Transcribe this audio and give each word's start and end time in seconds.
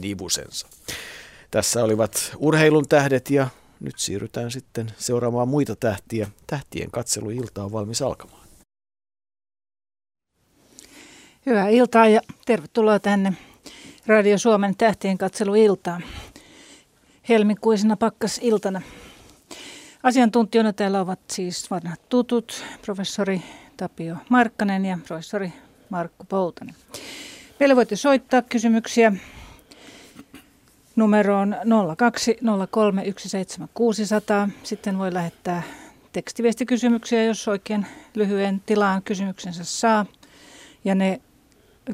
nivusensa. 0.00 0.68
Tässä 1.50 1.84
olivat 1.84 2.32
urheilun 2.36 2.88
tähdet 2.88 3.30
ja 3.30 3.48
nyt 3.80 3.98
siirrytään 3.98 4.50
sitten 4.50 4.92
seuraamaan 4.98 5.48
muita 5.48 5.76
tähtiä. 5.76 6.28
Tähtien 6.46 6.90
katseluilta 6.90 7.64
on 7.64 7.72
valmis 7.72 8.02
alkamaan. 8.02 8.48
Hyvää 11.46 11.68
iltaa 11.68 12.08
ja 12.08 12.20
tervetuloa 12.46 12.98
tänne 12.98 13.32
Radio 14.06 14.38
Suomen 14.38 14.76
tähtien 14.76 15.18
katseluiltaan. 15.18 16.04
Helmikuisena 17.28 17.96
pakkasiltana. 17.96 18.82
Asiantuntijoina 20.02 20.72
täällä 20.72 21.00
ovat 21.00 21.20
siis 21.30 21.70
vanhat 21.70 22.00
tutut, 22.08 22.64
professori 22.82 23.42
Tapio 23.76 24.16
Markkanen 24.28 24.84
ja 24.84 24.98
professori 25.06 25.52
Markku 25.90 26.24
Poutanen. 26.24 26.74
Meille 27.60 27.76
voitte 27.76 27.96
soittaa 27.96 28.42
kysymyksiä 28.42 29.12
numeroon 30.98 31.56
020317600. 34.46 34.50
Sitten 34.62 34.98
voi 34.98 35.14
lähettää 35.14 35.62
tekstiviestikysymyksiä, 36.12 37.24
jos 37.24 37.48
oikein 37.48 37.86
lyhyen 38.14 38.62
tilaan 38.66 39.02
kysymyksensä 39.02 39.64
saa. 39.64 40.06
Ja 40.84 40.94
ne 40.94 41.20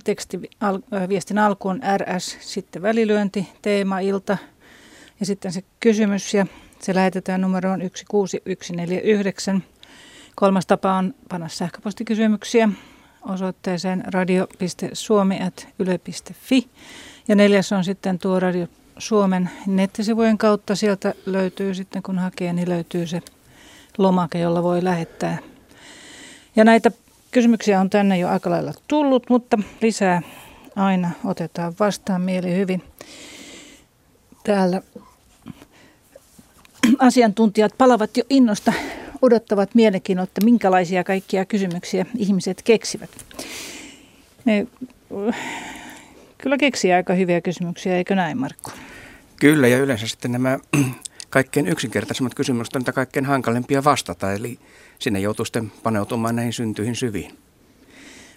tekstiviestin 0.05 1.39
alku 1.39 1.69
on 1.69 1.81
RS, 1.99 2.37
sitten 2.41 2.83
välilyönti, 2.83 3.49
teema, 3.63 3.99
ilta 3.99 4.39
ja 5.21 5.27
sitten 5.27 5.53
se 5.53 5.65
kysymys 5.81 6.35
ja 6.35 6.47
se 6.81 6.95
lähetetään 6.95 7.41
numeroon 7.41 7.81
16149. 7.81 9.65
Kolmas 10.35 10.67
tapa 10.67 10.93
on 10.93 11.15
panna 11.29 11.49
sähköpostikysymyksiä 11.49 12.69
osoitteeseen 13.23 14.05
radio.suomi.yle.fi. 14.07 16.69
Ja 17.29 17.37
neljäs 17.37 17.73
on 17.73 17.85
sitten 17.85 18.19
tuo 18.19 18.41
Radio 18.41 18.67
Suomen 18.99 19.51
nettisivujen 19.67 20.39
kautta. 20.39 20.75
Sieltä 20.75 21.15
löytyy 21.27 21.75
sitten, 21.75 22.03
kun 22.03 22.19
hakee, 22.19 22.53
niin 22.53 22.69
löytyy 22.69 23.07
se 23.07 23.23
lomake, 23.99 24.39
jolla 24.39 24.63
voi 24.63 24.85
lähettää. 24.85 25.39
Ja 26.57 26.65
näitä 26.65 26.91
kysymyksiä 27.31 27.81
on 27.81 27.91
tänne 27.91 28.19
jo 28.19 28.29
aika 28.29 28.51
lailla 28.51 28.73
tullut, 28.89 29.31
mutta 29.31 29.59
lisää 29.81 30.23
aina 30.77 31.11
otetaan 31.25 31.75
vastaan 31.81 32.21
mieli 32.21 32.57
hyvin. 32.57 32.83
Täällä 34.45 34.83
asiantuntijat 36.99 37.73
palavat 37.79 38.17
jo 38.17 38.25
innosta, 38.31 38.73
odottavat 39.23 39.75
mielenkiinnolla, 39.75 40.29
että 40.29 40.45
minkälaisia 40.45 41.05
kaikkia 41.05 41.45
kysymyksiä 41.45 42.07
ihmiset 42.17 42.63
keksivät. 42.63 43.11
Ne 44.45 44.67
kyllä 46.45 46.57
keksii 46.59 46.93
aika 46.93 47.15
hyviä 47.15 47.41
kysymyksiä, 47.41 47.97
eikö 47.97 48.15
näin 48.15 48.39
Markku? 48.39 48.71
Kyllä, 49.41 49.69
ja 49.69 49.79
yleensä 49.79 50.07
sitten 50.07 50.33
nämä 50.33 50.59
kaikkein 51.31 51.69
yksinkertaisemmat 51.69 52.35
kysymykset 52.35 52.77
on 52.77 52.81
niitä 52.81 52.93
kaikkein 52.93 53.27
hankalimpia 53.27 53.85
vastata, 53.85 54.33
eli 54.33 54.59
sinne 54.99 55.21
joutuu 55.21 55.45
sitten 55.45 55.73
paneutumaan 55.83 56.37
näihin 56.37 56.53
syntyihin 56.53 56.97
syviin. 56.97 57.39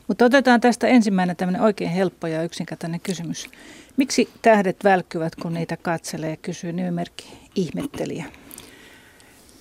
Mutta 0.07 0.25
otetaan 0.25 0.61
tästä 0.61 0.87
ensimmäinen 0.87 1.35
tämmöinen 1.35 1.61
oikein 1.61 1.89
helppo 1.89 2.27
ja 2.27 2.43
yksinkertainen 2.43 2.99
kysymys. 2.99 3.49
Miksi 3.97 4.29
tähdet 4.41 4.83
välkkyvät, 4.83 5.35
kun 5.35 5.53
niitä 5.53 5.77
katselee, 5.77 6.37
kysyy 6.37 6.73
nimimerkki 6.73 7.37
ihmettelijä? 7.55 8.25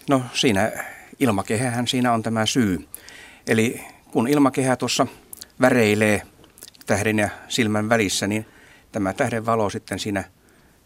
No 0.09 0.23
siinä 0.33 0.73
ilmakehähän 1.21 1.87
siinä 1.87 2.13
on 2.13 2.23
tämä 2.23 2.47
syy. 2.47 2.87
Eli 3.47 3.81
kun 4.11 4.29
ilmakehä 4.29 4.77
tuossa 4.77 5.07
väreilee 5.61 6.23
tähden 6.87 7.19
ja 7.19 7.29
silmän 7.49 7.89
välissä, 7.89 8.27
niin 8.27 8.47
tämä 8.93 9.13
tähden 9.13 9.47
valo 9.47 9.71
sitten 9.71 9.99
siinä 9.99 10.25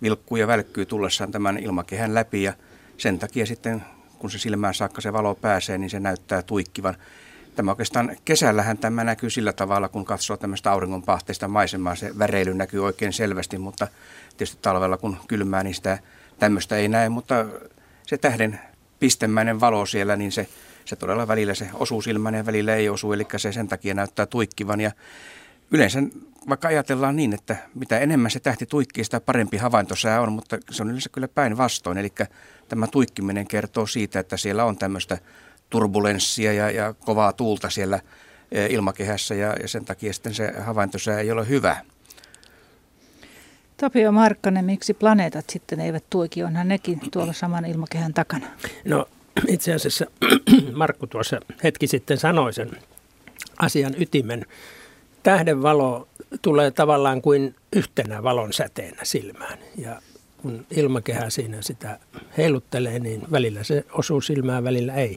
vilkkuu 0.02 0.36
ja 0.36 0.46
välkkyy 0.46 0.86
tullessaan 0.86 1.32
tämän 1.32 1.58
ilmakehän 1.58 2.14
läpi 2.14 2.42
ja 2.42 2.52
sen 2.96 3.18
takia 3.18 3.46
sitten 3.46 3.84
kun 4.18 4.30
se 4.30 4.38
silmään 4.38 4.74
saakka 4.74 5.00
se 5.00 5.12
valo 5.12 5.34
pääsee, 5.34 5.78
niin 5.78 5.90
se 5.90 6.00
näyttää 6.00 6.42
tuikkivan. 6.42 6.97
Tämä 7.56 7.70
oikeastaan 7.70 8.16
kesällähän 8.25 8.78
tämä 8.78 9.04
näkyy 9.04 9.30
sillä 9.30 9.52
tavalla, 9.52 9.88
kun 9.88 10.04
katsoo 10.04 10.36
tämmöistä 10.36 10.72
auringonpahteista 10.72 11.48
maisemaa, 11.48 11.94
se 11.94 12.19
väreily 12.19 12.54
näkyy 12.54 12.84
oikein 12.84 13.12
selvästi, 13.12 13.58
mutta 13.58 13.88
tietysti 14.28 14.58
talvella 14.62 14.96
kun 14.96 15.16
kylmää, 15.28 15.62
niin 15.62 15.75
sitä 15.75 15.98
tämmöistä 16.38 16.76
ei 16.76 16.88
näe, 16.88 17.08
mutta 17.08 17.46
se 18.06 18.19
tähden 18.19 18.60
pistemäinen 19.00 19.60
valo 19.60 19.86
siellä, 19.86 20.16
niin 20.16 20.32
se, 20.32 20.48
se 20.84 20.96
todella 20.96 21.28
välillä 21.28 21.54
se 21.54 21.70
osuu 21.75 22.02
silmään 22.02 22.34
ja 22.34 22.46
välillä 22.46 22.75
ei 22.75 22.88
osu, 22.88 23.12
eli 23.12 23.26
se 23.36 23.52
sen 23.52 23.69
takia 23.69 23.94
näyttää 23.94 24.26
tuikkivan. 24.26 24.80
Ja 24.80 24.91
yleensä 25.70 26.03
vaikka 26.48 26.69
ajatellaan 26.69 27.16
niin, 27.16 27.32
että 27.32 27.56
mitä 27.75 27.98
enemmän 27.98 28.31
se 28.31 28.41
tähti 28.41 28.66
tuikkii, 28.66 29.04
sitä 29.04 29.20
parempi 29.20 29.56
havaintosää 29.56 30.20
on, 30.20 30.32
mutta 30.32 30.58
se 30.70 30.82
on 30.82 30.88
yleensä 30.88 31.08
kyllä 31.08 31.28
päinvastoin. 31.28 31.98
Eli 31.98 32.12
tämä 32.69 32.86
tuikkiminen 32.86 33.47
kertoo 33.47 33.86
siitä, 33.86 34.20
että 34.20 34.36
siellä 34.36 34.64
on 34.64 34.76
tämmöistä 34.76 35.19
turbulenssia 35.70 36.53
ja, 36.53 36.70
ja 36.70 36.94
kovaa 36.94 37.32
tuulta 37.32 37.70
siellä 37.70 38.00
e, 38.53 38.66
ilmakehässä 38.66 39.34
ja, 39.34 39.54
ja 39.62 39.69
sen 39.69 39.84
takia 39.84 40.12
sitten 40.12 40.34
se 40.34 40.53
havaintosää 40.58 41.20
ei 41.20 41.31
ole 41.31 41.48
hyvä. 41.48 41.76
Tapio 43.76 44.12
Markkanen, 44.12 44.64
miksi 44.64 44.94
planeetat 44.94 45.50
sitten 45.50 45.81
eivät 45.81 46.04
tuiki? 46.10 46.42
Onhan 46.42 46.69
nekin 46.69 47.00
tuolla 47.10 47.32
saman 47.32 47.64
ilmakehän 47.64 48.14
takana. 48.14 48.47
No 48.84 49.08
itse 49.48 49.75
asiassa 49.75 50.06
Markku 50.72 51.06
tuossa 51.06 51.41
hetki 51.64 51.87
sitten 51.87 52.19
sanoi 52.19 52.52
sen 52.52 52.70
asian 53.58 53.94
ytimen. 53.98 54.47
Tähdenvalo 55.22 56.08
tulee 56.42 56.70
tavallaan 56.70 57.22
kuin 57.22 57.54
yhtenä 57.72 58.22
valon 58.22 58.53
säteenä 58.53 59.00
silmään 59.03 59.58
ja 59.78 60.03
kun 60.42 60.66
ilmakehä 60.70 61.31
siinä 61.31 61.62
sitä 61.62 61.98
heiluttelee, 62.36 62.98
niin 62.98 63.22
välillä 63.32 63.64
se 63.64 63.84
osuu 63.92 64.20
silmään, 64.20 64.64
välillä 64.64 64.94
ei. 64.94 65.16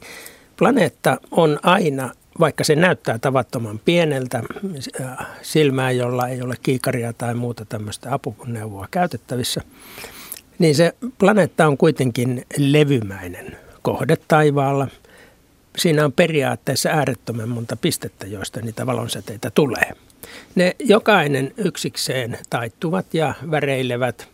Planeetta 0.57 1.17
on 1.31 1.59
aina, 1.63 2.09
vaikka 2.39 2.63
se 2.63 2.75
näyttää 2.75 3.19
tavattoman 3.19 3.79
pieneltä 3.79 4.43
silmää, 5.41 5.91
jolla 5.91 6.27
ei 6.27 6.41
ole 6.41 6.55
kiikaria 6.63 7.13
tai 7.13 7.33
muuta 7.33 7.65
tämmöistä 7.65 8.13
apuneuvoa 8.13 8.87
käytettävissä, 8.91 9.61
niin 10.59 10.75
se 10.75 10.95
planeetta 11.17 11.67
on 11.67 11.77
kuitenkin 11.77 12.45
levymäinen 12.57 13.57
kohde 13.81 14.17
taivaalla. 14.27 14.87
Siinä 15.77 16.05
on 16.05 16.13
periaatteessa 16.13 16.89
äärettömän 16.89 17.49
monta 17.49 17.75
pistettä, 17.75 18.27
joista 18.27 18.61
niitä 18.61 18.85
valonsäteitä 18.85 19.51
tulee. 19.51 19.91
Ne 20.55 20.75
jokainen 20.79 21.53
yksikseen 21.57 22.37
taittuvat 22.49 23.13
ja 23.13 23.33
väreilevät 23.51 24.27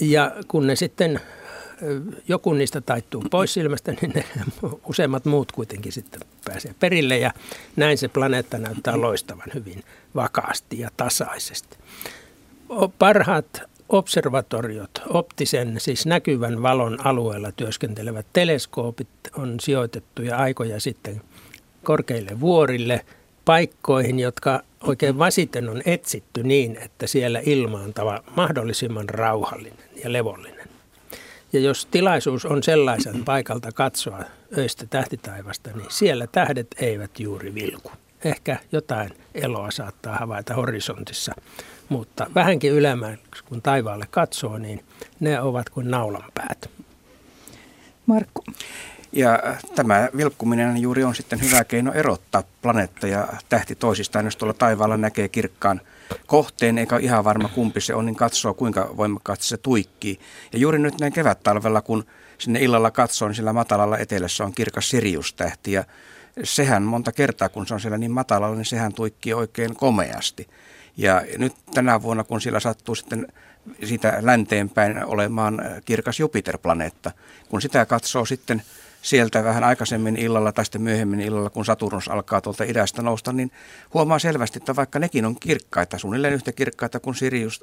ja 0.00 0.32
kun 0.48 0.66
ne 0.66 0.76
sitten 0.76 1.20
joku 2.28 2.52
niistä 2.52 2.80
taittuu 2.80 3.24
pois 3.30 3.54
silmästä, 3.54 3.92
niin 3.92 4.12
ne 4.14 4.24
useimmat 4.90 5.24
muut 5.24 5.52
kuitenkin 5.52 5.92
sitten 5.92 6.20
pääsee 6.44 6.74
perille 6.80 7.18
ja 7.18 7.32
näin 7.76 7.98
se 7.98 8.08
planeetta 8.08 8.58
näyttää 8.58 9.00
loistavan 9.00 9.48
hyvin 9.54 9.84
vakaasti 10.14 10.78
ja 10.78 10.90
tasaisesti. 10.96 11.76
Parhaat 12.98 13.62
observatoriot, 13.92 14.90
optisen, 15.08 15.74
siis 15.78 16.06
näkyvän 16.06 16.62
valon 16.62 17.06
alueella 17.06 17.52
työskentelevät 17.52 18.26
teleskoopit 18.32 19.08
on 19.36 19.60
sijoitettu 19.60 20.22
ja 20.22 20.36
aikoja 20.36 20.80
sitten 20.80 21.22
korkeille 21.82 22.40
vuorille 22.40 23.04
paikkoihin, 23.44 24.20
jotka 24.20 24.62
oikein 24.82 25.18
vasiten 25.18 25.68
on 25.68 25.82
etsitty 25.84 26.42
niin, 26.42 26.76
että 26.76 27.06
siellä 27.06 27.40
ilma 27.44 27.80
on 27.80 27.92
mahdollisimman 28.36 29.08
rauhallinen 29.08 29.84
ja 30.04 30.12
levollinen. 30.12 30.68
Ja 31.52 31.60
jos 31.60 31.86
tilaisuus 31.86 32.44
on 32.44 32.62
sellaisen 32.62 33.24
paikalta 33.24 33.72
katsoa 33.72 34.24
öistä 34.58 34.86
tähtitaivasta, 34.86 35.70
niin 35.74 35.90
siellä 35.90 36.26
tähdet 36.26 36.66
eivät 36.80 37.20
juuri 37.20 37.54
vilku. 37.54 37.92
Ehkä 38.24 38.58
jotain 38.72 39.10
eloa 39.34 39.70
saattaa 39.70 40.16
havaita 40.16 40.54
horisontissa, 40.54 41.34
mutta 41.88 42.26
vähänkin 42.34 42.72
ylemmäksi 42.72 43.44
kun 43.44 43.62
taivaalle 43.62 44.06
katsoo, 44.10 44.58
niin 44.58 44.84
ne 45.20 45.40
ovat 45.40 45.70
kuin 45.70 45.90
naulanpäät. 45.90 46.70
Markku. 48.06 48.44
Ja 49.12 49.38
tämä 49.74 50.08
vilkkuminen 50.16 50.76
juuri 50.76 51.04
on 51.04 51.14
sitten 51.14 51.40
hyvä 51.40 51.64
keino 51.64 51.92
erottaa 51.92 52.42
planeetta 52.62 53.06
ja 53.06 53.28
tähti 53.48 53.74
toisistaan. 53.74 54.24
Jos 54.24 54.36
tuolla 54.36 54.54
taivaalla 54.54 54.96
näkee 54.96 55.28
kirkkaan 55.28 55.80
kohteen, 56.26 56.78
eikä 56.78 56.94
ole 56.94 57.04
ihan 57.04 57.24
varma 57.24 57.48
kumpi 57.48 57.80
se 57.80 57.94
on, 57.94 58.06
niin 58.06 58.16
katsoo 58.16 58.54
kuinka 58.54 58.94
voimakkaasti 58.96 59.46
se 59.46 59.56
tuikkii. 59.56 60.20
Ja 60.52 60.58
juuri 60.58 60.78
nyt 60.78 61.00
näin 61.00 61.12
kevät-talvella, 61.12 61.82
kun 61.82 62.04
sinne 62.38 62.60
illalla 62.60 62.90
katsoo, 62.90 63.28
niin 63.28 63.36
sillä 63.36 63.52
matalalla 63.52 63.98
etelässä 63.98 64.44
on 64.44 64.52
kirkas 64.52 64.90
Sirius-tähti. 64.90 65.72
Ja 65.72 65.84
sehän 66.44 66.82
monta 66.82 67.12
kertaa, 67.12 67.48
kun 67.48 67.66
se 67.66 67.74
on 67.74 67.80
siellä 67.80 67.98
niin 67.98 68.10
matalalla, 68.10 68.56
niin 68.56 68.64
sehän 68.64 68.92
tuikkii 68.92 69.34
oikein 69.34 69.74
komeasti. 69.74 70.48
Ja 70.96 71.22
nyt 71.38 71.52
tänä 71.74 72.02
vuonna, 72.02 72.24
kun 72.24 72.40
siellä 72.40 72.60
sattuu 72.60 72.94
sitten 72.94 73.26
siitä 73.84 74.18
länteenpäin 74.20 75.04
olemaan 75.04 75.62
kirkas 75.84 76.20
Jupiter-planeetta, 76.20 77.10
kun 77.48 77.62
sitä 77.62 77.86
katsoo 77.86 78.24
sitten 78.24 78.62
sieltä 79.02 79.44
vähän 79.44 79.64
aikaisemmin 79.64 80.16
illalla 80.16 80.52
tai 80.52 80.64
sitten 80.64 80.82
myöhemmin 80.82 81.20
illalla, 81.20 81.50
kun 81.50 81.64
Saturnus 81.64 82.08
alkaa 82.08 82.40
tuolta 82.40 82.64
idästä 82.64 83.02
nousta, 83.02 83.32
niin 83.32 83.50
huomaa 83.94 84.18
selvästi, 84.18 84.58
että 84.58 84.76
vaikka 84.76 84.98
nekin 84.98 85.24
on 85.24 85.36
kirkkaita, 85.40 85.98
suunnilleen 85.98 86.34
yhtä 86.34 86.52
kirkkaita 86.52 87.00
kuin 87.00 87.14
Sirius 87.14 87.60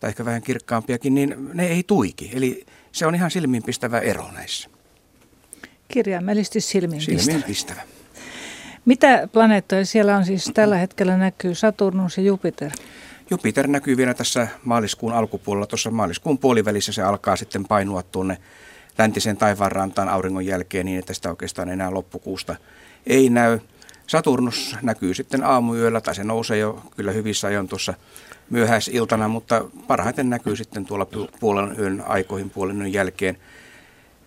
tai 0.00 0.10
ehkä 0.10 0.24
vähän 0.24 0.42
kirkkaampiakin, 0.42 1.14
niin 1.14 1.50
ne 1.54 1.66
ei 1.66 1.82
tuiki. 1.86 2.30
Eli 2.34 2.66
se 2.92 3.06
on 3.06 3.14
ihan 3.14 3.30
silmiinpistävä 3.30 3.98
ero 3.98 4.30
näissä. 4.32 4.68
Kirjaimellisesti 5.88 6.60
silmiinpistävä. 6.60 7.22
Silmiinpistävä. 7.22 7.80
Mitä 8.86 9.28
planeettoja 9.32 9.86
siellä 9.86 10.16
on 10.16 10.24
siis 10.24 10.50
tällä 10.54 10.76
hetkellä 10.76 11.16
näkyy? 11.16 11.54
Saturnus 11.54 12.16
ja 12.16 12.22
Jupiter. 12.22 12.70
Jupiter 13.30 13.66
näkyy 13.66 13.96
vielä 13.96 14.14
tässä 14.14 14.48
maaliskuun 14.64 15.12
alkupuolella. 15.12 15.66
Tuossa 15.66 15.90
maaliskuun 15.90 16.38
puolivälissä 16.38 16.92
se 16.92 17.02
alkaa 17.02 17.36
sitten 17.36 17.64
painua 17.64 18.02
tuonne 18.02 18.38
läntiseen 18.98 19.36
taivaanrantaan 19.36 20.08
auringon 20.08 20.46
jälkeen 20.46 20.86
niin, 20.86 20.98
että 20.98 21.14
sitä 21.14 21.30
oikeastaan 21.30 21.68
enää 21.68 21.94
loppukuusta 21.94 22.56
ei 23.06 23.30
näy. 23.30 23.58
Saturnus 24.06 24.76
näkyy 24.82 25.14
sitten 25.14 25.44
aamuyöllä, 25.44 26.00
tai 26.00 26.14
se 26.14 26.24
nousee 26.24 26.58
jo 26.58 26.82
kyllä 26.96 27.12
hyvissä 27.12 27.48
ajoin 27.48 27.68
tuossa 27.68 27.94
myöhäisiltana, 28.50 29.28
mutta 29.28 29.64
parhaiten 29.86 30.30
näkyy 30.30 30.56
sitten 30.56 30.86
tuolla 30.86 31.06
puolen 31.40 31.76
yön 31.78 32.04
aikoihin 32.06 32.50
puolen 32.50 32.80
yön 32.80 32.92
jälkeen. 32.92 33.38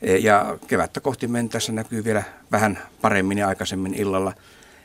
E, 0.02 0.18
ja 0.18 0.58
kevättä 0.68 1.00
kohti 1.00 1.28
mentäessä 1.28 1.72
näkyy 1.72 2.04
vielä 2.04 2.24
vähän 2.52 2.80
paremmin 3.02 3.38
ja 3.38 3.48
aikaisemmin 3.48 3.94
illalla. 3.94 4.34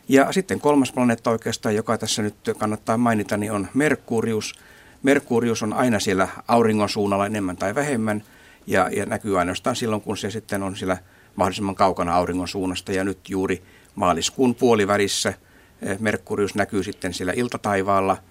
Ja 0.08 0.32
sitten 0.32 0.60
kolmas 0.60 0.92
planeetta 0.92 1.30
oikeastaan, 1.30 1.74
joka 1.74 1.98
tässä 1.98 2.22
nyt 2.22 2.34
kannattaa 2.58 2.96
mainita, 2.96 3.36
niin 3.36 3.52
on 3.52 3.68
Merkurius. 3.74 4.54
Merkurius 5.02 5.62
on 5.62 5.72
aina 5.72 6.00
siellä 6.00 6.28
auringon 6.48 6.88
suunnalla 6.88 7.26
enemmän 7.26 7.56
tai 7.56 7.74
vähemmän 7.74 8.22
ja, 8.66 8.88
ja 8.92 9.06
näkyy 9.06 9.38
ainoastaan 9.38 9.76
silloin, 9.76 10.02
kun 10.02 10.16
se 10.16 10.30
sitten 10.30 10.62
on 10.62 10.76
siellä 10.76 10.98
mahdollisimman 11.36 11.74
kaukana 11.74 12.16
auringon 12.16 12.48
suunnasta. 12.48 12.92
Ja 12.92 13.04
nyt 13.04 13.30
juuri 13.30 13.62
maaliskuun 13.94 14.54
puolivärissä 14.54 15.34
e, 15.82 15.96
Merkurius 15.98 16.54
näkyy 16.54 16.82
sitten 16.82 17.14
siellä 17.14 17.32
iltataivaalla– 17.36 18.16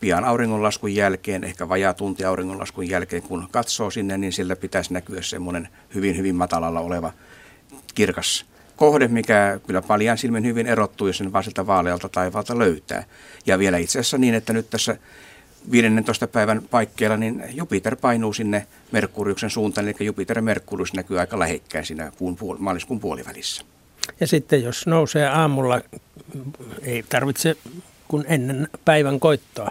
pian 0.00 0.24
auringonlaskun 0.24 0.94
jälkeen, 0.94 1.44
ehkä 1.44 1.68
vajaa 1.68 1.94
tunti 1.94 2.24
auringonlaskun 2.24 2.88
jälkeen, 2.88 3.22
kun 3.22 3.48
katsoo 3.50 3.90
sinne, 3.90 4.18
niin 4.18 4.32
sillä 4.32 4.56
pitäisi 4.56 4.92
näkyä 4.92 5.22
semmoinen 5.22 5.68
hyvin, 5.94 6.16
hyvin 6.16 6.34
matalalla 6.34 6.80
oleva 6.80 7.12
kirkas 7.94 8.46
kohde, 8.76 9.08
mikä 9.08 9.60
kyllä 9.66 9.82
paljon 9.82 10.18
silmin 10.18 10.44
hyvin 10.44 10.66
erottuu, 10.66 11.06
jos 11.06 11.18
sen 11.18 11.32
vaan 11.32 11.44
sieltä 11.44 11.66
vaalealta 11.66 12.08
taivaalta 12.08 12.58
löytää. 12.58 13.04
Ja 13.46 13.58
vielä 13.58 13.78
itse 13.78 13.98
asiassa 13.98 14.18
niin, 14.18 14.34
että 14.34 14.52
nyt 14.52 14.70
tässä 14.70 14.96
15. 15.70 16.26
päivän 16.26 16.62
paikkeilla, 16.70 17.16
niin 17.16 17.44
Jupiter 17.54 17.96
painuu 17.96 18.32
sinne 18.32 18.66
Merkuriuksen 18.92 19.50
suuntaan, 19.50 19.88
eli 19.88 19.96
Jupiter 20.00 20.38
ja 20.38 20.42
Merkurius 20.42 20.92
näkyy 20.92 21.20
aika 21.20 21.38
lähekkäin 21.38 21.86
siinä 21.86 22.12
kuun 22.18 22.36
puol- 22.36 22.58
maaliskuun 22.58 23.00
puolivälissä. 23.00 23.64
Ja 24.20 24.26
sitten 24.26 24.62
jos 24.62 24.86
nousee 24.86 25.26
aamulla, 25.26 25.80
ei 26.82 27.04
tarvitse 27.08 27.56
kuin 28.08 28.24
ennen 28.28 28.68
päivän 28.84 29.20
koittoa. 29.20 29.70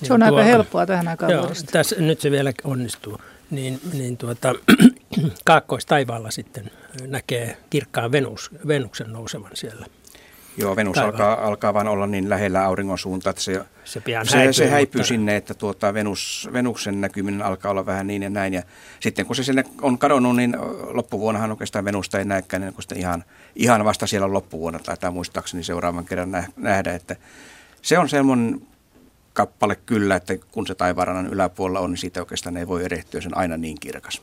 Niin 0.00 0.06
se 0.06 0.12
on 0.14 0.20
tuo, 0.20 0.38
aika 0.38 0.42
helppoa 0.42 0.86
tähän 0.86 1.08
aikaan 1.08 1.32
joo, 1.32 1.50
tässä, 1.72 1.96
nyt 1.98 2.20
se 2.20 2.30
vielä 2.30 2.52
onnistuu. 2.64 3.18
Niin, 3.50 3.80
niin 3.92 4.16
tuota, 4.16 4.54
kaakkoistaivaalla 5.44 6.30
sitten 6.30 6.70
näkee 7.06 7.56
kirkkaan 7.70 8.12
Venus, 8.12 8.50
Venuksen 8.66 9.12
nousevan 9.12 9.50
siellä. 9.54 9.86
Joo, 10.56 10.76
Venus 10.76 10.98
alkaa, 10.98 11.46
alkaa 11.46 11.74
vaan 11.74 11.88
olla 11.88 12.06
niin 12.06 12.30
lähellä 12.30 12.64
auringon 12.64 12.98
suuntaa, 12.98 13.30
että 13.30 13.42
se, 13.42 13.60
se, 13.84 14.00
pian 14.00 14.26
se, 14.26 14.36
häipyy, 14.36 14.52
se 14.52 14.70
häipyy 14.70 14.98
mutta... 14.98 15.08
sinne, 15.08 15.36
että 15.36 15.54
tuota 15.54 15.94
Venus, 15.94 16.48
Venuksen 16.52 17.00
näkyminen 17.00 17.42
alkaa 17.42 17.70
olla 17.70 17.86
vähän 17.86 18.06
niin 18.06 18.22
ja 18.22 18.30
näin. 18.30 18.54
Ja 18.54 18.62
sitten 19.00 19.26
kun 19.26 19.36
se 19.36 19.44
sinne 19.44 19.64
on 19.82 19.98
kadonnut, 19.98 20.36
niin 20.36 20.56
loppuvuonnahan 20.80 21.50
oikeastaan 21.50 21.84
Venusta 21.84 22.18
ei 22.18 22.24
näekään, 22.24 22.60
niin 22.60 22.74
kun 22.74 22.84
ihan, 22.94 23.24
ihan 23.56 23.84
vasta 23.84 24.06
siellä 24.06 24.32
loppuvuonna 24.32 24.78
tai 24.78 25.10
muistaakseni 25.10 25.62
seuraavan 25.62 26.04
kerran 26.04 26.46
nähdä, 26.56 26.94
että 26.94 27.16
se 27.82 27.98
on 27.98 28.08
semmoinen 28.08 28.60
kappale 29.32 29.76
kyllä, 29.76 30.16
että 30.16 30.34
kun 30.52 30.66
se 30.66 30.74
taivaanrannan 30.74 31.32
yläpuolella 31.32 31.80
on, 31.80 31.90
niin 31.90 31.98
siitä 31.98 32.20
oikeastaan 32.20 32.56
ei 32.56 32.68
voi 32.68 32.84
erehtyä, 32.84 33.20
sen 33.20 33.36
aina 33.36 33.56
niin 33.56 33.76
kirkas. 33.80 34.22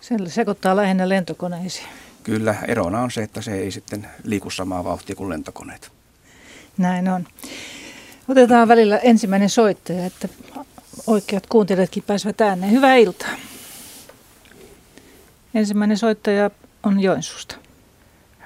Se 0.00 0.14
sekoittaa 0.26 0.76
lähinnä 0.76 1.08
lentokoneisiin. 1.08 1.88
Kyllä, 2.22 2.54
erona 2.68 3.00
on 3.00 3.10
se, 3.10 3.22
että 3.22 3.40
se 3.40 3.54
ei 3.54 3.70
sitten 3.70 4.06
liiku 4.24 4.50
samaa 4.50 4.84
vauhtia 4.84 5.16
kuin 5.16 5.30
lentokoneet. 5.30 5.92
Näin 6.78 7.08
on. 7.08 7.26
Otetaan 8.28 8.68
välillä 8.68 8.98
ensimmäinen 8.98 9.50
soittaja, 9.50 10.06
että 10.06 10.28
oikeat 11.06 11.46
kuuntelijatkin 11.46 12.02
pääsevät 12.06 12.40
ääneen. 12.40 12.72
Hyvää 12.72 12.96
iltaa. 12.96 13.30
Ensimmäinen 15.54 15.98
soittaja 15.98 16.50
on 16.82 17.00
Joensuusta. 17.00 17.56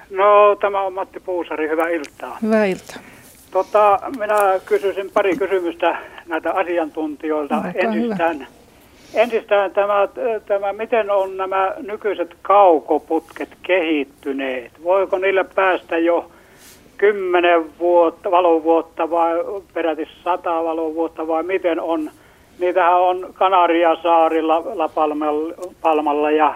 No, 0.09 0.55
tämä 0.61 0.81
on 0.81 0.93
Matti 0.93 1.19
Puusari. 1.19 1.69
Hyvää 1.69 1.89
iltaa. 1.89 2.37
Hyvää 2.41 2.65
iltaa. 2.65 2.97
Tota, 3.51 3.99
minä 4.19 4.59
kysyisin 4.65 5.11
pari 5.13 5.35
kysymystä 5.35 5.97
näitä 6.27 6.51
asiantuntijoilta. 6.51 7.61
Ensistään, 7.75 8.35
hyvä. 8.35 8.45
ensistään 9.13 9.71
tämä, 9.71 10.07
tämä, 10.45 10.73
miten 10.73 11.11
on 11.11 11.37
nämä 11.37 11.73
nykyiset 11.87 12.35
kaukoputket 12.41 13.49
kehittyneet? 13.63 14.71
Voiko 14.83 15.17
niillä 15.17 15.43
päästä 15.43 15.97
jo 15.97 16.31
kymmenen 16.97 17.79
vuotta, 17.79 18.31
valovuotta 18.31 19.09
vai 19.09 19.35
peräti 19.73 20.07
sata 20.23 20.63
valovuotta 20.63 21.27
vai 21.27 21.43
miten 21.43 21.79
on? 21.79 22.11
Niitähän 22.59 23.01
on 23.01 23.29
Kanariasaarilla, 23.33 24.63
Lapalmalla 24.75 26.31
ja 26.31 26.55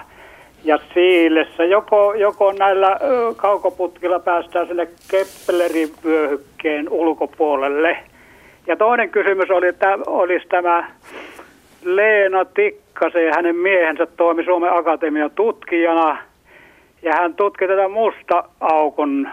ja 0.63 0.79
Siilessä. 0.93 1.63
Joko, 1.65 2.13
joko 2.13 2.51
näillä 2.51 2.99
kaukoputkilla 3.35 4.19
päästään 4.19 4.67
sinne 4.67 4.87
Keplerin 5.11 5.89
vyöhykkeen 6.05 6.89
ulkopuolelle. 6.89 7.97
Ja 8.67 8.75
toinen 8.75 9.09
kysymys 9.09 9.51
oli, 9.51 9.67
että 9.67 9.97
olisi 10.07 10.47
tämä 10.47 10.87
Leena 11.83 12.45
Tikkasen 12.45 13.25
ja 13.25 13.33
hänen 13.35 13.55
miehensä 13.55 14.05
toimi 14.05 14.43
Suomen 14.43 14.73
Akatemian 14.73 15.31
tutkijana. 15.31 16.17
Ja 17.01 17.13
hän 17.15 17.35
tutki 17.35 17.67
tätä 17.67 17.87
musta 17.87 18.43
aukon, 18.59 19.29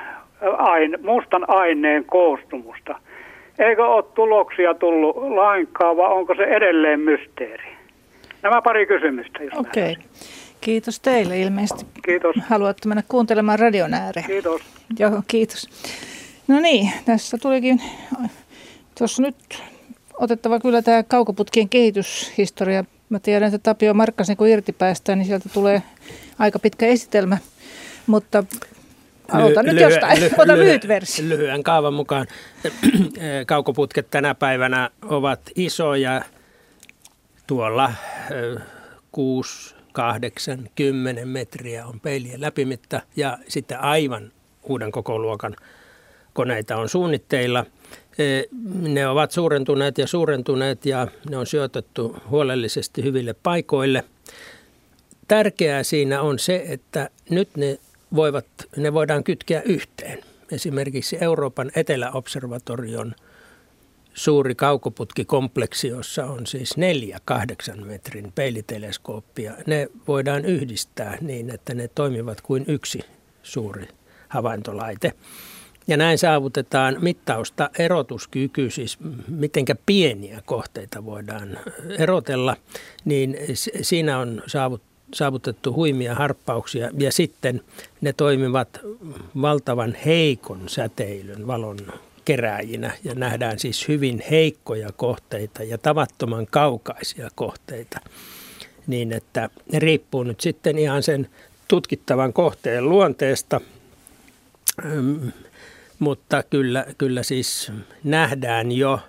aine, 0.58 0.98
mustan 1.02 1.44
aineen 1.48 2.04
koostumusta. 2.04 2.98
Eikö 3.58 3.86
ole 3.86 4.04
tuloksia 4.14 4.74
tullut 4.74 5.16
lainkaan, 5.16 5.96
vai 5.96 6.12
onko 6.12 6.34
se 6.34 6.42
edelleen 6.42 7.00
mysteeri? 7.00 7.68
Nämä 8.42 8.62
pari 8.62 8.86
kysymystä. 8.86 9.38
Okei. 9.58 9.92
Okay. 9.92 9.94
Kiitos 10.60 11.00
teille 11.00 11.40
ilmeisesti. 11.40 11.86
Kiitos. 12.04 12.36
Haluatte 12.48 12.88
mennä 12.88 13.02
kuuntelemaan 13.08 13.58
radion 13.58 13.94
ääreen. 13.94 14.26
Kiitos. 14.26 14.60
Joo, 14.98 15.22
kiitos. 15.26 15.68
No 16.48 16.60
niin, 16.60 16.92
tässä 17.04 17.38
tulikin, 17.38 17.82
tuossa 18.98 19.22
nyt 19.22 19.62
otettava 20.14 20.60
kyllä 20.60 20.82
tämä 20.82 21.02
kaukoputkien 21.02 21.68
kehityshistoria. 21.68 22.84
Mä 23.08 23.18
tiedän, 23.18 23.54
että 23.54 23.58
Tapio 23.58 23.94
Markkasen 23.94 24.36
kun 24.36 24.48
irti 24.48 24.72
päästään, 24.72 25.18
niin 25.18 25.26
sieltä 25.26 25.48
tulee 25.48 25.82
aika 26.38 26.58
pitkä 26.58 26.86
esitelmä. 26.86 27.38
Mutta 28.06 28.44
aloita 29.32 29.62
nyt 29.62 29.80
jostain, 29.80 30.18
ly- 30.22 30.34
ota 30.38 30.56
lyhyt 30.56 30.88
versio. 30.88 31.28
Lyhyen 31.28 31.62
kaavan 31.62 31.94
mukaan 31.94 32.26
kaukoputket 33.46 34.10
tänä 34.10 34.34
päivänä 34.34 34.90
ovat 35.02 35.40
isoja 35.54 36.22
tuolla 37.46 37.92
6 39.12 39.79
8, 39.92 40.70
10 40.74 41.28
metriä 41.28 41.86
on 41.86 42.00
peilien 42.00 42.40
läpimitta 42.40 43.00
ja 43.16 43.38
sitten 43.48 43.80
aivan 43.80 44.32
uuden 44.62 44.92
kokoluokan 44.92 45.56
koneita 46.32 46.76
on 46.76 46.88
suunnitteilla. 46.88 47.66
E, 48.18 48.42
ne 48.80 49.06
ovat 49.06 49.30
suurentuneet 49.30 49.98
ja 49.98 50.06
suurentuneet 50.06 50.86
ja 50.86 51.08
ne 51.30 51.36
on 51.36 51.46
sijoitettu 51.46 52.16
huolellisesti 52.30 53.02
hyville 53.02 53.34
paikoille. 53.42 54.04
Tärkeää 55.28 55.82
siinä 55.82 56.20
on 56.20 56.38
se, 56.38 56.64
että 56.68 57.10
nyt 57.30 57.56
ne, 57.56 57.78
voivat, 58.14 58.46
ne 58.76 58.92
voidaan 58.92 59.24
kytkeä 59.24 59.62
yhteen. 59.62 60.18
Esimerkiksi 60.52 61.18
Euroopan 61.20 61.70
eteläobservatorion– 61.74 63.14
suuri 64.20 64.54
kaukoputkikompleksi, 64.54 65.88
jossa 65.88 66.26
on 66.26 66.46
siis 66.46 66.76
neljä 66.76 67.18
kahdeksan 67.24 67.86
metrin 67.86 68.32
peiliteleskooppia. 68.34 69.52
Ne 69.66 69.88
voidaan 70.08 70.44
yhdistää 70.44 71.18
niin, 71.20 71.50
että 71.50 71.74
ne 71.74 71.88
toimivat 71.88 72.40
kuin 72.40 72.64
yksi 72.68 73.00
suuri 73.42 73.88
havaintolaite. 74.28 75.12
Ja 75.86 75.96
näin 75.96 76.18
saavutetaan 76.18 76.96
mittausta 77.00 77.70
erotuskyky, 77.78 78.70
siis 78.70 78.98
mitenkä 79.28 79.74
pieniä 79.86 80.42
kohteita 80.44 81.04
voidaan 81.04 81.58
erotella, 81.98 82.56
niin 83.04 83.36
siinä 83.82 84.18
on 84.18 84.42
saavutettu 85.14 85.72
huimia 85.74 86.14
harppauksia 86.14 86.90
ja 86.98 87.12
sitten 87.12 87.60
ne 88.00 88.12
toimivat 88.12 88.80
valtavan 89.42 89.96
heikon 90.06 90.68
säteilyn 90.68 91.46
valon 91.46 91.78
kerääjinä 92.24 92.92
ja 93.04 93.14
nähdään 93.14 93.58
siis 93.58 93.88
hyvin 93.88 94.22
heikkoja 94.30 94.88
kohteita 94.96 95.62
ja 95.62 95.78
tavattoman 95.78 96.46
kaukaisia 96.46 97.28
kohteita. 97.34 98.00
Niin 98.86 99.12
että 99.12 99.50
ne 99.72 99.78
riippuu 99.78 100.22
nyt 100.22 100.40
sitten 100.40 100.78
ihan 100.78 101.02
sen 101.02 101.28
tutkittavan 101.68 102.32
kohteen 102.32 102.88
luonteesta, 102.88 103.60
mutta 105.98 106.42
kyllä, 106.42 106.86
kyllä 106.98 107.22
siis 107.22 107.72
nähdään 108.04 108.72
jo, 108.72 109.00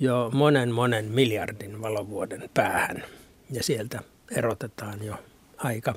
jo 0.00 0.30
monen 0.32 0.72
monen 0.72 1.04
miljardin 1.04 1.82
valovuoden 1.82 2.50
päähän 2.54 3.04
ja 3.50 3.62
sieltä 3.62 4.00
erotetaan 4.30 5.04
jo 5.04 5.14
aika, 5.56 5.94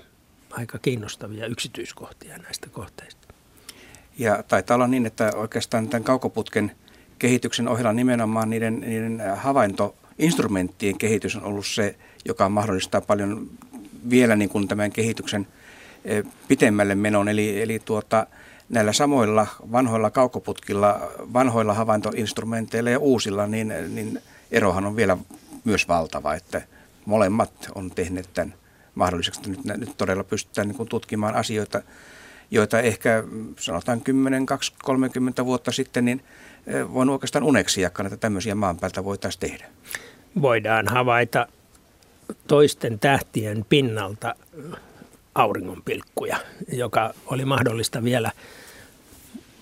aika 0.51 0.79
kiinnostavia 0.79 1.45
yksityiskohtia 1.45 2.37
näistä 2.37 2.69
kohteista. 2.69 3.26
Ja 4.19 4.43
taitaa 4.47 4.75
olla 4.75 4.87
niin, 4.87 5.05
että 5.05 5.31
oikeastaan 5.35 5.87
tämän 5.87 6.03
kaukoputken 6.03 6.71
kehityksen 7.19 7.67
ohella 7.67 7.93
nimenomaan 7.93 8.49
niiden, 8.49 8.79
niiden 8.79 9.23
havaintoinstrumenttien 9.35 10.97
kehitys 10.97 11.35
on 11.35 11.43
ollut 11.43 11.67
se, 11.67 11.95
joka 12.25 12.49
mahdollistaa 12.49 13.01
paljon 13.01 13.49
vielä 14.09 14.35
niin 14.35 14.49
kuin 14.49 14.67
tämän 14.67 14.91
kehityksen 14.91 15.47
pitemmälle 16.47 16.95
menon. 16.95 17.29
Eli, 17.29 17.61
eli 17.61 17.79
tuota, 17.85 18.27
näillä 18.69 18.93
samoilla 18.93 19.47
vanhoilla 19.71 20.11
kaukoputkilla, 20.11 21.11
vanhoilla 21.33 21.73
havaintoinstrumenteilla 21.73 22.89
ja 22.89 22.99
uusilla, 22.99 23.47
niin, 23.47 23.73
niin 23.93 24.21
erohan 24.51 24.85
on 24.85 24.95
vielä 24.95 25.17
myös 25.63 25.87
valtava, 25.87 26.33
että 26.33 26.61
molemmat 27.05 27.71
on 27.75 27.91
tehneet 27.91 28.29
tämän 28.33 28.53
mahdolliseksi. 28.95 29.49
Nyt, 29.49 29.65
nyt 29.65 29.97
todella 29.97 30.23
pystytään 30.23 30.67
niin 30.67 30.77
kuin 30.77 30.89
tutkimaan 30.89 31.35
asioita, 31.35 31.81
joita 32.51 32.79
ehkä 32.79 33.23
sanotaan 33.59 34.01
10, 34.01 34.45
20, 34.45 34.85
30 34.85 35.45
vuotta 35.45 35.71
sitten, 35.71 36.05
niin 36.05 36.23
voin 36.93 37.09
oikeastaan 37.09 37.43
uneksiakaan, 37.43 38.07
että 38.07 38.17
tämmöisiä 38.17 38.55
maan 38.55 38.77
päältä 38.77 39.03
voitaisiin 39.03 39.39
tehdä. 39.39 39.65
Voidaan 40.41 40.87
havaita 40.87 41.47
toisten 42.47 42.99
tähtien 42.99 43.65
pinnalta 43.69 44.35
auringonpilkkuja, 45.35 46.37
joka 46.73 47.13
oli 47.25 47.45
mahdollista 47.45 48.03
vielä 48.03 48.31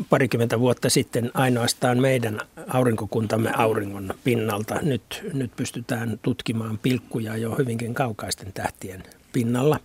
parikymmentä 0.09 0.59
vuotta 0.59 0.89
sitten 0.89 1.31
ainoastaan 1.33 2.01
meidän 2.01 2.41
aurinkokuntamme 2.67 3.51
auringon 3.57 4.13
pinnalta. 4.23 4.79
Nyt, 4.81 5.23
nyt 5.33 5.51
pystytään 5.55 6.19
tutkimaan 6.21 6.77
pilkkuja 6.77 7.37
jo 7.37 7.55
hyvinkin 7.55 7.93
kaukaisten 7.93 8.53
tähtien 8.53 9.03
pinnalla. 9.33 9.79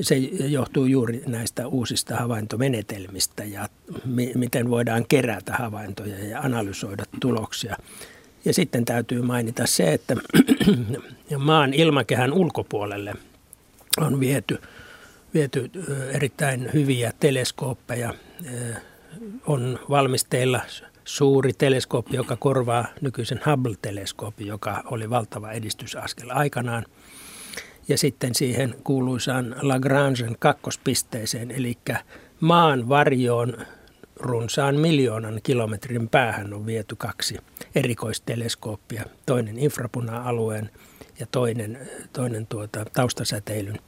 Se 0.00 0.16
johtuu 0.16 0.86
juuri 0.86 1.22
näistä 1.26 1.66
uusista 1.66 2.16
havaintomenetelmistä 2.16 3.44
ja 3.44 3.68
mi- 4.04 4.32
miten 4.34 4.70
voidaan 4.70 5.04
kerätä 5.08 5.52
havaintoja 5.52 6.24
ja 6.24 6.40
analysoida 6.40 7.04
tuloksia. 7.20 7.76
Ja 8.44 8.54
sitten 8.54 8.84
täytyy 8.84 9.22
mainita 9.22 9.66
se, 9.66 9.92
että 9.92 10.16
maan 11.38 11.74
ilmakehän 11.74 12.32
ulkopuolelle 12.32 13.14
on 14.00 14.20
viety, 14.20 14.58
viety 15.34 15.70
erittäin 16.12 16.70
hyviä 16.72 17.12
teleskooppeja. 17.20 18.14
On 19.46 19.78
valmisteilla 19.90 20.60
suuri 21.04 21.52
teleskooppi, 21.52 22.16
joka 22.16 22.36
korvaa 22.36 22.86
nykyisen 23.00 23.40
Hubble-teleskoopin, 23.46 24.46
joka 24.46 24.82
oli 24.84 25.10
valtava 25.10 25.52
edistysaskel 25.52 26.30
aikanaan. 26.30 26.84
Ja 27.88 27.98
sitten 27.98 28.34
siihen 28.34 28.74
kuuluisaan 28.84 29.56
Lagrangen 29.62 30.36
kakkospisteeseen, 30.38 31.50
eli 31.50 31.78
maan 32.40 32.88
varjoon 32.88 33.56
runsaan 34.16 34.76
miljoonan 34.76 35.40
kilometrin 35.42 36.08
päähän 36.08 36.54
on 36.54 36.66
viety 36.66 36.96
kaksi 36.96 37.38
erikoisteleskooppia, 37.74 39.04
toinen 39.26 39.58
infrapuna-alueen 39.58 40.70
ja 41.20 41.26
toinen, 41.26 41.88
toinen 42.12 42.46
tuota, 42.46 42.84
taustasäteilyn 42.84 43.78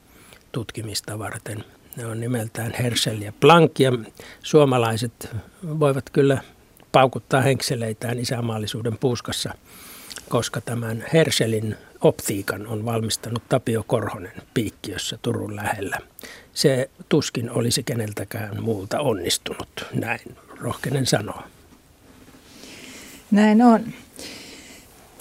tutkimista 0.53 1.19
varten. 1.19 1.65
Ne 1.97 2.07
on 2.07 2.21
nimeltään 2.21 2.73
Herschel 2.79 3.21
ja 3.21 3.33
Planck 3.41 3.81
ja 3.81 3.93
suomalaiset 4.43 5.37
voivat 5.81 6.11
kyllä 6.11 6.39
paukuttaa 6.93 7.41
henkseleitään 7.41 8.19
isämaallisuuden 8.19 8.99
puuskassa, 8.99 9.55
koska 10.29 10.61
tämän 10.61 11.05
Herschelin 11.13 11.77
optiikan 12.05 12.67
on 12.67 12.85
valmistanut 12.85 13.43
Tapio 13.49 13.85
Korhonen 13.87 14.43
Piikkiössä 14.55 15.19
Turun 15.23 15.57
lähellä. 15.57 15.99
Se 16.55 16.91
tuskin 17.09 17.51
olisi 17.51 17.83
keneltäkään 17.83 18.63
muulta 18.63 19.01
onnistunut, 19.01 19.87
näin 19.95 20.37
rohkenen 20.61 21.07
sanoa. 21.07 21.43
Näin 23.31 23.63
on. 23.63 23.85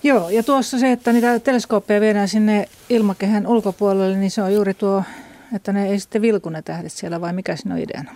Joo, 0.03 0.29
ja 0.29 0.43
tuossa 0.43 0.79
se, 0.79 0.91
että 0.91 1.13
niitä 1.13 1.39
teleskooppeja 1.39 2.01
viedään 2.01 2.27
sinne 2.27 2.69
ilmakehän 2.89 3.47
ulkopuolelle, 3.47 4.17
niin 4.17 4.31
se 4.31 4.41
on 4.41 4.53
juuri 4.53 4.73
tuo, 4.73 5.03
että 5.55 5.73
ne 5.73 5.87
ei 5.89 5.99
sitten 5.99 6.21
vilku 6.21 6.49
ne 6.49 6.61
tähdet 6.61 6.91
siellä, 6.91 7.21
vai 7.21 7.33
mikä 7.33 7.55
siinä 7.55 7.75
on 7.75 7.81
ideana? 7.81 8.11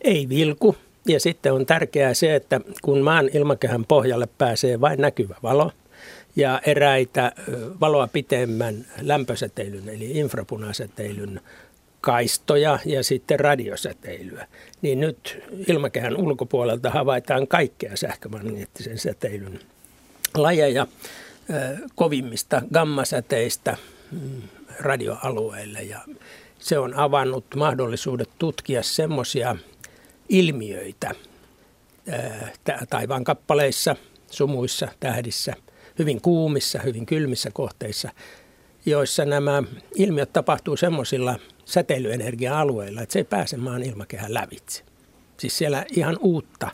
Ei 0.00 0.28
vilku. 0.28 0.76
Ja 1.06 1.20
sitten 1.20 1.52
on 1.52 1.66
tärkeää 1.66 2.14
se, 2.14 2.34
että 2.34 2.60
kun 2.82 3.00
maan 3.00 3.30
ilmakehän 3.32 3.84
pohjalle 3.84 4.28
pääsee 4.38 4.80
vain 4.80 5.00
näkyvä 5.00 5.34
valo 5.42 5.72
ja 6.36 6.60
eräitä 6.66 7.32
valoa 7.80 8.06
pitemmän 8.06 8.86
lämpösäteilyn 9.00 9.88
eli 9.88 10.10
infrapunasäteilyn 10.10 11.40
kaistoja 12.00 12.78
ja 12.84 13.02
sitten 13.02 13.40
radiosäteilyä, 13.40 14.46
niin 14.82 15.00
nyt 15.00 15.42
ilmakehän 15.68 16.16
ulkopuolelta 16.16 16.90
havaitaan 16.90 17.46
kaikkea 17.46 17.96
sähkömagneettisen 17.96 18.98
säteilyn 18.98 19.60
lajeja 20.34 20.86
kovimmista 21.94 22.62
gammasäteistä 22.72 23.76
mm, 24.12 24.42
radioalueille. 24.80 25.82
Ja 25.82 26.00
se 26.58 26.78
on 26.78 26.94
avannut 26.94 27.44
mahdollisuudet 27.56 28.30
tutkia 28.38 28.82
semmoisia 28.82 29.56
ilmiöitä 30.28 31.10
taivaan 32.90 33.24
kappaleissa, 33.24 33.96
sumuissa, 34.30 34.88
tähdissä, 35.00 35.54
hyvin 35.98 36.20
kuumissa, 36.20 36.78
hyvin 36.78 37.06
kylmissä 37.06 37.50
kohteissa, 37.50 38.08
joissa 38.86 39.24
nämä 39.24 39.62
ilmiöt 39.94 40.32
tapahtuu 40.32 40.76
semmoisilla 40.76 41.38
säteilyenergia-alueilla, 41.64 43.02
että 43.02 43.12
se 43.12 43.18
ei 43.18 43.24
pääse 43.24 43.56
maan 43.56 43.82
ilmakehän 43.82 44.34
lävitse. 44.34 44.82
Siis 45.36 45.58
siellä 45.58 45.84
ihan 45.92 46.16
uutta, 46.20 46.70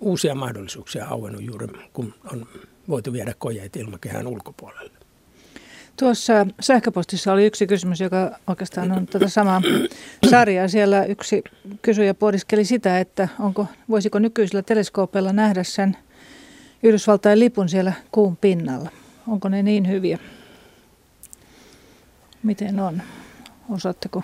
uusia 0.00 0.34
mahdollisuuksia 0.34 1.06
auennut 1.06 1.42
juuri, 1.42 1.66
kun 1.92 2.14
on 2.32 2.46
voitu 2.88 3.12
viedä 3.12 3.34
kojeet 3.38 3.76
ilmakehän 3.76 4.26
ulkopuolelle. 4.26 4.92
Tuossa 5.98 6.46
sähköpostissa 6.60 7.32
oli 7.32 7.46
yksi 7.46 7.66
kysymys, 7.66 8.00
joka 8.00 8.38
oikeastaan 8.46 8.92
on 8.92 9.06
tätä 9.06 9.28
samaa 9.28 9.62
sarjaa. 10.30 10.68
Siellä 10.68 11.04
yksi 11.04 11.44
kysyjä 11.82 12.14
pohdiskeli 12.14 12.64
sitä, 12.64 12.98
että 13.00 13.28
onko, 13.40 13.66
voisiko 13.88 14.18
nykyisillä 14.18 14.62
teleskoopeilla 14.62 15.32
nähdä 15.32 15.62
sen 15.62 15.96
Yhdysvaltain 16.82 17.38
lipun 17.38 17.68
siellä 17.68 17.92
kuun 18.12 18.36
pinnalla. 18.36 18.90
Onko 19.26 19.48
ne 19.48 19.62
niin 19.62 19.88
hyviä? 19.88 20.18
Miten 22.42 22.80
on? 22.80 23.02
Osaatteko 23.70 24.22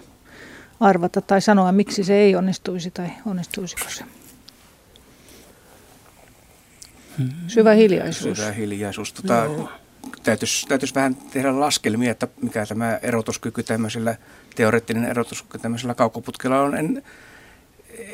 arvata 0.80 1.20
tai 1.20 1.40
sanoa, 1.40 1.72
miksi 1.72 2.04
se 2.04 2.14
ei 2.14 2.36
onnistuisi 2.36 2.90
tai 2.90 3.08
onnistuisiko 3.26 3.84
se? 3.88 4.04
Syvä 7.46 7.72
hiljaisuus. 7.72 8.38
Syvä 8.38 8.52
hiljaisuus. 8.52 9.12
Tota, 9.12 9.46
täytyisi, 10.22 10.66
täytyisi 10.66 10.94
vähän 10.94 11.14
tehdä 11.14 11.60
laskelmia, 11.60 12.10
että 12.10 12.28
mikä 12.42 12.66
tämä 12.66 12.98
erotuskyky 13.02 13.62
tämmöisellä, 13.62 14.16
teoreettinen 14.54 15.04
erotuskyky 15.04 15.58
tämmöisellä 15.58 15.94
kaukoputkella 15.94 16.60
on. 16.60 16.76
En, 16.76 17.02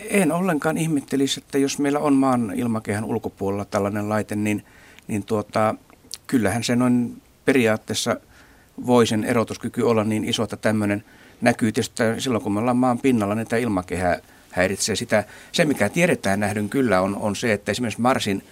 en 0.08 0.32
ollenkaan 0.32 0.78
ihmettelisi, 0.78 1.40
että 1.40 1.58
jos 1.58 1.78
meillä 1.78 1.98
on 1.98 2.14
maan 2.14 2.52
ilmakehän 2.56 3.04
ulkopuolella 3.04 3.64
tällainen 3.64 4.08
laite, 4.08 4.36
niin, 4.36 4.64
niin 5.08 5.22
tuota, 5.22 5.74
kyllähän 6.26 6.64
se 6.64 6.76
noin 6.76 7.22
periaatteessa 7.44 8.16
voi 8.86 9.06
sen 9.06 9.24
erotuskyky 9.24 9.82
olla 9.82 10.04
niin 10.04 10.24
iso, 10.24 10.42
että 10.42 10.56
tämmöinen 10.56 11.04
näkyy 11.40 11.72
tietysti 11.72 12.02
silloin, 12.18 12.42
kun 12.42 12.52
me 12.52 12.60
ollaan 12.60 12.76
maan 12.76 12.98
pinnalla, 12.98 13.34
niin 13.34 13.46
tämä 13.46 13.60
ilmakehä 13.60 14.20
häiritsee 14.50 14.96
sitä. 14.96 15.24
Se, 15.52 15.64
mikä 15.64 15.88
tiedetään 15.88 16.40
nähdyn 16.40 16.68
kyllä, 16.68 17.00
on, 17.00 17.16
on 17.16 17.36
se, 17.36 17.52
että 17.52 17.72
esimerkiksi 17.72 18.00
Marsin 18.00 18.42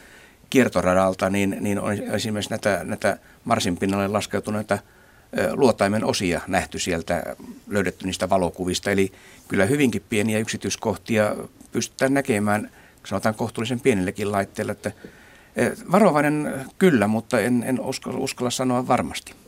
kiertoradalta, 0.51 1.31
niin, 1.31 1.57
niin 1.61 1.81
on 1.81 1.93
esimerkiksi 1.93 2.51
näitä, 2.51 2.81
näitä 2.85 3.19
Marsin 3.45 3.77
pinnalle 3.77 4.09
laskeutuneita 4.09 4.79
luotaimen 5.53 6.05
osia 6.05 6.41
nähty 6.47 6.79
sieltä, 6.79 7.37
löydetty 7.69 8.07
niistä 8.07 8.29
valokuvista. 8.29 8.91
Eli 8.91 9.13
kyllä 9.49 9.65
hyvinkin 9.67 10.05
pieniä 10.09 10.39
yksityiskohtia 10.39 11.37
pystytään 11.73 12.15
näkemään, 12.15 12.71
sanotaan 13.07 13.35
kohtuullisen 13.35 13.81
pienellekin 13.81 14.33
laitteella, 14.33 14.73
että 14.73 14.93
varovainen 15.93 16.67
kyllä, 16.79 17.07
mutta 17.07 17.41
en, 17.41 17.65
en 17.67 17.81
uskalla, 17.81 18.19
uskalla 18.19 18.51
sanoa 18.51 18.89
varmasti. 18.89 19.42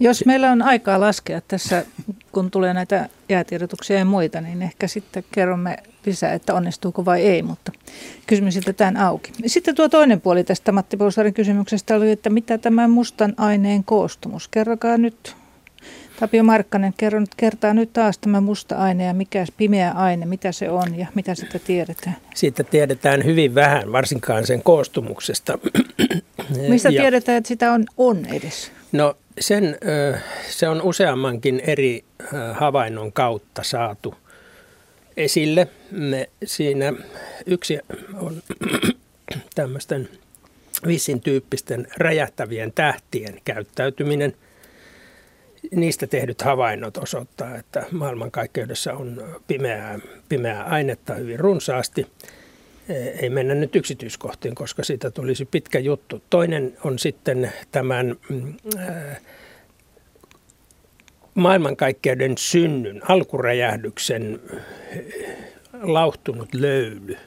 Jos 0.00 0.26
meillä 0.26 0.52
on 0.52 0.62
aikaa 0.62 1.00
laskea 1.00 1.40
tässä, 1.48 1.84
kun 2.32 2.50
tulee 2.50 2.74
näitä 2.74 3.08
jäätiedotuksia 3.28 3.98
ja 3.98 4.04
muita, 4.04 4.40
niin 4.40 4.62
ehkä 4.62 4.88
sitten 4.88 5.24
kerromme 5.32 5.76
lisää, 6.06 6.32
että 6.32 6.54
onnistuuko 6.54 7.04
vai 7.04 7.22
ei, 7.22 7.42
mutta 7.42 7.72
kysymys 8.26 8.60
tämän 8.76 8.96
auki. 8.96 9.32
Sitten 9.46 9.74
tuo 9.74 9.88
toinen 9.88 10.20
puoli 10.20 10.44
tästä 10.44 10.72
Matti 10.72 10.96
Pousarin 10.96 11.34
kysymyksestä 11.34 11.96
oli, 11.96 12.10
että 12.10 12.30
mitä 12.30 12.58
tämä 12.58 12.88
mustan 12.88 13.34
aineen 13.36 13.84
koostumus? 13.84 14.48
Kerrokaa 14.48 14.98
nyt 14.98 15.36
Tapio 16.20 16.44
Markkanen, 16.44 16.94
kerro 16.96 17.20
nyt, 17.20 17.34
kertaa 17.36 17.74
nyt 17.74 17.92
taas 17.92 18.18
tämä 18.18 18.40
musta 18.40 18.76
aine 18.76 19.04
ja 19.04 19.14
mikä 19.14 19.44
pimeä 19.56 19.92
aine, 19.92 20.26
mitä 20.26 20.52
se 20.52 20.70
on 20.70 20.98
ja 20.98 21.06
mitä 21.14 21.34
sitä 21.34 21.58
tiedetään? 21.58 22.16
Siitä 22.34 22.64
tiedetään 22.64 23.24
hyvin 23.24 23.54
vähän, 23.54 23.92
varsinkaan 23.92 24.46
sen 24.46 24.62
koostumuksesta. 24.62 25.58
Mistä 26.68 26.88
ja, 26.88 27.02
tiedetään, 27.02 27.38
että 27.38 27.48
sitä 27.48 27.72
on, 27.72 27.84
on 27.96 28.26
edes? 28.26 28.72
No 28.92 29.16
sen, 29.40 29.78
se 30.48 30.68
on 30.68 30.82
useammankin 30.82 31.62
eri 31.66 32.04
havainnon 32.52 33.12
kautta 33.12 33.62
saatu 33.62 34.14
esille. 35.16 35.68
Me 35.90 36.30
siinä 36.44 36.92
yksi 37.46 37.78
on 38.20 38.42
tämmöisten 39.54 40.08
vissin 40.86 41.20
tyyppisten 41.20 41.86
räjähtävien 41.96 42.72
tähtien 42.72 43.40
käyttäytyminen. 43.44 44.34
Niistä 45.70 46.06
tehdyt 46.06 46.42
havainnot 46.42 46.96
osoittaa, 46.96 47.56
että 47.56 47.86
maailmankaikkeudessa 47.90 48.92
on 48.92 49.40
pimeää, 49.46 49.98
pimeää 50.28 50.64
ainetta 50.64 51.14
hyvin 51.14 51.40
runsaasti. 51.40 52.06
Ei 52.88 53.30
mennä 53.30 53.54
nyt 53.54 53.76
yksityiskohtiin, 53.76 54.54
koska 54.54 54.84
siitä 54.84 55.10
tulisi 55.10 55.44
pitkä 55.44 55.78
juttu. 55.78 56.22
Toinen 56.30 56.76
on 56.84 56.98
sitten 56.98 57.52
tämän 57.72 58.16
äh, 58.78 59.20
maailmankaikkeuden 61.34 62.38
synnyn, 62.38 63.02
alkuräjähdyksen 63.10 64.40
lauhtunut 65.82 66.54
löyly– 66.54 67.16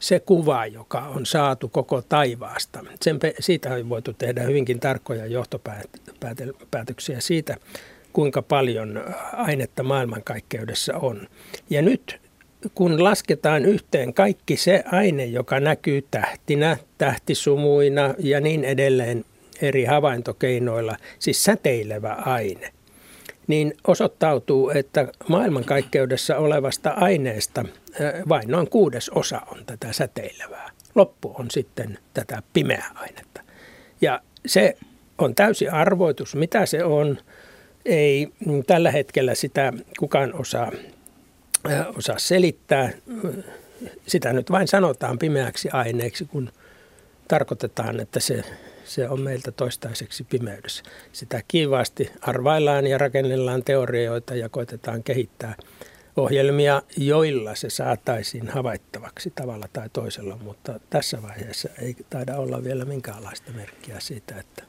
se 0.00 0.20
kuva, 0.20 0.66
joka 0.66 0.98
on 1.00 1.26
saatu 1.26 1.68
koko 1.68 2.02
taivaasta. 2.02 2.84
Sen, 3.02 3.18
siitä 3.40 3.74
on 3.74 3.88
voitu 3.88 4.12
tehdä 4.12 4.42
hyvinkin 4.42 4.80
tarkkoja 4.80 5.26
johtopäätöksiä 5.26 7.20
siitä, 7.20 7.56
kuinka 8.12 8.42
paljon 8.42 9.04
ainetta 9.32 9.82
maailmankaikkeudessa 9.82 10.96
on. 10.96 11.28
Ja 11.70 11.82
nyt 11.82 12.20
kun 12.74 13.04
lasketaan 13.04 13.64
yhteen 13.64 14.14
kaikki 14.14 14.56
se 14.56 14.84
aine, 14.92 15.24
joka 15.24 15.60
näkyy 15.60 16.04
tähtinä, 16.10 16.76
tähtisumuina 16.98 18.14
ja 18.18 18.40
niin 18.40 18.64
edelleen 18.64 19.24
eri 19.62 19.84
havaintokeinoilla, 19.84 20.96
siis 21.18 21.44
säteilevä 21.44 22.12
aine, 22.12 22.72
niin 23.46 23.74
osoittautuu, 23.86 24.70
että 24.70 25.08
maailmankaikkeudessa 25.28 26.36
olevasta 26.36 26.90
aineesta 26.90 27.64
vain 28.28 28.48
noin 28.50 28.70
kuudes 28.70 29.08
osa 29.08 29.40
on 29.52 29.58
tätä 29.66 29.92
säteilevää. 29.92 30.70
Loppu 30.94 31.34
on 31.38 31.50
sitten 31.50 31.98
tätä 32.14 32.42
pimeää 32.52 32.90
ainetta. 32.94 33.40
Ja 34.00 34.20
se 34.46 34.76
on 35.18 35.34
täysi 35.34 35.68
arvoitus, 35.68 36.34
mitä 36.34 36.66
se 36.66 36.84
on. 36.84 37.18
Ei 37.84 38.28
tällä 38.66 38.90
hetkellä 38.90 39.34
sitä 39.34 39.72
kukaan 39.98 40.34
osaa, 40.34 40.72
osaa 41.96 42.18
selittää. 42.18 42.90
Sitä 44.06 44.32
nyt 44.32 44.50
vain 44.50 44.68
sanotaan 44.68 45.18
pimeäksi 45.18 45.68
aineeksi, 45.72 46.24
kun 46.24 46.52
tarkoitetaan, 47.28 48.00
että 48.00 48.20
se 48.20 48.44
se 48.90 49.08
on 49.08 49.20
meiltä 49.20 49.52
toistaiseksi 49.52 50.24
pimeydessä. 50.24 50.82
Sitä 51.12 51.42
kiivaasti 51.48 52.10
arvaillaan 52.20 52.86
ja 52.86 52.98
rakennellaan 52.98 53.64
teorioita 53.64 54.34
ja 54.34 54.48
koitetaan 54.48 55.02
kehittää 55.02 55.54
ohjelmia, 56.16 56.82
joilla 56.96 57.54
se 57.54 57.70
saataisiin 57.70 58.48
havaittavaksi 58.48 59.32
tavalla 59.34 59.66
tai 59.72 59.88
toisella, 59.92 60.38
mutta 60.42 60.80
tässä 60.90 61.22
vaiheessa 61.22 61.68
ei 61.82 61.96
taida 62.10 62.36
olla 62.36 62.64
vielä 62.64 62.84
minkäänlaista 62.84 63.52
merkkiä 63.52 64.00
siitä, 64.00 64.34
että 64.40 64.62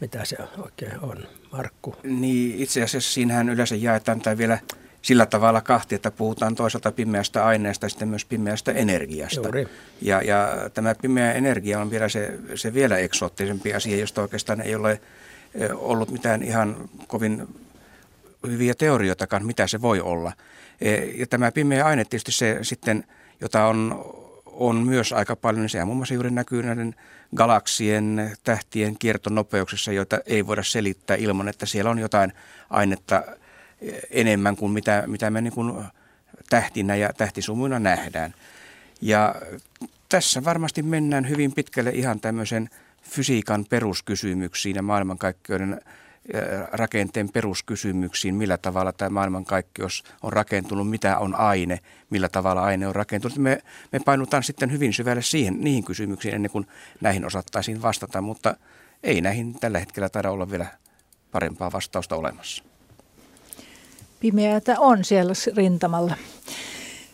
mitä 0.00 0.24
se 0.24 0.36
oikein 0.58 1.00
on. 1.00 1.26
Markku? 1.52 1.96
Niin, 2.02 2.62
itse 2.62 2.82
asiassa 2.82 3.12
siinähän 3.12 3.48
yleensä 3.48 3.74
jaetaan 3.74 4.20
tai 4.20 4.38
vielä 4.38 4.58
sillä 5.06 5.26
tavalla 5.26 5.60
kahti, 5.60 5.94
että 5.94 6.10
puhutaan 6.10 6.54
toisaalta 6.54 6.92
pimeästä 6.92 7.44
aineesta 7.46 7.86
ja 7.86 7.90
sitten 7.90 8.08
myös 8.08 8.24
pimeästä 8.24 8.72
energiasta. 8.72 9.40
Juuri. 9.40 9.68
Ja, 10.02 10.22
ja 10.22 10.70
tämä 10.74 10.94
pimeä 10.94 11.32
energia 11.32 11.80
on 11.80 11.90
vielä 11.90 12.08
se, 12.08 12.38
se 12.54 12.74
vielä 12.74 12.98
eksoottisempi 12.98 13.74
asia, 13.74 13.96
josta 13.96 14.22
oikeastaan 14.22 14.60
ei 14.60 14.74
ole 14.74 15.00
ollut 15.74 16.10
mitään 16.10 16.42
ihan 16.42 16.76
kovin 17.06 17.48
hyviä 18.46 18.74
teorioitakaan, 18.74 19.46
mitä 19.46 19.66
se 19.66 19.82
voi 19.82 20.00
olla. 20.00 20.32
E, 20.80 20.94
ja 20.94 21.26
tämä 21.26 21.52
pimeä 21.52 21.86
aine 21.86 22.04
tietysti 22.04 22.32
se 22.32 22.58
sitten, 22.62 23.04
jota 23.40 23.66
on, 23.66 24.04
on 24.46 24.76
myös 24.76 25.12
aika 25.12 25.36
paljon, 25.36 25.62
niin 25.62 25.70
sehän 25.70 25.86
muun 25.86 25.96
muassa 25.96 26.14
juuri 26.14 26.30
näkyy 26.30 26.62
näiden 26.62 26.94
galaksien, 27.36 28.36
tähtien 28.44 28.98
kiertonopeuksessa, 28.98 29.92
joita 29.92 30.18
ei 30.26 30.46
voida 30.46 30.62
selittää 30.62 31.16
ilman, 31.16 31.48
että 31.48 31.66
siellä 31.66 31.90
on 31.90 31.98
jotain 31.98 32.32
ainetta– 32.70 33.22
enemmän 34.10 34.56
kuin 34.56 34.72
mitä, 34.72 35.04
mitä 35.06 35.30
me 35.30 35.40
niin 35.40 35.52
kuin 35.52 35.84
tähtinä 36.50 36.96
ja 36.96 37.12
tähtisumuina 37.12 37.78
nähdään. 37.78 38.34
Ja 39.00 39.34
tässä 40.08 40.44
varmasti 40.44 40.82
mennään 40.82 41.28
hyvin 41.28 41.52
pitkälle 41.52 41.90
ihan 41.90 42.20
tämmöisen 42.20 42.70
fysiikan 43.02 43.64
peruskysymyksiin 43.64 44.76
ja 44.76 44.82
maailmankaikkeuden 44.82 45.80
rakenteen 46.72 47.28
peruskysymyksiin, 47.28 48.34
millä 48.34 48.56
tavalla 48.56 48.92
tämä 48.92 49.10
maailmankaikkeus 49.10 50.04
on 50.22 50.32
rakentunut, 50.32 50.90
mitä 50.90 51.18
on 51.18 51.34
aine, 51.34 51.78
millä 52.10 52.28
tavalla 52.28 52.62
aine 52.62 52.88
on 52.88 52.94
rakentunut. 52.94 53.38
Me, 53.38 53.62
me 53.92 54.00
painutaan 54.04 54.42
sitten 54.42 54.72
hyvin 54.72 54.92
syvälle 54.92 55.22
siihen, 55.22 55.60
niihin 55.60 55.84
kysymyksiin 55.84 56.34
ennen 56.34 56.50
kuin 56.50 56.66
näihin 57.00 57.24
osattaisiin 57.24 57.82
vastata, 57.82 58.20
mutta 58.20 58.56
ei 59.02 59.20
näihin 59.20 59.60
tällä 59.60 59.78
hetkellä 59.78 60.08
taida 60.08 60.30
olla 60.30 60.50
vielä 60.50 60.66
parempaa 61.32 61.72
vastausta 61.72 62.16
olemassa 62.16 62.64
pimeätä 64.30 64.74
on 64.78 65.04
siellä 65.04 65.32
rintamalla. 65.56 66.14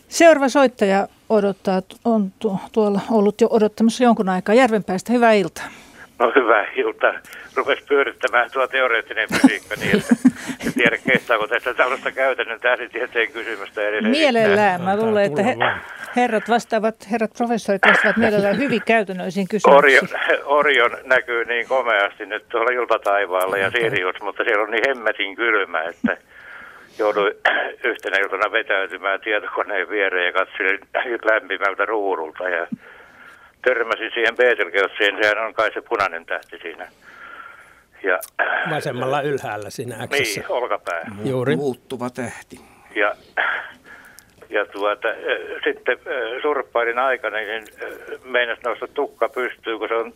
Seuraava 0.07 0.49
soittaja 0.49 1.07
odottaa, 1.29 1.81
on 2.05 2.31
tuolla 2.71 3.01
ollut 3.11 3.41
jo 3.41 3.47
odottamassa 3.51 4.03
jonkun 4.03 4.29
aikaa 4.29 4.55
Järvenpäästä. 4.55 5.13
Hyvää 5.13 5.33
iltaa. 5.33 5.65
No 6.19 6.31
hyvää 6.35 6.65
iltaa. 6.75 7.13
Rupes 7.55 7.79
pyörittämään 7.87 8.49
tuo 8.53 8.67
teoreettinen 8.67 9.29
fysiikka 9.29 9.75
niin, 9.75 9.97
että 9.97 10.15
en 10.65 10.73
tiedä 10.73 10.97
kehtaako 10.97 11.47
tästä 11.47 11.73
tällaista 11.73 12.11
käytännön 12.11 12.59
tähditieteen 12.59 13.31
kysymystä 13.31 13.81
edes 13.81 14.03
Mielellään. 14.03 14.81
Mä 14.81 14.97
luulen, 14.97 15.25
että 15.25 15.43
he, 15.43 15.55
herrat 16.15 16.49
vastaavat, 16.49 16.95
herrat 17.11 17.33
professorit 17.37 17.81
vastaavat 17.87 18.17
mielellään 18.17 18.57
hyvin 18.57 18.81
käytännöisiin 18.85 19.47
kysymyksiin. 19.47 19.77
Orion, 19.77 20.07
Orion 20.45 20.97
näkyy 21.03 21.45
niin 21.45 21.67
komeasti 21.67 22.25
nyt 22.25 22.49
tuolla 22.49 22.71
iltataivaalla 22.71 23.57
ja 23.57 23.71
Sirius, 23.71 24.21
mutta 24.21 24.43
siellä 24.43 24.63
on 24.63 24.71
niin 24.71 24.83
hemmetin 24.87 25.35
kylmä, 25.35 25.81
että 25.81 26.17
jouduin 26.99 27.33
yhtenä 27.89 28.17
iltana 28.17 28.51
vetäytymään 28.51 29.21
tietokoneen 29.21 29.89
viereen 29.89 30.25
ja 30.25 30.33
katselin 30.33 30.79
lämpimältä 31.31 31.85
ruudulta 31.85 32.49
ja 32.49 32.67
törmäsin 33.61 34.11
siihen 34.13 34.35
Betelgeusseen, 34.35 35.17
sehän 35.21 35.45
on 35.45 35.53
kai 35.53 35.71
se 35.73 35.81
punainen 35.81 36.25
tähti 36.25 36.57
siinä. 36.61 36.87
Ja, 38.03 38.19
Vasemmalla 38.75 39.21
ylhäällä 39.21 39.69
siinä 39.69 39.95
Xssä. 40.07 40.39
Niin, 40.39 40.51
olkapää. 40.51 41.11
Juuri. 41.25 41.55
Muuttuva 41.55 42.09
tähti. 42.09 42.59
Ja, 42.95 43.15
ja 44.49 44.65
tuota, 44.65 45.07
sitten 45.63 45.97
surppailin 46.41 46.99
aikana, 46.99 47.37
niin 47.37 47.63
meinas 48.23 48.59
nousta 48.63 48.87
tukka 48.87 49.29
pystyy, 49.29 49.77
kun 49.77 49.87
se 49.87 49.95
on 49.95 50.13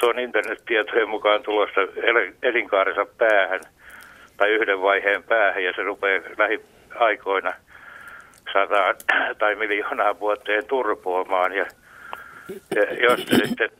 tuon 0.00 0.18
internettietojen 0.18 1.08
mukaan 1.08 1.42
tulossa 1.42 1.80
elinkaarensa 2.42 3.06
päähän– 3.18 3.60
tai 4.36 4.50
yhden 4.50 4.82
vaiheen 4.82 5.22
päähän 5.22 5.64
ja 5.64 5.72
se 5.76 5.82
rupeaa 5.82 6.22
lähiaikoina 6.38 7.52
sataan 8.52 8.94
tai 9.38 9.54
miljoonaa 9.54 10.20
vuoteen 10.20 10.66
turpoamaan. 10.66 11.52
Ja, 11.52 11.66
ja 12.76 12.82
jos, 13.00 13.20
sitten, 13.20 13.70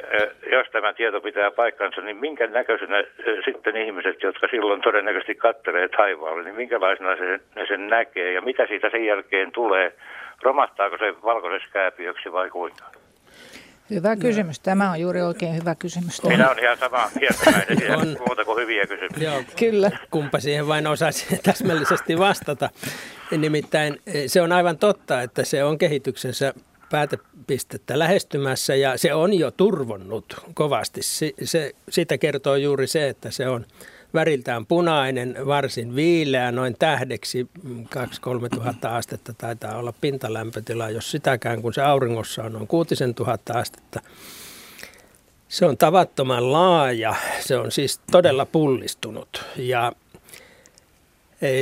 jos 0.52 0.66
tämä 0.72 0.92
tieto 0.92 1.20
pitää 1.20 1.50
paikkansa, 1.50 2.00
niin 2.00 2.16
minkä 2.16 2.46
näköisenä 2.46 3.04
sitten 3.44 3.76
ihmiset, 3.76 4.22
jotka 4.22 4.48
silloin 4.50 4.80
todennäköisesti 4.80 5.34
kattelee 5.34 5.88
taivaalle, 5.88 6.42
niin 6.42 6.56
minkälaisena 6.56 7.16
se, 7.16 7.40
ne 7.56 7.66
sen 7.66 7.86
näkee 7.86 8.32
ja 8.32 8.40
mitä 8.40 8.66
siitä 8.66 8.90
sen 8.90 9.04
jälkeen 9.04 9.52
tulee? 9.52 9.92
Romahtaako 10.42 10.98
se 10.98 11.14
valkoiseksi 11.22 11.72
kääpiöksi 11.72 12.32
vai 12.32 12.50
kuinka? 12.50 13.01
Hyvä 13.94 14.16
kysymys. 14.16 14.60
Tämä 14.60 14.90
on 14.90 15.00
juuri 15.00 15.22
oikein 15.22 15.56
hyvä 15.56 15.74
kysymys. 15.74 16.22
Minä 16.22 16.50
olen 16.50 16.64
ihan 16.64 16.78
samaa 16.78 17.10
mieltä 17.20 17.96
on 17.96 18.16
muuta 18.26 18.44
kuin 18.44 18.62
hyviä 18.62 18.86
kysymyksiä. 18.86 19.30
Joo, 19.30 19.42
Kyllä. 19.58 19.90
Kumpa 20.10 20.40
siihen 20.40 20.68
vain 20.68 20.86
osaisi 20.86 21.26
täsmällisesti 21.42 22.18
vastata. 22.18 22.70
Nimittäin 23.30 24.00
eh, 24.06 24.24
se 24.26 24.42
on 24.42 24.52
aivan 24.52 24.78
totta, 24.78 25.22
että 25.22 25.44
se 25.44 25.64
on 25.64 25.78
kehityksensä 25.78 26.54
päätepistettä 26.90 27.98
lähestymässä 27.98 28.74
ja 28.74 28.98
se 28.98 29.14
on 29.14 29.34
jo 29.34 29.50
turvonnut 29.50 30.40
kovasti. 30.54 31.02
Se, 31.02 31.32
se, 31.44 31.72
siitä 31.88 32.18
kertoo 32.18 32.56
juuri 32.56 32.86
se, 32.86 33.08
että 33.08 33.30
se 33.30 33.48
on 33.48 33.66
väriltään 34.14 34.66
punainen, 34.66 35.36
varsin 35.46 35.96
viileä, 35.96 36.52
noin 36.52 36.76
tähdeksi 36.78 37.48
2-3 37.66 38.48
tuhatta 38.54 38.96
astetta 38.96 39.32
taitaa 39.38 39.76
olla 39.76 39.94
pintalämpötila, 40.00 40.90
jos 40.90 41.10
sitäkään, 41.10 41.62
kun 41.62 41.74
se 41.74 41.82
auringossa 41.82 42.44
on 42.44 42.52
noin 42.52 42.66
6000 42.66 43.58
astetta. 43.58 44.00
Se 45.48 45.66
on 45.66 45.76
tavattoman 45.76 46.52
laaja, 46.52 47.14
se 47.40 47.56
on 47.56 47.72
siis 47.72 48.00
todella 48.10 48.46
pullistunut 48.46 49.44
ja 49.56 49.92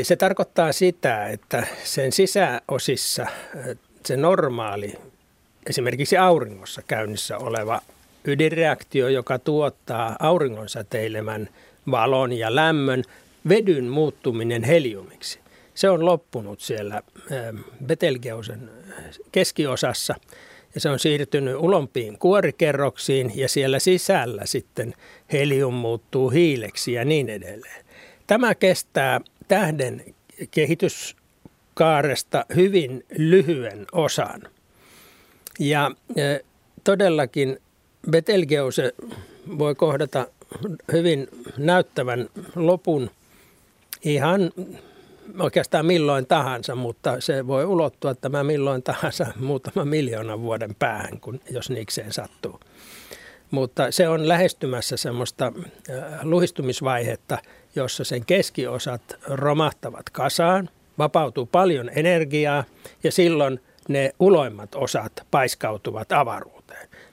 Se 0.02 0.16
tarkoittaa 0.16 0.72
sitä, 0.72 1.28
että 1.28 1.66
sen 1.84 2.12
sisäosissa 2.12 3.26
se 4.06 4.16
normaali, 4.16 4.98
esimerkiksi 5.66 6.16
auringossa 6.16 6.82
käynnissä 6.82 7.38
oleva 7.38 7.80
ydinreaktio, 8.24 9.08
joka 9.08 9.38
tuottaa 9.38 10.16
auringon 10.18 10.68
säteilemän 10.68 11.48
valon 11.90 12.32
ja 12.32 12.54
lämmön, 12.54 13.04
vedyn 13.48 13.84
muuttuminen 13.84 14.64
heliumiksi. 14.64 15.38
Se 15.74 15.90
on 15.90 16.04
loppunut 16.04 16.60
siellä 16.60 17.02
Betelgeusen 17.86 18.70
keskiosassa 19.32 20.14
ja 20.74 20.80
se 20.80 20.90
on 20.90 20.98
siirtynyt 20.98 21.56
ulompiin 21.56 22.18
kuorikerroksiin 22.18 23.32
ja 23.34 23.48
siellä 23.48 23.78
sisällä 23.78 24.42
sitten 24.46 24.94
helium 25.32 25.74
muuttuu 25.74 26.30
hiileksi 26.30 26.92
ja 26.92 27.04
niin 27.04 27.28
edelleen. 27.28 27.84
Tämä 28.26 28.54
kestää 28.54 29.20
tähden 29.48 30.04
kehityskaaresta 30.50 32.44
hyvin 32.54 33.04
lyhyen 33.18 33.86
osan. 33.92 34.42
Ja 35.58 35.90
todellakin 36.84 37.58
Betelgeuse 38.10 38.92
voi 39.58 39.74
kohdata 39.74 40.26
hyvin 40.92 41.28
näyttävän 41.58 42.28
lopun 42.56 43.10
ihan 44.04 44.52
oikeastaan 45.38 45.86
milloin 45.86 46.26
tahansa, 46.26 46.74
mutta 46.74 47.20
se 47.20 47.46
voi 47.46 47.64
ulottua 47.64 48.14
tämä 48.14 48.44
milloin 48.44 48.82
tahansa 48.82 49.26
muutama 49.40 49.84
miljoonan 49.84 50.42
vuoden 50.42 50.74
päähän, 50.78 51.20
kun, 51.20 51.40
jos 51.50 51.70
niikseen 51.70 52.12
sattuu. 52.12 52.60
Mutta 53.50 53.90
se 53.90 54.08
on 54.08 54.28
lähestymässä 54.28 54.96
semmoista 54.96 55.52
luhistumisvaihetta, 56.22 57.38
jossa 57.74 58.04
sen 58.04 58.24
keskiosat 58.24 59.02
romahtavat 59.28 60.10
kasaan, 60.10 60.70
vapautuu 60.98 61.46
paljon 61.46 61.90
energiaa 61.94 62.64
ja 63.04 63.12
silloin 63.12 63.60
ne 63.88 64.12
uloimmat 64.18 64.74
osat 64.74 65.12
paiskautuvat 65.30 66.12
avaruuteen. 66.12 66.59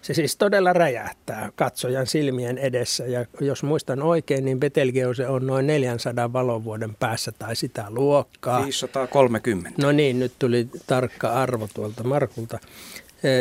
Se 0.07 0.13
siis 0.13 0.35
todella 0.35 0.73
räjähtää 0.73 1.49
katsojan 1.55 2.07
silmien 2.07 2.57
edessä 2.57 3.05
ja 3.05 3.25
jos 3.41 3.63
muistan 3.63 4.01
oikein, 4.01 4.45
niin 4.45 4.59
Betelgeuse 4.59 5.27
on 5.27 5.47
noin 5.47 5.67
400 5.67 6.33
valovuoden 6.33 6.95
päässä 6.95 7.31
tai 7.39 7.55
sitä 7.55 7.85
luokkaa. 7.89 8.63
530. 8.63 9.81
No 9.81 9.91
niin, 9.91 10.19
nyt 10.19 10.33
tuli 10.39 10.67
tarkka 10.87 11.29
arvo 11.29 11.67
tuolta 11.73 12.03
Markulta. 12.03 12.59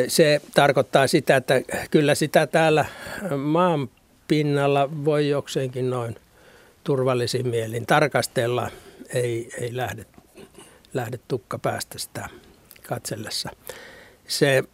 Se 0.09 0.41
tarkoittaa 0.55 1.07
sitä, 1.07 1.37
että 1.37 1.55
kyllä 1.91 2.15
sitä 2.15 2.47
täällä 2.47 2.85
maan 3.37 3.89
pinnalla 4.29 5.05
voi 5.05 5.29
jokseenkin 5.29 5.91
noin 5.91 6.17
turvallisin 6.85 7.49
mielin 7.49 7.87
tarkastella. 7.87 8.71
Ei, 9.15 9.51
ei 9.61 9.77
lähde, 9.77 10.07
lähde 10.95 11.19
tukka 11.29 11.59
päästä 11.59 11.99
sitä 11.99 12.29
katsellessa. 12.89 13.51
Se 14.29 14.65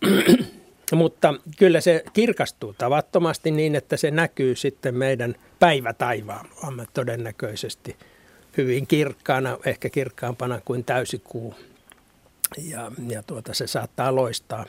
mutta 0.96 1.34
kyllä 1.58 1.80
se 1.80 2.04
kirkastuu 2.12 2.74
tavattomasti 2.78 3.50
niin, 3.50 3.74
että 3.74 3.96
se 3.96 4.10
näkyy 4.10 4.56
sitten 4.56 4.94
meidän 4.94 5.34
päivätaivaamme 5.58 6.86
todennäköisesti 6.94 7.96
hyvin 8.56 8.86
kirkkaana, 8.86 9.58
ehkä 9.66 9.90
kirkkaampana 9.90 10.60
kuin 10.64 10.84
täysikuu. 10.84 11.54
Ja, 12.58 12.92
ja 13.08 13.22
tuota, 13.22 13.54
se 13.54 13.66
saattaa 13.66 14.14
loistaa 14.14 14.64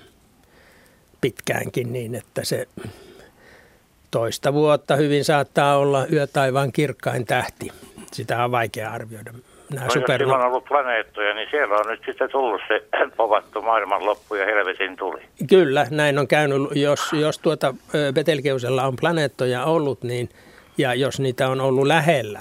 pitkäänkin 1.22 1.94
niin, 1.94 2.16
että 2.16 2.46
se 2.46 2.68
toista 4.12 4.54
vuotta 4.54 4.96
hyvin 4.96 5.26
saattaa 5.26 5.78
olla 5.78 6.08
yötaivaan 6.08 6.72
kirkkain 6.72 7.26
tähti. 7.26 7.72
Sitä 8.12 8.44
on 8.44 8.52
vaikea 8.52 8.92
arvioida 8.92 9.34
nämä 9.70 9.86
no, 9.86 9.92
super... 9.92 10.22
Jos 10.22 10.32
on 10.32 10.46
ollut 10.46 10.66
planeettoja, 10.66 11.34
niin 11.34 11.48
siellä 11.52 11.76
on 11.76 11.88
nyt 11.88 12.02
sitten 12.06 12.30
tullut 12.30 12.62
se 12.68 12.84
povattu 13.18 13.62
maailmanloppu 13.62 14.36
ja 14.36 14.46
helvetin 14.46 14.96
tuli. 14.96 15.22
Kyllä, 15.50 15.88
näin 15.90 16.20
on 16.20 16.28
käynyt. 16.28 16.62
Jos, 16.76 17.14
jos 17.14 17.40
tuota 17.40 17.74
Betelgeusella 18.14 18.84
on 18.84 18.96
planeettoja 18.96 19.66
ollut, 19.66 20.04
niin 20.04 20.30
ja 20.78 20.94
jos 20.94 21.20
niitä 21.20 21.50
on 21.50 21.62
ollut 21.62 21.88
lähellä 21.88 22.40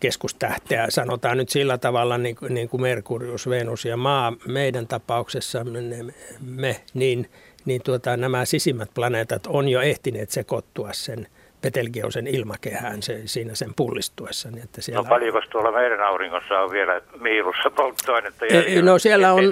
keskustähteä, 0.00 0.86
sanotaan 0.88 1.36
nyt 1.36 1.48
sillä 1.48 1.78
tavalla 1.78 2.18
niin, 2.18 2.36
niin 2.48 2.68
kuin 2.68 2.80
Merkurius, 2.80 3.48
Venus 3.48 3.84
ja 3.84 3.96
Maa, 3.96 4.32
meidän 4.46 4.86
tapauksessa 4.86 5.64
me, 5.64 6.14
me 6.40 6.80
niin, 6.94 7.30
niin 7.64 7.82
tuota, 7.82 8.16
nämä 8.16 8.44
sisimmät 8.44 8.90
planeetat 8.94 9.46
on 9.46 9.68
jo 9.68 9.80
ehtineet 9.80 10.30
sekoittua 10.30 10.92
sen 10.92 11.26
Betelgeusen 11.62 12.26
ilmakehään 12.26 13.02
se, 13.02 13.22
siinä 13.24 13.54
sen 13.54 13.74
pullistuessa. 13.76 14.50
Niin 14.50 14.64
että 14.64 14.82
siellä... 14.82 15.02
No 15.02 15.08
paljonko 15.08 15.40
tuolla 15.50 15.72
meidän 15.72 16.00
auringossa 16.00 16.60
on 16.60 16.70
vielä 16.70 17.00
miilussa 17.20 17.70
polttoainetta? 17.70 18.46
Ja 18.46 18.82
no 18.82 18.98
siellä 18.98 19.32
on, 19.32 19.44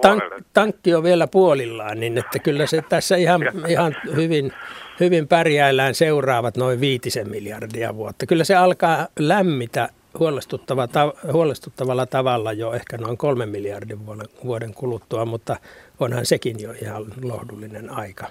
tank, 0.00 0.22
tankki 0.52 0.94
on 0.94 1.02
vielä 1.02 1.26
puolillaan, 1.26 2.00
niin 2.00 2.18
että 2.18 2.38
kyllä 2.38 2.66
se 2.66 2.82
tässä 2.88 3.16
ihan, 3.16 3.40
ihan 3.68 3.96
hyvin, 4.16 4.52
hyvin 5.00 5.28
pärjäillään 5.28 5.94
seuraavat 5.94 6.56
noin 6.56 6.80
viitisen 6.80 7.30
miljardia 7.30 7.96
vuotta. 7.96 8.26
Kyllä 8.26 8.44
se 8.44 8.54
alkaa 8.54 9.08
lämmitä 9.18 9.88
huolestuttava, 10.18 10.86
ta, 10.86 11.12
huolestuttavalla 11.32 12.06
tavalla 12.06 12.52
jo 12.52 12.72
ehkä 12.72 12.96
noin 12.96 13.16
kolmen 13.16 13.48
miljardin 13.48 14.06
vuoden, 14.06 14.26
vuoden 14.44 14.74
kuluttua, 14.74 15.24
mutta 15.24 15.56
onhan 16.00 16.26
sekin 16.26 16.60
jo 16.60 16.72
ihan 16.82 17.04
lohdullinen 17.22 17.90
aika 17.90 18.26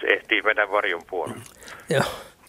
se 0.00 0.06
ehtii 0.06 0.42
mennä 0.42 0.70
varjon 0.70 1.02
puolelle. 1.10 1.42
Joo. 1.90 2.04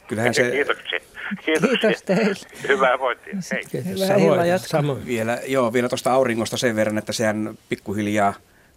Kyllähän 0.07 0.33
se... 0.33 0.51
Kiitoksia. 0.51 0.99
Kiitos, 1.45 1.69
Kiitos 1.69 2.03
teille. 2.03 2.35
Hyvää 2.67 2.99
vointia. 2.99 3.33
Hei. 3.51 3.83
Hyvää 3.85 4.07
Samoin, 4.07 4.59
samoin. 4.59 5.05
Vielä, 5.05 5.39
joo, 5.47 5.73
vielä 5.73 5.89
tuosta 5.89 6.13
auringosta 6.13 6.57
sen 6.57 6.75
verran, 6.75 6.97
että 6.97 7.13
sehän 7.13 7.57
pikkuhiljaa 7.69 8.33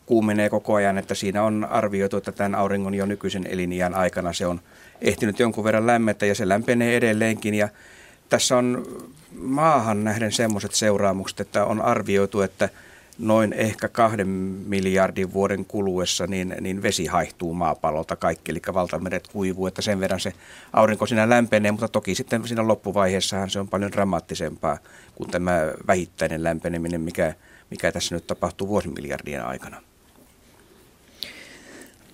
kuumenee 0.07 0.51
koko 0.51 0.75
ajan, 0.75 0.99
että 0.99 1.14
siinä 1.14 1.43
on 1.43 1.67
arvioitu, 1.71 2.17
että 2.17 2.33
tämän 2.33 2.55
auringon 2.55 2.95
jo 2.95 3.07
nykyisen 3.07 3.47
eliniän 3.47 3.95
aikana 3.95 4.33
se 4.33 4.47
on 4.47 4.61
ehtinyt 5.03 5.38
jonkun 5.38 5.64
verran 5.64 5.87
lämmetä 5.87 6.27
ja 6.27 6.35
se 6.35 6.49
lämpenee 6.49 6.97
edelleenkin 6.97 7.55
ja 7.55 7.69
tässä 8.29 8.57
on 8.57 8.87
maahan 9.38 10.05
nähden 10.05 10.33
semmoiset 10.33 10.75
seuraamukset, 10.75 11.40
että 11.40 11.64
on 11.64 11.81
arvioitu, 11.83 12.40
että– 12.40 12.69
noin 13.18 13.53
ehkä 13.53 13.88
kahden 13.88 14.29
miljardin 14.66 15.33
vuoden 15.33 15.64
kuluessa 15.64 16.27
niin, 16.27 16.57
niin 16.61 16.83
vesi 16.83 17.07
haihtuu 17.07 17.55
maapallolta 17.55 18.16
kaikki, 18.16 18.53
eli 18.53 18.61
valtameret 18.74 19.29
kuivuu, 19.29 19.66
että 19.66 19.83
sen 19.83 20.00
verran 20.00 20.20
se 20.20 20.33
aurinko 20.72 21.07
siinä 21.07 21.29
lämpenee, 21.29 21.72
mutta 21.72 21.88
toki 21.88 22.14
sitten 22.14 22.48
siinä 22.48 22.68
loppuvaiheessahan 22.68 23.50
se 23.50 23.61
on 23.61 23.68
paljon 23.68 23.92
dramaattisempaa 23.92 24.79
kuin 25.14 25.31
tämä 25.31 25.61
vähittäinen 25.87 26.44
lämpeneminen, 26.44 27.00
mikä, 27.00 27.35
mikä 27.70 27.92
tässä 27.92 28.14
nyt 28.14 28.27
tapahtuu 28.27 28.68
vuosimiljardien 28.68 29.44
aikana. 29.44 29.83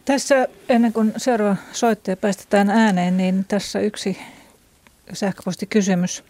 Tässä 0.05 0.49
ennen 0.69 0.93
kuin 0.93 1.13
seuraava 1.17 1.57
soittaja 1.73 2.17
päästetään 2.17 2.71
ääneen, 2.71 3.17
niin 3.17 3.45
tässä 3.45 3.81
yksi 3.81 4.19
sähköpostikysymys. 5.13 6.25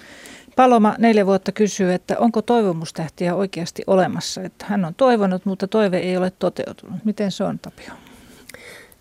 Paloma 0.61 0.95
neljä 0.99 1.27
vuotta 1.27 1.53
kysyy, 1.53 1.93
että 1.93 2.19
onko 2.19 2.43
toivomustähtiä 2.43 3.35
oikeasti 3.35 3.83
olemassa. 3.87 4.43
Että 4.43 4.67
hän 4.69 4.85
on 4.85 4.95
toivonut, 4.95 5.47
mutta 5.47 5.69
toive 5.69 5.99
ei 5.99 6.17
ole 6.17 6.33
toteutunut. 6.39 7.05
Miten 7.05 7.33
se 7.33 7.45
on, 7.45 7.59
Tapio? 7.59 7.95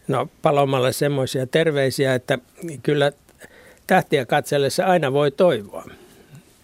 No 0.07 0.29
Palomalle 0.41 0.93
semmoisia 0.93 1.47
terveisiä, 1.47 2.15
että 2.15 2.39
kyllä 2.83 3.11
tähtiä 3.87 4.25
katsellessa 4.25 4.85
aina 4.85 5.13
voi 5.13 5.31
toivoa. 5.31 5.83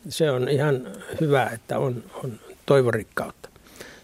Se 0.10 0.32
on 0.32 0.50
ihan 0.50 0.88
hyvä, 1.22 1.50
että 1.54 1.80
on, 1.80 2.04
on 2.24 2.40
toivorikkautta. 2.66 3.50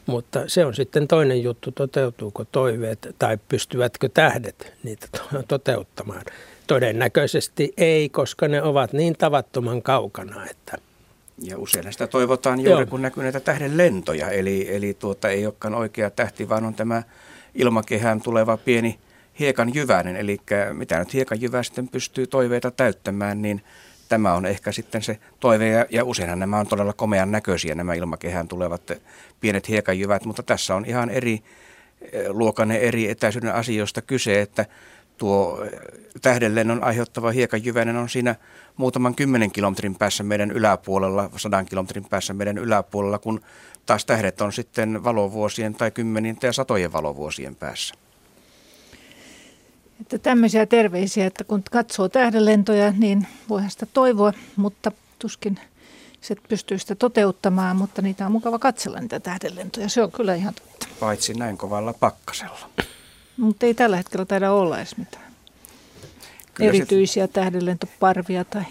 Mutta 0.05 0.43
se 0.47 0.65
on 0.65 0.75
sitten 0.75 1.07
toinen 1.07 1.43
juttu, 1.43 1.71
toteutuuko 1.71 2.45
toiveet 2.45 3.15
tai 3.19 3.37
pystyvätkö 3.49 4.09
tähdet 4.13 4.73
niitä 4.83 5.07
toteuttamaan. 5.47 6.23
Todennäköisesti 6.67 7.73
ei, 7.77 8.09
koska 8.09 8.47
ne 8.47 8.61
ovat 8.61 8.93
niin 8.93 9.13
tavattoman 9.17 9.81
kaukana, 9.81 10.45
että 10.49 10.77
ja 11.43 11.57
usein 11.57 11.91
sitä 11.93 12.07
toivotaan 12.07 12.59
juuri, 12.59 12.81
Joo. 12.81 12.85
kun 12.85 13.01
näkyy 13.01 13.23
näitä 13.23 13.39
tähden 13.39 13.77
lentoja. 13.77 14.29
Eli, 14.29 14.75
eli 14.75 14.93
tuota, 14.93 15.29
ei 15.29 15.45
olekaan 15.45 15.75
oikea 15.75 16.09
tähti, 16.09 16.49
vaan 16.49 16.65
on 16.65 16.73
tämä 16.73 17.03
ilmakehään 17.55 18.21
tuleva 18.21 18.57
pieni 18.57 18.99
hiekan 19.39 19.73
jyväinen. 19.73 20.15
Eli 20.15 20.37
mitä 20.73 20.99
nyt 20.99 21.13
hiekan 21.13 21.41
jyvä 21.41 21.63
sitten 21.63 21.87
pystyy 21.87 22.27
toiveita 22.27 22.71
täyttämään, 22.71 23.41
niin 23.41 23.63
tämä 24.09 24.33
on 24.33 24.45
ehkä 24.45 24.71
sitten 24.71 25.01
se 25.01 25.19
toive. 25.39 25.67
Ja, 25.67 25.85
ja 25.89 26.03
useinhan 26.03 26.39
nämä 26.39 26.59
on 26.59 26.67
todella 26.67 26.93
komean 26.93 27.31
näköisiä, 27.31 27.75
nämä 27.75 27.93
ilmakehään 27.93 28.47
tulevat 28.47 28.91
pienet 29.39 29.69
hiekanjyvät. 29.69 30.25
Mutta 30.25 30.43
tässä 30.43 30.75
on 30.75 30.85
ihan 30.85 31.09
eri 31.09 31.43
luokanne 32.27 32.77
eri 32.77 33.09
etäisyyden 33.09 33.53
asioista 33.53 34.01
kyse, 34.01 34.41
että 34.41 34.65
tuo 35.21 35.65
tähdenlennon 36.21 36.83
aiheuttava 36.83 37.31
hiekanjyväinen 37.31 37.97
on 37.97 38.09
siinä 38.09 38.35
muutaman 38.77 39.15
kymmenen 39.15 39.51
kilometrin 39.51 39.95
päässä 39.95 40.23
meidän 40.23 40.51
yläpuolella, 40.51 41.29
sadan 41.37 41.65
kilometrin 41.65 42.05
päässä 42.09 42.33
meidän 42.33 42.57
yläpuolella, 42.57 43.19
kun 43.19 43.41
taas 43.85 44.05
tähdet 44.05 44.41
on 44.41 44.53
sitten 44.53 45.03
valovuosien 45.03 45.75
tai 45.75 45.91
kymmenien 45.91 46.37
tai 46.37 46.53
satojen 46.53 46.93
valovuosien 46.93 47.55
päässä. 47.55 47.95
Että 50.01 50.17
tämmöisiä 50.17 50.65
terveisiä, 50.65 51.25
että 51.25 51.43
kun 51.43 51.63
katsoo 51.71 52.09
tähdenlentoja, 52.09 52.93
niin 52.97 53.27
voihan 53.49 53.71
sitä 53.71 53.85
toivoa, 53.85 54.33
mutta 54.55 54.91
tuskin 55.19 55.59
se 56.21 56.35
pystyy 56.49 56.77
sitä 56.77 56.95
toteuttamaan, 56.95 57.75
mutta 57.75 58.01
niitä 58.01 58.25
on 58.25 58.31
mukava 58.31 58.59
katsella 58.59 58.99
niitä 58.99 59.19
tähdenlentoja. 59.19 59.89
Se 59.89 60.03
on 60.03 60.11
kyllä 60.11 60.35
ihan 60.35 60.53
totta. 60.53 60.87
Paitsi 60.99 61.33
näin 61.33 61.57
kovalla 61.57 61.93
pakkasella. 61.93 62.69
Mutta 63.41 63.65
ei 63.65 63.73
tällä 63.73 63.97
hetkellä 63.97 64.25
taida 64.25 64.51
olla 64.51 64.77
edes 64.77 64.97
mitään. 64.97 65.31
Kyllä 66.53 66.69
Erityisiä 66.69 67.25
sit... 67.25 67.33
tähdenlentoparvia 67.33 68.45
tai... 68.45 68.63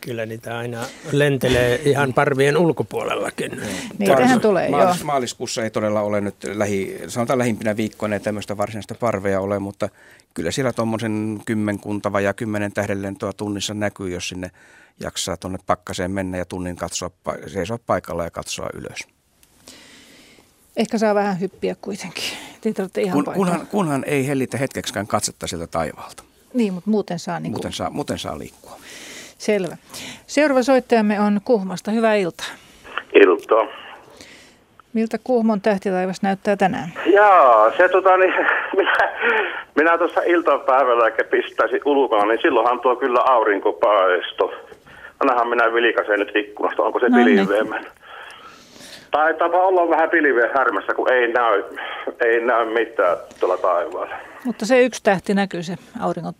Kyllä 0.00 0.26
niitä 0.26 0.58
aina 0.58 0.86
lentelee 1.12 1.80
ihan 1.84 2.14
parvien 2.14 2.56
ulkopuolellakin. 2.56 3.60
Niitähän 3.98 4.40
tulee, 4.40 4.68
maalis- 4.68 4.98
joo. 4.98 5.06
Maaliskuussa 5.06 5.64
ei 5.64 5.70
todella 5.70 6.00
ole 6.00 6.20
nyt 6.20 6.36
lähi, 6.44 6.98
sanotaan 7.08 7.38
lähimpinä 7.38 7.76
viikkoina 7.76 8.20
tämmöistä 8.20 8.56
varsinaista 8.56 8.94
parveja 8.94 9.40
ole, 9.40 9.58
mutta 9.58 9.88
kyllä 10.34 10.50
siellä 10.50 10.72
tuommoisen 10.72 11.42
kymmenkunta 11.46 12.20
ja 12.20 12.34
kymmenen 12.34 12.72
tähdenlentoa 12.72 13.32
tunnissa 13.32 13.74
näkyy, 13.74 14.10
jos 14.10 14.28
sinne 14.28 14.50
jaksaa 15.00 15.36
tuonne 15.36 15.58
pakkaseen 15.66 16.10
mennä 16.10 16.38
ja 16.38 16.44
tunnin 16.44 16.76
katsoa, 16.76 17.10
seisoa 17.46 17.78
paikalla 17.86 18.24
ja 18.24 18.30
katsoa 18.30 18.68
ylös. 18.74 19.06
Ehkä 20.76 20.98
saa 20.98 21.14
vähän 21.14 21.40
hyppiä 21.40 21.74
kuitenkin. 21.80 22.24
ihan 22.98 23.24
Kun, 23.24 23.34
kunhan, 23.34 23.66
kunhan 23.66 24.04
ei 24.06 24.28
hellitä 24.28 24.58
hetkeksikään 24.58 25.06
katsetta 25.06 25.46
sieltä 25.46 25.66
taivaalta. 25.66 26.22
Niin, 26.54 26.72
mutta 26.72 26.90
muuten 26.90 27.18
saa, 27.18 27.40
niin 27.40 27.52
muuten 27.52 27.72
saa, 27.72 27.90
muuten 27.90 28.18
saa 28.18 28.38
liikkua. 28.38 28.76
Selvä. 29.38 29.76
Seuraava 30.26 30.62
soittajamme 30.62 31.20
on 31.20 31.40
Kuhmasta. 31.44 31.90
Hyvää 31.90 32.14
iltaa. 32.14 32.46
Iltaa. 33.12 33.66
Miltä 34.92 35.18
Kuhmon 35.24 35.60
tähtitaivas 35.60 36.22
näyttää 36.22 36.56
tänään? 36.56 36.92
Jaa, 37.06 37.76
se 37.76 37.88
tota 37.88 38.16
niin, 38.16 38.34
minä, 38.76 38.96
minä 39.74 39.98
tuossa 39.98 40.20
iltapäivällä 40.22 41.10
pistäisin 41.10 41.80
ulkona, 41.84 42.26
niin 42.26 42.38
silloinhan 42.42 42.80
tuo 42.80 42.96
kyllä 42.96 43.20
aurinkopaisto. 43.20 44.52
Annahan 45.20 45.48
minä 45.48 45.74
vilkaisen 45.74 46.18
nyt 46.18 46.36
ikkunasta, 46.36 46.82
onko 46.82 47.00
se 47.00 47.08
no. 47.08 47.16
Niin. 47.16 47.48
Taitaa 49.12 49.48
olla 49.48 49.90
vähän 49.90 50.10
pilveä 50.10 50.50
härmässä, 50.54 50.94
kun 50.94 51.12
ei 51.12 51.32
näy, 51.32 51.64
ei 52.20 52.40
näy 52.40 52.64
mitään 52.64 53.16
tuolla 53.40 53.56
taivaalla. 53.56 54.16
Mutta 54.44 54.66
se 54.66 54.82
yksi 54.82 55.02
tähti 55.02 55.34
näkyy, 55.34 55.62
se 55.62 55.74
aurinko, 56.00 56.32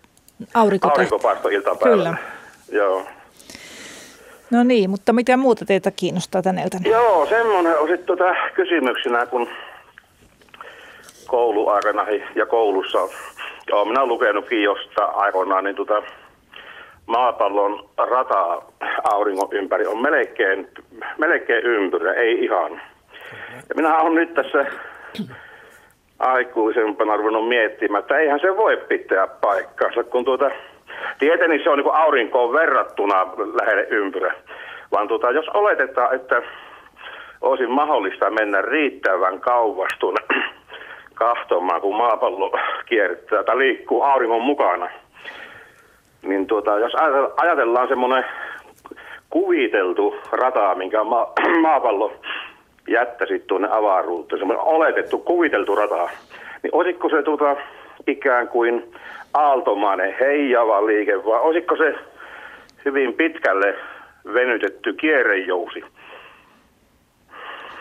aurinkotähti. 0.55 1.01
Aurinkopaisto 1.01 1.49
iltapäivällä. 1.49 2.17
Kyllä. 2.69 2.83
Joo. 2.83 3.07
No 4.51 4.63
niin, 4.63 4.91
mutta 4.91 5.13
mitä 5.13 5.37
muuta 5.37 5.65
teitä 5.65 5.91
kiinnostaa 5.91 6.43
tänne 6.43 6.65
Joo, 6.85 7.27
semmoinen 7.27 7.79
on 7.79 7.89
sitten 7.89 8.07
tota 8.07 8.35
kysymyksenä, 8.55 9.27
kun 9.27 9.49
kouluaikana 11.27 12.07
ja 12.35 12.47
koulussa, 12.47 12.99
joo, 13.69 13.85
minä 13.85 14.01
olen 14.01 14.09
lukenutkin 14.09 14.63
jostain 14.63 15.15
aikoinaan, 15.15 15.65
niin 15.65 15.77
tota, 15.77 16.03
maapallon 17.07 17.89
rata 17.99 18.63
auringon 19.13 19.49
ympäri 19.53 19.87
on 19.87 20.03
melkein, 20.03 20.69
melkein 21.19 21.65
ympyrä, 21.65 22.13
ei 22.13 22.45
ihan. 22.45 22.81
Ja 23.69 23.75
minä 23.75 23.99
olen 23.99 24.15
nyt 24.15 24.35
tässä 24.35 24.67
aikuisempana 26.19 27.17
ruvennut 27.17 27.49
miettimään, 27.49 28.01
että 28.01 28.19
eihän 28.19 28.41
se 28.41 28.57
voi 28.57 28.77
pitää 28.77 29.27
paikkaansa, 29.27 30.05
kun 30.05 30.25
tuota, 30.25 30.51
tietenkin 31.19 31.61
se 31.63 31.71
on 31.71 31.79
niin 31.79 31.95
aurinkoon 31.95 32.53
verrattuna 32.53 33.27
lähelle 33.61 33.87
ympyrä. 33.91 34.35
Vaan 34.93 35.09
tuota, 35.09 35.31
jos 35.31 35.49
oletetaan, 35.49 36.15
että 36.15 36.43
olisi 37.41 37.67
mahdollista 37.67 38.31
mennä 38.31 38.63
riittävän 38.63 39.41
kauas 39.41 39.93
tuonne 39.99 40.21
kahtomaan, 41.15 41.81
kun 41.81 41.97
maapallo 41.97 42.59
kiertää 42.87 43.45
tai 43.45 43.59
liikkuu 43.59 44.03
auringon 44.03 44.43
mukana, 44.43 44.89
niin 46.23 46.47
tuota, 46.47 46.79
jos 46.79 46.93
ajatellaan 47.37 47.89
semmoinen 47.89 48.25
kuviteltu 49.31 50.15
rata, 50.33 50.75
minkä 50.75 51.05
ma- 51.05 51.33
maapallo 51.63 52.13
jättäisi 52.89 53.39
tuonne 53.39 53.69
avaruuteen, 53.71 54.39
semmoinen 54.39 54.65
oletettu, 54.65 55.19
kuviteltu 55.19 55.75
rata, 55.75 56.09
niin 56.63 56.75
olisiko 56.75 57.09
se 57.09 57.23
tuota, 57.23 57.57
ikään 58.07 58.49
kuin 58.49 58.93
aaltomainen 59.35 60.15
heijava 60.21 60.87
liike, 60.87 61.25
vai 61.25 61.41
olisiko 61.41 61.77
se 61.77 61.95
hyvin 62.85 63.15
pitkälle 63.15 63.75
venytetty 64.35 64.93
kierrejousi? 64.93 65.85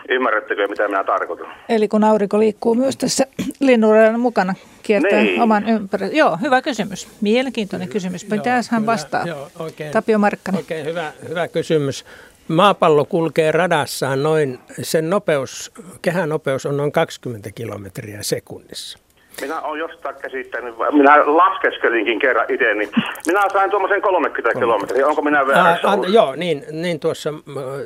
Ymmärrättekö, 0.08 0.68
mitä 0.68 0.88
minä 0.88 1.04
tarkoitan? 1.04 1.46
Eli 1.68 1.88
kun 1.88 2.04
aurinko 2.04 2.38
liikkuu 2.38 2.74
myös 2.74 2.96
tässä 2.96 3.26
linnunradan 3.60 4.20
mukana, 4.20 4.54
kiertää 4.82 5.22
niin. 5.22 5.40
oman 5.40 5.68
ympäristön. 5.68 6.16
Joo, 6.16 6.38
hyvä 6.40 6.62
kysymys. 6.62 7.08
Mielenkiintoinen 7.20 7.88
kysymys. 7.88 8.28
Mitäs 8.28 8.68
hän 8.68 8.86
vastaa? 8.86 9.26
Joo, 9.26 9.48
oikein, 9.58 9.92
Tapio 9.92 10.18
Markkanen. 10.18 10.58
Oikein 10.58 10.86
hyvä, 10.86 11.12
hyvä 11.28 11.48
kysymys. 11.48 12.04
Maapallo 12.48 13.04
kulkee 13.04 13.52
radassaan 13.52 14.22
noin, 14.22 14.58
sen 14.82 15.10
nopeus, 15.10 15.72
kehän 16.02 16.28
nopeus 16.28 16.66
on 16.66 16.76
noin 16.76 16.92
20 16.92 17.50
kilometriä 17.50 18.22
sekunnissa. 18.22 18.98
Minä 19.40 19.60
olen 19.60 19.78
jostain 19.78 20.14
käsittänyt, 20.22 20.74
minä 20.92 21.16
laskeskelinkin 21.26 22.18
kerran 22.18 22.46
itse, 22.48 22.74
niin 22.74 22.88
minä 23.26 23.42
sain 23.52 23.70
tuommoisen 23.70 24.02
30 24.02 24.60
kilometriä, 24.60 25.06
onko 25.06 25.22
minä 25.22 25.46
väärässä 25.46 25.88
Aa, 25.88 25.98
Joo, 26.08 26.34
niin, 26.36 26.64
niin 26.70 27.00
tuossa, 27.00 27.30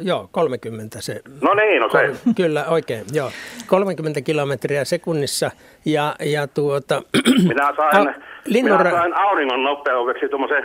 joo, 0.00 0.28
30 0.32 1.00
se. 1.00 1.20
No 1.42 1.54
niin, 1.54 1.82
no 1.82 1.88
se. 1.88 2.32
Kyllä, 2.36 2.64
oikein, 2.68 3.04
joo. 3.12 3.30
30 3.66 4.20
kilometriä 4.20 4.84
sekunnissa 4.84 5.50
ja, 5.84 6.14
ja 6.20 6.46
tuota... 6.46 7.02
Minä 7.48 7.72
sain, 7.76 8.08
a, 8.08 8.14
linnunra... 8.44 8.84
minä 8.84 9.00
sain 9.00 9.14
auringon 9.14 9.62
nopeudeksi 9.62 10.28
tuommoisen 10.28 10.64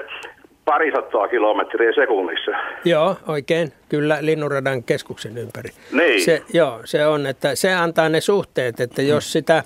parisattaa 0.66 1.28
kilometriä 1.28 1.92
sekunnissa. 1.96 2.52
Joo, 2.86 3.16
oikein. 3.28 3.72
Kyllä, 3.90 4.18
Linnunradan 4.22 4.84
keskuksen 4.84 5.38
ympäri. 5.38 5.70
Niin. 5.92 6.22
Se, 6.22 6.42
joo, 6.54 6.80
se 6.86 7.06
on, 7.06 7.28
että 7.28 7.56
se 7.56 7.74
antaa 7.74 8.10
ne 8.10 8.22
suhteet, 8.22 8.80
että 8.80 9.02
jos 9.02 9.32
sitä 9.32 9.64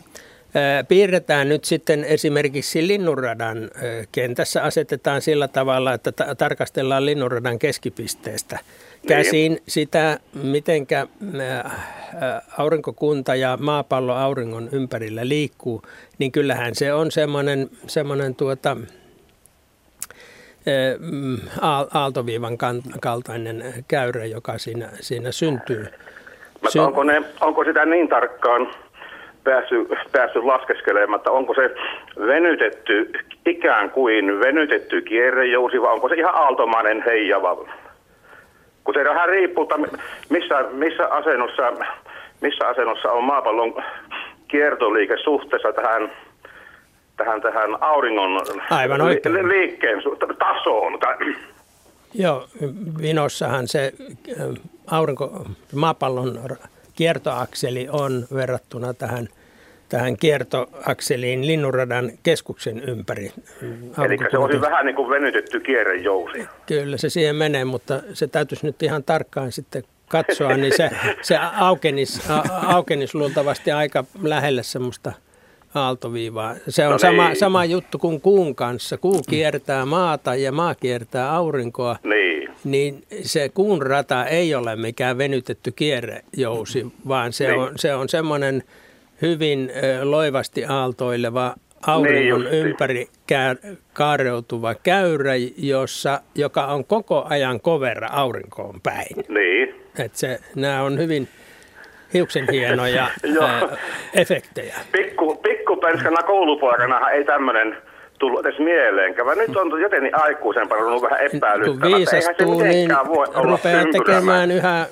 piirretään 0.87 1.49
nyt 1.49 1.65
sitten 1.65 2.03
esimerkiksi 2.03 2.87
linnunradan 2.87 3.57
kentässä, 4.11 4.63
asetetaan 4.63 5.21
sillä 5.21 5.47
tavalla, 5.47 5.93
että 5.93 6.11
ta- 6.11 6.35
tarkastellaan 6.35 7.05
linnunradan 7.05 7.59
keskipisteestä 7.59 8.59
käsin 9.07 9.51
niin. 9.51 9.63
sitä, 9.67 10.19
mitenkä 10.43 11.07
aurinkokunta 12.57 13.35
ja 13.35 13.57
maapallo 13.61 14.13
auringon 14.13 14.69
ympärillä 14.71 15.27
liikkuu, 15.27 15.81
niin 16.19 16.31
kyllähän 16.31 16.75
se 16.75 16.93
on 16.93 17.11
semmoinen, 17.11 17.69
semmoinen 17.87 18.35
tuota, 18.35 18.77
mm, 20.99 21.37
aaltoviivan 21.93 22.57
kaltainen 22.99 23.85
käyrä, 23.87 24.25
joka 24.25 24.57
siinä, 24.57 24.89
siinä 25.01 25.31
syntyy. 25.31 25.87
Sy- 26.69 26.79
onko, 26.79 27.03
ne, 27.03 27.21
onko 27.41 27.63
sitä 27.63 27.85
niin 27.85 28.09
tarkkaan 28.09 28.67
päässyt, 29.45 29.87
päässyt 30.11 30.43
laskeskelemaan, 30.43 31.19
että 31.19 31.31
onko 31.31 31.53
se 31.53 31.75
venytetty, 32.27 33.11
ikään 33.45 33.89
kuin 33.89 34.39
venytetty 34.39 35.01
kierrejousi 35.01 35.81
vai 35.81 35.93
onko 35.93 36.09
se 36.09 36.15
ihan 36.15 36.35
aaltomainen 36.35 37.03
heijava. 37.05 37.55
Kun 38.83 38.93
se 38.93 39.03
vähän 39.03 39.29
riippuu, 39.29 39.69
missä, 40.29 40.65
missä, 40.71 41.07
asennossa, 41.07 41.73
missä 42.41 42.67
asennossa 42.67 43.11
on 43.11 43.23
maapallon 43.23 43.83
kiertoliike 44.47 45.17
suhteessa 45.17 45.73
tähän, 45.73 46.11
tähän, 47.17 47.41
tähän 47.41 47.83
auringon 47.83 48.41
Aivan 48.69 49.05
li, 49.05 49.47
liikkeen 49.47 50.01
tasoon. 50.39 50.99
Joo, 52.13 52.47
Vinossahan 53.01 53.67
se 53.67 53.91
äh, 54.39 54.47
aurinko, 54.91 55.45
maapallon 55.75 56.39
kiertoakseli 56.95 57.87
on 57.91 58.25
verrattuna 58.33 58.93
tähän, 58.93 59.27
tähän 59.95 60.17
kiertoakseliin 60.17 61.47
linnunradan 61.47 62.11
keskuksen 62.23 62.79
ympäri. 62.89 63.31
Eli 64.05 64.17
se 64.31 64.37
olisi 64.37 64.61
vähän 64.61 64.85
niin 64.85 64.95
kuin 64.95 65.09
venytetty 65.09 65.59
kierrejousi. 65.59 66.45
Kyllä 66.65 66.97
se 66.97 67.09
siihen 67.09 67.35
menee, 67.35 67.65
mutta 67.65 68.01
se 68.13 68.27
täytyisi 68.27 68.65
nyt 68.65 68.83
ihan 68.83 69.03
tarkkaan 69.03 69.51
sitten 69.51 69.83
katsoa, 70.07 70.57
niin 70.57 70.73
se, 70.77 70.89
se 71.21 71.37
aukenisi, 71.57 72.21
aukenisi 72.65 73.17
luultavasti 73.17 73.71
aika 73.71 74.03
lähelle 74.23 74.63
semmoista– 74.63 75.11
aaltoviivaa. 75.75 76.55
Se 76.69 76.85
on 76.85 76.91
no 76.91 76.97
sama, 76.97 77.27
niin. 77.27 77.35
sama 77.35 77.65
juttu 77.65 77.99
kuin 77.99 78.21
kuun 78.21 78.55
kanssa. 78.55 78.97
Kuu 78.97 79.21
kiertää 79.29 79.85
maata 79.85 80.35
ja 80.35 80.51
maa 80.51 80.75
kiertää 80.75 81.31
aurinkoa. 81.31 81.97
Niin. 82.03 82.49
Niin 82.63 83.03
se 83.21 83.49
kuun 83.49 83.81
rata 83.81 84.25
ei 84.25 84.55
ole 84.55 84.75
mikään 84.75 85.17
venytetty 85.17 85.71
kierrejousi, 85.71 86.85
vaan 87.07 87.33
se 87.33 87.47
niin. 87.47 87.59
on, 87.59 87.71
se 87.75 87.95
on 87.95 88.09
semmoinen 88.09 88.63
hyvin 89.21 89.71
loivasti 90.03 90.65
aaltoileva 90.65 91.55
auringon 91.87 92.43
niin 92.43 92.53
ympäri 92.53 93.07
kaareutuva 93.93 94.75
käyrä, 94.75 95.33
jossa, 95.57 96.21
joka 96.35 96.65
on 96.65 96.85
koko 96.85 97.25
ajan 97.29 97.61
kovera 97.61 98.07
aurinkoon 98.11 98.79
päin. 98.83 99.25
Niin. 99.29 99.75
Et 99.99 100.15
se, 100.15 100.39
nämä 100.55 100.81
on 100.81 100.97
hyvin 100.97 101.27
hiuksen 102.13 102.47
hienoja 102.51 103.07
efektejä. 104.13 104.75
Pikku, 104.91 105.35
pikkupenskana 105.35 106.23
koulupoikana 106.23 107.09
ei 107.09 107.23
tämmöinen 107.23 107.77
tullut 108.19 108.45
edes 108.45 108.59
mieleenkään. 108.59 109.37
Nyt 109.37 109.57
on 109.57 109.81
jotenkin 109.81 110.21
aikuisen 110.21 110.67
paljon 110.67 111.01
vähän 111.01 111.19
epäilyttävää. 111.19 111.89
Kun 111.89 111.97
viisastuu, 111.97 112.59
niin 112.61 112.89
rupeaa 113.35 113.83
tekemään 113.91 114.51
yhä 114.51 114.87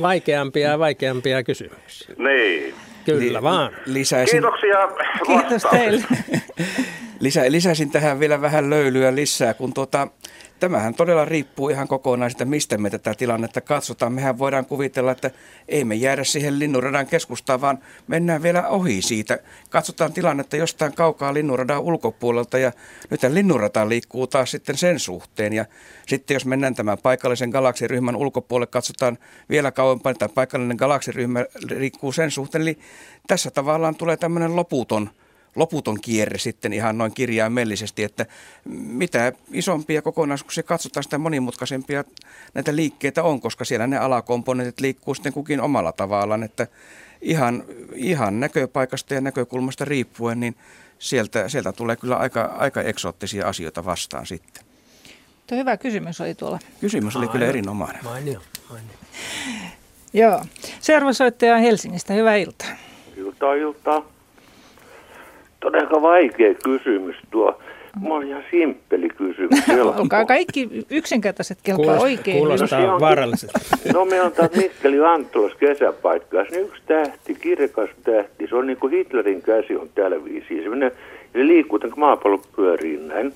vaikeampia 0.00 0.68
ja 0.68 0.78
vaikeampia 0.78 1.42
kysymyksiä. 1.42 2.14
Niin. 2.18 2.74
Kyllä 3.04 3.38
Li- 3.38 3.42
vaan. 3.42 3.72
Lisäisin, 3.86 4.40
Kiitoksia 4.42 4.88
Kiitos 5.26 5.62
teille. 5.70 6.04
Lisä, 7.20 7.42
lisäisin 7.48 7.90
tähän 7.90 8.20
vielä 8.20 8.40
vähän 8.40 8.70
löylyä 8.70 9.14
lisää, 9.14 9.54
kun 9.54 9.74
tuota, 9.74 10.08
tämähän 10.62 10.94
todella 10.94 11.24
riippuu 11.24 11.68
ihan 11.68 11.88
kokonaan 11.88 12.30
siitä, 12.30 12.44
mistä 12.44 12.78
me 12.78 12.90
tätä 12.90 13.14
tilannetta 13.14 13.60
katsotaan. 13.60 14.12
Mehän 14.12 14.38
voidaan 14.38 14.66
kuvitella, 14.66 15.12
että 15.12 15.30
ei 15.68 15.84
me 15.84 15.94
jäädä 15.94 16.24
siihen 16.24 16.58
linnunradan 16.58 17.06
keskustaan, 17.06 17.60
vaan 17.60 17.78
mennään 18.06 18.42
vielä 18.42 18.68
ohi 18.68 19.02
siitä. 19.02 19.38
Katsotaan 19.70 20.12
tilannetta 20.12 20.56
jostain 20.56 20.92
kaukaa 20.92 21.34
linnunradan 21.34 21.80
ulkopuolelta 21.80 22.58
ja 22.58 22.72
nyt 23.10 23.20
linnunrata 23.28 23.88
liikkuu 23.88 24.26
taas 24.26 24.50
sitten 24.50 24.76
sen 24.76 24.98
suhteen. 24.98 25.52
Ja 25.52 25.64
sitten 26.06 26.34
jos 26.34 26.46
mennään 26.46 26.74
tämän 26.74 26.98
paikallisen 26.98 27.50
galaksiryhmän 27.50 28.16
ulkopuolelle, 28.16 28.66
katsotaan 28.66 29.18
vielä 29.50 29.70
kauempaa, 29.70 30.12
että 30.12 30.28
paikallinen 30.28 30.76
galaksiryhmä 30.76 31.44
liikkuu 31.78 32.12
sen 32.12 32.30
suhteen. 32.30 32.62
Eli 32.62 32.78
tässä 33.26 33.50
tavallaan 33.50 33.94
tulee 33.94 34.16
tämmöinen 34.16 34.56
loputon– 34.56 35.10
loputon 35.56 36.00
kierre 36.00 36.38
sitten 36.38 36.72
ihan 36.72 36.98
noin 36.98 37.14
kirjaimellisesti, 37.14 38.04
että 38.04 38.26
mitä 38.74 39.32
isompia 39.52 40.02
kokonaisuuksia 40.02 40.62
katsotaan, 40.62 41.04
sitä 41.04 41.18
monimutkaisempia 41.18 42.04
näitä 42.54 42.76
liikkeitä 42.76 43.22
on, 43.22 43.40
koska 43.40 43.64
siellä 43.64 43.86
ne 43.86 43.98
alakomponentit 43.98 44.80
liikkuu 44.80 45.14
sitten 45.14 45.32
kukin 45.32 45.60
omalla 45.60 45.92
tavallaan, 45.92 46.42
että 46.42 46.66
ihan, 47.20 47.64
ihan 47.94 48.40
näköpaikasta 48.40 49.14
ja 49.14 49.20
näkökulmasta 49.20 49.84
riippuen, 49.84 50.40
niin 50.40 50.56
sieltä, 50.98 51.48
sieltä 51.48 51.72
tulee 51.72 51.96
kyllä 51.96 52.16
aika, 52.16 52.42
aika 52.44 52.82
eksoottisia 52.82 53.48
asioita 53.48 53.84
vastaan 53.84 54.26
sitten. 54.26 54.64
Tuo 55.46 55.58
hyvä 55.58 55.76
kysymys 55.76 56.20
oli 56.20 56.34
tuolla. 56.34 56.58
Kysymys 56.80 57.16
oli 57.16 57.28
kyllä 57.28 57.46
erinomainen. 57.46 58.04
Mainio, 58.04 58.40
mainio. 58.70 58.94
Joo. 60.12 60.44
Seuraava 60.80 61.12
soittaja 61.12 61.58
Helsingistä. 61.58 62.14
Hyvää 62.14 62.36
iltaa. 62.36 62.68
Iltaa, 63.16 63.54
iltaa 63.54 64.12
todella 65.62 66.02
vaikea 66.02 66.54
kysymys 66.64 67.16
tuo. 67.30 67.58
Mulla 67.96 68.14
on 68.16 68.26
ihan 68.26 68.42
simppeli 68.50 69.08
kysymys. 69.08 69.68
Olkaa 70.00 70.24
kaikki 70.24 70.68
yksinkertaiset 70.90 71.58
kelpaa 71.62 71.84
Kuulostaa, 71.84 72.04
oikein. 72.04 72.38
kuulostaa 72.38 72.86
No, 72.86 73.00
vaarallisesti. 73.00 73.58
No 73.94 74.04
me 74.04 74.22
on 74.22 74.32
taas 74.32 74.50
Mikkeli 74.56 75.04
Antolassa 75.04 75.58
kesäpaikkaa. 75.58 76.44
Se 76.50 76.60
yksi 76.60 76.82
tähti, 76.86 77.34
kirkas 77.34 77.90
tähti, 78.04 78.46
se 78.46 78.56
on 78.56 78.66
niin 78.66 78.76
kuin 78.76 78.92
Hitlerin 78.92 79.42
käsi 79.42 79.76
on 79.76 79.88
tällä 79.94 80.24
viisiin. 80.24 80.62
Se, 80.62 80.68
menee, 80.68 80.92
se 81.32 81.46
liikkuu 81.46 81.78
tämän 81.78 81.98
maapallon 81.98 82.42
pyöriin 82.56 83.08
näin. 83.08 83.32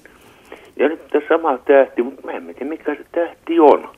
Ja 0.77 0.89
nyt 0.89 1.09
tämä 1.09 1.25
sama 1.29 1.59
tähti, 1.59 2.03
mutta 2.03 2.23
mä 2.27 2.33
en 2.33 2.45
tiedä 2.47 2.65
mikä 2.65 2.95
se 2.95 3.05
tähti 3.13 3.61
on. 3.61 3.89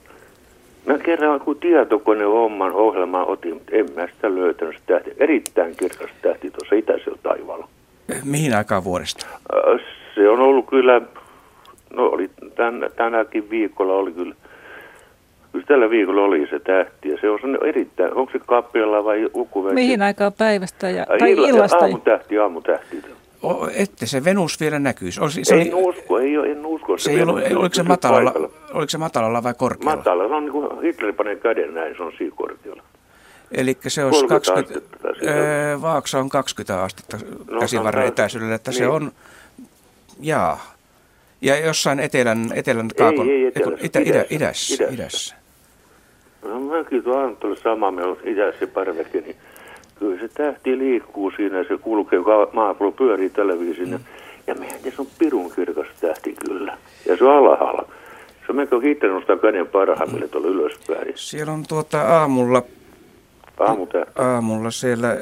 Mä 0.86 0.98
kerran 0.98 1.32
joku 1.32 1.54
tietokone 1.54 2.24
homman 2.24 2.72
ohjelmaa 2.72 3.24
otin, 3.24 3.54
mutta 3.54 3.76
en 3.76 3.86
mä 3.96 4.08
sitä 4.14 4.34
löytänyt 4.34 4.74
sitä 4.74 4.86
tähti. 4.94 5.10
Erittäin 5.18 5.76
kirkas 5.76 6.10
tähti 6.22 6.50
tuossa 6.50 6.74
itäisellä 6.74 7.18
taivaalla. 7.22 7.68
Mihin 8.24 8.54
aikaan 8.56 8.84
vuodesta? 8.84 9.26
Äh, 9.54 9.80
se 10.14 10.28
on 10.28 10.40
ollut 10.40 10.66
kyllä, 10.66 11.00
no 11.92 12.06
oli 12.06 12.30
tän, 12.56 12.90
tänäkin 12.96 13.50
viikolla 13.50 13.92
oli 13.94 14.12
kyllä, 14.12 14.34
kyllä 15.52 15.64
tällä 15.68 15.90
viikolla 15.90 16.22
oli 16.22 16.46
se 16.50 16.58
tähti 16.58 17.08
ja 17.08 17.18
se 17.20 17.30
on 17.30 17.58
erittäin, 17.64 18.14
onko 18.14 18.32
se 18.32 18.38
kappialla 18.46 19.04
vai 19.04 19.30
lukuväki? 19.34 19.74
Mihin 19.74 20.02
aikaan 20.02 20.32
päivästä 20.38 20.90
ja, 20.90 21.00
Äh, 21.02 21.18
tai 21.18 21.34
illa- 21.34 21.48
illasta? 21.48 21.76
Aamutähti, 21.78 22.38
aamutähti. 22.38 23.02
O, 23.42 23.68
ette 23.76 24.06
se 24.06 24.24
Venus 24.24 24.60
vielä 24.60 24.78
näkyisi. 24.78 25.20
Olisi, 25.20 25.44
se 25.44 25.54
en 25.54 25.74
oli, 25.74 25.84
usko, 25.88 26.18
ei, 26.18 26.34
en 26.34 26.66
usko. 26.66 26.98
se 26.98 27.10
ei 27.10 27.22
ollut, 27.22 27.36
oliko, 27.36 27.62
se 27.62 27.68
pysyy 27.68 27.84
matalalla, 27.84 28.30
paikalla. 28.30 28.54
oliko 28.74 28.90
se 28.90 28.98
matalalla 28.98 29.42
vai 29.42 29.54
korkealla? 29.54 29.96
Matala, 29.96 30.28
se 30.28 30.34
on 30.34 30.42
niin 30.44 30.52
kuin 30.52 30.80
Hitler 30.82 31.12
panee 31.12 31.36
käden 31.36 31.74
näin, 31.74 31.96
se 31.96 32.02
on 32.02 32.12
siinä 32.18 32.32
korkealla. 32.36 32.82
Eli 33.52 33.78
se 33.88 34.04
olisi 34.04 34.26
30 34.26 34.52
20, 34.52 34.86
astetta 34.86 35.14
sitä. 35.20 35.30
öö, 35.32 35.80
Vaaksa 35.82 36.18
on 36.18 36.28
20 36.28 36.82
astetta 36.82 37.18
No, 37.50 37.60
käsivarren 37.60 38.06
etäisyydellä, 38.06 38.54
että 38.54 38.72
se 38.72 38.80
niin. 38.80 38.90
on, 38.90 39.12
jaa. 40.20 40.74
Ja 41.40 41.58
jossain 41.66 42.00
etelän, 42.00 42.50
etelän 42.54 42.88
kaakon, 42.98 43.28
ei 43.28 43.34
ei, 43.34 43.46
etelässä, 43.46 43.86
itä, 43.86 43.98
idä, 43.98 44.24
idässä, 44.30 44.74
idässä, 44.74 44.74
idässä. 44.74 44.94
idässä. 44.94 45.34
No 46.42 46.60
mäkin 46.60 47.02
tuon 47.04 47.24
Anttolle 47.24 47.56
sama, 47.56 47.90
meillä 47.90 48.10
on 48.12 48.18
itässä 48.24 48.66
parveke, 48.66 49.20
niin 49.20 49.36
kyllä 49.98 50.20
se 50.20 50.28
tähti 50.28 50.78
liikkuu 50.78 51.32
siinä, 51.36 51.64
se 51.64 51.78
kulkee, 51.78 52.18
maapallo 52.52 52.92
pyörii 52.92 53.30
televiisin. 53.30 53.90
Mm. 53.90 53.98
Ja 54.46 54.54
meidän 54.54 54.78
se 54.82 54.94
on 54.98 55.06
pirun 55.18 55.52
kirkas 55.54 55.86
tähti 56.00 56.34
kyllä. 56.46 56.78
Ja 57.06 57.16
se 57.16 57.24
on 57.24 57.36
alhaalla. 57.36 57.88
Se 58.40 58.44
on 58.48 58.56
melkein 58.56 58.82
Hitler 58.82 59.10
nostaa 59.12 59.36
käden 59.36 59.66
parhaimmille 59.66 60.28
tuolla 60.28 60.48
ylöspäin. 60.48 61.12
Siellä 61.14 61.52
on 61.52 61.64
tuota 61.68 62.02
aamulla, 62.02 62.62
Aamutähti. 63.60 64.12
aamulla 64.18 64.70
siellä, 64.70 65.16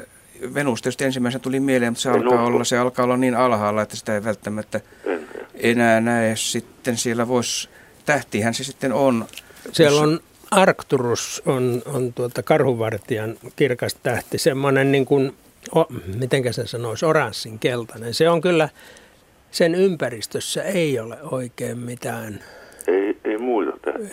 Venus 0.53 0.81
tietysti 0.81 1.05
ensimmäisenä 1.05 1.41
tuli 1.41 1.59
mieleen, 1.59 1.91
mutta 1.91 2.01
se 2.01 2.09
alkaa, 2.09 2.43
olla, 2.43 2.63
se 2.63 2.77
alkaa 2.77 3.05
olla 3.05 3.17
niin 3.17 3.35
alhaalla, 3.35 3.81
että 3.81 3.95
sitä 3.95 4.15
ei 4.15 4.23
välttämättä 4.23 4.81
En, 5.05 5.27
enää 5.55 6.01
näe. 6.01 6.35
Sitten 6.35 6.97
siellä 6.97 7.27
voisi, 7.27 7.69
tähtihän 8.05 8.53
se 8.53 8.63
sitten 8.63 8.93
on. 8.93 9.25
Siellä 9.71 10.01
on 10.01 10.19
Arcturus, 10.51 11.41
on, 11.45 11.81
on 11.85 12.13
tuota 12.13 12.43
karhuvartijan 12.43 13.37
kirkas 13.55 13.95
tähti, 14.03 14.37
semmoinen 14.37 14.91
niin 14.91 15.05
kuin, 15.05 15.35
o, 15.75 15.85
mitenkä 16.19 16.51
se 16.51 16.67
sanoisi, 16.67 17.05
oranssin 17.05 17.59
keltainen. 17.59 18.13
Se 18.13 18.29
on 18.29 18.41
kyllä, 18.41 18.69
sen 19.51 19.75
ympäristössä 19.75 20.63
ei 20.63 20.99
ole 20.99 21.17
oikein 21.21 21.77
mitään. 21.77 22.43
ei, 22.87 23.16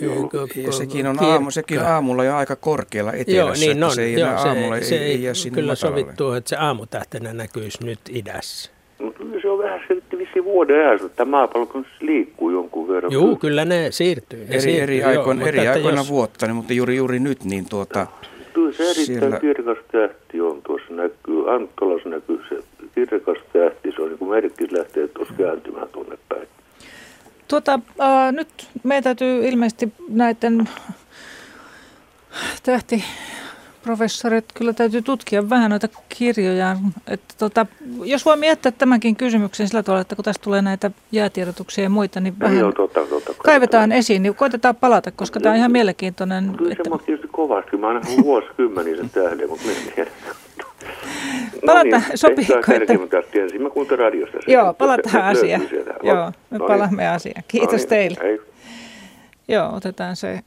ei 0.00 0.08
ollut. 0.08 0.32
Ja 0.56 0.72
sekin 0.72 1.06
on, 1.06 1.16
aamu, 1.24 1.50
sekin 1.50 1.80
on 1.80 1.86
aamulla 1.86 2.24
jo 2.24 2.36
aika 2.36 2.56
korkealla 2.56 3.12
etelässä, 3.12 3.34
Joo, 3.36 3.52
niin 3.54 3.70
että 3.72 3.86
on. 3.86 3.92
se 3.94 4.02
ei 4.02 4.12
Joo, 4.12 4.28
enää 4.28 4.40
aamulla, 4.42 4.76
se, 4.76 4.84
se 4.84 4.98
ei, 4.98 5.26
ei 5.26 5.34
sinne 5.34 5.54
kyllä 5.54 5.72
matalalle. 5.72 6.00
sovittu, 6.02 6.32
että 6.32 6.48
se 6.50 6.56
aamutähtenä 6.56 7.32
näkyisi 7.32 7.84
nyt 7.84 7.98
idässä. 8.10 8.70
Mutta 8.98 9.18
kyllä 9.18 9.40
se 9.42 9.48
on 9.50 9.58
vähän 9.58 9.80
se 9.88 10.18
vissi 10.18 10.44
vuoden 10.44 10.86
ajasta, 10.88 11.06
että 11.06 11.24
maapallo 11.24 11.66
kun 11.66 11.84
se 11.84 12.06
liikkuu 12.06 12.50
jonkun 12.50 12.88
verran. 12.88 13.12
Joo, 13.12 13.36
kyllä 13.36 13.64
ne 13.64 13.86
siirtyy. 13.90 14.38
Ne 14.38 14.46
Eri, 14.50 14.60
siirtyy, 14.60 14.82
eri, 14.82 14.98
joo, 14.98 15.08
aikoina, 15.08 15.34
mutta 15.34 15.48
eri 15.48 15.58
että 15.58 15.72
aikoina 15.72 15.98
jos- 16.00 16.10
vuotta, 16.10 16.46
niin, 16.46 16.56
mutta 16.56 16.72
juuri, 16.72 16.96
juuri 16.96 17.18
nyt, 17.20 17.44
niin 17.44 17.66
tuota, 17.70 18.06
Kyllä 18.52 18.72
se 18.72 18.82
erittäin 18.90 19.06
Siellä- 19.20 19.40
kirkas 19.40 19.78
tähti 19.92 20.40
on 20.40 20.62
tuossa 20.62 20.94
näkyy. 20.94 21.54
Anttolassa 21.54 22.08
näkyy 22.08 22.40
se 22.48 22.56
kirkas 22.94 23.38
tähti. 23.52 23.92
Se 23.96 24.02
on 24.02 24.08
niin 24.08 24.18
kuin 24.18 24.30
merkki 24.30 24.66
lähtee 24.70 25.08
tuossa 25.08 25.34
kääntymään 25.38 25.88
tuonne 25.88 26.18
päin. 26.28 26.48
Tuota, 27.48 27.80
äh, 28.00 28.32
nyt 28.32 28.48
meidän 28.82 29.04
täytyy 29.04 29.48
ilmeisesti 29.48 29.92
näiden 30.08 30.68
tähtiprofessorit 32.62 34.44
kyllä 34.54 34.72
täytyy 34.72 35.02
tutkia 35.02 35.50
vähän 35.50 35.70
noita 35.70 35.88
kirjojaan. 36.08 36.78
Että 37.06 37.34
tota, 37.38 37.66
jos 38.04 38.24
voi 38.24 38.36
miettiä 38.36 38.72
tämänkin 38.72 39.16
kysymyksen 39.16 39.68
sillä 39.68 39.82
tavalla, 39.82 40.00
että 40.00 40.16
kun 40.16 40.24
tästä 40.24 40.44
tulee 40.44 40.62
näitä 40.62 40.90
jäätiedotuksia 41.12 41.84
ja 41.84 41.90
muita, 41.90 42.20
niin 42.20 42.38
Vähän. 42.40 42.58
Joo, 42.58 42.72
totta, 42.72 43.00
totta. 43.06 43.34
kaivetaan 43.44 43.92
esiin, 43.92 44.22
niin 44.22 44.34
koitetaan 44.34 44.76
palata, 44.76 45.10
koska 45.10 45.40
tämä 45.40 45.52
on 45.52 45.58
ihan 45.58 45.72
mielenkiintoinen. 45.72 46.54
Kyllä 46.58 46.72
Että, 46.72 46.84
se 46.84 46.90
on 46.90 47.00
tietysti 47.06 47.28
kovasti. 47.32 47.76
Mä 47.76 47.86
oon 47.86 48.00
nähnyt 48.00 48.24
vuosikymmeniä 48.24 48.96
sen 48.96 49.10
tähden, 49.10 49.48
mutta 49.48 49.68
en 49.70 49.92
tiedä. 49.94 50.10
Palataan, 51.66 52.04
sopiiko, 52.14 52.54
että... 52.58 52.98
Mä 52.98 53.06
tästä 53.06 53.38
ensin. 53.38 53.62
Mä 53.62 53.70
kuuntelen 53.70 53.98
radiosta. 53.98 54.38
sen. 54.44 54.52
joo, 54.52 54.74
palataan 54.74 55.24
asiaan. 55.24 55.68
Joo, 56.02 56.16
me 56.16 56.32
No 56.50 56.58
niin. 56.58 56.66
palaamme 56.66 57.08
asiaan. 57.08 57.44
Kiitos 57.48 57.70
No 57.72 57.76
niin. 57.78 57.88
teille. 57.88 58.18
Hei. 58.22 58.40
Joo, 59.48 59.74
otetaan 59.74 60.16
se 60.16 60.40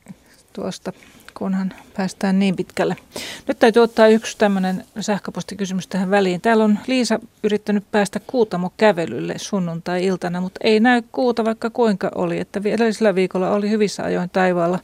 tuosta, 0.54 0.94
kunhan 1.34 1.74
päästään 1.98 2.40
niin 2.40 2.56
pitkälle. 2.56 2.96
Nyt 3.48 3.60
täytyy 3.60 3.82
ottaa 3.84 4.08
yksi 4.08 4.38
tämmöinen 4.38 4.84
sähköpostikysymys 5.00 5.88
tähän 5.88 6.12
väliin. 6.12 6.42
Täällä 6.42 6.63
on 6.63 6.80
Liisa 6.88 7.20
yrittänyt 7.44 7.84
päästä 7.92 8.20
Kuutamo 8.28 8.74
kävelylle 8.78 9.34
sunnuntai-iltana, 9.38 10.42
mutta 10.42 10.60
ei 10.63 10.80
näy 10.80 11.02
kuuta 11.12 11.46
vaikka 11.46 11.70
kuinka 11.70 12.12
oli. 12.16 12.40
Että 12.40 12.62
edellisellä 12.66 13.16
viikolla 13.16 13.52
oli 13.52 13.70
hyvissä 13.70 14.04
ajoin 14.04 14.30
taivaalla. 14.30 14.80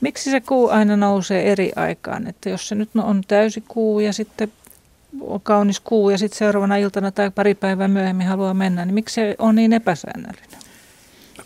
Miksi 0.00 0.30
se 0.30 0.40
kuu 0.40 0.68
aina 0.68 0.96
nousee 0.96 1.52
eri 1.52 1.72
aikaan? 1.76 2.26
Että 2.26 2.50
jos 2.50 2.68
se 2.68 2.74
nyt 2.74 2.88
on 3.02 3.22
täysi 3.28 3.64
kuu 3.68 4.00
ja 4.00 4.12
sitten 4.12 4.52
on 5.20 5.40
kaunis 5.40 5.80
kuu 5.80 6.10
ja 6.10 6.18
sitten 6.18 6.38
seuraavana 6.38 6.76
iltana 6.76 7.10
tai 7.10 7.30
pari 7.30 7.54
päivää 7.54 7.88
myöhemmin 7.88 8.26
haluaa 8.26 8.54
mennä, 8.54 8.84
niin 8.84 8.94
miksi 8.94 9.14
se 9.14 9.36
on 9.38 9.54
niin 9.54 9.72
epäsäännöllinen? 9.72 10.62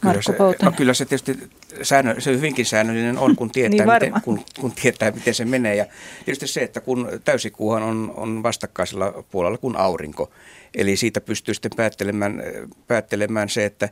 kyllä 0.00 0.14
Markku 0.14 0.32
se, 0.32 0.38
Poutanen. 0.38 0.72
no 0.72 0.76
kyllä 0.76 0.94
se 0.94 1.04
tietysti 1.04 1.50
säännö, 1.82 2.20
se 2.20 2.32
hyvinkin 2.32 2.66
säännöllinen 2.66 3.18
on, 3.18 3.36
kun 3.36 3.50
tietää, 3.52 3.86
Niin 3.86 3.92
miten, 3.92 4.22
kun, 4.22 4.44
kun 4.60 4.72
tietää, 4.72 5.10
miten 5.10 5.34
se 5.34 5.44
menee. 5.44 5.74
Ja 5.74 5.86
tietysti 6.24 6.46
se, 6.46 6.60
että 6.60 6.80
kun 6.80 7.08
täysikuuhan 7.24 7.82
on, 7.82 8.14
on 8.16 8.42
vastakkaisella 8.42 9.24
puolella 9.30 9.58
kuin 9.58 9.76
aurinko, 9.76 10.30
eli 10.74 10.96
siitä 10.96 11.20
pystyy 11.20 11.54
sitten 11.54 11.70
päättelemään, 11.76 12.42
päättelemään 12.86 13.48
se, 13.48 13.64
että 13.64 13.88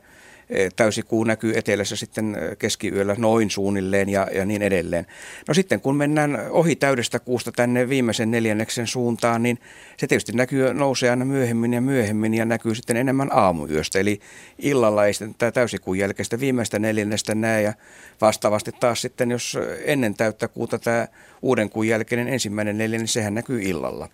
täysikuu 0.75 1.23
näkyy 1.23 1.57
etelässä 1.57 1.95
sitten 1.95 2.37
keskiyöllä 2.59 3.15
noin 3.17 3.49
suunnilleen 3.49 4.09
ja, 4.09 4.27
ja 4.35 4.45
niin 4.45 4.61
edelleen. 4.61 5.05
No 5.47 5.53
sitten 5.53 5.81
kun 5.81 5.95
mennään 5.95 6.39
ohi 6.49 6.75
täydestä 6.75 7.19
kuusta 7.19 7.51
tänne 7.51 7.89
viimeisen 7.89 8.31
neljänneksen 8.31 8.87
suuntaan, 8.87 9.43
niin 9.43 9.59
se 9.97 10.07
tietysti 10.07 10.31
näkyy, 10.31 10.73
nousee 10.73 11.09
aina 11.09 11.25
myöhemmin 11.25 11.73
ja 11.73 11.81
myöhemmin 11.81 12.33
ja 12.33 12.45
näkyy 12.45 12.75
sitten 12.75 12.97
enemmän 12.97 13.29
aamuyöstä. 13.31 13.99
Eli 13.99 14.19
illalla 14.59 15.05
ei 15.05 15.13
sitten 15.13 15.35
tämä 15.37 15.51
täysikuun 15.51 15.97
jälkeistä 15.97 16.39
viimeistä 16.39 16.79
neljännestä 16.79 17.35
näe 17.35 17.61
ja 17.61 17.73
vastaavasti 18.21 18.71
taas 18.71 19.01
sitten, 19.01 19.31
jos 19.31 19.57
ennen 19.85 20.13
täyttä 20.13 20.47
kuuta 20.47 20.79
tämä 20.79 21.07
uuden 21.41 21.69
kuun 21.69 21.87
jälkeinen 21.87 22.27
ensimmäinen 22.27 22.77
neljännes, 22.77 23.01
niin 23.01 23.13
sehän 23.13 23.33
näkyy 23.33 23.61
illalla. 23.61 24.09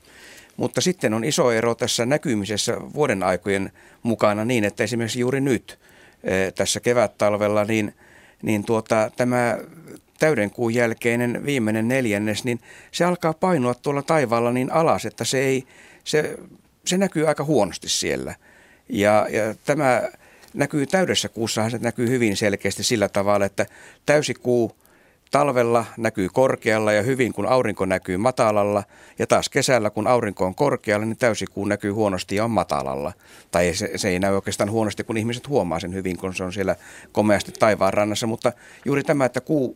Mutta 0.58 0.82
sitten 0.82 1.14
on 1.14 1.24
iso 1.24 1.52
ero 1.52 1.76
tässä 1.76 2.06
näkymisessä 2.06 2.78
vuoden 2.94 3.24
aikojen 3.24 3.72
mukana 4.04 4.46
niin, 4.46 4.64
että 4.64 4.84
esimerkiksi 4.84 5.20
juuri 5.20 5.42
nyt 5.42 5.80
tässä 6.56 6.80
kevät-talvella, 6.80 7.66
niin, 7.66 7.94
niin 8.42 8.64
tuota, 8.64 9.12
tämä 9.18 9.58
täyden 10.20 10.52
kuun 10.52 10.74
jälkeinen 10.74 11.46
viimeinen 11.46 11.88
neljännes, 11.88 12.44
niin 12.44 12.60
se 12.92 13.06
alkaa 13.06 13.34
painua 13.34 13.74
tuolla 13.74 14.02
taivaalla 14.02 14.52
niin 14.52 14.72
alas, 14.72 15.06
että 15.06 15.26
se, 15.26 15.40
ei, 15.40 15.64
se, 16.04 16.38
se 16.86 16.98
näkyy 16.98 17.28
aika 17.28 17.44
huonosti 17.44 17.90
siellä. 17.90 18.36
Ja, 18.90 19.28
ja 19.30 19.56
tämä 19.66 20.02
näkyy 20.54 20.88
täydessä 20.88 21.30
kuussahan 21.30 21.72
se 21.72 21.78
näkyy 21.78 22.10
hyvin 22.10 22.38
selkeästi 22.38 22.84
sillä 22.84 23.10
tavalla, 23.10 23.46
että 23.46 23.66
täysikuu 24.06 24.76
talvella 25.32 25.86
näkyy 25.98 26.30
korkealla 26.34 26.94
ja 26.94 27.02
hyvin, 27.02 27.34
kun 27.34 27.46
aurinko 27.46 27.86
näkyy 27.86 28.18
matalalla. 28.18 28.84
Ja 29.20 29.28
taas 29.28 29.50
kesällä, 29.50 29.90
kun 29.90 30.08
aurinko 30.08 30.46
on 30.46 30.56
korkealla, 30.56 31.06
niin 31.06 31.18
täysikuu 31.18 31.66
näkyy 31.66 31.92
huonosti 31.92 32.36
ja 32.36 32.44
on 32.44 32.52
matalalla. 32.52 33.14
Tai 33.52 33.74
se, 33.74 33.92
se 33.96 34.10
ei 34.10 34.20
näy 34.20 34.36
oikeastaan 34.36 34.72
huonosti, 34.72 35.04
kun 35.04 35.18
ihmiset 35.18 35.48
huomaa 35.48 35.80
sen 35.80 35.94
hyvin, 35.94 36.18
kun 36.18 36.36
se 36.36 36.44
on 36.44 36.54
siellä 36.54 36.76
komeasti 37.12 37.52
taivaan 37.52 37.94
rannassa. 37.94 38.28
Mutta 38.28 38.52
juuri 38.86 39.04
tämä, 39.04 39.26
että 39.26 39.42
kuu 39.42 39.76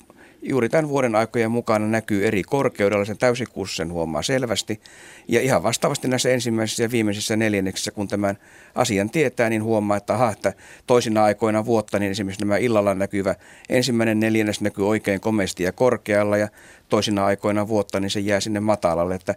juuri 0.50 0.70
tämän 0.70 0.89
vuoden 0.89 1.16
aikojen 1.16 1.52
mukana 1.52 1.88
näkyy 1.88 2.28
eri 2.28 2.43
korkeudella, 2.43 3.06
sen 3.06 3.18
täysikuussa 3.18 3.76
sen 3.76 3.91
huomaa 3.91 4.22
selvästi. 4.22 4.82
Ja 5.28 5.41
ihan 5.41 5.64
vastaavasti 5.64 6.08
näissä 6.08 6.30
ensimmäisissä 6.30 6.84
ja 6.84 6.91
viimeisissä 6.91 7.36
neljänneksissä, 7.36 7.91
kun 7.91 8.08
tämän 8.08 8.38
asian 8.76 9.10
tietää, 9.10 9.50
niin 9.50 9.64
huomaa, 9.64 9.98
että 9.98 10.14
aha, 10.14 10.32
että 10.32 10.54
toisina 10.88 11.24
aikoina 11.24 11.66
vuotta, 11.66 12.00
niin 12.00 12.12
esimerkiksi 12.12 12.46
nämä 12.46 12.58
illalla 12.58 12.96
näkyvä 12.96 13.36
ensimmäinen 13.70 14.20
neljännes 14.20 14.62
näkyy 14.62 14.88
oikein 14.88 15.22
komeasti 15.22 15.64
ja 15.64 15.72
korkealla, 15.72 16.38
ja 16.38 16.48
toisina 16.89 17.26
aikoina 17.26 17.68
vuotta, 17.68 18.00
niin 18.00 18.10
se 18.10 18.20
jää 18.20 18.39
sinne 18.39 18.60
matalalle, 18.60 19.16
että 19.16 19.36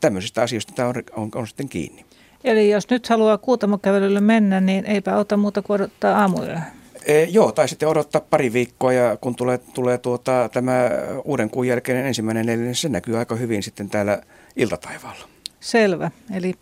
tämmöisistä 0.00 0.42
asioista 0.42 0.72
tämä 0.76 0.88
on, 0.88 0.94
on, 1.16 1.28
on 1.34 1.46
sitten 1.46 1.68
kiinni. 1.68 2.04
Eli 2.44 2.70
jos 2.70 2.90
nyt 2.90 3.08
haluaa 3.08 3.38
kuutamokävelylle 3.38 4.20
mennä, 4.20 4.60
niin 4.60 4.86
eipä 4.86 5.16
ota 5.16 5.36
muuta 5.36 5.62
kuin 5.62 5.74
odottaa 5.74 6.20
aamuyöhön. 6.20 6.79
E, 7.06 7.24
joo, 7.24 7.52
tai 7.52 7.68
sitten 7.68 7.88
odottaa 7.88 8.20
pari 8.30 8.52
viikkoa 8.52 8.92
ja 8.92 9.16
kun 9.20 9.36
tulee, 9.36 9.58
tulee 9.58 9.98
tuota, 9.98 10.48
tämä 10.52 10.90
uuden 11.24 11.50
kuun 11.50 11.66
jälkeinen 11.66 12.06
ensimmäinen 12.06 12.46
neljännes, 12.46 12.80
se 12.80 12.88
näkyy 12.88 13.18
aika 13.18 13.34
hyvin 13.34 13.62
sitten 13.62 13.90
täällä 13.90 14.22
iltataivaalla. 14.56 15.28
Selvä. 15.60 16.10
Eli 16.36 16.54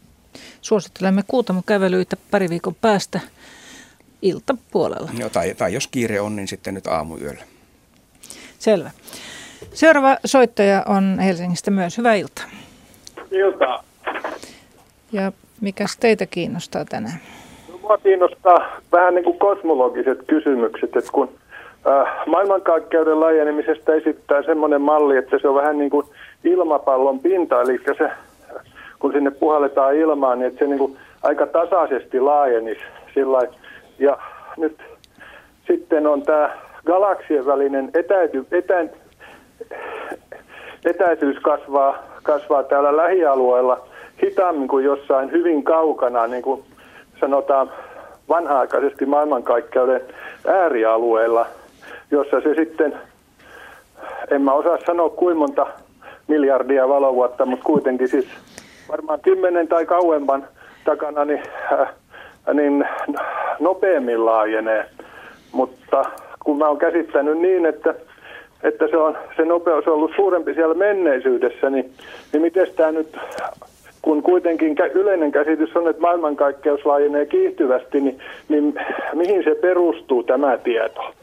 suosittelemme 0.60 1.22
kuutamokävelyitä 1.26 2.16
pari 2.30 2.48
viikon 2.48 2.74
päästä 2.74 3.20
iltapuolella. 4.22 5.10
Joo, 5.18 5.28
tai, 5.28 5.54
tai 5.54 5.74
jos 5.74 5.86
kiire 5.86 6.20
on, 6.20 6.36
niin 6.36 6.48
sitten 6.48 6.74
nyt 6.74 6.86
aamuyöllä. 6.86 7.44
Selvä. 8.58 8.90
Seuraava 9.74 10.16
soittaja 10.24 10.84
on 10.86 11.18
Helsingistä 11.18 11.70
myös. 11.70 11.98
Hyvää 11.98 12.14
iltaa. 12.14 12.46
Iltaa. 13.30 13.84
Ja 15.12 15.32
mikäs 15.60 15.96
teitä 16.00 16.26
kiinnostaa 16.26 16.84
tänään? 16.84 17.20
Mua 17.88 17.98
kiinnostaa 17.98 18.66
vähän 18.92 19.14
niin 19.14 19.24
kuin 19.24 19.38
kosmologiset 19.38 20.18
kysymykset, 20.26 20.96
että 20.96 21.12
kun 21.12 21.28
äh, 21.86 22.26
maailmankaikkeuden 22.26 23.20
laajenemisesta 23.20 23.94
esittää 23.94 24.42
semmoinen 24.42 24.80
malli, 24.80 25.16
että 25.16 25.38
se 25.38 25.48
on 25.48 25.54
vähän 25.54 25.78
niin 25.78 25.90
kuin 25.90 26.06
ilmapallon 26.44 27.20
pinta, 27.20 27.62
eli 27.62 27.80
se, 27.98 28.10
kun 28.98 29.12
sinne 29.12 29.30
puhalletaan 29.30 29.96
ilmaan, 29.96 30.38
niin 30.38 30.46
että 30.46 30.58
se 30.58 30.66
niin 30.66 30.78
kuin 30.78 30.96
aika 31.22 31.46
tasaisesti 31.46 32.20
laajenisi 32.20 32.80
sillä 33.14 33.40
Ja 33.98 34.18
nyt 34.56 34.76
sitten 35.66 36.06
on 36.06 36.22
tämä 36.22 36.50
galaksien 36.86 37.46
välinen 37.46 37.90
etäity, 37.94 38.46
etä, 38.52 38.84
etäisyys 40.84 41.38
kasvaa, 41.38 41.98
kasvaa 42.22 42.62
täällä 42.62 42.96
lähialueella 42.96 43.86
hitaammin 44.22 44.68
kuin 44.68 44.84
jossain 44.84 45.32
hyvin 45.32 45.62
kaukana, 45.64 46.26
niin 46.26 46.42
kuin 46.42 46.64
sanotaan 47.20 47.70
vanha-aikaisesti 48.28 49.06
maailmankaikkeuden 49.06 50.00
äärialueella, 50.46 51.46
jossa 52.10 52.40
se 52.40 52.54
sitten, 52.54 52.98
en 54.30 54.42
mä 54.42 54.52
osaa 54.52 54.78
sanoa 54.86 55.10
kuinka 55.10 55.38
monta 55.38 55.66
miljardia 56.28 56.88
valovuotta, 56.88 57.46
mutta 57.46 57.64
kuitenkin 57.64 58.08
siis 58.08 58.26
varmaan 58.88 59.20
kymmenen 59.20 59.68
tai 59.68 59.86
kauemman 59.86 60.48
takana 60.84 61.24
niin, 61.24 61.42
äh, 61.72 61.88
niin 62.54 62.84
nopeammin 63.60 64.26
laajenee. 64.26 64.84
Mutta 65.52 66.04
kun 66.44 66.58
mä 66.58 66.68
oon 66.68 66.78
käsittänyt 66.78 67.38
niin, 67.38 67.66
että, 67.66 67.94
että 68.62 68.88
se, 68.88 68.96
on, 68.96 69.18
se 69.36 69.44
nopeus 69.44 69.86
on 69.86 69.94
ollut 69.94 70.12
suurempi 70.16 70.54
siellä 70.54 70.74
menneisyydessä, 70.74 71.70
niin, 71.70 71.92
niin 72.32 72.42
miten 72.42 72.66
tämä 72.76 72.92
nyt 72.92 73.16
kun 74.02 74.22
kuitenkin 74.22 74.76
yleinen 74.94 75.32
käsitys 75.32 75.76
on, 75.76 75.90
että 75.90 76.02
maailmankaikkeus 76.02 76.86
laajenee 76.86 77.26
kiihtyvästi, 77.26 78.00
niin, 78.00 78.18
niin 78.48 78.74
mihin 79.14 79.44
se 79.44 79.54
perustuu 79.54 80.22
tämä 80.22 80.58
tieto? 80.58 81.14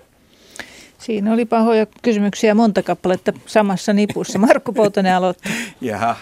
Siinä 0.98 1.34
oli 1.34 1.46
pahoja 1.46 1.86
kysymyksiä 2.02 2.54
monta 2.54 2.84
kappaletta 2.84 3.34
samassa 3.46 3.94
nipussa. 3.94 4.40
Markku 4.40 4.74
Poutonen 4.74 5.16
aloitti. 5.16 5.50
Jaha, 5.82 6.16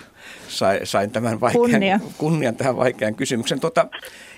sain, 0.48 0.80
sain 0.84 1.12
tämän 1.12 1.42
vaikean, 1.42 1.70
Kunnia. 1.70 2.00
kunnian 2.18 2.56
tähän 2.56 2.78
vaikean 2.78 3.16
kysymyksen. 3.16 3.60
Tota, 3.60 3.88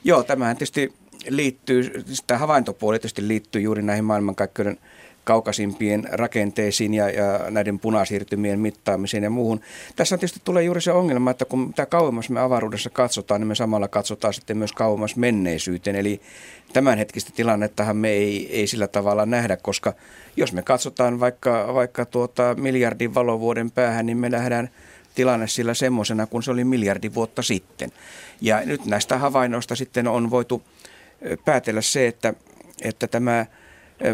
joo, 0.03 0.23
tämähän 0.23 0.55
tietysti 0.55 0.93
liittyy, 1.29 1.83
siis 2.05 2.23
tämä 2.27 2.37
havaintopuoli 2.37 2.99
tietysti 2.99 3.27
liittyy 3.27 3.61
juuri 3.61 3.81
näihin 3.81 4.05
maailmankaikkeuden 4.05 4.77
kaukaisimpien 5.25 6.07
rakenteisiin 6.11 6.93
ja, 6.93 7.09
ja 7.09 7.39
näiden 7.49 7.79
punasiirtymien 7.79 8.59
mittaamiseen 8.59 9.23
ja 9.23 9.29
muuhun. 9.29 9.61
Tässä 9.95 10.17
tietysti 10.17 10.41
tulee 10.43 10.63
juuri 10.63 10.81
se 10.81 10.91
ongelma, 10.91 11.31
että 11.31 11.45
kun 11.45 11.59
mitä 11.59 11.85
kauemmas 11.85 12.29
me 12.29 12.39
avaruudessa 12.39 12.89
katsotaan, 12.89 13.41
niin 13.41 13.47
me 13.47 13.55
samalla 13.55 13.87
katsotaan 13.87 14.33
sitten 14.33 14.57
myös 14.57 14.73
kauemmas 14.73 15.15
menneisyyteen. 15.15 15.95
Eli 15.95 16.21
tämänhetkistä 16.73 17.31
tilannettahan 17.35 17.97
me 17.97 18.09
ei, 18.09 18.59
ei 18.59 18.67
sillä 18.67 18.87
tavalla 18.87 19.25
nähdä, 19.25 19.57
koska 19.57 19.93
jos 20.37 20.53
me 20.53 20.61
katsotaan 20.61 21.19
vaikka, 21.19 21.73
vaikka 21.73 22.05
tuota 22.05 22.55
miljardin 22.57 23.13
valovuoden 23.13 23.71
päähän, 23.71 24.05
niin 24.05 24.17
me 24.17 24.29
nähdään 24.29 24.69
tilanne 25.15 25.47
sillä 25.47 25.73
semmoisena, 25.73 26.27
kun 26.27 26.43
se 26.43 26.51
oli 26.51 26.63
miljardi 26.63 27.13
vuotta 27.13 27.41
sitten. 27.41 27.91
Ja 28.41 28.61
nyt 28.65 28.85
näistä 28.85 29.17
havainnoista 29.17 29.75
sitten 29.75 30.07
on 30.07 30.29
voitu 30.29 30.63
päätellä 31.45 31.81
se, 31.81 32.07
että, 32.07 32.33
että 32.81 33.07
tämä– 33.07 33.45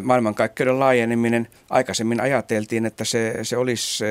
maailmankaikkeuden 0.02 0.80
laajeneminen, 0.80 1.48
aikaisemmin 1.70 2.22
ajateltiin, 2.22 2.86
että 2.86 3.06
se, 3.06 3.40
se 3.44 3.58
olisi 3.58 4.04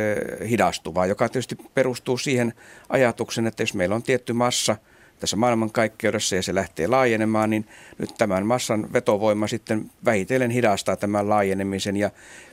hidastuvaa, 0.48 1.06
joka 1.06 1.28
tietysti 1.28 1.56
perustuu 1.74 2.18
siihen 2.18 2.52
ajatuksen, 2.88 3.46
että 3.46 3.62
jos 3.62 3.74
meillä 3.74 3.94
on 3.94 4.02
tietty 4.02 4.32
massa 4.32 4.76
tässä 5.20 5.36
maailmankaikkeudessa 5.36 6.36
ja 6.36 6.42
se 6.42 6.54
lähtee 6.54 6.86
laajenemaan, 6.86 7.50
niin 7.50 7.66
nyt 7.98 8.10
tämän 8.18 8.46
massan 8.46 8.92
vetovoima 8.92 9.46
sitten 9.46 9.90
vähitellen 10.04 10.50
hidastaa 10.50 10.96
tämän 10.96 11.28
laajenemisen. 11.28 11.96
Ja 11.96 12.10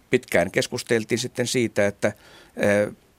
pitkään 0.09 0.51
keskusteltiin 0.51 1.19
sitten 1.19 1.47
siitä, 1.47 1.87
että 1.87 2.13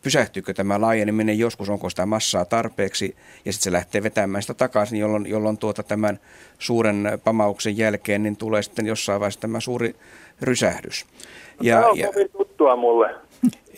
pysähtyykö 0.02 0.54
tämä 0.54 0.80
laajeneminen 0.80 1.38
joskus, 1.38 1.68
onko 1.68 1.90
sitä 1.90 2.06
massaa 2.06 2.44
tarpeeksi, 2.44 3.16
ja 3.44 3.52
sitten 3.52 3.64
se 3.64 3.72
lähtee 3.72 4.02
vetämään 4.02 4.42
sitä 4.42 4.54
takaisin, 4.54 4.98
jolloin, 4.98 5.26
jolloin 5.26 5.58
tuota 5.58 5.82
tämän 5.82 6.20
suuren 6.58 7.18
pamauksen 7.24 7.78
jälkeen 7.78 8.22
niin 8.22 8.36
tulee 8.36 8.62
sitten 8.62 8.86
jossain 8.86 9.20
vaiheessa 9.20 9.40
tämä 9.40 9.60
suuri 9.60 9.96
rysähdys. 10.42 11.06
No, 11.06 11.56
ja, 11.60 11.76
tämä 11.76 11.88
on 11.88 11.98
ja, 11.98 12.06
kovin 12.06 12.30
tuttua 12.32 12.76
mulle. 12.76 13.14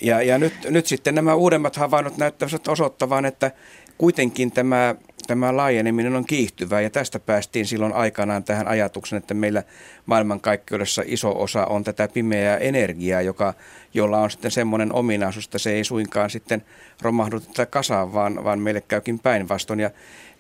Ja, 0.01 0.23
ja 0.23 0.39
nyt, 0.39 0.55
nyt 0.71 0.87
sitten 0.87 1.15
nämä 1.15 1.35
uudemmat 1.35 1.77
havainnot 1.77 2.17
näyttävät 2.17 2.69
osoittavan, 2.69 3.25
että 3.25 3.51
kuitenkin 3.99 4.51
tämä 4.53 4.95
tämä 5.31 5.57
laajeneminen 5.57 6.17
on 6.17 6.25
kiihtyvää 6.25 6.81
ja 6.81 6.91
tästä 6.91 7.19
päästiin 7.19 7.67
silloin 7.67 7.93
aikanaan 7.93 8.45
tähän 8.45 8.69
ajatuksen, 8.69 9.17
että 9.17 9.35
meillä 9.35 9.63
maailmankaikkeudessa 10.07 11.03
iso 11.07 11.43
osa 11.43 11.67
on 11.67 11.85
tätä 11.85 12.09
pimeää 12.09 12.57
energiaa, 12.57 13.23
joka, 13.23 13.55
jolla 13.95 14.19
on 14.19 14.31
sitten 14.31 14.51
semmoinen 14.51 14.93
ominaisuus, 14.93 15.45
että 15.45 15.59
se 15.59 15.73
ei 15.73 15.85
suinkaan 15.85 16.31
sitten 16.31 16.65
romahdu 17.03 17.41
tätä 17.41 17.67
kasaan, 17.67 18.13
vaan, 18.13 18.45
vaan 18.45 18.61
meille 18.61 18.81
käykin 18.81 19.19
päinvastoin. 19.19 19.81
Ja 19.81 19.91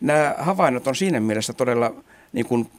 nämä 0.01 0.34
havainnot 0.38 0.86
on 0.86 0.96
siinä 0.96 1.20
mielessä 1.20 1.53
todella, 1.53 1.94
niin 2.32 2.46
kuin 2.46 2.70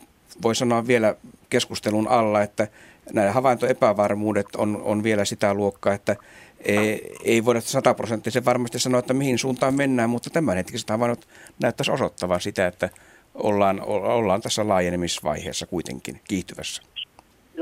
voi 0.44 0.56
sanoa 0.56 0.88
vielä 0.88 1.16
keskustelun 1.50 2.08
alla, 2.08 2.42
että 2.42 2.68
nämä 3.14 3.32
havaintoepävarmuudet 3.32 4.56
on, 4.56 4.82
on 4.84 5.04
vielä 5.04 5.26
sitä 5.26 5.54
luokkaa, 5.54 5.94
että 5.94 6.16
ei, 6.60 7.16
ei 7.24 7.46
voida 7.46 7.62
sataprosenttisen 7.62 8.46
varmasti 8.46 8.80
sanoa, 8.80 9.00
että 9.00 9.14
mihin 9.14 9.38
suuntaan 9.38 9.76
mennään, 9.76 10.10
mutta 10.10 10.30
tämänhetkiset 10.30 10.90
havainnot 10.90 11.28
näyttäisi 11.60 11.92
osoittavan 11.92 12.42
sitä, 12.42 12.68
että 12.68 12.90
ollaan, 13.34 13.82
ollaan 13.86 14.42
tässä 14.42 14.68
laajenemisvaiheessa 14.68 15.66
kuitenkin 15.66 16.22
kiihtyvässä. 16.28 16.84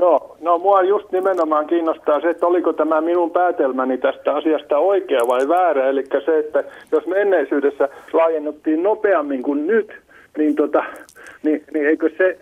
Joo, 0.00 0.36
no 0.40 0.58
mua 0.58 0.82
just 0.82 1.12
nimenomaan 1.12 1.66
kiinnostaa 1.66 2.20
se, 2.20 2.30
että 2.30 2.46
oliko 2.46 2.72
tämä 2.72 3.00
minun 3.00 3.30
päätelmäni 3.30 3.98
tästä 3.98 4.34
asiasta 4.34 4.78
oikea 4.78 5.20
vai 5.28 5.48
väärä. 5.48 5.88
Eli 5.88 6.04
se, 6.24 6.38
että 6.38 6.64
jos 6.92 7.06
menneisyydessä 7.06 7.88
laajennuttiin 8.12 8.82
nopeammin 8.82 9.42
kuin 9.42 9.66
nyt, 9.66 9.92
niin, 10.38 10.56
tota, 10.56 10.84
niin, 11.42 11.64
niin 11.74 11.86
eikö 11.86 12.10
se 12.18 12.38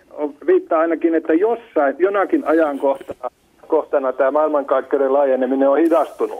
viittaa 0.47 0.79
ainakin, 0.79 1.15
että 1.15 1.33
jossain, 1.33 1.95
jonakin 1.99 2.43
ajankohtana 2.47 3.29
kohtana 3.67 4.13
tämä 4.13 4.31
maailmankaikkeuden 4.31 5.13
laajeneminen 5.13 5.69
on 5.69 5.77
hidastunut. 5.77 6.39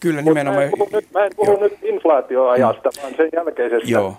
Kyllä 0.00 0.22
nimenomaan. 0.22 0.56
Mä 0.56 0.64
en 0.64 0.70
puhu, 0.78 0.88
nyt, 0.92 1.04
mä 1.14 1.24
en 1.24 1.32
puhu 1.36 1.56
nyt 1.60 1.72
inflaatioajasta, 1.82 2.90
vaan 3.02 3.14
sen 3.16 3.28
jälkeisestä. 3.32 3.90
Joo. 3.90 4.14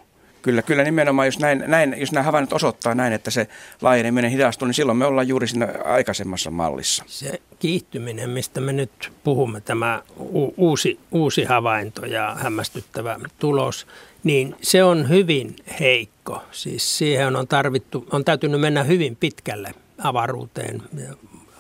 Kyllä, 0.48 0.62
kyllä 0.62 0.84
nimenomaan, 0.84 1.28
jos, 1.28 1.39
näin, 1.39 1.64
näin, 1.68 1.95
jos 1.98 2.12
nämä 2.12 2.24
havainnot 2.24 2.54
osoittaa 2.54 2.95
näin, 2.95 3.14
että 3.14 3.32
se 3.32 3.48
laajeneminen 3.82 4.32
hidastuu, 4.32 4.66
niin 4.66 4.74
silloin 4.74 4.98
me 4.98 5.06
ollaan 5.06 5.28
juuri 5.28 5.48
siinä 5.48 5.74
aikaisemmassa 5.86 6.52
mallissa. 6.52 7.04
Se 7.08 7.41
kiihtyminen, 7.60 8.30
mistä 8.30 8.62
me 8.62 8.74
nyt 8.74 9.12
puhumme, 9.24 9.62
tämä 9.62 10.02
u- 10.20 10.54
uusi, 10.58 11.00
uusi 11.12 11.43
havainto 11.43 12.06
ja 12.06 12.36
hämmästyttävä 12.39 13.20
tulos, 13.39 13.88
niin 14.24 14.56
se 14.62 14.84
on 14.84 15.10
hyvin 15.10 15.56
heikko. 15.80 16.43
Siis 16.52 16.98
siihen 16.98 17.36
on 17.36 17.48
tarvittu, 17.48 18.08
on 18.12 18.26
täytynyt 18.26 18.62
mennä 18.62 18.84
hyvin 18.84 19.16
pitkälle 19.16 19.74
avaruuteen, 19.98 20.84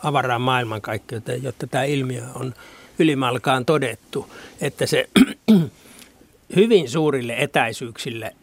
avaraan 0.03 0.41
maailmankaikkeuteen, 0.41 1.43
jotta 1.43 1.67
tämä 1.67 1.83
ilmiö 1.83 2.23
on 2.35 2.53
ylimalkaan 2.99 3.65
todettu, 3.65 4.33
että 4.61 4.85
se 4.85 5.09
hyvin 6.55 6.89
suurille 6.89 7.35
etäisyyksille 7.37 8.35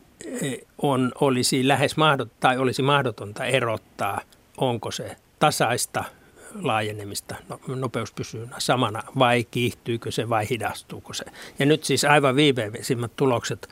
on, 0.78 1.12
olisi 1.20 1.68
lähes 1.68 1.96
mahdot, 1.96 2.28
tai 2.40 2.58
olisi 2.58 2.82
mahdotonta 2.82 3.44
erottaa, 3.44 4.20
onko 4.56 4.90
se 4.90 5.16
tasaista 5.38 6.04
laajenemista, 6.62 7.34
no, 7.48 7.60
nopeus 7.66 8.12
pysyy 8.12 8.48
samana 8.58 9.02
vai 9.18 9.44
kiihtyykö 9.50 10.10
se 10.10 10.28
vai 10.28 10.48
hidastuuko 10.50 11.12
se. 11.12 11.24
Ja 11.58 11.66
nyt 11.66 11.84
siis 11.84 12.04
aivan 12.04 12.36
viimeisimmät 12.36 13.16
tulokset 13.16 13.68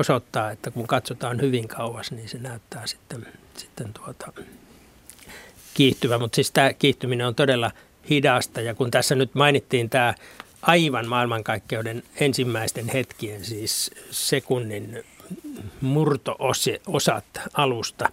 osoittaa, 0.00 0.50
että 0.50 0.70
kun 0.70 0.86
katsotaan 0.86 1.40
hyvin 1.40 1.68
kauas, 1.68 2.12
niin 2.12 2.28
se 2.28 2.38
näyttää 2.38 2.86
sitten, 2.86 3.26
sitten 3.56 3.92
tuota, 3.92 4.32
kiihtyvä. 5.74 6.18
Mutta 6.18 6.34
siis 6.36 6.50
tämä 6.50 6.72
kiihtyminen 6.72 7.26
on 7.26 7.34
todella 7.34 7.70
hidasta 8.10 8.60
ja 8.60 8.74
kun 8.74 8.90
tässä 8.90 9.14
nyt 9.14 9.34
mainittiin 9.34 9.90
tämä 9.90 10.14
aivan 10.62 11.08
maailmankaikkeuden 11.08 12.02
ensimmäisten 12.16 12.88
hetkien, 12.88 13.44
siis 13.44 13.90
sekunnin 14.10 15.04
murto-osat 15.80 17.24
alusta, 17.54 18.08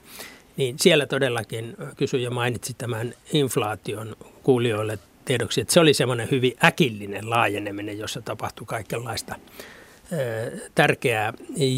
niin 0.58 0.80
siellä 0.80 1.06
todellakin 1.06 1.78
kysyjä 1.98 2.30
mainitsi 2.30 2.74
tämän 2.74 3.14
inflaation 3.34 4.16
kuulijoille 4.44 5.00
tiedoksi, 5.26 5.62
että 5.62 5.74
se 5.74 5.80
oli 5.80 5.94
semmoinen 5.94 6.28
hyvin 6.32 6.54
äkillinen 6.64 7.30
laajeneminen, 7.30 7.98
jossa 7.98 8.22
tapahtui 8.22 8.66
kaikenlaista 8.68 9.36
tärkeää 10.76 11.34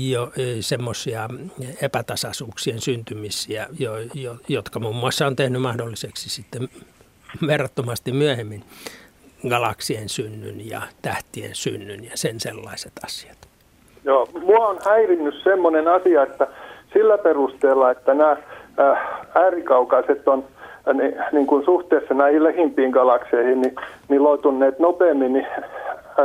jo 0.10 0.32
semmoisia 0.62 1.30
epätasaisuuksien 1.82 2.82
syntymisiä, 2.82 3.68
jo, 3.80 3.94
jo, 4.14 4.38
jotka 4.48 4.80
muun 4.80 4.96
muassa 4.96 5.28
on 5.28 5.36
tehnyt 5.36 5.62
mahdolliseksi 5.62 6.30
sitten 6.30 6.70
verrattomasti 7.48 8.12
myöhemmin 8.12 8.64
galaksien 9.50 10.10
synnyn 10.10 10.70
ja 10.70 10.82
tähtien 11.02 11.56
synnyn 11.56 12.04
ja 12.04 12.12
sen 12.16 12.40
sellaiset 12.40 12.94
asiat. 13.04 13.49
Joo, 14.04 14.28
mua 14.42 14.68
on 14.68 14.78
häirinnyt 14.86 15.36
semmoinen 15.44 15.88
asia, 15.88 16.24
että 16.24 16.48
sillä 16.94 17.18
perusteella, 17.18 17.92
että 17.92 18.14
nämä 18.14 18.38
äärikaukaiset 19.36 20.28
on 20.28 20.44
niin, 20.94 21.16
niin 21.32 21.48
kuin 21.48 21.66
suhteessa 21.66 22.14
näihin 22.14 22.44
lähimpiin 22.44 22.92
galakseihin 22.92 23.62
niin, 23.62 23.76
niin 24.10 24.24
loitunneet 24.24 24.80
nopeammin, 24.80 25.34
niin 25.34 25.48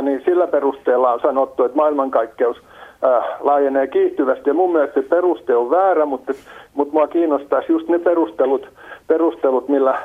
niin 0.01 0.21
sillä 0.25 0.47
perusteella 0.47 1.13
on 1.13 1.19
sanottu, 1.19 1.63
että 1.63 1.77
maailmankaikkeus 1.77 2.57
laajenee 3.39 3.87
kiihtyvästi. 3.87 4.49
Ja 4.49 4.53
mun 4.53 4.71
mielestä 4.71 5.01
se 5.01 5.07
peruste 5.07 5.55
on 5.55 5.69
väärä, 5.69 6.05
mutta, 6.05 6.33
mutta 6.73 6.93
mua 6.93 7.07
kiinnostaisi 7.07 7.71
just 7.71 7.87
ne 7.87 7.99
perustelut, 7.99 8.69
perustelut 9.07 9.69
millä 9.69 9.99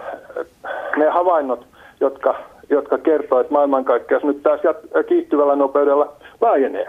ne 0.97 1.09
havainnot, 1.09 1.67
jotka, 2.01 2.35
jotka 2.71 2.99
kertoo, 2.99 3.41
että 3.41 3.53
maailmankaikkeus 3.53 4.25
nyt 4.25 4.43
taas 4.43 4.61
kiihtyvällä 5.09 5.57
nopeudella 5.57 6.13
laajenee. 6.41 6.87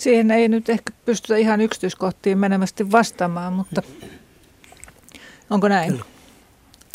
Siihen 0.00 0.30
ei 0.30 0.48
nyt 0.48 0.68
ehkä 0.68 0.92
pystytä 1.04 1.36
ihan 1.36 1.60
yksityiskohtiin 1.60 2.38
menemästi 2.38 2.92
vastaamaan, 2.92 3.52
mutta 3.52 3.82
onko 5.50 5.68
näin? 5.68 5.90
Kyllä. 5.90 6.04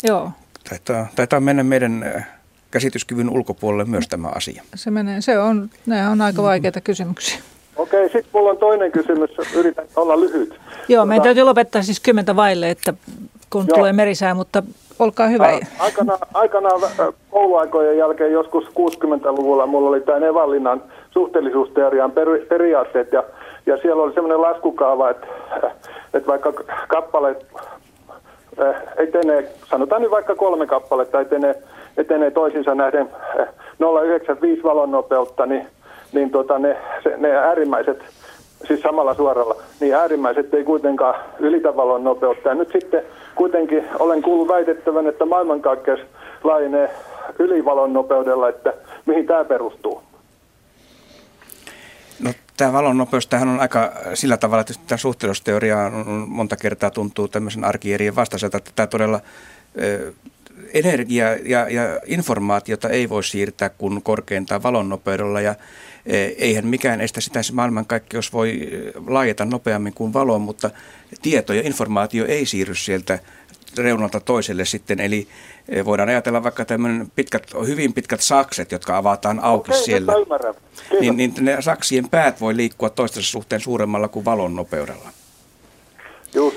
Joo. 0.02 0.30
Taitaa, 0.68 1.06
taitaa 1.16 1.40
mennä 1.40 1.62
meidän 1.62 2.24
käsityskyvyn 2.70 3.30
ulkopuolelle 3.30 3.84
myös 3.84 4.08
tämä 4.08 4.28
asia? 4.28 4.62
Se, 4.74 4.90
menee, 4.90 5.20
se 5.20 5.38
on, 5.38 5.70
ne 5.86 6.08
on 6.08 6.20
aika 6.20 6.42
vaikeita 6.42 6.80
kysymyksiä. 6.80 7.38
Okei, 7.76 8.08
sitten 8.08 8.30
mulla 8.32 8.50
on 8.50 8.58
toinen 8.58 8.92
kysymys. 8.92 9.30
Yritän 9.54 9.86
olla 9.96 10.20
lyhyt. 10.20 10.60
Joo, 10.88 11.00
tota... 11.00 11.06
meidän 11.06 11.24
täytyy 11.24 11.44
lopettaa 11.44 11.82
siis 11.82 12.00
kymmentä 12.00 12.36
vaille, 12.36 12.70
että 12.70 12.94
kun 13.50 13.64
Joo. 13.68 13.76
tulee 13.76 13.92
merisää, 13.92 14.34
mutta 14.34 14.62
olkaa 14.98 15.28
hyvä. 15.28 15.60
Aikana, 15.78 16.18
aikanaan 16.34 16.80
kouluaikojen 17.30 17.98
jälkeen 17.98 18.32
joskus 18.32 18.64
60-luvulla 18.64 19.66
mulla 19.66 19.88
oli 19.88 20.00
tämä 20.00 20.18
Nevallinnan 20.18 20.82
suhteellisuusteorian 21.16 22.12
per, 22.12 22.28
periaatteet 22.48 23.12
ja, 23.12 23.24
ja 23.66 23.76
siellä 23.76 24.02
oli 24.02 24.14
semmoinen 24.14 24.40
laskukaava, 24.40 25.10
että, 25.10 25.26
että 26.14 26.26
vaikka 26.26 26.52
kappaleet 26.88 27.46
etenee, 28.96 29.48
sanotaan 29.70 30.02
nyt 30.02 30.10
vaikka 30.10 30.34
kolme 30.34 30.66
kappaletta 30.66 31.20
etenee 31.20 31.62
etenee 31.96 32.30
toisinsa 32.30 32.74
nähden 32.74 33.10
0,95 33.36 33.46
eh, 34.46 34.62
valon 34.64 34.90
nopeutta, 34.90 35.46
niin, 35.46 35.66
niin 36.12 36.30
tota 36.30 36.58
ne, 36.58 36.76
se, 37.02 37.14
ne 37.16 37.36
äärimmäiset, 37.36 37.98
siis 38.66 38.80
samalla 38.80 39.14
suoralla, 39.14 39.54
niin 39.80 39.94
äärimmäiset 39.94 40.54
ei 40.54 40.64
kuitenkaan 40.64 41.14
ylitä 41.38 41.76
valon 41.76 42.04
nopeutta. 42.04 42.48
Ja 42.48 42.54
nyt 42.54 42.72
sitten 42.72 43.02
kuitenkin 43.34 43.84
olen 43.98 44.22
kuullut 44.22 44.48
väitettävän, 44.48 45.06
että 45.06 45.24
maailmankaikkeus 45.24 46.00
laajenee 46.44 46.90
ylivalon 47.38 47.92
nopeudella, 47.92 48.48
että 48.48 48.72
mihin 49.06 49.26
tämä 49.26 49.44
perustuu? 49.44 50.05
Tämä 52.56 52.72
valon 52.72 52.98
nopeus, 52.98 53.26
tämähän 53.26 53.48
on 53.48 53.60
aika 53.60 53.92
sillä 54.14 54.36
tavalla, 54.36 54.60
että 54.60 54.74
tämä 54.86 54.98
suhteellisuusteoria 54.98 55.78
on 55.78 56.26
monta 56.28 56.56
kertaa 56.56 56.90
tuntuu 56.90 57.28
tämmöisen 57.28 57.64
arkierien 57.64 58.16
vastaiselta, 58.16 58.56
että 58.56 58.70
tämä 58.74 58.86
todella 58.86 59.20
energia 60.74 61.36
ja, 61.36 61.68
ja 61.68 62.00
informaatiota 62.06 62.88
ei 62.88 63.08
voi 63.08 63.24
siirtää 63.24 63.68
kuin 63.68 64.02
korkeintaan 64.02 64.62
valonnopeudella 64.62 65.40
ja 65.40 65.54
eihän 66.38 66.66
mikään 66.66 67.00
estä 67.00 67.20
sitä, 67.20 67.40
että 67.40 67.52
maailmankaikkeus 67.52 68.32
voi 68.32 68.68
laajeta 69.06 69.44
nopeammin 69.44 69.94
kuin 69.94 70.12
valo, 70.12 70.38
mutta 70.38 70.70
tieto 71.22 71.52
ja 71.52 71.62
informaatio 71.64 72.26
ei 72.26 72.46
siirry 72.46 72.74
sieltä 72.74 73.18
reunalta 73.78 74.20
toiselle 74.20 74.64
sitten, 74.64 75.00
eli 75.00 75.28
e, 75.68 75.84
voidaan 75.84 76.08
ajatella 76.08 76.42
vaikka 76.42 76.64
tämmöinen 76.64 77.12
pitkät, 77.16 77.46
hyvin 77.66 77.92
pitkät 77.92 78.20
sakset, 78.20 78.72
jotka 78.72 78.96
avataan 78.96 79.40
auki 79.40 79.70
Okei, 79.70 79.84
siellä. 79.84 80.12
Niin, 81.00 81.16
niin 81.16 81.34
ne 81.40 81.62
saksien 81.62 82.08
päät 82.08 82.40
voi 82.40 82.56
liikkua 82.56 82.90
toistensa 82.90 83.30
suhteen 83.30 83.60
suuremmalla 83.60 84.08
kuin 84.08 84.24
valon 84.24 84.56
nopeudella. 84.56 85.08
Just. 86.34 86.56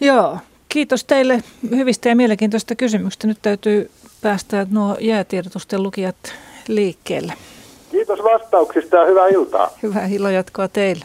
Joo, 0.00 0.38
Kiitos 0.70 1.04
teille 1.04 1.42
hyvistä 1.70 2.08
ja 2.08 2.16
mielenkiintoista 2.16 2.74
kysymyksistä. 2.74 3.26
Nyt 3.26 3.38
täytyy 3.42 3.90
päästä 4.22 4.66
nuo 4.70 4.96
jäätiedotusten 5.00 5.82
lukijat 5.82 6.16
liikkeelle. 6.68 7.32
Kiitos 7.90 8.18
vastauksista 8.22 8.96
ja 8.96 9.06
hyvää 9.06 9.28
iltaa. 9.28 9.70
Hyvää 9.82 10.06
illojatkoa 10.06 10.68
teille. 10.68 11.04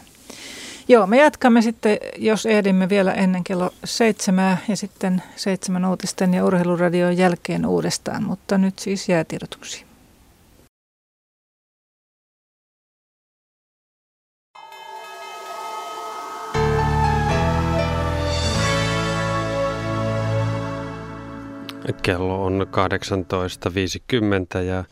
Joo, 0.88 1.06
me 1.06 1.18
jatkamme 1.18 1.62
sitten, 1.62 1.98
jos 2.16 2.46
ehdimme 2.46 2.88
vielä 2.88 3.12
ennen 3.12 3.44
kello 3.44 3.70
seitsemää 3.84 4.58
ja 4.68 4.76
sitten 4.76 5.22
seitsemän 5.36 5.84
uutisten 5.84 6.34
ja 6.34 6.44
urheiluradion 6.44 7.16
jälkeen 7.18 7.66
uudestaan, 7.66 8.22
mutta 8.22 8.58
nyt 8.58 8.78
siis 8.78 9.08
jäätiedotuksia. 9.08 9.86
Kello 22.02 22.44
on 22.44 22.66
18.50 24.56 24.62
ja 24.62 24.84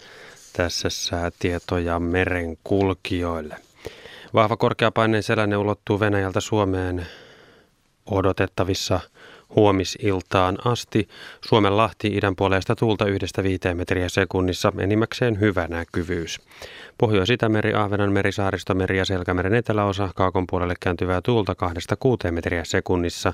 tässä 0.53 0.91
säätietoja 0.91 2.01
merenkulkijoille. 2.01 3.57
Vahva 4.35 4.57
korkeapaineen 4.57 5.23
selänne 5.23 5.57
ulottuu 5.57 6.01
Venäjältä 6.01 6.41
Suomeen 6.41 7.07
odotettavissa 8.07 9.01
huomisiltaan 9.57 10.59
asti. 10.65 11.09
Suomen 11.41 11.77
lahti 11.77 12.09
idän 12.09 12.37
puolesta 12.37 12.77
tuulta 12.77 13.07
yhdestä 13.07 13.43
viiteen 13.43 13.77
metriä 13.77 14.09
sekunnissa, 14.09 14.73
enimmäkseen 14.79 15.41
hyvä 15.41 15.67
näkyvyys. 15.69 16.41
Pohjois-Itämeri, 16.99 17.75
Ahvenanmeri, 17.75 18.33
Saaristomeri 18.33 18.99
ja 18.99 19.05
Selkämeren 19.05 19.55
eteläosa 19.55 20.11
kaakon 20.15 20.45
puolelle 20.51 20.75
kääntyvää 20.81 21.21
tuulta 21.23 21.55
kahdesta 21.55 21.97
kuuteen 21.97 22.35
metriä 22.35 22.65
sekunnissa. 22.65 23.33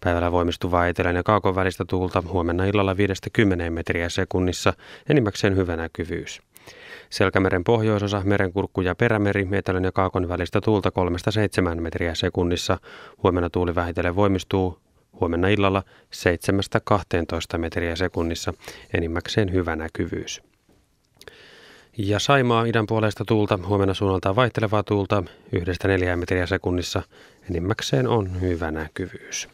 Päivällä 0.00 0.32
voimistuvaa 0.32 0.86
etelän 0.86 1.16
ja 1.16 1.22
kaakon 1.22 1.54
välistä 1.54 1.84
tuulta 1.84 2.22
huomenna 2.28 2.64
illalla 2.64 2.94
5-10 2.94 3.70
metriä 3.70 4.08
sekunnissa, 4.08 4.72
enimmäkseen 5.08 5.56
hyvä 5.56 5.76
näkyvyys. 5.76 6.42
Selkämeren 7.10 7.64
pohjoisosa, 7.64 8.22
merenkurkku 8.24 8.80
ja 8.80 8.94
perämeri, 8.94 9.48
etelän 9.52 9.84
ja 9.84 9.92
kaakon 9.92 10.28
välistä 10.28 10.60
tuulta 10.60 10.92
3-7 11.76 11.80
metriä 11.80 12.14
sekunnissa. 12.14 12.78
Huomenna 13.22 13.50
tuuli 13.50 13.74
vähitellen 13.74 14.16
voimistuu 14.16 14.78
huomenna 15.20 15.48
illalla 15.48 15.82
7-12 17.54 17.58
metriä 17.58 17.96
sekunnissa, 17.96 18.54
enimmäkseen 18.94 19.52
hyvä 19.52 19.76
näkyvyys. 19.76 20.42
Ja 21.98 22.18
Saimaa 22.18 22.64
idän 22.64 22.86
puolesta 22.86 23.24
tuulta, 23.24 23.58
huomenna 23.66 23.94
suunnaltaan 23.94 24.36
vaihtelevaa 24.36 24.82
tuulta, 24.82 25.22
yhdestä 25.52 25.88
neljään 25.88 26.18
metriä 26.18 26.46
sekunnissa, 26.46 27.02
enimmäkseen 27.50 28.08
on 28.08 28.40
hyvä 28.40 28.70
näkyvyys. 28.70 29.48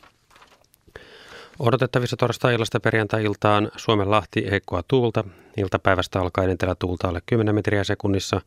Odotettavissa 1.58 2.16
torstai-illasta 2.16 2.80
perjantai-iltaan 2.80 3.70
Suomen 3.76 4.10
Lahti 4.10 4.50
heikkoa 4.50 4.82
tuulta. 4.88 5.24
Iltapäivästä 5.56 6.20
alkaen 6.20 6.50
tuulta 6.78 7.08
alle 7.08 7.20
10 7.26 7.54
metriä 7.54 7.84
sekunnissa. 7.84 8.40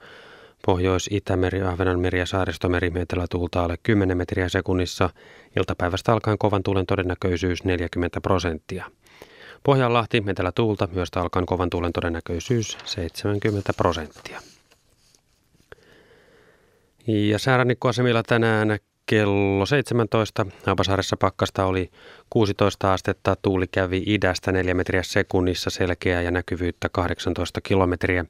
Pohjois-Itämeri, 0.65 1.61
Ahvenanmeri 1.61 2.19
ja 2.19 2.25
Saaristomeri 2.25 2.91
tuulta 3.29 3.63
alle 3.63 3.75
10 3.83 4.17
metriä 4.17 4.49
sekunnissa. 4.49 5.09
Iltapäivästä 5.57 6.13
alkaen 6.13 6.37
kovan 6.37 6.63
tuulen 6.63 6.85
todennäköisyys 6.85 7.63
40 7.63 8.21
prosenttia. 8.21 8.85
Pohjanlahti, 9.63 10.21
tuulta, 10.51 10.87
myös 10.91 11.09
alkaen 11.15 11.45
kovan 11.45 11.69
tuulen 11.69 11.93
todennäköisyys 11.93 12.77
70 12.85 13.73
prosenttia. 13.73 14.41
Ja 17.07 17.39
säärannikkoasemilla 17.39 18.23
tänään 18.23 18.79
kello 19.11 19.65
17. 19.65 20.45
Haapasaaressa 20.65 21.17
pakkasta 21.17 21.65
oli 21.65 21.91
16 22.29 22.93
astetta, 22.93 23.35
tuuli 23.41 23.67
kävi 23.67 24.03
idästä 24.05 24.51
4 24.51 24.73
metriä 24.73 25.03
sekunnissa, 25.03 25.69
selkeää 25.69 26.21
ja 26.21 26.31
näkyvyyttä 26.31 26.89
18 26.89 27.61
kilometriä. 27.61 28.25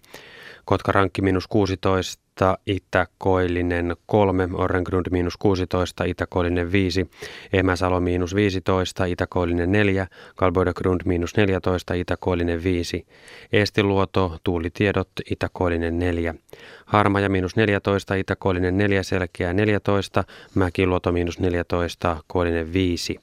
Kotkarankki 0.65 1.21
minus 1.21 1.47
16, 1.47 2.23
Itäkoillinen 2.67 3.95
3, 4.05 4.49
Orrengrund 4.53 5.05
miinus 5.11 5.37
16, 5.37 6.03
Itäkoillinen 6.03 6.71
5, 6.71 7.09
Emäsalo 7.53 7.99
miinus 7.99 8.35
15, 8.35 9.05
Itäkoillinen 9.05 9.71
4, 9.71 10.07
Kalboidegrund 10.35 11.01
miinus 11.05 11.37
14, 11.37 11.93
Itäkoillinen 11.93 12.63
5, 12.63 13.05
Eestiluoto, 13.53 14.37
tuulitiedot, 14.43 15.09
Itäkoillinen 15.31 15.99
4, 15.99 16.35
Harmaja 16.85 17.29
miinus 17.29 17.55
14, 17.55 18.15
Itäkoillinen 18.15 18.77
4, 18.77 19.03
Selkeä 19.03 19.53
14, 19.53 20.23
Mäkiluoto 20.55 21.11
miinus 21.11 21.39
14, 21.39 22.17
Koillinen 22.27 22.73
5. 22.73 23.19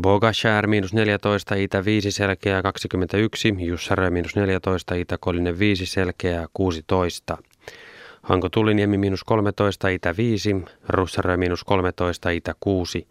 Bogashär 0.00 0.66
miinus 0.66 0.92
14, 0.92 1.54
Itä 1.54 1.84
5 1.84 2.10
selkeää 2.10 2.62
21, 2.62 3.54
Jussarö 3.58 4.10
miinus 4.10 4.36
14, 4.36 4.94
Itä 4.94 5.18
Kolinen 5.18 5.58
5 5.58 5.86
selkeää 5.86 6.46
16. 6.52 7.38
Hanko 8.26 8.48
Tuliniemi 8.48 8.98
miinus 8.98 9.24
13, 9.24 9.88
Itä 9.88 10.14
5, 10.16 10.56
Russarö 10.88 11.36
miinus 11.36 11.64
13, 11.64 12.30
Itä 12.30 12.54
6, 12.60 13.06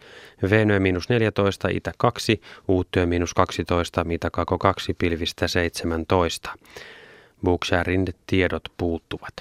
Venö 0.49 0.79
miinus 0.79 1.09
14, 1.09 1.67
Itä 1.67 1.91
2, 1.97 2.41
Uuttyö 2.67 3.05
miinus 3.05 3.33
12, 3.33 4.05
Kako 4.31 4.57
2, 4.57 4.93
pilvistä 4.93 5.47
17. 5.47 6.51
Buksharin 7.43 8.05
tiedot 8.27 8.63
puuttuvat. 8.77 9.33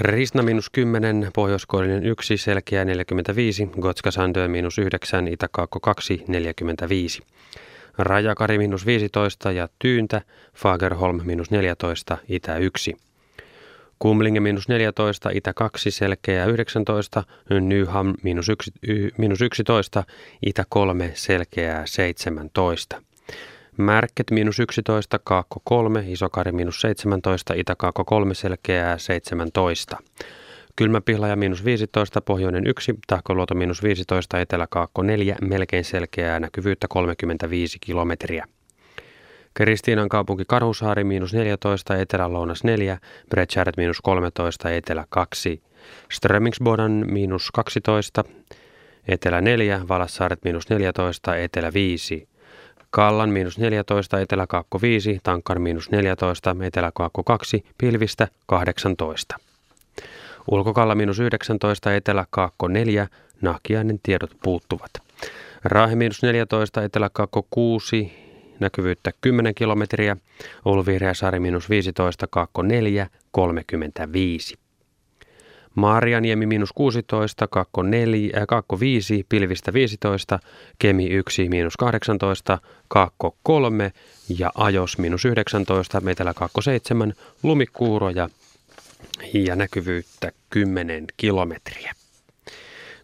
Risna 0.00 0.42
miinus 0.42 0.70
10, 0.70 1.30
Pohjoiskoillinen 1.34 2.06
1, 2.06 2.36
Selkeä 2.36 2.84
45, 2.84 3.68
Gotska 3.80 4.10
Sandö 4.10 4.48
miinus 4.48 4.78
9, 4.78 5.28
Itäkaakko 5.28 5.80
2, 5.80 6.24
45. 6.28 7.22
Rajakari 7.98 8.58
miinus 8.58 8.86
15 8.86 9.52
ja 9.52 9.68
Tyyntä, 9.78 10.22
Fagerholm 10.54 11.20
miinus 11.24 11.50
14, 11.50 12.18
Itä 12.28 12.56
1. 12.56 12.96
Kumlinge 14.02 14.40
miinus 14.40 14.68
14, 14.68 15.30
Itä 15.34 15.52
2, 15.54 15.90
Selkeä 15.90 16.46
19, 16.46 17.24
Nyham 17.60 18.14
miinus, 18.22 18.48
1, 18.48 18.72
miinus 19.18 19.42
11, 19.42 20.04
Itä 20.46 20.64
3, 20.68 21.10
Selkeää 21.14 21.86
17. 21.86 23.02
Märket 23.76 24.30
miinus 24.30 24.60
11, 24.60 25.18
Kaakko 25.24 25.60
3, 25.64 26.04
Isokari 26.08 26.52
miinus 26.52 26.80
17, 26.80 27.54
Itä-Kaakko 27.54 28.04
3, 28.04 28.34
Selkeää 28.34 28.98
17. 28.98 29.96
Kylmäpihlaja 30.76 31.36
miinus 31.36 31.64
15, 31.64 32.20
Pohjoinen 32.20 32.66
1, 32.66 32.94
Tahkoluoto 33.06 33.54
miinus 33.54 33.82
15, 33.82 34.40
Etelä-Kaakko 34.40 35.02
4, 35.02 35.36
melkein 35.40 35.84
selkeää 35.84 36.40
näkyvyyttä 36.40 36.86
35 36.88 37.78
kilometriä. 37.80 38.46
Kristiinan 39.54 40.08
kaupunki 40.08 40.44
Karhusaari 40.46 41.04
miinus 41.04 41.34
14, 41.34 41.96
Etelä-Lounas 41.96 42.64
4, 42.64 42.98
Brechardt 43.30 43.76
miinus 43.76 44.00
13, 44.00 44.70
Etelä 44.70 45.04
2. 45.08 45.62
Strömingsbodan 46.12 47.04
miinus 47.10 47.50
12, 47.52 48.24
Etelä 49.08 49.40
4, 49.40 49.80
Valassaaret 49.88 50.44
miinus 50.44 50.70
14, 50.70 51.36
Etelä 51.36 51.72
5. 51.74 52.28
Kallan 52.90 53.30
miinus 53.30 53.58
14, 53.58 54.20
Etelä-Kaakko 54.20 54.78
5, 54.82 55.20
Tankkan 55.22 55.62
miinus 55.62 55.90
14, 55.90 56.56
Etelä-Kaakko 56.62 57.22
2, 57.22 57.64
Pilvistä 57.78 58.28
18. 58.46 59.36
Ulkokalla 60.50 60.94
miinus 60.94 61.18
19, 61.18 61.94
Etelä-Kaakko 61.94 62.68
4, 62.68 63.08
Nahkiainen 63.40 64.00
tiedot 64.02 64.30
puuttuvat. 64.42 64.90
Raahe 65.64 65.96
miinus 65.96 66.22
14, 66.22 66.82
Etelä-Kaakko 66.82 67.46
6, 67.50 68.21
näkyvyyttä 68.62 69.10
10 69.20 69.54
kilometriä. 69.54 70.16
Oulu 70.64 70.86
Vihreäsaari 70.86 71.40
miinus 71.40 71.70
15, 71.70 72.26
Kaakko 72.26 72.62
4, 72.62 73.06
35. 73.30 74.62
Maarianiemi 75.74 76.46
miinus 76.46 76.72
16, 76.72 77.48
Kakko, 77.48 77.82
4, 77.82 78.30
äh, 78.36 78.46
Kakko 78.48 78.80
5, 78.80 79.26
Pilvistä 79.28 79.72
15, 79.72 80.38
Kemi 80.78 81.06
1 81.06 81.48
miinus 81.48 81.76
18, 81.76 82.58
Kakko 82.88 83.36
3 83.42 83.92
ja 84.38 84.50
Ajos 84.54 84.98
miinus 84.98 85.24
19, 85.24 86.00
Metelä 86.00 86.34
Kakko 86.34 86.60
7, 86.60 87.14
lumikuuroja 87.42 88.28
ja 89.34 89.56
näkyvyyttä 89.56 90.32
10 90.50 91.04
kilometriä. 91.16 91.92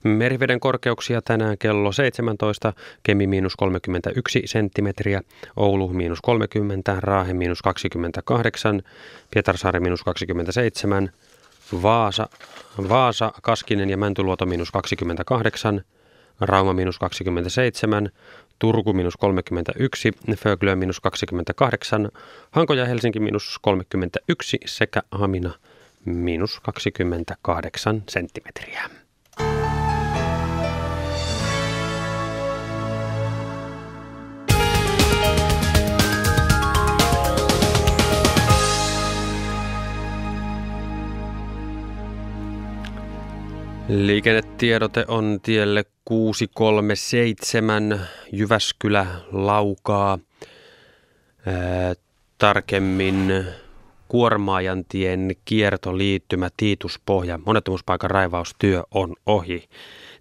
Meriveden 0.09 0.61
korkeuksia 0.61 1.23
tänään 1.23 1.59
kello 1.59 1.93
17, 1.93 2.73
Kemi 3.03 3.27
miinus 3.27 3.57
31 3.57 4.43
senttimetriä, 4.45 5.23
Oulu 5.57 5.89
miinus 5.89 6.21
30, 6.21 6.97
Raahe 7.01 7.33
miinus 7.35 7.63
28, 7.63 8.83
Pietarsaari 9.31 9.81
miinus 9.81 10.03
27, 10.03 11.13
Vaasa, 11.83 12.29
Vaasa, 12.89 13.33
Kaskinen 13.43 13.91
ja 13.91 13.97
Mäntyluoto 13.97 14.47
miinus 14.47 14.71
28, 14.71 15.81
Rauma 16.41 16.73
miinus 16.73 16.99
27, 16.99 18.11
Turku 18.59 18.93
miinus 18.93 19.17
31, 19.17 20.13
Föglö 20.37 20.77
miinus 20.77 21.01
28, 21.01 22.11
Hanko 22.51 22.75
ja 22.75 22.87
Helsinki 22.87 23.21
miinus 23.21 23.59
31 23.63 24.59
sekä 24.67 25.03
Hamina 25.11 25.53
miinus 26.05 26.61
28 26.61 28.03
senttimetriä. 28.09 29.08
Liikennetiedote 43.89 45.05
on 45.09 45.39
tielle 45.43 45.85
637 46.05 48.01
Jyväskylä 48.33 49.07
Laukaa. 49.33 50.19
Tarkemmin 52.39 53.45
Kuormaajantien 54.09 55.37
kiertoliittymä 55.45 56.49
Tiituspohja. 56.57 57.39
Monettomuuspaikan 57.47 58.11
raivaustyö 58.11 58.83
on 58.91 59.15
ohi. 59.27 59.69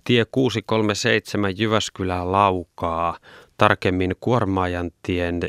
Tie 0.04 0.26
637 0.32 1.58
Jyväskylä 1.58 2.32
Laukaa. 2.32 3.18
Tarkemmin 3.58 4.16
Kuormaajantien 4.20 5.40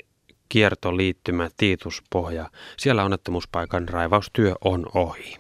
kiertoliittymä 0.49 1.49
Tiituspohja. 1.57 2.51
Siellä 2.77 3.05
onnettomuuspaikan 3.05 3.89
raivaustyö 3.89 4.55
on 4.65 4.87
ohi. 4.95 5.37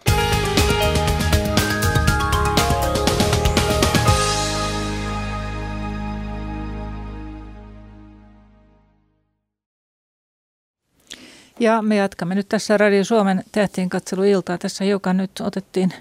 Ja 11.60 11.82
me 11.82 11.96
jatkamme 11.96 12.34
nyt 12.34 12.48
tässä 12.48 12.76
Radio 12.76 13.04
Suomen 13.04 13.44
tähtien 13.52 13.88
katseluiltaa. 13.88 14.58
Tässä 14.58 14.84
joka 14.84 15.12
nyt 15.12 15.30
otettiin 15.40 15.92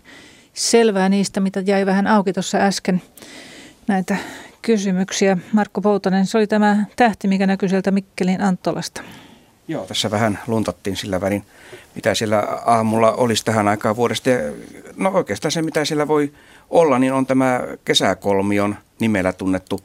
selvää 0.53 1.09
niistä, 1.09 1.39
mitä 1.39 1.59
jäi 1.59 1.85
vähän 1.85 2.07
auki 2.07 2.33
tuossa 2.33 2.57
äsken. 2.57 3.01
Näitä 3.87 4.17
kysymyksiä. 4.61 5.37
Markku 5.51 5.81
Poutanen, 5.81 6.25
se 6.25 6.37
oli 6.37 6.47
tämä 6.47 6.85
tähti, 6.95 7.27
mikä 7.27 7.47
näkyy 7.47 7.69
sieltä 7.69 7.91
Mikkelin 7.91 8.41
Antolasta. 8.41 9.01
Joo, 9.67 9.85
tässä 9.85 10.11
vähän 10.11 10.39
luntattiin 10.47 10.95
sillä 10.95 11.21
välin, 11.21 11.43
mitä 11.95 12.15
siellä 12.15 12.39
aamulla 12.65 13.11
olisi 13.11 13.45
tähän 13.45 13.67
aikaan 13.67 13.95
vuodesta. 13.95 14.29
No 14.97 15.09
oikeastaan 15.09 15.51
se, 15.51 15.61
mitä 15.61 15.85
siellä 15.85 16.07
voi 16.07 16.33
olla, 16.69 16.99
niin 16.99 17.13
on 17.13 17.25
tämä 17.25 17.61
kesäkolmion 17.85 18.75
nimellä 18.99 19.33
tunnettu 19.33 19.81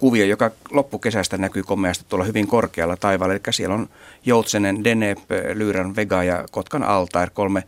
kuvio, 0.00 0.24
joka 0.24 0.50
loppukesästä 0.70 1.38
näkyy 1.38 1.62
komeasti 1.62 2.04
tuolla 2.08 2.24
hyvin 2.24 2.46
korkealla 2.46 2.96
taivaalla. 2.96 3.34
Eli 3.34 3.42
siellä 3.50 3.74
on 3.74 3.88
Joutsenen, 4.24 4.84
Deneb, 4.84 5.18
Lyyrän, 5.54 5.96
Vega 5.96 6.24
ja 6.24 6.44
Kotkan 6.50 6.82
Altair, 6.82 7.30
kolme 7.30 7.62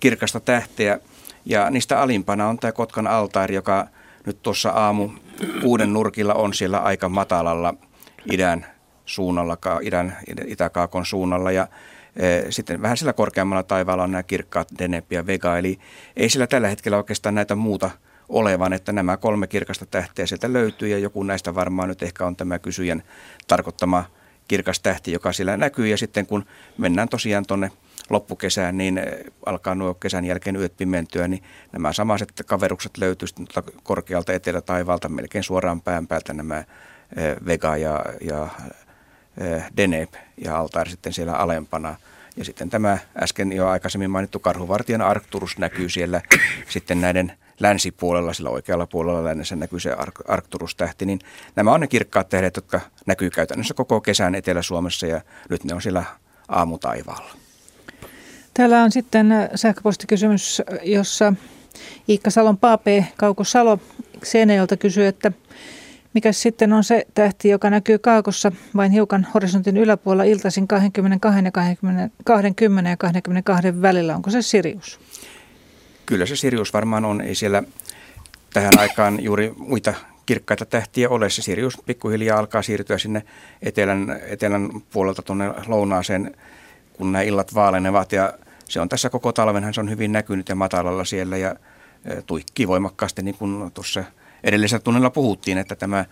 kirkasta 0.00 0.40
tähteä. 0.40 0.98
Ja 1.44 1.70
niistä 1.70 2.00
alimpana 2.00 2.48
on 2.48 2.58
tämä 2.58 2.72
Kotkan 2.72 3.06
Altair, 3.06 3.52
joka 3.52 3.86
nyt 4.26 4.42
tuossa 4.42 4.70
aamu 4.70 5.10
kuuden 5.62 5.92
nurkilla 5.92 6.34
on 6.34 6.54
siellä 6.54 6.78
aika 6.78 7.08
matalalla 7.08 7.74
idän 8.32 8.66
suunnalla, 9.06 9.56
idän, 9.82 10.16
itäkaakon 10.46 11.06
suunnalla. 11.06 11.52
Ja 11.52 11.68
e, 12.16 12.50
sitten 12.50 12.82
vähän 12.82 12.96
sillä 12.96 13.12
korkeammalla 13.12 13.62
taivaalla 13.62 14.02
on 14.02 14.12
nämä 14.12 14.22
kirkkaat 14.22 14.68
Deneb 14.78 15.12
ja 15.12 15.26
Vega, 15.26 15.58
eli 15.58 15.78
ei 16.16 16.28
sillä 16.28 16.46
tällä 16.46 16.68
hetkellä 16.68 16.96
oikeastaan 16.96 17.34
näitä 17.34 17.54
muuta– 17.54 17.90
olevan, 18.28 18.72
että 18.72 18.92
nämä 18.92 19.16
kolme 19.16 19.46
kirkasta 19.46 19.86
tähteä 19.86 20.26
sieltä 20.26 20.52
löytyy 20.52 20.88
ja 20.88 20.98
joku 20.98 21.22
näistä 21.22 21.54
varmaan 21.54 21.88
nyt 21.88 22.02
ehkä 22.02 22.26
on 22.26 22.36
tämä 22.36 22.58
kysyjän 22.58 23.02
tarkoittama 23.48 24.04
kirkas 24.48 24.80
tähti, 24.80 25.12
joka 25.12 25.32
siellä 25.32 25.56
näkyy 25.56 25.86
ja 25.86 25.96
sitten 25.96 26.26
kun 26.26 26.44
mennään 26.78 27.08
tosiaan 27.08 27.46
tuonne 27.46 27.70
loppukesään, 28.10 28.78
niin 28.78 28.98
eh, 28.98 29.04
alkaa 29.46 29.74
nuo 29.74 29.94
kesän 29.94 30.24
jälkeen 30.24 30.56
yöt 30.56 30.76
pimentyä, 30.76 31.28
niin 31.28 31.42
nämä 31.72 31.92
samaiset 31.92 32.32
kaverukset 32.46 32.96
löytyy 32.98 33.28
sitten 33.28 33.46
korkealta 33.82 34.32
etelä-taivaalta 34.32 35.08
melkein 35.08 35.44
suoraan 35.44 35.80
pään 35.80 36.06
päältä 36.06 36.32
nämä 36.32 36.58
eh, 36.58 37.36
Vega 37.46 37.76
ja, 37.76 38.04
ja 38.20 38.48
eh, 39.38 39.64
Deneb 39.76 40.14
ja 40.44 40.58
altaari 40.58 40.90
sitten 40.90 41.12
siellä 41.12 41.32
alempana. 41.32 41.96
Ja 42.36 42.44
sitten 42.44 42.70
tämä 42.70 42.98
äsken 43.22 43.52
jo 43.52 43.68
aikaisemmin 43.68 44.10
mainittu 44.10 44.38
karhuvartijan 44.38 45.02
Arcturus 45.02 45.58
näkyy 45.58 45.88
siellä 45.88 46.20
sitten 46.68 47.00
näiden 47.00 47.32
länsipuolella, 47.64 48.32
sillä 48.32 48.50
oikealla 48.50 48.86
puolella 48.86 49.24
lännessä 49.24 49.56
näkyy 49.56 49.80
se 49.80 49.96
Arcturus-tähti, 50.28 51.06
niin 51.06 51.18
nämä 51.56 51.72
on 51.72 51.80
ne 51.80 51.86
kirkkaat 51.86 52.28
tähdet, 52.28 52.56
jotka 52.56 52.80
näkyy 53.06 53.30
käytännössä 53.30 53.74
koko 53.74 54.00
kesän 54.00 54.34
Etelä-Suomessa 54.34 55.06
ja 55.06 55.20
nyt 55.48 55.64
ne 55.64 55.74
on 55.74 55.82
siellä 55.82 56.04
aamutaivaalla. 56.48 57.30
Täällä 58.54 58.82
on 58.82 58.92
sitten 58.92 59.32
sähköpostikysymys, 59.54 60.62
jossa 60.82 61.32
Iikka 62.08 62.30
Salon 62.30 62.58
Paape 62.58 63.06
Kauko 63.16 63.44
Salo 63.44 63.78
Seinäjöltä 64.22 64.76
kysyy, 64.76 65.06
että 65.06 65.32
mikä 66.14 66.32
sitten 66.32 66.72
on 66.72 66.84
se 66.84 67.06
tähti, 67.14 67.48
joka 67.48 67.70
näkyy 67.70 67.98
kaakossa 67.98 68.52
vain 68.76 68.92
hiukan 68.92 69.26
horisontin 69.34 69.76
yläpuolella 69.76 70.24
iltaisin 70.24 70.68
22 70.68 71.44
ja 71.44 71.50
20, 71.52 72.16
20 72.24 72.90
ja 72.90 72.96
22 72.96 73.82
välillä? 73.82 74.16
Onko 74.16 74.30
se 74.30 74.42
Sirius? 74.42 75.00
Kyllä 76.06 76.26
se 76.26 76.36
Sirius 76.36 76.72
varmaan 76.72 77.04
on. 77.04 77.20
Ei 77.20 77.34
siellä 77.34 77.62
tähän 78.52 78.78
aikaan 78.78 79.22
juuri 79.22 79.52
muita 79.56 79.94
kirkkaita 80.26 80.64
tähtiä 80.66 81.08
ole. 81.08 81.30
Se 81.30 81.42
Sirius 81.42 81.78
pikkuhiljaa 81.86 82.38
alkaa 82.38 82.62
siirtyä 82.62 82.98
sinne 82.98 83.22
etelän, 83.62 84.20
etelän 84.26 84.70
puolelta 84.92 85.22
tuonne 85.22 85.50
lounaaseen, 85.66 86.36
kun 86.92 87.12
nämä 87.12 87.22
illat 87.22 87.54
vaalenevat. 87.54 88.12
Ja 88.12 88.32
se 88.68 88.80
on 88.80 88.88
tässä 88.88 89.10
koko 89.10 89.32
talvenhan, 89.32 89.74
se 89.74 89.80
on 89.80 89.90
hyvin 89.90 90.12
näkynyt 90.12 90.48
ja 90.48 90.54
matalalla 90.54 91.04
siellä 91.04 91.36
ja 91.36 91.56
e, 92.04 92.22
tuikkii 92.22 92.68
voimakkaasti, 92.68 93.22
niin 93.22 93.34
kuin 93.34 93.70
tuossa 93.72 94.04
edellisellä 94.44 94.82
tunnella 94.82 95.10
puhuttiin, 95.10 95.58
että 95.58 95.76
tämä 95.76 96.04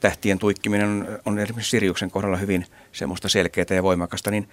tähtien 0.00 0.38
tuikkiminen 0.38 1.08
on 1.26 1.38
esimerkiksi 1.38 1.70
Siriuksen 1.70 2.10
kohdalla 2.10 2.36
hyvin 2.36 2.66
semmoista 2.92 3.28
selkeää 3.28 3.66
ja 3.70 3.82
voimakasta, 3.82 4.30
niin 4.30 4.48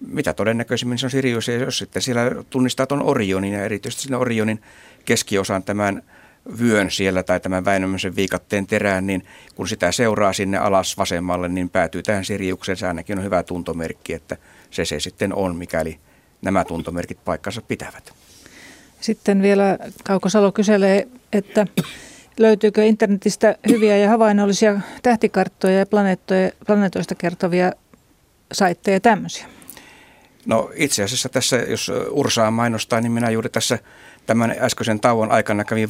mitä 0.00 0.32
todennäköisimmin 0.32 0.98
se 0.98 1.06
on 1.06 1.10
Sirius, 1.10 1.48
ja 1.48 1.56
jos 1.56 1.78
sitten 1.78 2.02
siellä 2.02 2.22
tunnistaa 2.50 2.86
tuon 2.86 3.02
Orionin 3.02 3.52
ja 3.52 3.64
erityisesti 3.64 4.02
sinne 4.02 4.16
Orionin 4.16 4.62
keskiosan 5.04 5.62
tämän 5.62 6.02
vyön 6.60 6.90
siellä 6.90 7.22
tai 7.22 7.40
tämän 7.40 7.64
Väinömöisen 7.64 8.16
viikatteen 8.16 8.66
terään, 8.66 9.06
niin 9.06 9.26
kun 9.54 9.68
sitä 9.68 9.92
seuraa 9.92 10.32
sinne 10.32 10.58
alas 10.58 10.98
vasemmalle, 10.98 11.48
niin 11.48 11.70
päätyy 11.70 12.02
tähän 12.02 12.24
Siriukseen. 12.24 12.76
Se 12.76 12.86
ainakin 12.86 13.18
on 13.18 13.24
hyvä 13.24 13.42
tuntomerkki, 13.42 14.12
että 14.12 14.36
se 14.70 14.84
se 14.84 15.00
sitten 15.00 15.34
on, 15.34 15.56
mikäli 15.56 15.98
nämä 16.42 16.64
tuntomerkit 16.64 17.24
paikkansa 17.24 17.62
pitävät. 17.62 18.12
Sitten 19.00 19.42
vielä 19.42 19.78
Kauko 20.04 20.28
Salo 20.28 20.52
kyselee, 20.52 21.08
että 21.32 21.66
löytyykö 22.38 22.84
internetistä 22.84 23.56
hyviä 23.68 23.96
ja 23.96 24.08
havainnollisia 24.08 24.80
tähtikarttoja 25.02 25.78
ja 25.78 25.86
planeetoista 26.66 27.14
kertovia 27.14 27.72
saitteja 28.52 29.00
tämmöisiä? 29.00 29.46
No 30.46 30.70
itse 30.74 31.02
asiassa 31.02 31.28
tässä, 31.28 31.56
jos 31.56 31.92
Ursaa 32.10 32.50
mainostaa, 32.50 33.00
niin 33.00 33.12
minä 33.12 33.30
juuri 33.30 33.48
tässä 33.48 33.78
tämän 34.26 34.56
äskeisen 34.60 35.00
tauon 35.00 35.32
aikana 35.32 35.64
kävin 35.64 35.88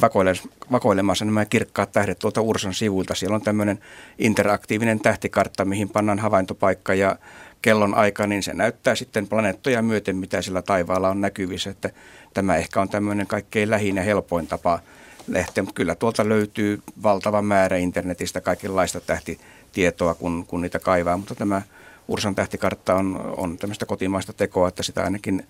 vakoilemassa 0.71 1.25
nämä 1.25 1.45
kirkkaat 1.45 1.91
tähdet 1.91 2.19
tuolta 2.19 2.41
Ursan 2.41 2.73
sivuilta. 2.73 3.15
Siellä 3.15 3.35
on 3.35 3.41
tämmöinen 3.41 3.79
interaktiivinen 4.19 4.99
tähtikartta, 4.99 5.65
mihin 5.65 5.89
pannaan 5.89 6.19
havaintopaikka 6.19 6.93
ja 6.93 7.15
kellon 7.61 7.95
aika, 7.95 8.27
niin 8.27 8.43
se 8.43 8.53
näyttää 8.53 8.95
sitten 8.95 9.27
planeettoja 9.27 9.81
myöten, 9.81 10.15
mitä 10.15 10.41
sillä 10.41 10.61
taivaalla 10.61 11.09
on 11.09 11.21
näkyvissä. 11.21 11.69
Että 11.69 11.89
tämä 12.33 12.55
ehkä 12.55 12.81
on 12.81 12.89
tämmöinen 12.89 13.27
kaikkein 13.27 13.69
lähin 13.69 13.95
ja 13.95 14.03
helpoin 14.03 14.47
tapa 14.47 14.79
lähteä, 15.27 15.63
mutta 15.63 15.77
kyllä 15.77 15.95
tuolta 15.95 16.29
löytyy 16.29 16.81
valtava 17.03 17.41
määrä 17.41 17.77
internetistä 17.77 18.41
kaikenlaista 18.41 19.01
tähtitietoa, 19.01 20.13
kun, 20.13 20.45
kun 20.47 20.61
niitä 20.61 20.79
kaivaa, 20.79 21.17
mutta 21.17 21.35
tämä 21.35 21.61
Ursan 22.07 22.35
tähtikartta 22.35 22.95
on, 22.95 23.33
on 23.37 23.57
tämmöistä 23.57 23.85
kotimaista 23.85 24.33
tekoa, 24.33 24.67
että 24.67 24.83
sitä 24.83 25.03
ainakin 25.03 25.47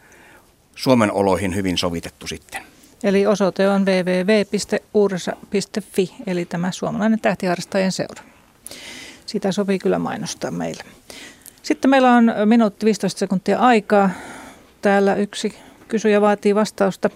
Suomen 0.76 1.12
oloihin 1.12 1.56
hyvin 1.56 1.78
sovitettu 1.78 2.28
sitten. 2.28 2.64
Eli 3.04 3.28
osoite 3.28 3.70
on 3.70 3.86
www.ursa.fi, 3.86 5.34
eli 6.28 6.46
tämä 6.46 6.72
suomalainen 6.72 7.20
tähtiharrastajien 7.20 7.92
seura. 7.92 8.24
Sitä 9.26 9.52
sopii 9.52 9.80
kyllä 9.80 10.00
mainostaa 10.00 10.52
meille. 10.52 10.84
Sitten 11.64 11.92
meillä 11.92 12.14
on 12.14 12.34
minuutti 12.46 12.86
15 12.86 13.20
sekuntia 13.20 13.60
aikaa. 13.60 14.10
Täällä 14.82 15.16
yksi 15.16 15.56
kysyjä 15.88 16.22
vaatii 16.22 16.56
vastausta 16.56 17.10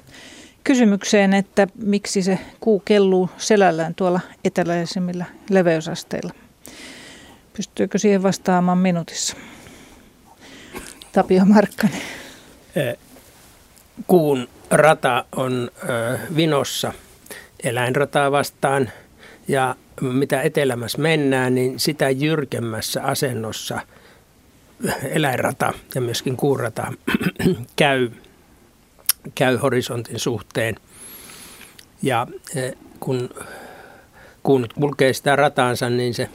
kysymykseen, 0.64 1.34
että 1.34 1.68
miksi 1.76 2.22
se 2.22 2.40
kuu 2.60 2.80
kelluu 2.80 3.30
selällään 3.38 3.96
tuolla 3.96 4.20
eteläisimmillä 4.46 5.26
leveysasteilla. 5.50 6.34
Pystyykö 7.54 7.98
siihen 7.98 8.24
vastaamaan 8.24 8.78
minuutissa? 8.78 9.38
Tapio 11.12 11.46
Markkanen. 11.46 12.02
Kuun 14.08 14.48
rata 14.70 15.26
on 15.36 15.72
vinossa 16.36 16.94
eläinrataa 17.64 18.32
vastaan 18.32 18.90
ja 19.48 19.76
mitä 20.02 20.42
etelämässä 20.42 20.98
mennään, 20.98 21.56
niin 21.56 21.80
sitä 21.80 22.10
jyrkemmässä 22.10 23.04
asennossa 23.04 23.82
eläinrata 25.04 25.74
ja 25.96 26.02
myöskin 26.02 26.38
kuurata 26.38 26.94
käy, 27.76 28.10
käy 29.36 29.58
horisontin 29.58 30.20
suhteen. 30.20 30.76
Ja 32.02 32.28
kun 33.00 33.30
kun 34.44 34.68
kulkee 34.80 35.14
sitä 35.14 35.36
rataansa, 35.36 35.90
niin 35.90 36.14
se 36.14 36.30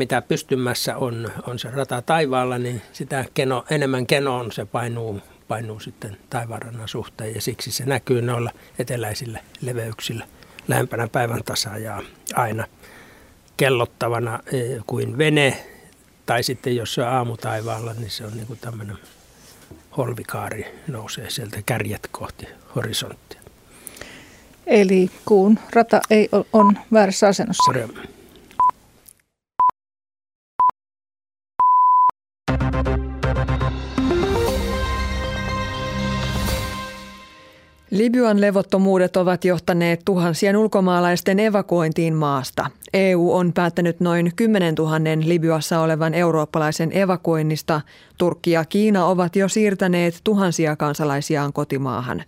mitä 0.00 0.22
pystymässä 0.22 0.96
on, 0.96 1.32
on 1.46 1.58
se 1.58 1.70
rata 1.70 2.02
taivaalla, 2.02 2.58
niin 2.58 2.82
sitä 2.92 3.24
keno, 3.34 3.64
enemmän 3.70 4.06
kenoon 4.06 4.52
se 4.52 4.64
painuu, 4.64 5.20
painuu 5.48 5.80
sitten 5.80 6.16
taivaanrannan 6.30 6.88
suhteen 6.88 7.34
ja 7.34 7.40
siksi 7.40 7.72
se 7.72 7.84
näkyy 7.84 8.22
noilla 8.22 8.50
eteläisillä 8.78 9.40
leveyksillä 9.60 10.26
lähempänä 10.68 11.08
päivän 11.08 11.44
tasajaa 11.44 12.02
aina 12.34 12.66
kellottavana 13.56 14.40
e, 14.52 14.58
kuin 14.86 15.18
vene 15.18 15.66
tai 16.26 16.42
sitten 16.42 16.76
jos 16.76 16.94
se 16.94 17.02
on 17.02 17.08
aamutaivaalla, 17.08 17.94
niin 17.94 18.10
se 18.10 18.26
on 18.26 18.32
niin 18.32 18.46
kuin 18.46 18.58
tämmöinen 18.58 18.98
holvikaari 19.96 20.66
nousee 20.88 21.30
sieltä 21.30 21.62
kärjet 21.66 22.08
kohti 22.10 22.46
horisonttia. 22.76 23.40
Eli 24.66 25.10
kuun 25.24 25.58
rata 25.72 26.00
ei 26.10 26.28
on 26.52 26.78
väärässä 26.92 27.28
asennossa. 27.28 27.72
Korjaa. 27.72 28.19
Libyan 37.90 38.40
levottomuudet 38.40 39.16
ovat 39.16 39.44
johtaneet 39.44 40.00
tuhansien 40.04 40.56
ulkomaalaisten 40.56 41.40
evakuointiin 41.40 42.14
maasta. 42.14 42.66
EU 42.94 43.32
on 43.32 43.52
päättänyt 43.52 44.00
noin 44.00 44.32
10 44.36 44.74
000 44.74 44.98
Libyassa 45.24 45.80
olevan 45.80 46.14
eurooppalaisen 46.14 46.96
evakuoinnista. 46.96 47.80
Turkki 48.18 48.50
ja 48.50 48.64
Kiina 48.64 49.06
ovat 49.06 49.36
jo 49.36 49.48
siirtäneet 49.48 50.20
tuhansia 50.24 50.76
kansalaisiaan 50.76 51.52
kotimaahan. 51.52 52.22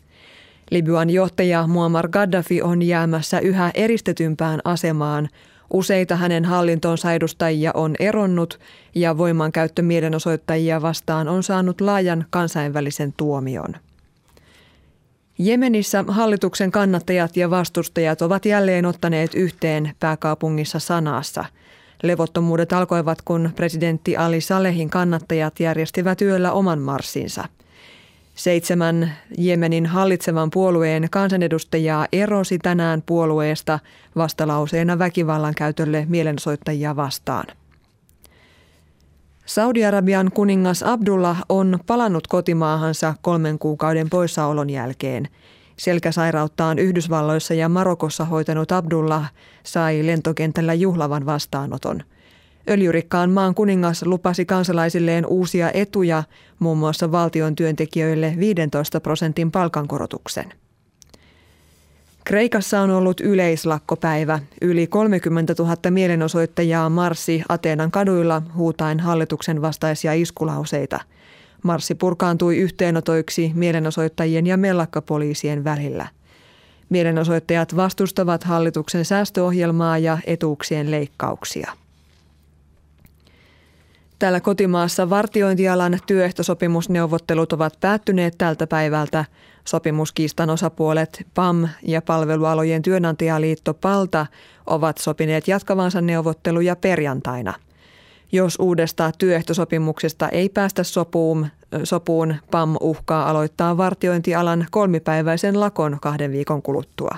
Libyan 0.71 1.11
johtaja 1.11 1.67
Muammar 1.67 2.09
Gaddafi 2.09 2.63
on 2.63 2.83
jäämässä 2.83 3.41
yhä 3.41 3.71
eristetympään 3.75 4.61
asemaan. 4.65 5.29
Useita 5.73 6.17
hänen 6.17 6.45
hallintonsa 6.45 7.13
edustajia 7.13 7.71
on 7.75 7.95
eronnut 7.99 8.61
ja 8.95 9.19
voimankäyttö 9.19 9.83
mielenosoittajia 9.83 10.83
vastaan 10.83 11.29
on 11.29 11.43
saanut 11.43 11.81
laajan 11.81 12.25
kansainvälisen 12.31 13.15
tuomion. 13.17 13.75
Jemenissä 15.39 16.05
hallituksen 16.09 16.71
kannattajat 16.71 17.37
ja 17.37 17.51
vastustajat 17.51 18.23
ovat 18.23 18.47
jälleen 18.47 18.87
ottaneet 18.87 19.35
yhteen 19.35 19.93
pääkaupungissa 20.01 20.79
Sanaassa. 20.79 21.45
Levottomuudet 22.03 22.73
alkoivat, 22.73 23.23
kun 23.23 23.51
presidentti 23.57 24.17
Ali 24.17 24.41
Salehin 24.41 24.91
kannattajat 24.91 25.61
järjestivät 25.61 26.23
yöllä 26.23 26.53
oman 26.53 26.79
marssinsa. 26.79 27.45
Seitsemän 28.35 29.13
Jemenin 29.39 29.87
hallitsevan 29.87 30.51
puolueen 30.51 31.09
kansanedustajaa 31.11 32.07
erosi 32.13 32.59
tänään 32.59 33.03
puolueesta 33.07 33.79
vastalauseena 34.17 34.99
väkivallan 34.99 35.55
käytölle 35.55 36.07
mielensoittajia 36.09 36.97
vastaan. 36.97 37.45
Saudi-Arabian 39.47 40.31
kuningas 40.35 40.83
Abdullah 40.83 41.43
on 41.49 41.79
palannut 41.87 42.27
kotimaahansa 42.27 43.15
kolmen 43.23 43.59
kuukauden 43.59 44.11
poissaolon 44.11 44.71
jälkeen. 44.71 45.29
Selkäsairauttaan 45.77 46.79
Yhdysvalloissa 46.79 47.55
ja 47.55 47.69
Marokossa 47.69 48.25
hoitanut 48.25 48.73
Abdullah 48.73 49.33
sai 49.63 50.07
lentokentällä 50.07 50.75
juhlavan 50.75 51.27
vastaanoton. 51.27 52.03
Öljyrikkaan 52.71 53.31
maan 53.31 53.55
kuningas 53.55 54.03
lupasi 54.03 54.45
kansalaisilleen 54.45 55.27
uusia 55.27 55.71
etuja, 55.75 56.23
muun 56.59 56.79
muassa 56.79 57.13
valtion 57.13 57.55
työntekijöille 57.55 58.35
15 58.39 59.01
prosentin 59.01 59.51
palkankorotuksen. 59.51 60.62
Kreikassa 62.25 62.81
on 62.81 62.91
ollut 62.91 63.21
yleislakkopäivä. 63.21 64.39
Yli 64.61 64.87
30 64.87 65.55
000 65.59 65.77
mielenosoittajaa 65.91 66.89
marssi 66.89 67.43
Ateenan 67.49 67.91
kaduilla 67.91 68.43
huutaen 68.57 69.01
hallituksen 69.01 69.63
vastaisia 69.63 70.13
iskulauseita. 70.13 71.01
Marssi 71.63 71.95
purkaantui 71.95 72.57
yhteenotoiksi 72.57 73.53
mielenosoittajien 73.55 74.47
ja 74.47 74.57
mellakkapoliisien 74.57 75.65
välillä. 75.65 76.07
Mielenosoittajat 76.89 77.77
vastustavat 77.77 78.45
hallituksen 78.45 79.05
säästöohjelmaa 79.05 79.99
ja 79.99 80.19
etuuksien 80.27 80.91
leikkauksia. 80.91 81.73
Täällä 84.23 84.41
kotimaassa 84.41 85.11
vartiointialan 85.11 85.99
työehtosopimusneuvottelut 86.07 87.53
ovat 87.53 87.73
päättyneet 87.81 88.35
tältä 88.39 88.67
päivältä. 88.67 89.25
Sopimuskiistan 89.65 90.51
osapuolet 90.51 91.27
PAM 91.35 91.69
ja 91.83 92.03
palvelualojen 92.03 92.83
työnantajaliitto 92.83 93.75
PALTA 93.75 94.27
ovat 94.67 94.99
sopineet 94.99 95.49
jatkavansa 95.49 96.01
neuvotteluja 96.01 96.77
perjantaina. 96.77 97.55
Jos 98.33 98.57
uudesta 98.61 99.13
työehtosopimuksesta 99.19 100.29
ei 100.29 100.49
päästä 100.49 100.83
sopuun, 100.83 101.47
sopuun 101.85 102.35
PAM 102.51 102.77
uhkaa 102.81 103.31
aloittaa 103.31 103.77
vartiointialan 103.77 104.67
kolmipäiväisen 104.71 105.61
lakon 105.61 105.99
kahden 106.03 106.33
viikon 106.33 106.63
kuluttua. 106.63 107.17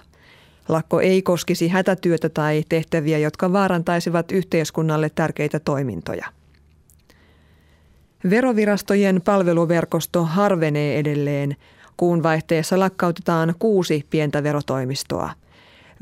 Lakko 0.68 1.00
ei 1.00 1.22
koskisi 1.22 1.68
hätätyötä 1.68 2.28
tai 2.28 2.64
tehtäviä, 2.68 3.18
jotka 3.18 3.52
vaarantaisivat 3.52 4.32
yhteiskunnalle 4.32 5.10
tärkeitä 5.14 5.60
toimintoja. 5.60 6.26
Verovirastojen 8.30 9.22
palveluverkosto 9.24 10.24
harvenee 10.24 10.98
edelleen. 10.98 11.56
Kuun 11.96 12.22
vaihteessa 12.22 12.78
lakkautetaan 12.78 13.54
kuusi 13.58 14.06
pientä 14.10 14.42
verotoimistoa. 14.42 15.30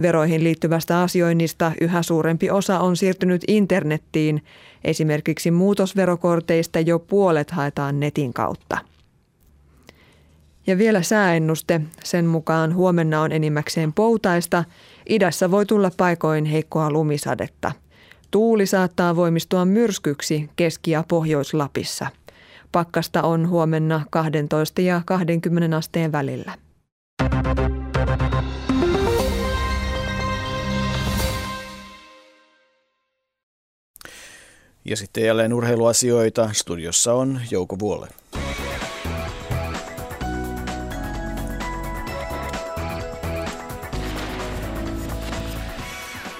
Veroihin 0.02 0.44
liittyvästä 0.44 1.00
asioinnista 1.00 1.72
yhä 1.80 2.02
suurempi 2.02 2.50
osa 2.50 2.80
on 2.80 2.96
siirtynyt 2.96 3.44
internettiin. 3.48 4.42
Esimerkiksi 4.84 5.50
muutosverokorteista 5.50 6.80
jo 6.80 6.98
puolet 6.98 7.50
haetaan 7.50 8.00
netin 8.00 8.32
kautta. 8.32 8.78
Ja 10.66 10.78
vielä 10.78 11.02
sääennuste. 11.02 11.80
Sen 12.04 12.26
mukaan 12.26 12.74
huomenna 12.74 13.22
on 13.22 13.32
enimmäkseen 13.32 13.92
poutaista. 13.92 14.64
Idässä 15.08 15.50
voi 15.50 15.66
tulla 15.66 15.90
paikoin 15.96 16.44
heikkoa 16.44 16.90
lumisadetta. 16.90 17.72
Tuuli 18.33 18.66
saattaa 18.66 19.16
voimistua 19.16 19.64
myrskyksi 19.64 20.51
Keski- 20.57 20.91
ja 20.91 21.05
Pohjois-Lapissa. 21.09 22.07
Pakkasta 22.72 23.22
on 23.22 23.49
huomenna 23.49 24.05
12 24.11 24.80
ja 24.80 25.03
20 25.07 25.76
asteen 25.76 26.12
välillä. 26.12 26.53
Ja 34.85 34.97
sitten 34.97 35.24
jälleen 35.24 35.53
urheiluasioita. 35.53 36.51
Studiossa 36.53 37.14
on 37.14 37.41
Jouko 37.51 37.78
Vuolle. 37.78 38.09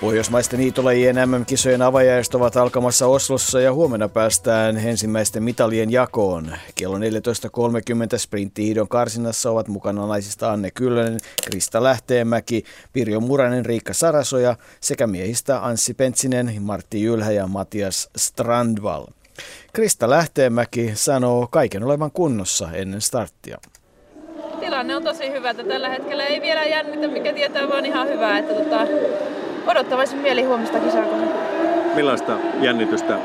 Pohjoismaisten 0.03 0.61
niitolajien 0.61 1.17
MM-kisojen 1.17 1.83
avajaiset 1.83 2.35
ovat 2.35 2.57
alkamassa 2.57 3.07
Oslossa 3.07 3.61
ja 3.61 3.73
huomenna 3.73 4.09
päästään 4.09 4.77
ensimmäisten 4.77 5.43
mitalien 5.43 5.93
jakoon. 5.93 6.53
Kello 6.75 6.99
14.30 6.99 7.03
sprinttihiidon 8.19 8.89
karsinassa 8.89 9.51
ovat 9.51 9.69
mukana 9.69 10.07
naisista 10.07 10.53
Anne 10.53 10.71
Kyllönen, 10.71 11.19
Krista 11.45 11.83
Lähteenmäki, 11.83 12.65
Pirjo 12.93 13.21
Muranen, 13.21 13.67
Riikka 13.67 13.93
Sarasoja 13.93 14.57
sekä 14.81 15.07
miehistä 15.07 15.65
Anssi 15.65 15.95
Pentsinen, 15.95 16.63
Martti 16.63 17.03
Jylhä 17.03 17.31
ja 17.31 17.47
Matias 17.47 18.11
Strandval. 18.17 19.07
Krista 19.73 20.11
Lähteenmäki 20.11 20.91
sanoo 20.95 21.47
kaiken 21.51 21.85
olevan 21.85 22.11
kunnossa 22.11 22.73
ennen 22.73 23.01
starttia 23.01 23.59
tilanne 24.61 24.97
on 24.97 25.05
tosi 25.05 25.31
hyvä, 25.31 25.51
että 25.51 25.65
tällä 25.65 25.89
hetkellä 25.89 26.25
ei 26.25 26.41
vielä 26.41 26.65
jännitä, 26.65 27.09
mikä 27.09 27.33
tietää 27.33 27.69
vaan 27.69 27.87
ihan 27.87 28.09
hyvää, 28.09 28.39
että 28.39 28.55
tota, 28.55 28.87
odottavaisin 29.67 30.19
mieli 30.19 30.43
huomista 30.43 30.79
kisaa 30.79 31.05
Millaista 31.95 32.33
jännitystä 32.61 33.19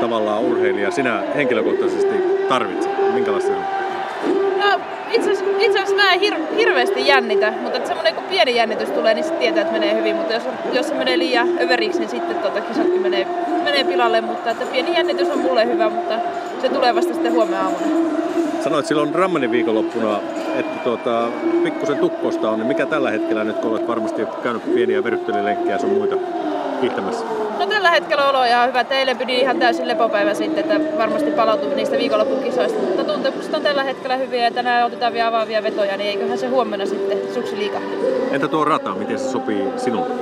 tavallaan 0.00 0.42
urheilija 0.42 0.90
sinä 0.90 1.22
henkilökohtaisesti 1.36 2.14
tarvitset? 2.48 3.14
Minkälaista 3.14 3.50
se 3.50 3.56
on? 3.56 3.64
No, 4.58 4.80
itse 5.12 5.30
asiassa 5.78 5.96
mä 5.96 6.12
en 6.12 6.20
hir- 6.20 6.54
hirveästi 6.56 7.06
jännitä, 7.06 7.52
mutta 7.62 7.86
semmoinen 7.86 8.14
kun 8.14 8.24
pieni 8.24 8.56
jännitys 8.56 8.90
tulee, 8.90 9.14
niin 9.14 9.24
sitten 9.24 9.40
tietää, 9.40 9.60
että 9.60 9.72
menee 9.72 9.94
hyvin. 9.94 10.16
Mutta 10.16 10.34
jos, 10.34 10.42
jos 10.72 10.88
se 10.88 10.94
menee 10.94 11.18
liian 11.18 11.48
överiksi, 11.60 11.98
niin 11.98 12.10
sitten 12.10 12.36
tota, 12.36 12.60
kisatkin 12.60 13.02
menee, 13.02 13.26
menee 13.64 13.84
pilalle. 13.84 14.20
Mutta 14.20 14.50
että 14.50 14.66
pieni 14.66 14.94
jännitys 14.94 15.30
on 15.30 15.38
mulle 15.38 15.66
hyvä, 15.66 15.90
mutta 15.90 16.14
se 16.62 16.68
tulee 16.68 16.94
vasta 16.94 17.12
sitten 17.12 17.32
huomenna 17.32 17.60
aamuna. 17.60 17.86
Sanoit 18.64 18.86
silloin 18.86 19.14
Rammanin 19.14 19.50
viikonloppuna, 19.50 20.20
että 20.56 20.78
tuota, 20.84 21.28
pikkusen 21.64 21.98
tukkosta 21.98 22.50
on, 22.50 22.58
niin 22.58 22.66
mikä 22.66 22.86
tällä 22.86 23.10
hetkellä 23.10 23.44
nyt, 23.44 23.56
kun 23.58 23.70
olet 23.70 23.88
varmasti 23.88 24.26
käynyt 24.42 24.74
pieniä 24.74 25.04
verryttelylenkkejä 25.04 25.78
sun 25.78 25.90
muita 25.90 26.16
hiihtämässä? 26.82 27.24
No 27.58 27.66
tällä 27.66 27.90
hetkellä 27.90 28.28
olo 28.28 28.38
on 28.38 28.46
ihan 28.46 28.68
hyvä. 28.68 28.84
Teille 28.84 29.14
pidi 29.14 29.38
ihan 29.38 29.58
täysin 29.58 29.88
lepopäivä 29.88 30.34
sitten, 30.34 30.64
että 30.64 30.98
varmasti 30.98 31.30
palautuu 31.30 31.74
niistä 31.74 31.98
viikonloppukisoista. 31.98 32.78
Mutta 32.78 33.04
tuntemukset 33.04 33.54
on 33.54 33.62
tällä 33.62 33.84
hetkellä 33.84 34.16
hyviä 34.16 34.44
ja 34.44 34.50
tänään 34.50 34.86
otetaan 34.86 35.12
vielä 35.12 35.28
avaavia 35.28 35.62
vetoja, 35.62 35.96
niin 35.96 36.10
eiköhän 36.10 36.38
se 36.38 36.46
huomenna 36.46 36.86
sitten 36.86 37.18
suksi 37.34 37.56
liikaa. 37.56 37.80
Entä 38.30 38.48
tuo 38.48 38.64
rata, 38.64 38.94
miten 38.94 39.18
se 39.18 39.28
sopii 39.28 39.64
sinulle? 39.76 40.14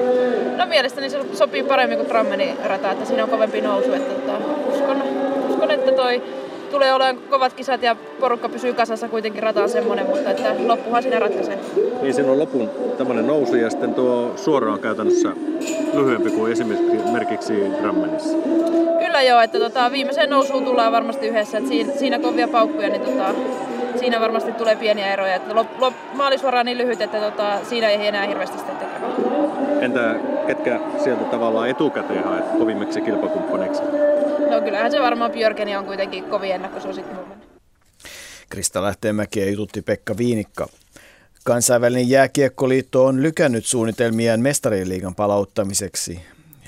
No 0.56 0.66
mielestäni 0.66 1.10
se 1.10 1.18
sopii 1.32 1.62
paremmin 1.62 1.98
kuin 1.98 2.08
Trammenin 2.08 2.56
rata, 2.64 2.90
että 2.90 3.04
siinä 3.04 3.24
on 3.24 3.30
kovempi 3.30 3.60
nousu. 3.60 3.92
Että, 3.92 4.12
että 4.12 4.32
uskon, 4.72 5.02
uskon, 5.48 5.70
että 5.70 5.92
toi 5.92 6.22
tulee 6.70 6.94
olemaan 6.94 7.18
kovat 7.30 7.52
kisat 7.52 7.82
ja 7.82 7.96
porukka 8.20 8.48
pysyy 8.48 8.74
kasassa 8.74 9.08
kuitenkin 9.08 9.42
rata 9.42 9.62
on 9.62 9.68
semmoinen, 9.68 10.06
mutta 10.06 10.30
että 10.30 10.54
loppuhan 10.66 11.02
sinne 11.02 11.18
ratkaisee. 11.18 11.58
Niin 12.02 12.14
siinä 12.14 12.32
on 12.32 12.38
lopun 12.38 12.70
tämmöinen 12.98 13.26
nousu 13.26 13.56
ja 13.56 13.70
sitten 13.70 13.94
tuo 13.94 14.32
suora 14.36 14.72
on 14.72 14.78
käytännössä 14.80 15.32
lyhyempi 15.94 16.30
kuin 16.30 16.52
esimerkiksi 16.52 17.52
Drammenissa. 17.82 18.38
Kyllä 18.98 19.22
joo, 19.22 19.40
että 19.40 19.58
tota, 19.58 19.92
viimeiseen 19.92 20.30
nousuun 20.30 20.64
tullaan 20.64 20.92
varmasti 20.92 21.26
yhdessä, 21.28 21.58
että 21.58 21.70
siinä, 21.70 21.92
siinä 21.92 22.18
kovia 22.18 22.48
paukkuja, 22.48 22.88
niin 22.88 23.02
tota, 23.02 23.34
siinä 23.98 24.20
varmasti 24.20 24.52
tulee 24.52 24.76
pieniä 24.76 25.12
eroja. 25.12 25.34
Että 25.34 25.54
lop, 25.54 25.68
lop, 25.78 25.94
maalisuora 26.12 26.60
on 26.60 26.66
niin 26.66 26.78
lyhyt, 26.78 27.00
että 27.00 27.20
tota, 27.20 27.64
siinä 27.64 27.88
ei 27.88 28.06
enää 28.06 28.26
hirveästi 28.26 28.58
sitä 28.58 28.72
tekemään. 28.72 29.12
Entä 29.82 30.14
ketkä 30.46 30.80
sieltä 31.04 31.24
tavallaan 31.24 31.68
etukäteen 31.68 32.24
haet 32.24 32.44
kovimmiksi 32.58 33.00
kilpakumppaneiksi? 33.00 33.82
No 34.50 34.60
kyllähän 34.64 34.90
se 34.90 35.00
varmaan 35.00 35.30
Björkeni 35.30 35.76
on 35.76 35.84
kuitenkin 35.84 36.24
kovin 36.24 36.52
ennakkosuosikki 36.52 37.14
huomenna. 37.14 37.44
Krista 38.48 38.82
Lähteenmäki 38.82 39.40
ja 39.40 39.50
jututti 39.50 39.82
Pekka 39.82 40.16
Viinikka. 40.16 40.66
Kansainvälinen 41.44 42.08
jääkiekkoliitto 42.08 43.06
on 43.06 43.22
lykännyt 43.22 43.66
suunnitelmiaan 43.66 44.40
mestarien 44.40 44.88
liigan 44.88 45.14
palauttamiseksi. 45.14 46.20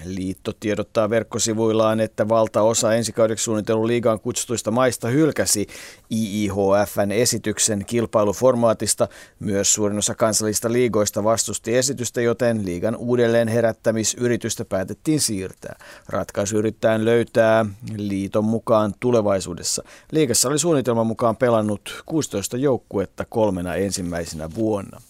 Liitto 0.04 0.52
tiedottaa 0.60 1.10
verkkosivuillaan, 1.10 2.00
että 2.00 2.28
valtaosa 2.28 2.94
ensikaudeksi 2.94 3.44
suunnitellun 3.44 3.86
liigaan 3.86 4.20
kutsutuista 4.20 4.70
maista 4.70 5.08
hylkäsi 5.08 5.66
IIHFn 6.12 7.12
esityksen 7.12 7.84
kilpailuformaatista. 7.84 9.08
Myös 9.40 9.74
suurin 9.74 9.98
osa 9.98 10.14
kansallista 10.14 10.72
liigoista 10.72 11.24
vastusti 11.24 11.76
esitystä, 11.76 12.20
joten 12.20 12.64
liigan 12.64 12.96
uudelleen 12.96 13.48
herättämisyritystä 13.48 14.64
päätettiin 14.64 15.20
siirtää. 15.20 15.76
Ratkaisu 16.08 16.58
yrittää 16.58 17.04
löytää 17.04 17.66
liiton 17.96 18.44
mukaan 18.44 18.94
tulevaisuudessa. 19.00 19.82
Liigassa 20.12 20.48
oli 20.48 20.58
suunnitelman 20.58 21.06
mukaan 21.06 21.36
pelannut 21.36 22.02
16 22.06 22.56
joukkuetta 22.56 23.24
kolmena 23.24 23.74
ensimmäisenä 23.74 24.54
vuonna. 24.54 25.00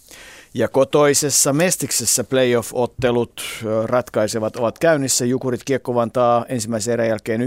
Ja 0.55 0.69
kotoisessa 0.69 1.53
Mestiksessä 1.53 2.25
playoff-ottelut 2.25 3.43
ratkaisevat 3.85 4.57
ovat 4.57 4.79
käynnissä. 4.79 5.25
Jukurit 5.25 5.65
Kiekko 5.65 5.95
Vantaa 5.95 6.45
ensimmäisen 6.49 6.93
erän 6.93 7.09
jälkeen 7.09 7.41
1-0, 7.41 7.45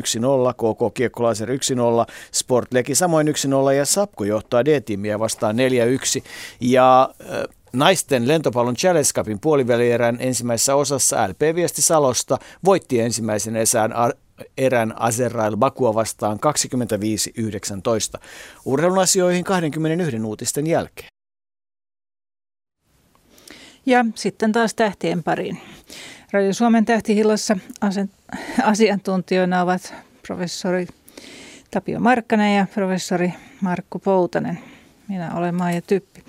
KK 0.54 0.94
Kiekko 0.94 1.24
Laser 1.24 1.50
1-0, 1.50 1.54
Sportleki 2.32 2.96
samoin 2.96 3.28
1-0 3.28 3.32
ja 3.78 3.86
Sapko 3.86 4.24
johtaa 4.24 4.66
D-tiimiä 4.66 5.20
vastaan 5.20 5.56
4-1. 5.56 5.60
Ja 6.62 7.10
Naisten 7.74 8.28
lentopallon 8.28 8.76
Challenge 8.76 9.10
Cupin 9.16 9.40
puolivälierän 9.40 10.18
ensimmäisessä 10.20 10.76
osassa 10.76 11.30
LP 11.30 11.56
Viesti 11.56 11.82
Salosta 11.82 12.38
voitti 12.66 13.00
ensimmäisen 13.00 13.56
esään 13.56 13.94
erän 14.58 14.94
Azerrail 15.02 15.58
Bakua 15.58 15.94
vastaan 15.94 16.40
25-19. 18.18 18.20
Urheilun 18.66 19.00
asioihin 19.00 19.44
21 19.44 20.22
uutisten 20.26 20.68
jälkeen. 20.68 21.15
Ja 23.86 24.06
sitten 24.16 24.52
taas 24.52 24.74
tähtien 24.74 25.24
pariin. 25.24 25.62
Radio 26.32 26.54
Suomen 26.54 26.86
tähtihillassa 26.86 27.58
asiantuntijoina 28.64 29.62
ovat 29.62 29.94
professori 30.28 30.88
Tapio 31.72 32.00
Markkanen 32.00 32.58
ja 32.58 32.68
professori 32.74 33.34
Markku 33.62 34.00
Poutanen. 34.00 34.60
Minä 35.08 35.36
olen 35.36 35.56
Maija 35.56 35.82
Typpi. 35.82 36.24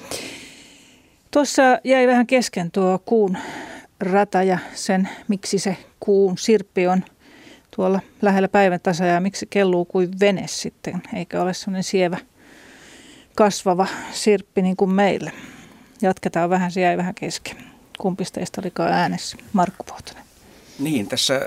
Tuossa 1.30 1.62
jäi 1.84 2.06
vähän 2.06 2.26
kesken 2.26 2.70
tuo 2.70 3.02
kuun 3.04 3.38
rata 4.00 4.42
ja 4.42 4.58
sen, 4.74 5.08
miksi 5.28 5.58
se 5.58 5.76
kuun 6.00 6.38
sirppi 6.38 6.86
on 6.86 7.04
tuolla 7.76 8.00
lähellä 8.22 8.48
päivän 8.48 8.80
tasa 8.80 9.04
ja 9.04 9.20
miksi 9.20 9.46
kelluu 9.50 9.84
kuin 9.84 10.10
vene 10.20 10.44
sitten, 10.46 11.02
eikä 11.14 11.42
ole 11.42 11.54
sellainen 11.54 11.84
sievä 11.84 12.18
kasvava 13.34 13.86
sirppi 14.12 14.62
niin 14.62 14.76
kuin 14.76 14.90
meillä. 14.90 15.30
Jatketaan 16.02 16.50
vähän, 16.50 16.70
se 16.70 16.80
jäi 16.80 16.96
vähän 16.96 17.14
kesken. 17.14 17.56
Kumpi 17.98 18.24
teistä 18.32 18.60
olikaan 18.60 18.92
äänessä? 18.92 19.36
Markku 19.52 19.84
Pohtonen. 19.84 20.22
Niin, 20.78 21.08
tässä 21.08 21.40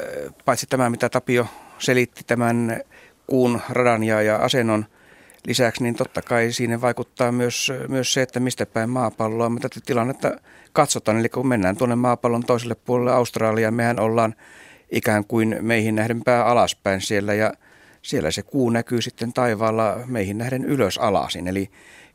paitsi 0.45 0.65
tämä, 0.69 0.89
mitä 0.89 1.09
Tapio 1.09 1.47
selitti 1.79 2.23
tämän 2.27 2.81
kuun 3.27 3.61
radan 3.69 4.03
ja, 4.03 4.21
ja 4.21 4.35
asennon 4.35 4.85
lisäksi, 5.47 5.83
niin 5.83 5.95
totta 5.95 6.21
kai 6.21 6.51
siinä 6.51 6.81
vaikuttaa 6.81 7.31
myös, 7.31 7.71
myös 7.87 8.13
se, 8.13 8.21
että 8.21 8.39
mistä 8.39 8.65
päin 8.65 8.89
maapalloa 8.89 9.49
me 9.49 9.59
tätä 9.59 9.79
tilannetta 9.85 10.31
katsotaan. 10.73 11.19
Eli 11.19 11.29
kun 11.29 11.47
mennään 11.47 11.77
tuonne 11.77 11.95
maapallon 11.95 12.43
toiselle 12.43 12.75
puolelle 12.75 13.11
Australiaan, 13.11 13.73
mehän 13.73 13.99
ollaan 13.99 14.35
ikään 14.91 15.25
kuin 15.25 15.57
meihin 15.61 15.95
nähden 15.95 16.23
pää 16.23 16.45
alaspäin 16.45 17.01
siellä 17.01 17.33
ja 17.33 17.53
siellä 18.01 18.31
se 18.31 18.43
kuu 18.43 18.69
näkyy 18.69 19.01
sitten 19.01 19.33
taivaalla 19.33 19.97
meihin 20.05 20.37
nähden 20.37 20.65
ylös 20.65 20.97
alasin. 20.97 21.47
Eli 21.47 21.69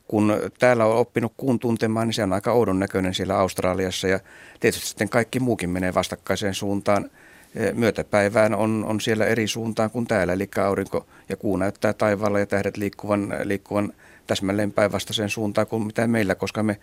kun 0.09 0.41
täällä 0.59 0.85
on 0.85 0.97
oppinut 0.97 1.33
kuun 1.37 1.59
tuntemaan, 1.59 2.07
niin 2.07 2.15
se 2.15 2.23
on 2.23 2.33
aika 2.33 2.53
oudon 2.53 2.79
näköinen 2.79 3.15
siellä 3.15 3.39
Australiassa. 3.39 4.09
Ja 4.09 4.21
tietysti 4.61 4.87
sitten 4.87 5.09
kaikki 5.09 5.41
muukin 5.41 5.71
menee 5.71 5.95
vastakkaiseen 5.95 6.55
suuntaan. 6.55 7.11
E, 7.55 7.73
myötäpäivään 7.73 8.55
on, 8.55 8.85
on 8.89 9.01
siellä 9.01 9.27
eri 9.27 9.49
suuntaan 9.49 9.91
kuin 9.91 10.07
täällä, 10.07 10.33
eli 10.33 10.49
aurinko 10.65 11.07
ja 11.29 11.37
kuu 11.37 11.57
näyttää 11.57 11.93
taivaalla 11.93 12.39
ja 12.39 12.47
tähdet 12.47 12.77
liikkuvan, 12.77 13.35
liikkuvan 13.45 13.93
täsmälleen 14.27 14.73
päinvastaiseen 14.73 15.29
suuntaan 15.29 15.67
kuin 15.67 15.87
mitä 15.87 16.07
meillä, 16.07 16.35
koska 16.35 16.63
me 16.63 16.81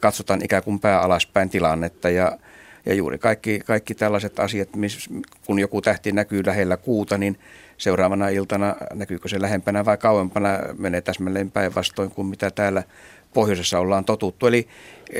katsotaan 0.00 0.44
ikään 0.44 0.62
kuin 0.62 0.80
pää 0.80 1.00
alaspäin 1.00 1.50
tilannetta. 1.50 2.10
Ja, 2.10 2.38
ja 2.86 2.94
juuri 2.94 3.18
kaikki, 3.18 3.60
kaikki 3.66 3.94
tällaiset 3.94 4.40
asiat, 4.40 4.76
miss, 4.76 5.08
kun 5.46 5.58
joku 5.58 5.80
tähti 5.80 6.12
näkyy 6.12 6.42
lähellä 6.46 6.76
kuuta, 6.76 7.18
niin 7.18 7.38
seuraavana 7.78 8.28
iltana, 8.28 8.76
näkyykö 8.94 9.28
se 9.28 9.42
lähempänä 9.42 9.84
vai 9.84 9.96
kauempana, 9.96 10.48
menee 10.78 11.00
täsmälleen 11.00 11.50
päinvastoin 11.50 12.10
kuin 12.10 12.26
mitä 12.26 12.50
täällä 12.50 12.82
pohjoisessa 13.34 13.78
ollaan 13.78 14.04
totuttu. 14.04 14.46
Eli 14.46 14.68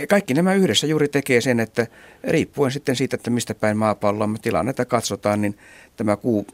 kaikki 0.08 0.34
nämä 0.34 0.54
yhdessä 0.54 0.86
juuri 0.86 1.08
tekee 1.08 1.40
sen, 1.40 1.60
että 1.60 1.86
riippuen 2.24 2.70
sitten 2.72 2.96
siitä, 2.96 3.16
että 3.16 3.30
mistä 3.30 3.54
päin 3.54 3.76
maapalloa 3.76 4.26
me 4.26 4.38
tilannetta 4.38 4.84
katsotaan, 4.84 5.40
niin 5.40 5.58
tämä 5.96 6.16
kuu 6.16 6.46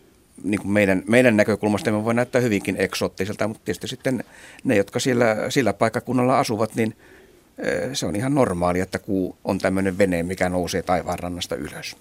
niin 0.43 0.61
kuin 0.61 0.73
meidän, 0.73 1.03
meidän 1.09 1.37
näkökulmasta 1.37 1.93
me 1.93 2.05
voi 2.05 2.15
näyttää 2.15 2.41
hyvinkin 2.41 2.77
eksoottiselta, 2.79 3.49
mutta 3.49 3.65
tietysti 3.65 3.89
sitten 3.89 4.25
ne, 4.65 4.77
jotka 4.77 5.01
siellä, 5.01 5.37
sillä 5.49 5.73
paikkakunnalla 5.73 6.39
asuvat, 6.39 6.75
niin 6.75 6.97
eh, 7.59 7.91
se 7.93 8.07
on 8.07 8.17
ihan 8.17 8.35
normaali, 8.35 8.81
että 8.81 8.99
kuu 8.99 9.37
on 9.45 9.59
tämmöinen 9.59 9.99
vene, 9.99 10.23
mikä 10.23 10.49
nousee 10.49 10.83
taivaanrannasta 10.83 11.57
ylös. 11.57 11.97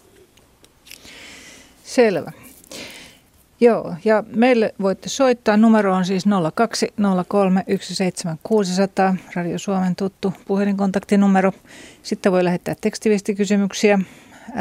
Selvä. 1.84 2.32
Joo, 3.60 3.95
ja 4.06 4.24
meille 4.36 4.74
voitte 4.82 5.10
soittaa. 5.10 5.58
Numero 5.58 5.95
on 5.95 6.06
siis 6.06 6.26
0203 6.56 7.64
17600, 7.68 9.16
Radio 9.36 9.58
Suomen 9.58 9.95
tuttu 9.95 10.34
puhelinkontaktinumero. 10.47 11.51
Sitten 12.04 12.32
voi 12.32 12.43
lähettää 12.43 12.76
tekstiviestikysymyksiä, 12.82 13.99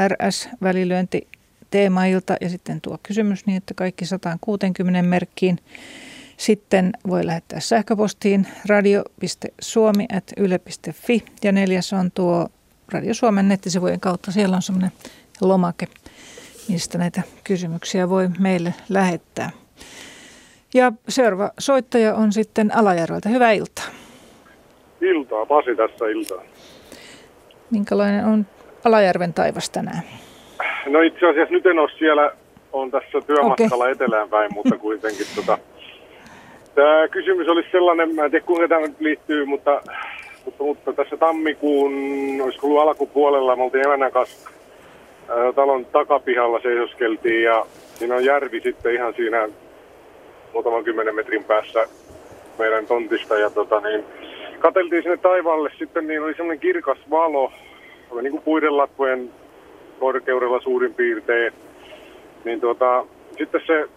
RS-välilyönti 0.08 1.28
teemailta 1.70 2.36
ja 2.40 2.48
sitten 2.48 2.80
tuo 2.80 2.98
kysymys 3.02 3.46
niin, 3.46 3.56
että 3.56 3.74
kaikki 3.74 4.06
160 4.06 5.02
merkkiin. 5.02 5.58
Sitten 6.36 6.92
voi 7.08 7.26
lähettää 7.26 7.60
sähköpostiin 7.60 8.46
radio.suomi.yle.fi 8.66 11.24
ja 11.42 11.52
neljäs 11.52 11.92
on 11.92 12.10
tuo 12.10 12.48
Radio 12.88 13.14
Suomen 13.14 13.48
nettisivujen 13.48 14.00
kautta. 14.00 14.32
Siellä 14.32 14.56
on 14.56 14.62
semmoinen 14.62 14.92
lomake– 15.40 15.86
mistä 16.68 16.98
näitä 16.98 17.22
kysymyksiä 17.44 18.08
voi 18.08 18.28
meille 18.38 18.74
lähettää. 18.88 19.50
Ja 20.74 20.92
seuraava 21.08 21.50
soittaja 21.58 22.14
on 22.14 22.32
sitten 22.32 22.76
Alajärveltä. 22.76 23.28
Hyvää 23.28 23.52
iltaa. 23.52 23.84
Iltaa, 25.00 25.46
Pasi 25.46 25.76
tässä 25.76 26.06
iltaa. 26.06 26.42
Minkälainen 27.70 28.24
on 28.24 28.46
Alajärven 28.84 29.34
taivas 29.34 29.70
tänään? 29.70 30.02
No 30.86 31.00
itse 31.00 31.28
asiassa 31.28 31.54
nyt 31.54 31.66
en 31.66 31.78
ole 31.78 31.90
siellä, 31.98 32.32
on 32.72 32.90
tässä 32.90 33.20
työmatkalla 33.26 33.84
okay. 33.84 33.92
etelään 33.92 34.28
päin, 34.28 34.54
mutta 34.54 34.78
kuitenkin 34.78 35.26
tota, 35.36 35.58
tämä 36.74 37.08
kysymys 37.08 37.48
olisi 37.48 37.68
sellainen, 37.72 38.14
mä 38.14 38.24
en 38.24 38.30
tiedä 38.30 38.46
kuinka 38.46 38.68
tämä 38.68 38.86
nyt 38.86 39.00
liittyy, 39.00 39.44
mutta, 39.44 39.82
mutta, 40.44 40.64
mutta 40.64 40.92
tässä 40.92 41.16
tammikuun, 41.16 41.92
olisiko 42.44 42.66
ollut 42.66 42.82
alkupuolella, 42.82 43.56
me 43.56 43.62
oltiin 43.62 43.86
emännän 43.86 44.12
kanssa 44.12 44.50
talon 45.54 45.84
takapihalla 45.84 46.60
seisoskeltiin 46.60 47.42
ja 47.42 47.66
siinä 47.94 48.14
on 48.14 48.24
järvi 48.24 48.60
sitten 48.60 48.94
ihan 48.94 49.14
siinä 49.14 49.48
muutaman 50.52 50.84
kymmenen 50.84 51.14
metrin 51.14 51.44
päässä 51.44 51.88
meidän 52.58 52.86
tontista 52.86 53.38
ja 53.38 53.50
tota 53.50 53.80
niin, 53.80 54.04
kateltiin 54.58 55.02
sinne 55.02 55.16
taivaalle 55.16 55.70
sitten, 55.78 56.06
niin 56.06 56.22
oli 56.22 56.34
semmoinen 56.34 56.60
kirkas 56.60 56.98
valo, 57.10 57.52
oli 58.10 58.22
niin 58.22 58.30
kuin 58.30 58.42
puiden 58.42 58.76
latvojen 58.76 59.30
korkeudella 60.00 60.60
suurin 60.60 60.94
piirtein. 60.94 61.52
Niin 62.44 62.60
tuota, 62.60 63.06
sitten 63.38 63.60
se 63.66 63.88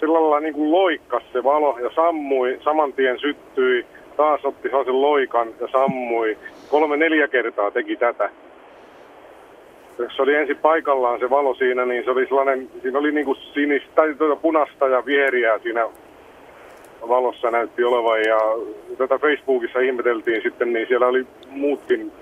sillä 0.00 0.20
lailla 0.20 0.40
niin 0.40 0.54
kuin 0.54 0.72
loikkas 0.72 1.22
se 1.32 1.44
valo 1.44 1.78
ja 1.78 1.90
sammui, 1.94 2.58
saman 2.64 2.92
tien 2.92 3.18
syttyi, 3.18 3.86
taas 4.16 4.44
otti 4.44 4.68
sen 4.68 5.02
loikan 5.02 5.48
ja 5.60 5.68
sammui. 5.72 6.38
Kolme 6.70 6.96
neljä 6.96 7.28
kertaa 7.28 7.70
teki 7.70 7.96
tätä 7.96 8.30
se 9.96 10.22
oli 10.22 10.34
ensin 10.34 10.56
paikallaan 10.56 11.20
se 11.20 11.30
valo 11.30 11.54
siinä, 11.54 11.86
niin 11.86 12.04
se 12.04 12.10
oli 12.10 12.26
sellainen, 12.26 12.70
siinä 12.82 12.98
oli 12.98 13.12
niin 13.12 13.26
kuin 13.26 13.38
sinistä, 13.54 13.90
tai 13.94 14.14
tuota 14.14 14.36
punasta 14.36 14.88
ja 14.88 15.06
vieriä 15.06 15.58
siinä 15.58 15.88
valossa 17.08 17.50
näytti 17.50 17.84
olevan 17.84 18.20
ja 18.20 18.38
tätä 18.98 19.18
Facebookissa 19.18 19.80
ihmeteltiin 19.80 20.42
sitten, 20.42 20.72
niin 20.72 20.88
siellä 20.88 21.06
oli 21.06 21.26
muutkin, 21.50 22.12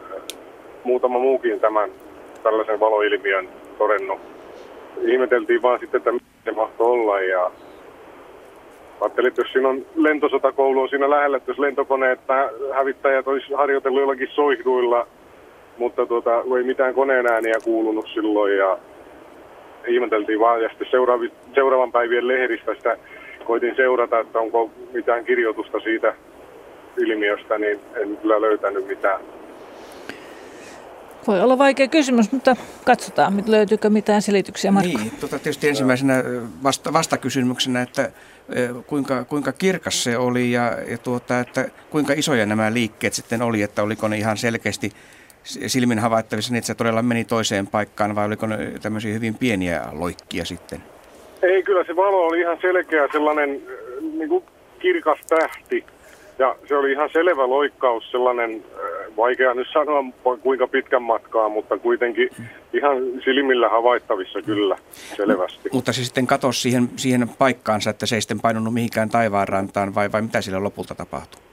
muutama 0.84 1.18
muukin 1.18 1.60
tämän 1.60 1.90
tällaisen 2.42 2.80
valoilmiön 2.80 3.48
todennut. 3.78 4.20
Ihmeteltiin 5.02 5.62
vaan 5.62 5.80
sitten, 5.80 5.98
että 5.98 6.12
mitä 6.12 6.26
se 6.44 6.52
mahtoi 6.52 6.86
olla 6.86 7.20
ja 7.20 7.50
ajattelin, 9.00 9.28
että 9.28 9.40
jos 9.40 9.52
siinä 9.52 9.68
on 9.68 9.86
lentosotakoulu 9.96 10.80
on 10.80 10.88
siinä 10.88 11.10
lähellä, 11.10 11.36
että 11.36 11.50
jos 11.50 11.58
lentokoneet, 11.58 12.20
hävittäjät 12.74 13.28
olisi 13.28 13.52
harjoitellut 13.52 14.00
jollakin 14.00 14.28
soihduilla 14.30 15.06
mutta 15.80 16.06
tuota, 16.06 16.30
ei 16.58 16.64
mitään 16.64 16.94
koneen 16.94 17.26
ääniä 17.26 17.54
kuulunut 17.64 18.06
silloin 18.14 18.56
ja 18.56 18.78
ihmeteltiin 19.86 20.40
vaan. 20.40 20.62
Ja 20.62 20.68
sitten 20.68 20.88
seuraavi, 20.90 21.32
seuraavan 21.54 21.92
päivien 21.92 22.28
lehdistä 22.28 22.74
sitä 22.74 22.96
koitin 23.44 23.76
seurata, 23.76 24.20
että 24.20 24.38
onko 24.38 24.70
mitään 24.92 25.24
kirjoitusta 25.24 25.80
siitä 25.80 26.14
ilmiöstä, 26.96 27.58
niin 27.58 27.80
en 27.94 28.16
kyllä 28.16 28.40
löytänyt 28.40 28.86
mitään. 28.86 29.20
Voi 31.26 31.40
olla 31.40 31.58
vaikea 31.58 31.88
kysymys, 31.88 32.32
mutta 32.32 32.56
katsotaan, 32.84 33.44
löytyykö 33.46 33.90
mitään 33.90 34.22
selityksiä, 34.22 34.70
Markku. 34.70 34.98
Niin, 34.98 35.12
tota 35.20 35.38
tietysti 35.38 35.68
ensimmäisenä 35.68 36.24
vasta, 36.62 36.92
vastakysymyksenä, 36.92 37.82
että 37.82 38.10
kuinka, 38.86 39.24
kuinka 39.24 39.52
kirkas 39.52 40.04
se 40.04 40.18
oli 40.18 40.52
ja, 40.52 40.76
ja 40.88 40.98
tuota, 40.98 41.40
että 41.40 41.68
kuinka 41.90 42.12
isoja 42.12 42.46
nämä 42.46 42.72
liikkeet 42.72 43.14
sitten 43.14 43.42
oli, 43.42 43.62
että 43.62 43.82
oliko 43.82 44.08
ne 44.08 44.16
ihan 44.16 44.36
selkeästi 44.36 44.92
silmin 45.44 45.98
havaittavissa, 45.98 46.52
niin 46.52 46.58
että 46.58 46.66
se 46.66 46.74
todella 46.74 47.02
meni 47.02 47.24
toiseen 47.24 47.66
paikkaan 47.66 48.14
vai 48.14 48.26
oliko 48.26 48.46
ne 48.46 48.72
tämmöisiä 48.82 49.12
hyvin 49.12 49.34
pieniä 49.34 49.82
loikkia 49.92 50.44
sitten? 50.44 50.82
Ei, 51.42 51.62
kyllä 51.62 51.84
se 51.84 51.96
valo 51.96 52.26
oli 52.26 52.40
ihan 52.40 52.58
selkeä 52.60 53.08
sellainen 53.12 53.62
niin 54.12 54.28
kuin 54.28 54.44
kirkas 54.78 55.18
tähti. 55.28 55.84
Ja 56.38 56.56
se 56.68 56.76
oli 56.76 56.92
ihan 56.92 57.10
selvä 57.12 57.48
loikkaus, 57.48 58.10
sellainen, 58.10 58.64
äh, 58.74 59.16
vaikea 59.16 59.54
nyt 59.54 59.68
sanoa 59.72 60.04
kuinka 60.42 60.66
pitkän 60.66 61.02
matkaa, 61.02 61.48
mutta 61.48 61.78
kuitenkin 61.78 62.30
ihan 62.72 62.96
silmillä 63.24 63.68
havaittavissa 63.68 64.42
kyllä 64.42 64.76
selvästi. 65.16 65.68
Mutta 65.72 65.92
se 65.92 66.04
sitten 66.04 66.26
katosi 66.26 66.60
siihen, 66.60 66.90
siihen 66.96 67.28
paikkaansa, 67.28 67.90
että 67.90 68.06
se 68.06 68.14
ei 68.14 68.20
sitten 68.20 68.40
painunut 68.40 68.74
mihinkään 68.74 69.08
taivaanrantaan 69.08 69.94
vai, 69.94 70.12
vai 70.12 70.22
mitä 70.22 70.40
sillä 70.40 70.62
lopulta 70.62 70.94
tapahtui? 70.94 71.49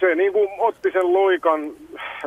Se 0.00 0.14
niin 0.14 0.32
kuin 0.32 0.48
otti 0.58 0.90
sen 0.92 1.12
loikan, 1.12 1.72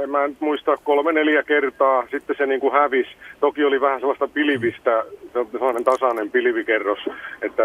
en 0.04 0.10
mä 0.10 0.28
nyt 0.28 0.42
muista, 0.42 0.78
kolme 0.84 1.12
neljä 1.12 1.44
kertaa, 1.44 2.08
sitten 2.12 2.36
se 2.36 2.46
niin 2.46 2.60
kuin 2.60 2.74
hävisi. 2.74 3.10
Toki 3.40 3.64
oli 3.64 3.82
vähän 3.82 4.00
sellaista 4.00 4.28
pilivistä, 4.28 5.04
sellainen 5.52 5.84
tasainen 5.84 6.32
pilvikerros, 6.32 7.00
että, 7.42 7.64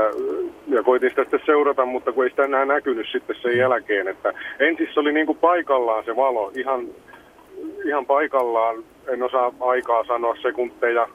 ja 0.69 0.83
koitin 0.83 1.11
sitä 1.11 1.23
sitten 1.23 1.41
seurata, 1.47 1.85
mutta 1.87 2.13
kun 2.13 2.25
ei 2.25 2.31
sitä 2.31 2.45
enää 2.45 2.65
näkynyt 2.65 3.07
sitten 3.13 3.37
sen 3.43 3.59
jälkeen. 3.59 4.09
Että 4.09 4.33
ensin 4.61 4.89
se 4.95 5.01
oli 5.01 5.13
niin 5.13 5.27
kuin 5.27 5.39
paikallaan 5.39 6.05
se 6.05 6.17
valo, 6.17 6.53
ihan, 6.55 6.87
ihan 7.85 8.07
paikallaan, 8.07 8.77
en 9.09 9.23
osaa 9.23 9.53
aikaa 9.61 10.05
sanoa 10.05 10.37
sekunteja, 10.43 11.09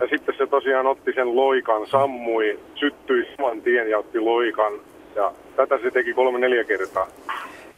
ja 0.00 0.06
sitten 0.10 0.34
se 0.38 0.46
tosiaan 0.46 0.86
otti 0.86 1.12
sen 1.12 1.36
loikan, 1.36 1.86
sammui, 1.86 2.58
syttyi 2.74 3.28
saman 3.36 3.62
tien 3.62 3.90
ja 3.90 3.98
otti 3.98 4.20
loikan. 4.20 4.72
Ja 5.16 5.32
tätä 5.56 5.78
se 5.78 5.90
teki 5.90 6.14
kolme 6.14 6.38
neljä 6.38 6.64
kertaa. 6.64 7.06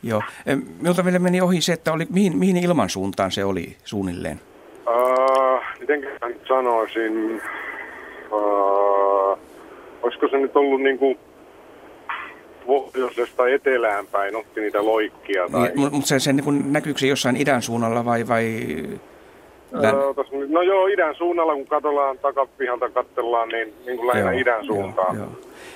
Joo. 0.03 0.23
Minulta 0.81 1.05
vielä 1.05 1.19
meni 1.19 1.41
ohi 1.41 1.61
se, 1.61 1.73
että 1.73 1.93
oli, 1.93 2.07
mihin, 2.11 2.39
mihin 2.39 2.57
ilmansuuntaan 2.57 3.31
se 3.31 3.45
oli 3.45 3.77
suunnilleen? 3.85 4.41
Uh, 4.87 5.61
miten 5.81 6.01
nyt 6.01 6.41
sanoisin? 6.49 7.43
Uh, 8.33 9.39
olisiko 10.03 10.29
se 10.31 10.37
nyt 10.37 10.57
ollut 10.57 10.83
niin 10.83 10.99
kuin 10.99 11.19
pohjoisesta 12.67 13.49
etelään 13.49 14.07
päin 14.07 14.37
otti 14.37 14.61
niitä 14.61 14.85
loikkia. 14.85 15.49
Tai... 15.53 15.71
Niin, 15.77 15.93
mutta 15.93 16.09
se, 16.09 16.19
se 16.19 16.33
niin 16.33 16.73
näkyykö 16.73 17.01
se 17.01 17.07
jossain 17.07 17.37
idän 17.37 17.63
suunnalla 17.63 18.05
vai... 18.05 18.29
vai... 18.29 18.57
Län... 19.73 19.95
No 20.49 20.63
joo, 20.63 20.87
idän 20.87 21.15
suunnalla, 21.15 21.55
kun 21.55 21.67
katsellaan 21.67 22.19
takapihalta, 22.19 22.91
katsellaan, 22.91 23.49
niin, 23.49 23.75
niin 23.87 23.97
kuin 23.97 24.09
lähinnä 24.09 24.33
joo, 24.33 24.41
idän 24.41 24.67
suuntaan. 24.67 25.17
Joo, 25.17 25.27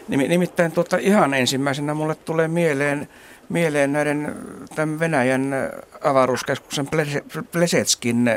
joo. 0.09 0.29
Nimittäin 0.29 0.73
tuota, 0.73 0.97
ihan 0.97 1.35
ensimmäisenä 1.35 1.95
mulle 1.95 2.15
tulee 2.15 2.49
mieleen 2.49 3.09
mieleen 3.49 3.93
näiden 3.93 4.35
tämän 4.75 4.99
Venäjän 4.99 5.55
avaruuskeskuksen 6.03 6.89
Plesetskin 7.53 8.31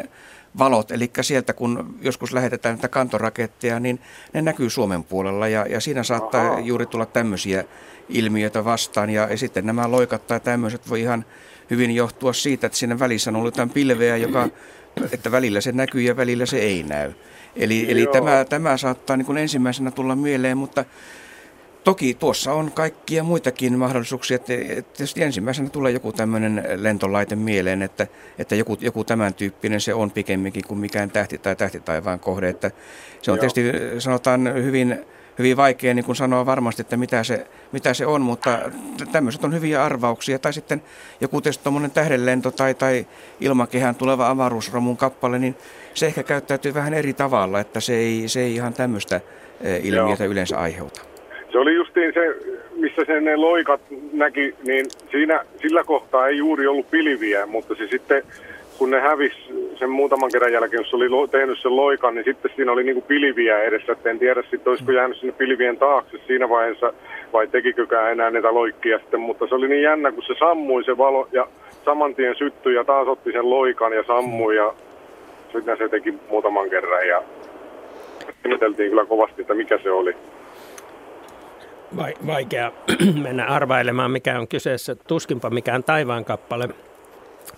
valot, 0.57 0.91
eli 0.91 1.11
sieltä 1.21 1.53
kun 1.53 1.95
joskus 2.01 2.33
lähetetään 2.33 2.75
näitä 2.75 2.87
kantoraketteja, 2.87 3.79
niin 3.79 3.99
ne 4.33 4.41
näkyy 4.41 4.69
Suomen 4.69 5.03
puolella 5.03 5.47
ja, 5.47 5.65
ja 5.69 5.81
siinä 5.81 6.03
saattaa 6.03 6.47
Aha. 6.47 6.59
juuri 6.59 6.85
tulla 6.85 7.05
tämmöisiä 7.05 7.63
ilmiöitä 8.09 8.65
vastaan 8.65 9.09
ja, 9.09 9.27
ja 9.29 9.37
sitten 9.37 9.65
nämä 9.65 9.91
loikat 9.91 10.27
tai 10.27 10.39
tämmöiset 10.39 10.89
voi 10.89 11.01
ihan 11.01 11.25
hyvin 11.69 11.95
johtua 11.95 12.33
siitä, 12.33 12.67
että 12.67 12.77
siinä 12.77 12.99
välissä 12.99 13.29
on 13.29 13.35
ollut 13.35 13.53
jotain 13.53 13.69
pilveä, 13.69 14.17
joka, 14.17 14.49
että 15.11 15.31
välillä 15.31 15.61
se 15.61 15.71
näkyy 15.71 16.01
ja 16.01 16.17
välillä 16.17 16.45
se 16.45 16.57
ei 16.57 16.83
näy. 16.83 17.13
Eli, 17.55 17.91
eli 17.91 18.07
tämä, 18.11 18.45
tämä 18.45 18.77
saattaa 18.77 19.17
niin 19.17 19.25
kuin 19.25 19.37
ensimmäisenä 19.37 19.91
tulla 19.91 20.15
mieleen, 20.15 20.57
mutta 20.57 20.85
Toki 21.87 22.13
tuossa 22.13 22.53
on 22.53 22.71
kaikkia 22.71 23.23
muitakin 23.23 23.79
mahdollisuuksia. 23.79 24.35
Että 24.35 24.47
tietysti 24.47 25.23
ensimmäisenä 25.23 25.69
tulee 25.69 25.91
joku 25.91 26.13
tämmöinen 26.13 26.63
lentolaite 26.75 27.35
mieleen, 27.35 27.81
että, 27.81 28.07
että 28.39 28.55
joku, 28.55 28.77
joku 28.81 29.03
tämän 29.03 29.33
tyyppinen 29.33 29.81
se 29.81 29.93
on 29.93 30.11
pikemminkin 30.11 30.63
kuin 30.67 30.79
mikään 30.79 31.11
tähti 31.11 31.37
tai 31.37 31.55
tähtitaivaan 31.55 32.19
kohde. 32.19 32.49
Että 32.49 32.71
se 33.21 33.31
on 33.31 33.37
Joo. 33.37 33.41
tietysti 33.41 33.99
sanotaan 33.99 34.53
hyvin, 34.53 35.05
hyvin 35.39 35.57
vaikea 35.57 35.93
niin 35.93 36.05
kuin 36.05 36.15
sanoa 36.15 36.45
varmasti, 36.45 36.81
että 36.81 36.97
mitä 36.97 37.23
se, 37.23 37.47
mitä 37.71 37.93
se 37.93 38.05
on, 38.05 38.21
mutta 38.21 38.59
tämmöiset 39.11 39.43
on 39.43 39.53
hyviä 39.53 39.83
arvauksia. 39.83 40.39
Tai 40.39 40.53
sitten 40.53 40.81
joku 41.21 41.41
tietysti 41.41 41.63
tuommoinen 41.63 41.91
tähdenlento 41.91 42.51
tai, 42.51 42.73
tai 42.73 43.07
ilmakehän 43.39 43.95
tuleva 43.95 44.29
avaruusromun 44.29 44.97
kappale, 44.97 45.39
niin 45.39 45.55
se 45.93 46.05
ehkä 46.05 46.23
käyttäytyy 46.23 46.73
vähän 46.73 46.93
eri 46.93 47.13
tavalla, 47.13 47.59
että 47.59 47.79
se 47.79 47.95
ei, 47.95 48.23
se 48.27 48.39
ei 48.39 48.55
ihan 48.55 48.73
tämmöistä 48.73 49.21
eh, 49.61 49.85
ilmiötä 49.85 50.23
Joo. 50.23 50.31
yleensä 50.31 50.59
aiheuta. 50.59 51.16
Se 51.57 51.61
oli 51.61 51.75
justiin 51.75 52.13
se, 52.13 52.35
missä 52.75 53.01
se 53.05 53.21
ne 53.21 53.35
loikat 53.35 53.81
näki, 54.13 54.55
niin 54.63 54.85
siinä, 55.11 55.45
sillä 55.61 55.83
kohtaa 55.83 56.27
ei 56.27 56.37
juuri 56.37 56.67
ollut 56.67 56.91
pilviä, 56.91 57.45
mutta 57.45 57.75
se 57.75 57.87
sitten, 57.87 58.23
kun 58.77 58.91
ne 58.91 58.99
hävisi 58.99 59.35
sen 59.79 59.89
muutaman 59.89 60.31
kerran 60.31 60.53
jälkeen, 60.53 60.81
jos 60.81 60.93
oli 60.93 61.27
tehnyt 61.31 61.59
sen 61.59 61.75
loikan, 61.75 62.15
niin 62.15 62.25
sitten 62.25 62.51
siinä 62.55 62.71
oli 62.71 62.83
niinku 62.83 63.01
pilviä 63.01 63.63
edessä. 63.63 63.91
Et 63.91 64.05
en 64.05 64.19
tiedä 64.19 64.41
sitten, 64.41 64.71
olisiko 64.71 64.91
jäänyt 64.91 65.17
sinne 65.17 65.33
pilvien 65.37 65.77
taakse 65.77 66.17
siinä 66.27 66.49
vaiheessa, 66.49 66.93
vai 67.33 67.47
tekikökään 67.47 68.11
enää 68.11 68.31
näitä 68.31 68.53
loikkia 68.53 68.99
sitten, 68.99 69.19
mutta 69.19 69.47
se 69.47 69.55
oli 69.55 69.67
niin 69.67 69.83
jännä, 69.83 70.11
kun 70.11 70.23
se 70.23 70.33
sammui 70.39 70.83
se 70.83 70.97
valo 70.97 71.27
ja 71.31 71.47
saman 71.85 72.15
tien 72.15 72.35
syttyi 72.35 72.75
ja 72.75 72.83
taas 72.83 73.07
otti 73.07 73.31
sen 73.31 73.49
loikan 73.49 73.93
ja 73.93 74.03
sammui 74.03 74.55
ja 74.55 74.73
sitten 75.53 75.77
se 75.77 75.89
teki 75.89 76.13
muutaman 76.29 76.69
kerran 76.69 77.07
ja 77.07 77.23
ihmeteltiin 78.45 78.89
kyllä 78.89 79.05
kovasti, 79.05 79.41
että 79.41 79.53
mikä 79.53 79.79
se 79.83 79.91
oli 79.91 80.15
vaikea 82.27 82.71
mennä 83.23 83.45
arvailemaan, 83.45 84.11
mikä 84.11 84.39
on 84.39 84.47
kyseessä. 84.47 84.95
Tuskinpa 84.95 85.49
mikään 85.49 85.83
taivaan 85.83 86.25
kappale. 86.25 86.69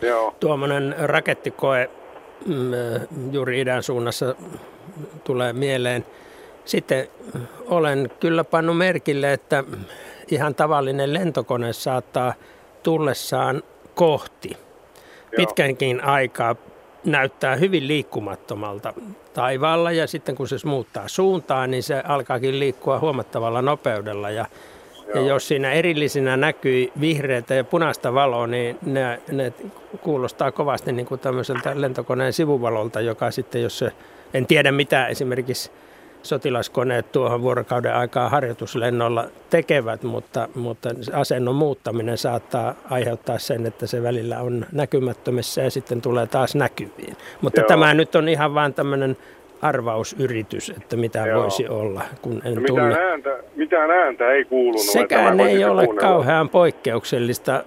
Joo. 0.02 0.36
Tuommoinen 0.40 0.96
rakettikoe 1.00 1.90
mm, 2.46 2.64
juuri 3.32 3.60
idän 3.62 3.84
suunnassa 3.84 4.36
tulee 5.24 5.54
mieleen. 5.54 6.06
Sitten 6.66 7.08
olen 7.66 8.12
kyllä 8.20 8.44
pannut 8.44 8.78
merkille, 8.78 9.34
että 9.34 9.64
ihan 10.32 10.56
tavallinen 10.56 11.14
lentokone 11.14 11.74
saattaa 11.74 12.34
tullessaan 12.84 13.64
kohti 13.96 14.58
pitkänkin 15.36 16.04
aikaa 16.04 16.56
näyttää 17.06 17.56
hyvin 17.56 17.88
liikkumattomalta 17.88 18.94
taivaalla 19.34 19.92
ja 19.92 20.08
sitten 20.08 20.36
kun 20.36 20.48
se 20.48 20.56
muuttaa 20.64 21.08
suuntaa, 21.08 21.68
niin 21.68 21.84
se 21.84 22.04
alkaakin 22.08 22.60
liikkua 22.60 23.00
huomattavalla 23.00 23.62
nopeudella. 23.62 24.30
Ja 24.30 24.46
ja 25.16 25.22
jos 25.22 25.48
siinä 25.48 25.72
erillisinä 25.72 26.38
näkyy 26.38 26.92
vihreitä 27.00 27.54
ja 27.54 27.64
punaista 27.64 28.14
valoa, 28.14 28.48
niin 28.48 28.78
ne, 28.86 29.22
ne 29.32 29.54
kuulostaa 30.02 30.52
kovasti 30.52 30.92
niin 30.92 31.06
kuin 31.06 31.20
tämmöiseltä 31.20 31.82
lentokoneen 31.82 32.34
sivuvalolta, 32.34 33.02
joka 33.02 33.32
sitten, 33.32 33.62
jos 33.62 33.80
se, 33.80 33.92
en 34.34 34.46
tiedä 34.46 34.72
mitä 34.72 35.08
esimerkiksi 35.08 35.72
sotilaskoneet 36.24 37.12
tuohon 37.12 37.42
vuorokauden 37.42 37.96
aikaa 37.96 38.30
harjoituslennolla 38.30 39.26
tekevät, 39.50 40.04
mutta, 40.04 40.50
mutta 40.56 40.90
asennon 41.14 41.56
muuttaminen 41.56 42.18
saattaa 42.18 42.76
aiheuttaa 42.90 43.38
sen, 43.38 43.66
että 43.66 43.88
se 43.88 44.04
välillä 44.04 44.40
on 44.40 44.66
näkymättömissä 44.72 45.62
ja 45.62 45.72
sitten 45.72 46.02
tulee 46.02 46.28
taas 46.28 46.56
näkyviin. 46.56 47.18
Mutta 47.42 47.62
Joo. 47.62 47.68
tämä 47.68 47.94
nyt 47.94 48.16
on 48.16 48.30
ihan 48.30 48.54
vain 48.54 48.74
tämmöinen 48.74 49.18
arvausyritys, 49.62 50.70
että 50.70 50.96
mitä 50.96 51.20
Joo. 51.28 51.42
voisi 51.42 51.68
olla, 51.68 52.02
kun 52.22 52.42
en 52.46 52.56
no, 52.56 52.62
mitään 52.62 52.78
tunne. 52.78 52.96
Ääntä, 52.96 53.30
mitään 53.56 53.92
ääntä 53.92 54.32
ei 54.32 54.46
kuulunut. 54.46 54.82
Sekään 54.82 55.40
ei 55.40 55.66
ole 55.66 55.86
kuunnella. 55.86 56.10
kauhean 56.10 56.50
poikkeuksellista. 56.50 57.64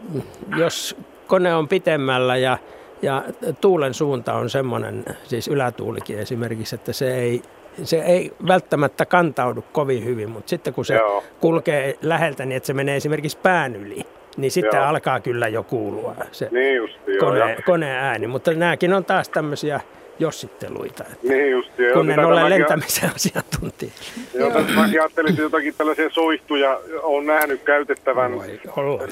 Jos 0.56 0.96
kone 1.26 1.54
on 1.54 1.68
pitemmällä 1.68 2.36
ja, 2.36 2.58
ja 3.02 3.22
tuulen 3.60 3.94
suunta 3.94 4.34
on 4.34 4.50
semmoinen, 4.50 5.04
siis 5.24 5.48
ylätuulikin 5.48 6.18
esimerkiksi, 6.18 6.74
että 6.74 6.92
se 6.92 7.14
ei 7.14 7.42
se 7.84 7.96
ei 8.00 8.32
välttämättä 8.46 9.06
kantaudu 9.06 9.64
kovin 9.72 10.04
hyvin, 10.04 10.30
mutta 10.30 10.50
sitten 10.50 10.74
kun 10.74 10.84
se 10.84 10.94
Joo. 10.94 11.24
kulkee 11.40 11.98
läheltä 12.02 12.44
niin, 12.44 12.56
että 12.56 12.66
se 12.66 12.72
menee 12.72 12.96
esimerkiksi 12.96 13.38
pään 13.42 13.76
yli, 13.76 14.06
niin 14.36 14.50
sitten 14.50 14.78
Joo. 14.78 14.86
alkaa 14.86 15.20
kyllä 15.20 15.48
jo 15.48 15.62
kuulua 15.62 16.14
se 16.32 16.48
niin 16.50 16.76
just, 16.76 16.98
kone, 17.20 17.56
koneääni. 17.66 18.26
Mutta 18.26 18.52
nämäkin 18.54 18.92
on 18.92 19.04
taas 19.04 19.28
tämmöisiä 19.28 19.80
jossitteluita. 20.18 21.04
Että 21.12 21.28
niin 21.28 21.50
just, 21.50 21.78
joo. 21.78 21.94
Kun 21.94 22.10
en 22.10 22.24
ole 22.24 22.50
lentämisen 22.50 23.04
mäkin... 23.04 23.16
asiantuntija. 23.16 23.92
Joo, 24.34 24.50
mä 24.50 24.82
ajattelisin 24.82 25.42
jotakin 25.42 25.74
tällaisia 25.78 26.10
soihtuja, 26.10 26.80
olen 27.02 27.26
nähnyt 27.26 27.62
käytettävän 27.62 28.32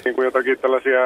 niin 0.04 0.14
kuin 0.14 0.24
jotakin 0.24 0.58
tällaisia, 0.58 1.00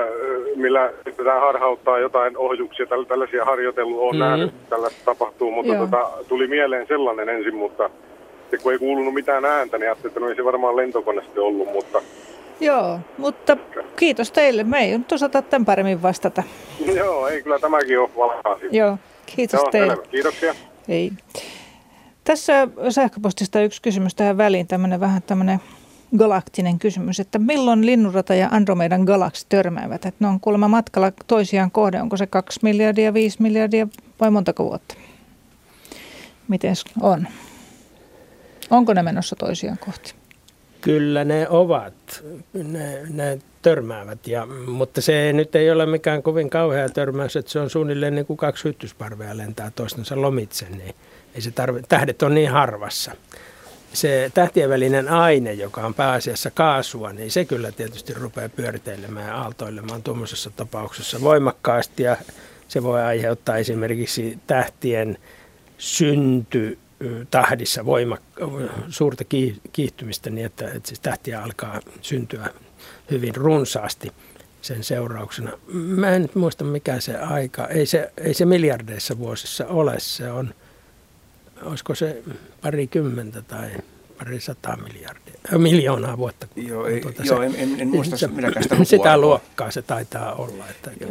millä 0.57 0.93
pitää 1.05 1.41
harhauttaa 1.41 1.99
jotain 1.99 2.37
ohjuksia, 2.37 2.87
tällaisia 3.09 3.45
harjoitellut, 3.45 3.99
olen 3.99 4.17
mm-hmm. 4.17 4.31
nähnyt 4.31 4.69
tällaista 4.71 5.01
tapahtuu, 5.05 5.51
mutta 5.51 5.75
tota, 5.75 6.11
tuli 6.29 6.47
mieleen 6.47 6.87
sellainen 6.87 7.29
ensin, 7.29 7.55
mutta 7.55 7.91
se, 8.51 8.59
kun 8.59 8.73
ei 8.73 8.79
kuulunut 8.79 9.15
mitään 9.15 9.45
ääntä, 9.45 9.79
niin 9.79 9.87
ajattelin, 9.89 10.11
että 10.11 10.21
no 10.21 10.29
ei 10.29 10.37
se 10.37 10.45
varmaan 10.45 10.77
lentokone 10.77 11.23
ollut, 11.37 11.73
mutta 11.73 12.03
Joo, 12.61 12.99
mutta 13.19 13.57
kiitos 13.97 14.33
teille. 14.33 14.65
Me 14.65 14.79
ei 14.79 14.99
nyt 14.99 15.13
osata 15.13 15.43
tämän 15.43 15.65
paremmin 15.65 16.03
vastata. 16.03 16.43
Joo, 16.97 17.29
ei 17.29 17.43
kyllä 17.43 17.59
tämäkin 17.59 18.01
ole 18.01 18.11
valkaa 18.17 18.59
Joo. 18.71 18.99
Kiitos 19.27 19.61
Joo, 19.61 19.71
teille. 19.71 19.97
Kiitoksia. 20.11 20.55
Ei. 20.89 21.13
Tässä 22.25 22.69
sähköpostista 22.91 23.61
yksi 23.61 23.83
kysymys 23.83 24.15
tähän 24.15 24.37
väliin, 24.37 24.67
tämmöinen 24.67 25.01
vähän 25.01 25.23
tämmöinen 25.23 25.61
galaktinen 26.17 26.79
kysymys, 26.79 27.21
että 27.21 27.39
milloin 27.39 27.87
Linnunrata 27.87 28.35
ja 28.35 28.49
Andromedan 28.53 29.01
galaksi 29.01 29.47
törmäävät? 29.49 30.07
Että 30.07 30.25
ne 30.25 30.29
on 30.29 30.41
kuulemma 30.41 30.69
matkalla 30.69 31.13
toisiaan 31.27 31.71
kohde, 31.71 32.01
onko 32.01 32.17
se 32.17 32.27
2 32.27 32.61
miljardia, 32.63 33.15
5 33.15 33.43
miljardia 33.43 33.89
vai 34.21 34.31
montako 34.31 34.65
vuotta? 34.65 34.95
Miten 36.49 36.75
on? 37.01 37.29
Onko 38.71 38.95
ne 38.95 39.03
menossa 39.03 39.37
toisiaan 39.37 39.79
kohti? 39.79 40.15
Kyllä 40.85 41.25
ne 41.25 41.49
ovat. 41.49 42.25
Ne, 42.53 43.03
ne 43.11 43.39
törmäävät, 43.63 44.27
ja, 44.27 44.47
mutta 44.67 45.01
se 45.01 45.33
nyt 45.33 45.55
ei 45.55 45.71
ole 45.71 45.87
mikään 45.87 46.23
kovin 46.23 46.51
kauhea 46.51 46.89
törmäys, 46.89 47.37
että 47.37 47.53
se 47.53 47.61
on 47.61 47.71
suunnilleen 47.71 48.15
niin 48.15 48.27
kuin 48.27 48.37
kaksi 48.37 48.65
hyttysparvea 48.65 49.37
lentää 49.37 49.71
toistensa 49.71 50.23
lomitse, 50.23 50.67
niin 50.71 50.95
ei 51.35 51.41
se 51.41 51.51
tarvi, 51.51 51.83
tähdet 51.89 52.23
on 52.23 52.35
niin 52.35 52.51
harvassa. 52.51 53.13
Se 53.93 54.31
tähtien 54.35 54.71
välinen 54.71 55.09
aine, 55.09 55.53
joka 55.53 55.87
on 55.87 55.95
pääasiassa 55.95 56.51
kaasua, 56.51 57.13
niin 57.13 57.31
se 57.31 57.45
kyllä 57.45 57.73
tietysti 57.73 58.15
rupeaa 58.15 58.49
pyöriteilemään 58.49 59.29
ja 59.29 59.37
aaltoilemaan 59.37 60.03
tuommoisessa 60.03 60.51
tapauksessa 60.57 61.21
voimakkaasti 61.21 62.03
ja 62.03 62.17
se 62.69 62.83
voi 62.83 63.03
aiheuttaa 63.03 63.57
esimerkiksi 63.57 64.39
tähtien 64.47 65.19
synty 65.79 66.79
tahdissa 67.31 67.85
voimakka, 67.85 68.51
suurta 68.89 69.25
kiihtymistä 69.73 70.31
niin, 70.31 70.47
että, 70.47 70.67
että 70.71 70.89
siis 70.89 71.01
tähtiä 71.01 71.43
alkaa 71.43 71.81
syntyä 72.03 72.51
hyvin 73.11 73.37
runsaasti 73.37 74.13
sen 74.63 74.85
seurauksena. 74.85 75.51
Mä 75.73 76.11
en 76.11 76.23
nyt 76.23 76.35
muista 76.35 76.65
mikä 76.65 77.01
se 77.01 77.17
aika, 77.19 77.69
ei 77.69 77.87
se, 77.87 78.13
ei 78.17 78.35
se 78.35 78.45
miljardeissa 78.45 79.19
vuosissa 79.19 79.67
ole, 79.67 79.95
se 79.99 80.31
on, 80.31 80.55
olisiko 81.63 81.95
se 81.95 82.23
parikymmentä 82.63 83.43
tai 83.43 83.71
pari 84.19 84.41
sataa 84.41 84.77
miljardia, 84.77 85.24
miljoonaa 85.59 86.19
vuotta. 86.19 86.47
Joo, 86.57 86.87
ei, 86.87 87.01
tuota 87.01 87.23
joo 87.23 87.39
se, 87.39 87.47
en, 87.47 87.55
en, 87.57 87.81
en 87.81 87.89
muista 87.89 88.17
se, 88.17 88.27
minäkään 88.27 88.63
sitä 88.63 88.75
lukua. 88.79 88.85
Sitä 88.85 89.19
luokkaa 89.19 89.71
se 89.71 89.83
taitaa 89.83 90.35
olla. 90.35 90.65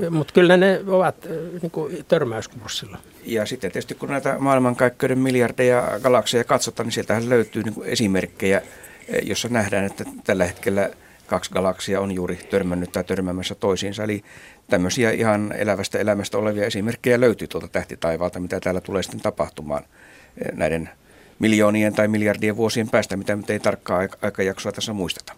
Mutta 0.09 0.33
kyllä 0.33 0.57
ne 0.57 0.81
ovat 0.87 1.15
niin 1.61 1.71
kuin 1.71 2.05
törmäyskurssilla. 2.07 2.97
Ja 3.25 3.45
sitten 3.45 3.71
tietysti 3.71 3.95
kun 3.95 4.09
näitä 4.09 4.35
maailmankaikkeuden 4.39 5.19
miljardeja 5.19 5.99
galakseja 6.03 6.43
katsotaan, 6.43 6.87
niin 6.87 6.93
sieltähän 6.93 7.29
löytyy 7.29 7.63
niin 7.63 7.75
esimerkkejä, 7.83 8.61
eh, 9.07 9.23
jossa 9.23 9.49
nähdään, 9.49 9.85
että 9.85 10.03
tällä 10.23 10.45
hetkellä 10.45 10.89
kaksi 11.27 11.51
galaksia 11.51 12.01
on 12.01 12.11
juuri 12.11 12.35
törmännyt 12.35 12.91
tai 12.91 13.03
törmäämässä 13.03 13.55
toisiinsa. 13.55 14.03
Eli 14.03 14.23
tämmöisiä 14.69 15.11
ihan 15.11 15.53
elävästä 15.57 15.99
elämästä 15.99 16.37
olevia 16.37 16.65
esimerkkejä 16.65 17.19
löytyy 17.19 17.47
tuolta 17.47 17.67
tähtitaivaalta, 17.67 18.39
mitä 18.39 18.59
täällä 18.59 18.81
tulee 18.81 19.03
sitten 19.03 19.21
tapahtumaan 19.21 19.83
eh, 19.83 20.51
näiden 20.53 20.89
miljoonien 21.39 21.95
tai 21.95 22.07
miljardien 22.07 22.57
vuosien 22.57 22.89
päästä, 22.89 23.17
mitä 23.17 23.35
nyt 23.35 23.49
ei 23.49 23.59
tarkkaa 23.59 23.99
aikajaksoa 24.21 24.71
tässä 24.71 24.93
muisteta. 24.93 25.33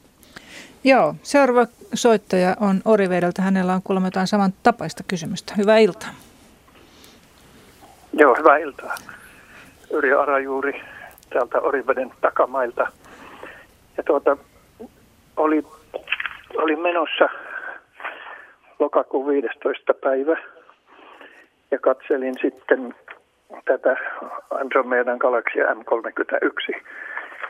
Joo, 0.84 1.16
seuraava 1.24 1.68
soittaja 1.94 2.56
on 2.60 2.82
Orivedeltä. 2.86 3.42
Hänellä 3.42 3.74
on 3.74 3.82
kuulemma 3.84 4.08
jotain 4.08 4.28
saman 4.28 4.54
tapaista 4.64 5.04
kysymystä. 5.08 5.54
Hyvää 5.58 5.78
iltaa. 5.78 6.10
Joo, 8.14 8.36
hyvää 8.36 8.58
iltaa. 8.58 8.96
Yrjö 9.92 10.22
Arajuuri 10.22 10.82
täältä 11.30 11.62
Oriveden 11.62 12.12
takamailta. 12.22 12.88
Ja 13.98 14.04
tuota, 14.04 14.38
oli, 15.38 15.64
oli 16.58 16.76
menossa 16.76 17.30
lokakuun 18.80 19.28
15. 19.28 19.94
päivä 19.94 20.38
ja 21.72 21.80
katselin 21.80 22.36
sitten 22.42 22.96
tätä 23.66 23.96
Andromedan 24.50 25.18
galaksia 25.18 25.66
M31, 25.66 26.82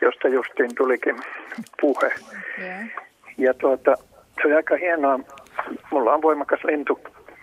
josta 0.02 0.27
justiin 0.27 0.76
tulikin 0.76 1.15
puhe. 1.82 2.14
Yeah. 2.60 2.80
Ja 3.38 3.53
tuota, 3.53 3.95
se 4.41 4.48
oli 4.48 4.53
aika 4.56 4.76
hienoa. 4.76 5.19
Mulla 5.91 6.14
on 6.14 6.22
voimakas 6.22 6.64
lintu 6.64 6.99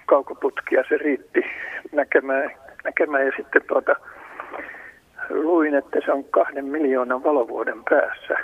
kaukoputki 0.06 0.74
ja 0.74 0.84
se 0.88 0.96
riitti 0.98 1.44
näkemään, 1.92 2.50
näkemään 2.84 3.26
ja 3.26 3.32
sitten 3.36 3.62
tuota, 3.68 3.96
luin, 5.30 5.74
että 5.74 5.98
se 6.04 6.12
on 6.12 6.24
kahden 6.24 6.64
miljoonan 6.64 7.24
valovuoden 7.24 7.84
päässä. 7.90 8.34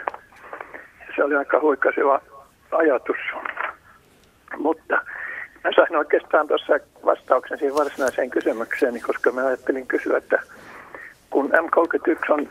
Se 1.16 1.24
oli 1.24 1.36
aika 1.36 1.61
huikaseva 1.61 2.20
ajatus. 2.73 3.16
Mutta 4.57 5.01
Mä 5.65 5.71
sain 5.77 5.97
oikeastaan 5.97 6.49
tuossa 6.49 6.73
vastauksen 7.05 7.59
siihen 7.59 7.75
varsinaiseen 7.75 8.31
kysymykseen, 8.31 9.03
koska 9.07 9.33
mä 9.33 9.47
ajattelin 9.47 9.87
kysyä, 9.87 10.19
että 10.19 10.43
kun 11.31 11.51
M31 11.51 12.33
on 12.33 12.49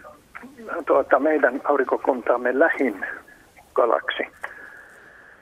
tuota, 0.85 1.19
meidän 1.19 1.61
aurinkokuntaamme 1.63 2.59
lähin 2.59 3.05
galaksi, 3.73 4.23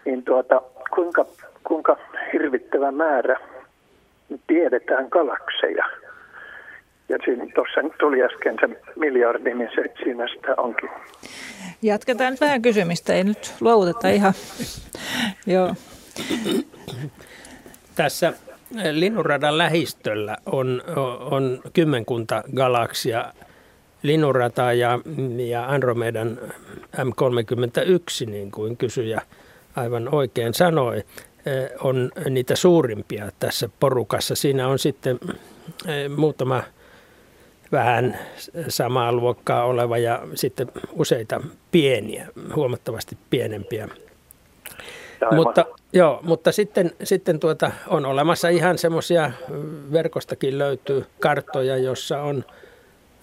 niin 0.05 0.23
tuota, 0.23 0.61
kuinka, 0.95 1.25
kuinka 1.63 1.97
hirvittävä 2.33 2.91
määrä 2.91 3.39
tiedetään 4.47 5.07
galakseja? 5.09 5.85
Ja 7.09 7.17
tuossa 7.55 7.81
nyt 7.81 7.93
tuli 7.99 8.23
äsken 8.23 8.55
se 8.59 8.81
miljardi, 8.95 9.53
niin 9.53 9.69
se, 9.75 9.83
siinä 10.03 10.27
sitä 10.27 10.53
onkin. 10.57 10.89
Jatketaan 11.81 12.31
nyt 12.31 12.41
vähän 12.41 12.61
kysymistä, 12.61 13.13
ei 13.13 13.23
nyt 13.23 13.55
luovuteta 13.61 14.07
ihan. 14.09 14.33
Joo 15.47 15.75
tässä 17.95 18.33
Linnunradan 18.91 19.57
lähistöllä 19.57 20.37
on, 20.45 20.83
on 21.19 21.61
kymmenkunta 21.73 22.43
galaksia. 22.55 23.33
Linnunrata 24.03 24.73
ja, 24.73 24.99
ja 25.47 25.65
Andromedan 25.69 26.39
M31, 26.97 28.29
niin 28.29 28.51
kuin 28.51 28.77
kysyjä 28.77 29.21
aivan 29.75 30.13
oikein 30.13 30.53
sanoi, 30.53 31.03
on 31.79 32.11
niitä 32.29 32.55
suurimpia 32.55 33.31
tässä 33.39 33.69
porukassa. 33.79 34.35
Siinä 34.35 34.67
on 34.67 34.79
sitten 34.79 35.19
eh, 35.87 36.09
muutama 36.09 36.63
vähän 37.71 38.19
samaa 38.67 39.11
luokkaa 39.11 39.65
oleva 39.65 39.97
ja 39.97 40.27
sitten 40.35 40.67
useita 40.91 41.41
pieniä, 41.71 42.27
huomattavasti 42.55 43.17
pienempiä 43.29 43.89
mutta, 45.31 45.65
joo, 45.95 46.19
mutta 46.23 46.51
sitten, 46.51 46.91
sitten 47.03 47.39
tuota, 47.39 47.71
on 47.87 48.05
olemassa 48.05 48.49
ihan 48.49 48.77
semmoisia, 48.77 49.31
verkostakin 49.91 50.57
löytyy 50.57 51.05
karttoja, 51.19 51.77
jossa 51.77 52.21
on 52.21 52.45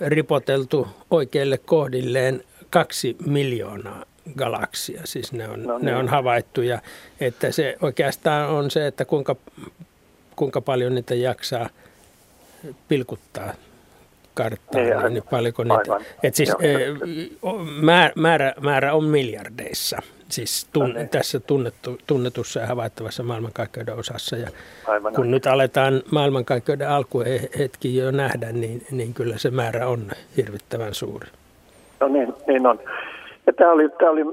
ripoteltu 0.00 0.88
oikeille 1.10 1.58
kohdilleen 1.58 2.44
kaksi 2.70 3.16
miljoonaa 3.26 4.04
galaksia. 4.36 5.02
Siis 5.04 5.32
ne 5.32 5.48
on, 5.48 5.62
no 5.62 5.78
niin. 5.78 5.86
ne 5.86 5.96
on 5.96 6.08
havaittu 6.08 6.62
ja 6.62 6.78
että 7.20 7.52
se 7.52 7.76
oikeastaan 7.82 8.48
on 8.48 8.70
se, 8.70 8.86
että 8.86 9.04
kuinka, 9.04 9.36
kuinka 10.36 10.60
paljon 10.60 10.94
niitä 10.94 11.14
jaksaa 11.14 11.68
pilkuttaa 12.88 13.54
karttaa, 14.34 14.80
niin, 14.80 15.14
niin 15.14 15.24
paljonko 15.30 15.64
niitä. 15.64 16.10
Et 16.22 16.34
siis, 16.34 16.48
Joo. 17.42 17.59
määrä, 18.16 18.54
määrä 18.60 18.94
on 18.94 19.04
miljardeissa 19.04 19.98
siis 20.32 20.68
tun, 20.72 20.94
no, 20.94 21.00
tässä 21.10 21.40
tunnettu, 21.40 21.98
tunnetussa 22.06 22.60
ja 22.60 22.66
havaittavassa 22.66 23.22
maailmankaikkeuden 23.22 23.94
osassa. 23.94 24.36
Ja 24.36 24.48
Aivan 24.86 25.14
kun 25.14 25.30
nyt 25.30 25.46
aletaan 25.46 26.02
maailmankaikkeuden 26.10 26.88
alkuhetki 26.88 27.96
jo 27.96 28.10
nähdä, 28.10 28.52
niin, 28.52 28.82
niin 28.90 29.14
kyllä 29.14 29.38
se 29.38 29.50
määrä 29.50 29.88
on 29.88 30.10
hirvittävän 30.36 30.94
suuri. 30.94 31.28
No 32.00 32.09
niin, 32.09 32.34
niin 32.46 32.66
on. 32.66 32.80
Ja 33.46 33.52
tämä 33.52 33.72
oli, 33.72 33.88
tämä 33.88 34.10
oli 34.10 34.24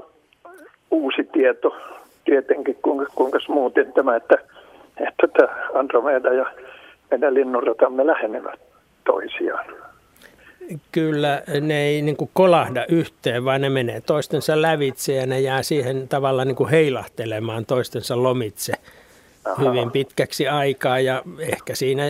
uusi 0.90 1.24
tieto 1.24 1.76
tietenkin, 2.24 2.76
kuinka, 2.82 3.06
kuinka 3.14 3.38
muuten 3.48 3.92
tämä, 3.92 4.16
että, 4.16 4.38
että 5.08 5.48
Andromeda 5.74 6.34
ja 6.34 6.46
meidän 7.10 7.34
linnunratamme 7.34 8.06
lähenevät 8.06 8.60
toisiaan 9.04 9.66
kyllä 10.92 11.42
ne 11.60 11.82
ei 11.82 12.02
niin 12.02 12.16
kuin 12.16 12.30
kolahda 12.34 12.86
yhteen, 12.88 13.44
vaan 13.44 13.60
ne 13.60 13.70
menee 13.70 14.00
toistensa 14.00 14.62
lävitse 14.62 15.14
ja 15.14 15.26
ne 15.26 15.40
jää 15.40 15.62
siihen 15.62 16.08
tavalla 16.08 16.44
niin 16.44 16.56
kuin 16.56 16.70
heilahtelemaan 16.70 17.66
toistensa 17.66 18.22
lomitse 18.22 18.72
hyvin 19.58 19.90
pitkäksi 19.90 20.48
aikaa 20.48 21.00
ja 21.00 21.22
ehkä 21.38 21.74
siinä 21.74 22.04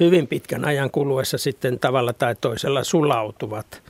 hyvin 0.00 0.26
pitkän 0.26 0.64
ajan 0.64 0.90
kuluessa 0.90 1.38
sitten 1.38 1.78
tavalla 1.78 2.12
tai 2.12 2.34
toisella 2.40 2.84
sulautuvat 2.84 3.82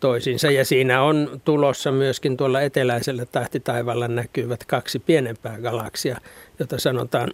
toisiinsa. 0.00 0.50
Ja 0.50 0.64
siinä 0.64 1.02
on 1.02 1.40
tulossa 1.44 1.92
myöskin 1.92 2.36
tuolla 2.36 2.60
eteläisellä 2.60 3.26
tähtitaivalla 3.26 4.08
näkyvät 4.08 4.64
kaksi 4.64 4.98
pienempää 4.98 5.58
galaksia, 5.58 6.18
jota 6.58 6.78
sanotaan 6.78 7.30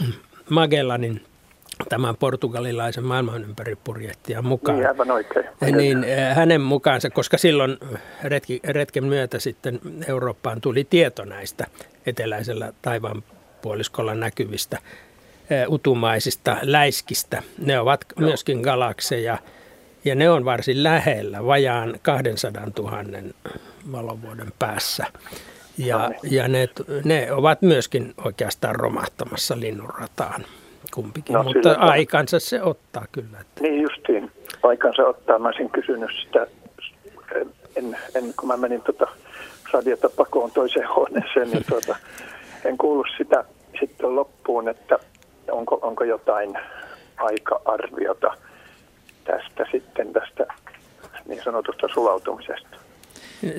Magellanin 0.50 1.22
tämän 1.88 2.16
portugalilaisen 2.16 3.04
maailmanympäripurjehtijan 3.04 4.44
mukaan. 4.44 4.78
Niin, 4.78 4.88
aivan 4.88 5.10
oikein. 5.10 5.46
Niin 5.76 6.04
eh, 6.04 6.36
hänen 6.36 6.60
mukaansa, 6.60 7.10
koska 7.10 7.38
silloin 7.38 7.78
retki, 8.22 8.60
retken 8.64 9.04
myötä 9.04 9.38
sitten 9.38 9.80
Eurooppaan 10.08 10.60
tuli 10.60 10.84
tieto 10.84 11.24
näistä 11.24 11.66
eteläisellä 12.06 12.72
taivaan 12.82 13.22
puoliskolla 13.62 14.14
näkyvistä 14.14 14.78
utumaisista 15.68 16.56
läiskistä. 16.62 17.42
Ne 17.58 17.80
ovat 17.80 18.04
myöskin 18.18 18.60
galakseja 18.60 19.38
ja 20.04 20.14
ne 20.14 20.30
on 20.30 20.44
varsin 20.44 20.82
lähellä, 20.82 21.44
vajaan 21.46 21.94
200 22.02 22.66
000 22.78 23.02
valovuoden 23.92 24.52
päässä. 24.58 25.06
Ja, 25.78 25.98
no 25.98 26.08
niin. 26.08 26.34
ja 26.34 26.48
ne, 26.48 26.68
ne 27.04 27.32
ovat 27.32 27.62
myöskin 27.62 28.14
oikeastaan 28.24 28.74
romahtamassa 28.74 29.60
linnunrataan 29.60 30.44
kumpikin, 30.94 31.34
no, 31.34 31.42
mutta 31.42 31.72
aikansa 31.72 32.40
se 32.40 32.62
ottaa 32.62 33.04
kyllä. 33.12 33.40
Että. 33.40 33.62
Niin 33.62 33.82
justiin, 33.82 34.32
aikansa 34.62 35.02
ottaa. 35.02 35.38
Mä 35.38 35.48
olisin 35.48 35.70
kysynyt 35.70 36.10
sitä, 36.24 36.46
en, 37.76 37.98
en, 38.14 38.34
kun 38.36 38.48
mä 38.48 38.56
menin 38.56 38.82
tota 38.82 39.06
radiota 39.72 40.08
pakoon 40.16 40.50
toiseen 40.50 40.88
huoneeseen, 40.96 41.50
niin 41.50 41.64
tuota, 41.68 41.96
en 42.64 42.78
kuullut 42.78 43.06
sitä 43.18 43.44
sitten 43.80 44.16
loppuun, 44.16 44.68
että 44.68 44.98
onko, 45.50 45.78
onko 45.82 46.04
jotain 46.04 46.58
aika-arviota 47.16 48.34
tästä 49.24 49.66
sitten 49.72 50.12
tästä 50.12 50.46
niin 51.28 51.42
sanotusta 51.44 51.88
sulautumisesta. 51.94 52.76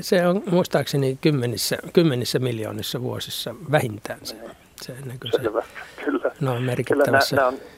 Se 0.02 0.28
on 0.28 0.44
muistaakseni 0.52 1.18
kymmenissä, 1.22 1.78
kymmenissä 1.94 2.40
miljoonissa 2.40 3.02
vuosissa 3.02 3.56
vähintään 3.72 4.20
se. 4.24 4.36
Se, 4.82 4.96
se 5.32 5.38
Selvä, 5.38 5.64
kyllä. 6.06 6.32
No 6.40 6.54
on 6.54 6.64
merkittävässä. 6.64 7.36
Kyllä 7.36 7.52
nämä, 7.52 7.52
nämä 7.52 7.64
on, 7.64 7.70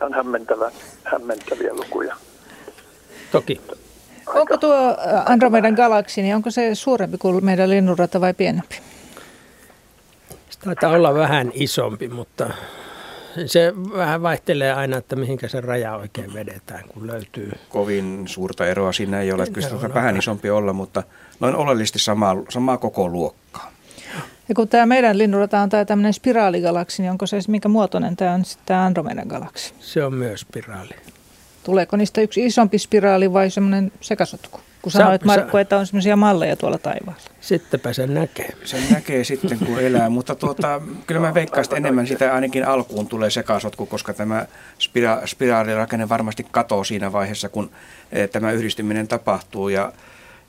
nämä 0.00 0.06
on 0.06 0.14
hämmentävä, 0.14 0.70
hämmentäviä 1.04 1.74
lukuja. 1.74 2.16
Toki. 3.32 3.60
Aika. 4.26 4.40
Onko 4.40 4.56
tuo 4.56 4.96
Andromedan 5.26 5.74
galaksi, 5.74 6.22
niin 6.22 6.36
onko 6.36 6.50
se 6.50 6.74
suurempi 6.74 7.18
kuin 7.18 7.44
meidän 7.44 7.70
linnunrata 7.70 8.20
vai 8.20 8.34
pienempi? 8.34 8.76
Se 10.50 10.58
taitaa 10.60 10.90
olla 10.90 11.14
vähän 11.14 11.50
isompi, 11.54 12.08
mutta 12.08 12.50
se 13.46 13.72
vähän 13.96 14.22
vaihtelee 14.22 14.72
aina, 14.72 14.96
että 14.96 15.16
mihinkä 15.16 15.48
se 15.48 15.60
raja 15.60 15.96
oikein 15.96 16.34
vedetään, 16.34 16.84
kun 16.88 17.06
löytyy. 17.06 17.52
Kovin 17.68 18.22
suurta 18.26 18.66
eroa 18.66 18.92
siinä 18.92 19.20
ei 19.20 19.32
ole. 19.32 19.46
Kyllä 19.46 19.68
se 19.68 19.94
vähän 19.94 20.16
isompi 20.16 20.50
olla, 20.50 20.72
mutta 20.72 21.02
noin 21.40 21.54
oleellisesti 21.54 21.98
samaa, 21.98 22.36
samaa 22.48 22.78
koko 22.78 23.08
luokkaa. 23.08 23.73
Ja 24.48 24.54
kun 24.54 24.68
tämä 24.68 24.86
meidän 24.86 25.18
linnurata 25.18 25.60
on 25.60 25.68
tämä 25.68 25.84
tämmöinen 25.84 26.12
spiraaligalaksi, 26.12 27.02
niin 27.02 27.10
onko 27.10 27.26
se 27.26 27.38
minkä 27.48 27.68
muotoinen 27.68 28.16
tämä 28.16 28.32
on 28.32 28.44
sitten 28.44 28.66
tämä 28.66 28.84
Andromedan 28.84 29.26
galaksi? 29.26 29.74
Se 29.80 30.04
on 30.04 30.14
myös 30.14 30.40
spiraali. 30.40 30.94
Tuleeko 31.64 31.96
niistä 31.96 32.20
yksi 32.20 32.46
isompi 32.46 32.78
spiraali 32.78 33.32
vai 33.32 33.50
semmoinen 33.50 33.92
sekasotku? 34.00 34.60
Kun 34.82 34.92
sanoit 34.92 35.24
Markku, 35.24 35.56
että 35.56 35.76
on 35.76 35.86
semmoisia 35.86 36.16
malleja 36.16 36.56
tuolla 36.56 36.78
taivaalla. 36.78 37.20
Sittenpä 37.40 37.92
sen 37.92 38.14
näkee. 38.14 38.48
Sen 38.64 38.82
näkee 38.90 39.24
sitten, 39.24 39.58
kun 39.58 39.80
elää. 39.80 40.10
Mutta 40.10 40.34
tuota, 40.34 40.80
kyllä 41.06 41.20
mä 41.20 41.34
veikkaan, 41.34 41.64
että 41.64 41.76
enemmän 41.76 42.06
sitä 42.06 42.34
ainakin 42.34 42.66
alkuun 42.66 43.06
tulee 43.06 43.30
sekasotku, 43.30 43.86
koska 43.86 44.14
tämä 44.14 44.46
spira- 44.78 45.26
spiraalirakenne 45.26 46.08
varmasti 46.08 46.46
katoo 46.50 46.84
siinä 46.84 47.12
vaiheessa, 47.12 47.48
kun 47.48 47.70
e, 48.12 48.28
tämä 48.28 48.52
yhdistyminen 48.52 49.08
tapahtuu. 49.08 49.68
Ja, 49.68 49.92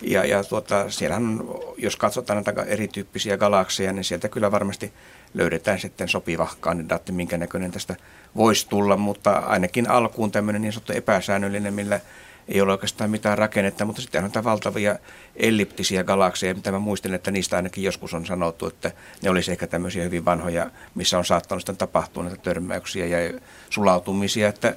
ja, 0.02 0.26
ja 0.26 0.44
tuota, 0.44 0.90
siellähän, 0.90 1.40
jos 1.78 1.96
katsotaan 1.96 2.44
näitä 2.44 2.64
erityyppisiä 2.64 3.38
galakseja, 3.38 3.94
niin 3.94 4.04
sieltä 4.04 4.30
kyllä 4.30 4.52
varmasti 4.52 4.94
löydetään 5.34 5.80
sitten 5.80 6.08
sopiva 6.08 6.48
kandidaatti, 6.60 7.12
minkä 7.12 7.38
näköinen 7.38 7.72
tästä 7.72 7.96
voisi 8.36 8.70
tulla, 8.70 8.98
mutta 8.98 9.32
ainakin 9.32 9.90
alkuun 9.90 10.32
tämmöinen 10.32 10.62
niin 10.62 10.74
sanottu 10.74 10.94
epäsäännöllinen, 10.94 11.74
millä 11.74 12.00
ei 12.48 12.62
ole 12.62 12.72
oikeastaan 12.72 13.10
mitään 13.10 13.38
rakennetta, 13.38 13.86
mutta 13.86 14.02
sitten 14.02 14.20
on 14.20 14.24
näitä 14.24 14.44
valtavia 14.44 14.96
elliptisiä 15.36 16.04
galakseja, 16.04 16.54
mitä 16.54 16.72
mä 16.72 16.80
muistin, 16.80 17.14
että 17.14 17.32
niistä 17.32 17.56
ainakin 17.56 17.84
joskus 17.84 18.14
on 18.14 18.26
sanottu, 18.26 18.68
että 18.68 18.92
ne 19.22 19.30
olisi 19.30 19.52
ehkä 19.52 19.68
tämmöisiä 19.68 20.04
hyvin 20.04 20.26
vanhoja, 20.26 20.72
missä 20.96 21.18
on 21.18 21.26
saattanut 21.26 21.62
sitten 21.62 21.78
tapahtua 21.78 22.24
näitä 22.24 22.38
törmäyksiä 22.38 23.06
ja 23.06 23.40
sulautumisia, 23.70 24.48
että 24.48 24.76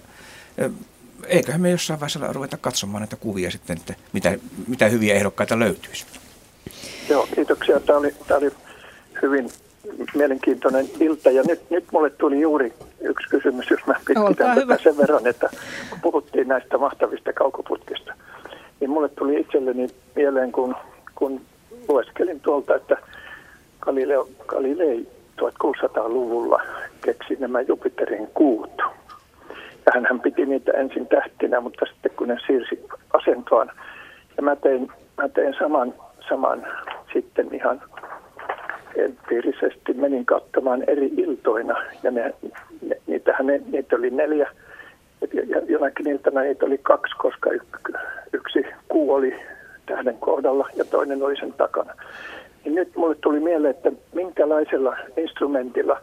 eiköhän 1.29 1.61
me 1.61 1.71
jossain 1.71 2.01
vaiheessa 2.01 2.33
ruveta 2.33 2.57
katsomaan 2.57 3.01
näitä 3.01 3.17
kuvia 3.17 3.51
sitten, 3.51 3.77
että 3.77 3.95
mitä, 4.13 4.39
mitä 4.67 4.89
hyviä 4.89 5.15
ehdokkaita 5.15 5.59
löytyisi. 5.59 6.07
Joo, 7.09 7.29
kiitoksia. 7.35 7.81
Tämä 7.81 7.99
oli, 7.99 8.15
tämä 8.29 8.39
oli 8.39 8.51
hyvin 9.23 9.51
mielenkiintoinen 10.15 10.87
ilta. 11.01 11.31
Ja 11.31 11.43
nyt, 11.43 11.71
nyt 11.71 11.85
mulle 11.93 12.11
tuli 12.11 12.41
juuri 12.41 12.73
yksi 13.01 13.29
kysymys, 13.29 13.71
jos 13.71 13.81
mä 13.87 13.95
pitkitän 14.07 14.57
tätä 14.57 14.79
sen 14.83 14.97
verran, 14.97 15.27
että 15.27 15.51
kun 15.91 16.01
puhuttiin 16.01 16.49
näistä 16.49 16.79
mahtavista 16.79 17.33
kaukoputkista, 17.33 18.15
niin 18.81 18.91
mulle 18.91 19.09
tuli 19.09 19.41
itselleni 19.41 19.89
mieleen, 20.17 20.53
kun, 20.53 20.77
kun 21.15 21.41
lueskelin 21.89 22.41
tuolta, 22.41 22.77
että 22.77 22.97
Galileo, 23.81 24.29
Galilei 24.47 25.09
1600-luvulla 25.41 26.63
keksi 27.05 27.37
nämä 27.39 27.61
Jupiterin 27.61 28.29
kuut. 28.35 28.83
Ja 29.95 30.01
hän 30.09 30.21
piti 30.21 30.47
niitä 30.47 30.73
ensin 30.73 31.07
tähtinä, 31.07 31.61
mutta 31.61 31.87
sitten 31.87 32.13
kun 32.17 32.29
ne 32.29 32.37
siirsi 32.47 32.85
asentoon, 33.13 33.71
ja 34.37 34.43
mä 34.43 34.57
tein, 34.57 34.89
mä 35.17 35.29
tein 35.29 35.55
saman, 35.59 35.95
saman 36.29 36.67
sitten 37.13 37.55
ihan 37.55 37.83
empiirisesti. 38.97 39.95
Menin 39.95 40.27
katsomaan 40.27 40.85
eri 40.87 41.11
iltoina 41.17 41.77
ja 42.03 42.11
ne, 42.11 42.35
ne, 42.83 42.97
niitähän 43.07 43.47
ne, 43.47 43.61
niitä 43.73 43.97
oli 43.97 44.11
neljä. 44.11 44.51
Ja 45.33 45.61
jonakin 45.69 46.09
iltana 46.09 46.41
niitä 46.41 46.67
oli 46.67 46.79
kaksi, 46.79 47.15
koska 47.19 47.51
yksi 48.33 48.67
kuu 48.89 49.13
oli 49.13 49.35
tähden 49.87 50.17
kohdalla 50.19 50.69
ja 50.77 50.85
toinen 50.85 51.23
oli 51.23 51.37
sen 51.37 51.53
takana. 51.53 51.95
Niin 52.65 52.75
nyt 52.75 52.97
mulle 52.97 53.15
tuli 53.15 53.41
mieleen, 53.41 53.75
että 53.75 53.93
minkälaisella 54.13 54.97
instrumentilla 55.17 56.01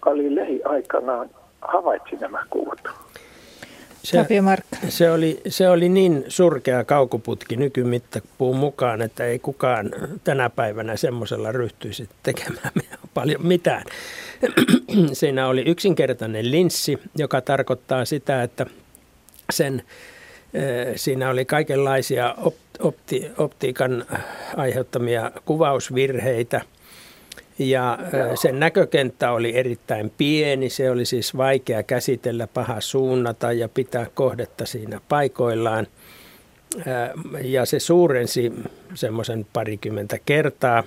Galilei 0.00 0.62
aikanaan 0.64 1.30
havaitsi 1.62 2.16
nämä 2.16 2.46
kuut. 2.50 2.80
Se, 4.04 4.26
se, 4.88 5.10
oli, 5.10 5.40
se 5.48 5.68
oli 5.68 5.88
niin 5.88 6.24
surkea 6.28 6.84
kaukoputki 6.84 7.56
nykymittapuun 7.56 8.56
mukaan, 8.56 9.02
että 9.02 9.24
ei 9.24 9.38
kukaan 9.38 9.90
tänä 10.24 10.50
päivänä 10.50 10.96
semmoisella 10.96 11.52
ryhtyisi 11.52 12.08
tekemään 12.22 12.70
paljon 13.14 13.46
mitään. 13.46 13.84
Siinä 15.12 15.48
oli 15.48 15.62
yksinkertainen 15.66 16.50
linssi, 16.50 16.98
joka 17.18 17.40
tarkoittaa 17.40 18.04
sitä, 18.04 18.42
että 18.42 18.66
sen, 19.52 19.82
eh, 20.54 20.92
siinä 20.96 21.30
oli 21.30 21.44
kaikenlaisia 21.44 22.34
opti, 22.78 23.30
optiikan 23.38 24.04
aiheuttamia 24.56 25.30
kuvausvirheitä– 25.44 26.60
ja 27.70 27.98
sen 28.34 28.60
näkökenttä 28.60 29.32
oli 29.32 29.56
erittäin 29.56 30.12
pieni, 30.18 30.70
se 30.70 30.90
oli 30.90 31.04
siis 31.04 31.36
vaikea 31.36 31.82
käsitellä, 31.82 32.46
paha 32.46 32.80
suunnata 32.80 33.52
ja 33.52 33.68
pitää 33.68 34.06
kohdetta 34.14 34.66
siinä 34.66 35.00
paikoillaan. 35.08 35.86
Ja 37.42 37.64
se 37.64 37.78
suurensi 37.78 38.52
semmoisen 38.94 39.46
parikymmentä 39.52 40.18
kertaa. 40.26 40.84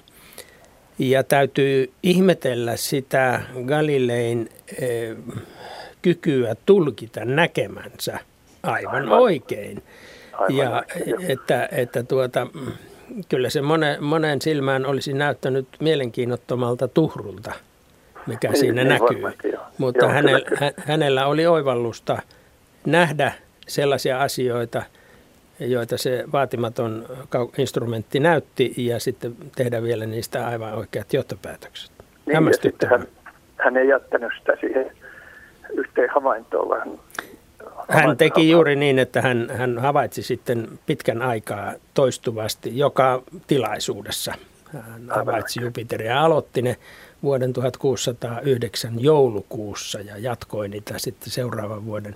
Ja 0.99 1.23
täytyy 1.23 1.91
ihmetellä 2.03 2.75
sitä 2.75 3.41
Galilein 3.65 4.49
kykyä 6.01 6.55
tulkita 6.65 7.25
näkemänsä 7.25 8.19
aivan 8.63 9.09
oikein. 9.09 9.83
Aivan 10.33 10.55
ja 10.57 10.83
että, 11.27 11.69
että 11.71 12.03
tuota, 12.03 12.47
kyllä 13.29 13.49
se 13.49 13.61
monen, 13.61 14.03
monen 14.03 14.41
silmään 14.41 14.85
olisi 14.85 15.13
näyttänyt 15.13 15.67
mielenkiinnottomalta 15.79 16.87
tuhrulta, 16.87 17.51
mikä 18.27 18.47
niin, 18.47 18.59
siinä 18.59 18.83
niin, 18.83 18.87
näkyy. 18.87 19.21
Varmasti, 19.21 19.49
joo. 19.49 19.63
Mutta 19.77 20.05
joo, 20.05 20.11
hänellä, 20.13 20.41
kyllä, 20.41 20.71
hänellä 20.77 21.27
oli 21.27 21.47
oivallusta 21.47 22.17
nähdä 22.85 23.31
sellaisia 23.67 24.21
asioita, 24.21 24.83
joita 25.59 25.97
se 25.97 26.23
vaatimaton 26.31 27.05
instrumentti 27.57 28.19
näytti, 28.19 28.73
ja 28.77 28.99
sitten 28.99 29.35
tehdä 29.55 29.83
vielä 29.83 30.05
niistä 30.05 30.47
aivan 30.47 30.73
oikeat 30.73 31.13
johtopäätökset. 31.13 31.91
Niin, 32.25 32.45
ja 32.45 32.53
sitten 32.61 32.89
hän, 32.89 33.07
hän 33.57 33.77
ei 33.77 33.87
jättänyt 33.87 34.31
sitä 34.39 34.53
siihen 34.59 34.91
yhteen 35.73 36.09
havaintoon, 36.09 36.69
vaan 36.69 36.99
hän 37.89 38.17
teki 38.17 38.49
juuri 38.49 38.75
niin, 38.75 38.99
että 38.99 39.21
hän, 39.21 39.51
hän 39.57 39.79
havaitsi 39.79 40.23
sitten 40.23 40.79
pitkän 40.85 41.21
aikaa 41.21 41.73
toistuvasti 41.93 42.77
joka 42.77 43.23
tilaisuudessa. 43.47 44.33
Hän 44.73 45.09
havaitsi 45.09 45.61
Jupiteria 45.61 46.11
ja 46.11 46.23
aloitti 46.23 46.61
ne 46.61 46.77
vuoden 47.23 47.53
1609 47.53 49.03
joulukuussa 49.03 49.99
ja 49.99 50.17
jatkoi 50.17 50.69
niitä 50.69 50.93
sitten 50.97 51.31
seuraavan 51.31 51.85
vuoden 51.85 52.15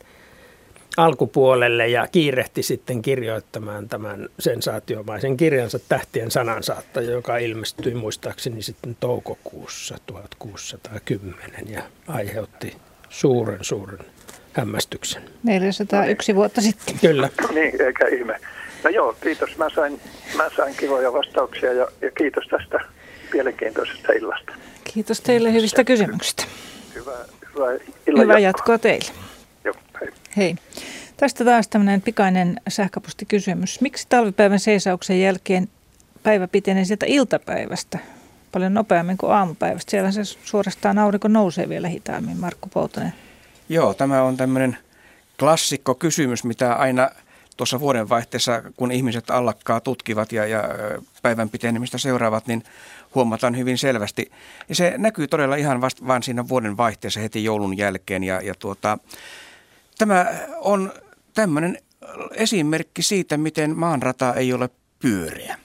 alkupuolelle 0.98 1.88
ja 1.88 2.08
kiirehti 2.08 2.64
sitten 2.64 3.02
kirjoittamaan 3.02 3.90
tämän 3.90 4.30
sensaatiomaisen 4.40 5.38
kirjansa 5.38 5.80
Tähtien 5.90 6.32
sanansaattaja, 6.32 7.12
joka 7.12 7.38
ilmestyi 7.38 7.94
muistaakseni 7.94 8.62
sitten 8.62 8.98
toukokuussa 9.00 9.98
1610 10.06 11.70
ja 11.70 11.84
aiheutti 12.08 12.78
suuren 13.10 13.60
suuren 13.62 14.06
hämmästyksen. 14.54 15.22
401 15.44 16.36
vuotta 16.36 16.62
sitten. 16.62 17.00
Kyllä. 17.02 17.30
Niin, 17.54 17.82
eikä 17.82 18.08
ihme. 18.08 18.40
No 18.84 18.90
joo, 18.90 19.16
kiitos. 19.24 19.58
Mä 19.58 19.70
sain, 19.76 20.02
mä 20.38 20.50
sain 20.56 20.76
kivoja 20.76 21.14
vastauksia 21.14 21.74
ja, 21.74 21.88
ja 22.02 22.12
kiitos 22.12 22.48
tästä 22.48 22.80
mielenkiintoisesta 23.34 24.14
illasta. 24.14 24.52
Kiitos 24.94 25.22
teille 25.22 25.54
hyvistä 25.54 25.84
kysymyksistä. 25.84 26.44
Hyvää, 26.96 27.26
hyvää 27.56 27.72
Hyvää, 28.08 28.22
Hyvää 28.22 28.40
jatkoa 28.40 28.78
teille. 28.78 29.12
Joo, 29.64 29.74
hei. 30.02 30.10
hei. 30.38 30.56
Tästä 31.18 31.46
taas 31.46 31.68
tämmöinen 31.68 32.02
pikainen 32.02 32.62
sähköpostikysymys. 32.70 33.82
Miksi 33.82 34.06
talvipäivän 34.10 34.60
seisauksen 34.60 35.22
jälkeen 35.22 35.68
päivä 36.24 36.48
pitenee 36.48 36.86
sieltä 36.86 37.06
iltapäivästä 37.06 38.00
paljon 38.52 38.74
nopeammin 38.74 39.18
kuin 39.18 39.32
aamupäivästä? 39.32 39.92
Siellä 39.92 40.12
se 40.12 40.24
suorastaan 40.24 40.98
aurinko 40.98 41.28
nousee 41.28 41.70
vielä 41.70 41.88
hitaammin, 41.88 42.38
Markku 42.38 42.70
Poutanen. 42.74 43.14
Joo, 43.70 43.94
tämä 43.94 44.24
on 44.24 44.38
tämmöinen 44.38 44.78
klassikko 45.40 45.96
kysymys, 45.96 46.44
mitä 46.44 46.74
aina 46.74 47.10
tuossa 47.58 47.80
vuodenvaihteessa, 47.80 48.64
kun 48.78 48.92
ihmiset 48.92 49.30
allakkaa 49.30 49.80
tutkivat 49.80 50.32
ja, 50.32 50.46
ja 50.46 50.64
päivän 51.22 51.50
pitenemistä 51.50 51.98
seuraavat, 51.98 52.48
niin 52.48 52.64
huomataan 53.16 53.58
hyvin 53.58 53.78
selvästi. 53.78 54.32
Ja 54.70 54.76
se 54.76 54.94
näkyy 54.98 55.28
todella 55.28 55.56
ihan 55.56 55.82
vasta 55.82 56.08
vain 56.08 56.24
siinä 56.24 56.48
vuoden 56.48 56.78
vaihteessa 56.78 57.20
heti 57.20 57.44
joulun 57.44 57.78
jälkeen. 57.78 58.24
Ja, 58.24 58.42
ja 58.42 58.56
tuota, 58.56 58.98
tämä 59.98 60.26
on 60.62 60.94
tämmöinen 61.34 61.78
esimerkki 62.32 63.02
siitä, 63.02 63.38
miten 63.38 63.78
maanrata 63.78 64.34
ei 64.34 64.54
ole 64.54 64.70
pyöreä, 65.00 65.58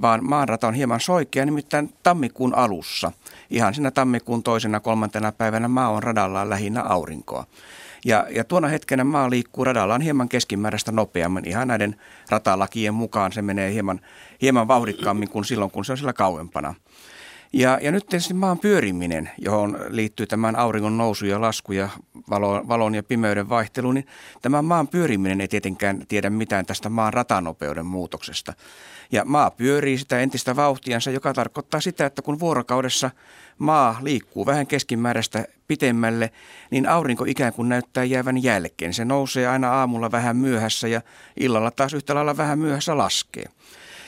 vaan 0.00 0.24
maanrata 0.24 0.68
on 0.68 0.74
hieman 0.74 1.00
soikea, 1.00 1.44
nimittäin 1.44 1.94
tammikuun 2.02 2.54
alussa. 2.54 3.12
Ihan 3.52 3.74
siinä 3.74 3.90
tammikuun 3.90 4.42
toisena 4.42 4.80
kolmantena 4.80 5.32
päivänä 5.32 5.68
maa 5.68 5.88
on 5.88 6.02
radallaan 6.02 6.50
lähinnä 6.50 6.82
aurinkoa. 6.82 7.46
Ja, 8.04 8.26
ja 8.30 8.44
tuona 8.44 8.68
hetkenä 8.68 9.04
maa 9.04 9.30
liikkuu 9.30 9.64
radallaan 9.64 10.00
hieman 10.00 10.28
keskimääräistä 10.28 10.92
nopeammin. 10.92 11.48
Ihan 11.48 11.68
näiden 11.68 11.96
ratalakien 12.30 12.94
mukaan 12.94 13.32
se 13.32 13.42
menee 13.42 13.72
hieman, 13.72 14.00
hieman 14.42 14.68
vauhdikkaammin 14.68 15.30
kuin 15.30 15.44
silloin, 15.44 15.70
kun 15.70 15.84
se 15.84 15.92
on 15.92 15.98
sillä 15.98 16.12
kauempana. 16.12 16.74
Ja, 17.52 17.78
ja 17.82 17.92
nyt 17.92 18.06
tietysti 18.06 18.34
maan 18.34 18.58
pyöriminen, 18.58 19.30
johon 19.38 19.78
liittyy 19.88 20.26
tämän 20.26 20.56
auringon 20.56 20.98
nousu 20.98 21.26
ja 21.26 21.40
lasku 21.40 21.72
ja 21.72 21.88
valo, 22.30 22.68
valon 22.68 22.94
ja 22.94 23.02
pimeyden 23.02 23.48
vaihtelu, 23.48 23.92
niin 23.92 24.06
tämä 24.42 24.62
maan 24.62 24.88
pyöriminen 24.88 25.40
ei 25.40 25.48
tietenkään 25.48 26.06
tiedä 26.08 26.30
mitään 26.30 26.66
tästä 26.66 26.88
maan 26.88 27.12
ratanopeuden 27.12 27.86
muutoksesta. 27.86 28.52
Ja 29.12 29.24
maa 29.24 29.50
pyörii 29.50 29.98
sitä 29.98 30.20
entistä 30.20 30.56
vauhtiansa, 30.56 31.10
joka 31.10 31.34
tarkoittaa 31.34 31.80
sitä, 31.80 32.06
että 32.06 32.22
kun 32.22 32.40
vuorokaudessa 32.40 33.10
maa 33.58 33.98
liikkuu 34.02 34.46
vähän 34.46 34.66
keskimääräistä 34.66 35.44
pitemmälle, 35.68 36.30
niin 36.70 36.88
aurinko 36.88 37.24
ikään 37.24 37.52
kuin 37.52 37.68
näyttää 37.68 38.04
jäävän 38.04 38.42
jälkeen. 38.42 38.94
Se 38.94 39.04
nousee 39.04 39.46
aina 39.46 39.72
aamulla 39.72 40.10
vähän 40.10 40.36
myöhässä 40.36 40.88
ja 40.88 41.00
illalla 41.36 41.70
taas 41.70 41.94
yhtä 41.94 42.14
lailla 42.14 42.36
vähän 42.36 42.58
myöhässä 42.58 42.98
laskee. 42.98 43.46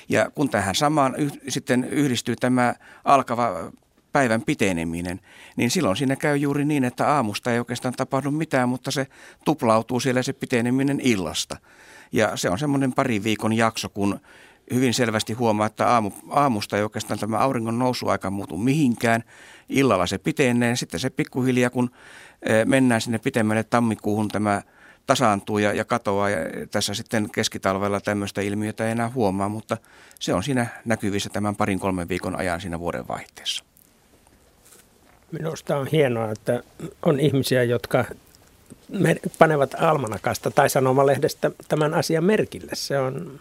Ja 0.08 0.30
kun 0.34 0.50
tähän 0.50 0.74
samaan 0.74 1.14
yh, 1.18 1.32
sitten 1.48 1.84
yhdistyy 1.84 2.36
tämä 2.36 2.74
alkava 3.04 3.70
päivän 4.12 4.42
piteneminen, 4.42 5.20
niin 5.56 5.70
silloin 5.70 5.96
siinä 5.96 6.16
käy 6.16 6.36
juuri 6.36 6.64
niin, 6.64 6.84
että 6.84 7.08
aamusta 7.08 7.52
ei 7.52 7.58
oikeastaan 7.58 7.94
tapahdu 7.94 8.30
mitään, 8.30 8.68
mutta 8.68 8.90
se 8.90 9.06
tuplautuu 9.44 10.00
siellä 10.00 10.22
se 10.22 10.32
piteneminen 10.32 11.00
illasta. 11.00 11.56
Ja 12.12 12.36
se 12.36 12.50
on 12.50 12.58
semmoinen 12.58 12.92
pari 12.92 13.24
viikon 13.24 13.52
jakso, 13.52 13.88
kun 13.88 14.20
hyvin 14.74 14.94
selvästi 14.94 15.32
huomaa, 15.32 15.66
että 15.66 15.88
aamu, 15.88 16.10
aamusta 16.30 16.76
ei 16.76 16.82
oikeastaan 16.82 17.20
tämä 17.20 17.38
auringon 17.38 17.78
nousuaika 17.78 18.30
muutu 18.30 18.56
mihinkään. 18.56 19.24
Illalla 19.68 20.06
se 20.06 20.18
pitenee, 20.18 20.76
sitten 20.76 21.00
se 21.00 21.10
pikkuhiljaa, 21.10 21.70
kun 21.70 21.90
eh, 22.42 22.66
mennään 22.66 23.00
sinne 23.00 23.18
pitemmälle 23.18 23.64
tammikuuhun, 23.64 24.28
tämä 24.28 24.62
tasaantuu 25.06 25.58
ja, 25.58 25.72
ja 25.72 25.84
katoaa. 25.84 26.30
Ja 26.30 26.38
tässä 26.70 26.94
sitten 26.94 27.30
keskitalvella 27.30 28.00
tämmöistä 28.00 28.40
ilmiötä 28.40 28.84
ei 28.84 28.92
enää 28.92 29.10
huomaa, 29.10 29.48
mutta 29.48 29.76
se 30.20 30.34
on 30.34 30.42
siinä 30.42 30.66
näkyvissä 30.84 31.30
tämän 31.30 31.56
parin 31.56 31.78
kolmen 31.78 32.08
viikon 32.08 32.36
ajan 32.36 32.60
siinä 32.60 32.78
vuoden 32.78 33.08
vaihteessa. 33.08 33.64
Minusta 35.32 35.76
on 35.76 35.86
hienoa, 35.86 36.30
että 36.30 36.62
on 37.02 37.20
ihmisiä, 37.20 37.62
jotka 37.62 38.04
panevat 39.38 39.74
almanakasta 39.78 40.50
tai 40.50 40.70
sanomalehdestä 40.70 41.50
tämän 41.68 41.94
asian 41.94 42.24
merkille. 42.24 42.70
Se 42.74 42.98
on 42.98 43.40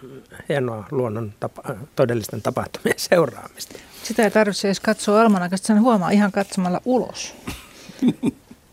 hienoa 0.49 0.87
luonnon 0.91 1.33
tapa, 1.39 1.63
todellisten 1.95 2.41
tapahtumien 2.41 2.99
seuraamista. 3.09 3.79
Sitä 4.03 4.23
ei 4.23 4.31
tarvitse 4.31 4.67
edes 4.67 4.79
katsoa 4.79 5.21
almanakasta, 5.21 5.67
sen 5.67 5.81
huomaa 5.81 6.09
ihan 6.09 6.31
katsomalla 6.31 6.81
ulos. 6.85 7.35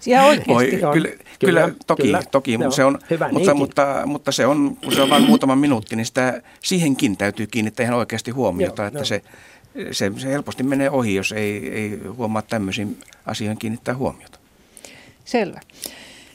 Ihan 0.07 0.27
oikeasti. 0.27 0.53
Oi, 0.53 0.71
kyllä, 0.71 0.93
kyllä, 0.93 1.11
kyllä, 1.39 1.71
toki, 1.87 2.03
kyllä. 2.03 2.23
toki 2.31 2.59
mutta, 2.59 2.77
se 2.77 2.85
on, 2.85 2.99
Hyvä, 3.11 3.29
mutta, 3.33 3.55
mutta, 3.55 4.03
mutta, 4.07 4.33
se 4.33 4.47
on, 4.47 4.77
kun 4.77 4.93
se 4.93 5.03
on 5.03 5.11
vain 5.11 5.23
muutama 5.23 5.57
minuutti, 5.57 5.97
niin 5.97 6.07
sitä, 6.07 6.43
siihenkin 6.63 7.17
täytyy 7.17 7.47
kiinnittää 7.47 7.85
ihan 7.85 7.99
oikeasti 7.99 8.31
huomiota, 8.31 8.83
Joo, 8.83 8.87
että 8.87 8.99
no. 8.99 9.05
se, 9.05 9.23
se, 9.93 10.13
se 10.17 10.29
helposti 10.29 10.63
menee 10.63 10.91
ohi, 10.91 11.15
jos 11.15 11.33
ei, 11.33 11.69
ei 11.73 12.01
huomaa 12.17 12.43
tämmöisiin 12.43 13.01
asioihin 13.27 13.59
kiinnittää 13.59 13.95
huomiota. 13.95 14.39
Selvä. 15.25 15.61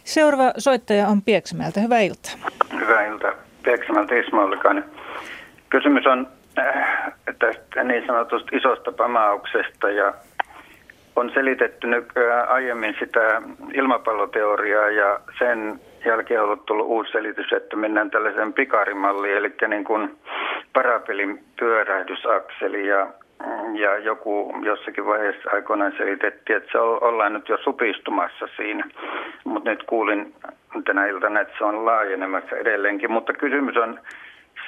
Seuraava 0.06 0.52
soittaja 0.58 1.08
on 1.08 1.22
Pieksämäeltä. 1.22 1.80
Hyvää 1.80 2.00
iltaa. 2.00 2.50
Hyvää 2.80 3.06
iltaa. 3.06 3.32
Pieksämäeltä 3.64 4.16
Ismo 4.16 4.42
Ollikainen. 4.44 4.86
Kysymys 5.70 6.06
on 6.08 6.28
äh, 6.60 7.14
tästä 7.40 7.84
niin 7.84 8.04
sanotusta 8.08 8.58
isosta 8.58 8.92
pamauksesta 8.92 9.90
ja 9.90 10.14
on 11.16 11.32
selitetty 11.34 11.88
nyt 11.88 12.06
äh, 12.18 12.52
aiemmin 12.52 12.96
sitä 13.00 13.42
ilmapalloteoriaa 13.74 14.90
ja 14.90 15.20
sen 15.40 15.80
jälkeen 16.06 16.44
on 16.44 16.60
tullut 16.66 16.88
uusi 16.88 17.12
selitys, 17.12 17.54
että 17.54 17.76
mennään 17.76 18.12
tällaisen 18.12 18.54
pikarimalliin, 18.54 19.38
eli 19.38 19.54
niin 19.68 19.84
kuin 19.84 20.18
parapelin 20.74 21.44
pyörähdysakseli 21.60 22.88
ja 22.88 23.08
ja 23.74 23.98
joku 23.98 24.54
jossakin 24.62 25.06
vaiheessa 25.06 25.50
aikoinaan 25.54 25.94
selitettiin, 25.98 26.58
että 26.58 26.72
se 26.72 26.80
ollaan 26.80 27.34
nyt 27.34 27.50
jo 27.50 27.58
supistumassa 27.64 28.48
siinä. 28.56 28.88
Mutta 29.56 29.70
nyt 29.70 29.84
kuulin 29.84 30.34
tänä 30.86 31.06
iltana, 31.06 31.40
että 31.40 31.54
se 31.58 31.64
on 31.64 31.86
laajenemassa 31.86 32.56
edelleenkin. 32.56 33.12
Mutta 33.12 33.34
kysymys 33.34 33.78
on 33.78 34.00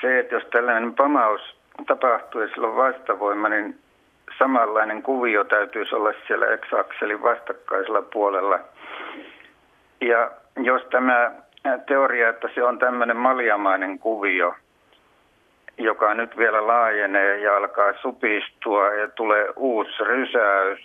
se, 0.02 0.20
että 0.20 0.36
jos 0.36 0.44
tällainen 0.46 0.94
pamaus 0.94 1.42
tapahtuu 1.88 2.42
ja 2.42 2.48
sillä 2.48 2.68
on 2.68 2.76
vastavoima, 2.76 3.50
niin 3.50 3.76
samanlainen 4.40 5.04
kuvio 5.04 5.44
täytyisi 5.44 5.96
olla 5.96 6.14
siellä 6.28 6.58
X-akselin 6.58 7.24
vastakkaisella 7.24 8.02
puolella. 8.02 8.60
Ja 10.02 10.32
jos 10.64 10.82
tämä 10.92 11.32
teoria, 11.88 12.30
että 12.30 12.50
se 12.56 12.64
on 12.64 12.80
tämmöinen 12.80 13.18
maljamainen 13.18 14.00
kuvio– 14.00 14.56
joka 15.78 16.14
nyt 16.14 16.38
vielä 16.38 16.68
laajenee 16.68 17.38
ja 17.38 17.58
alkaa 17.58 17.94
supistua 18.02 18.94
ja 18.94 19.08
tulee 19.08 19.54
uusi 19.56 20.04
rysäys. 20.04 20.80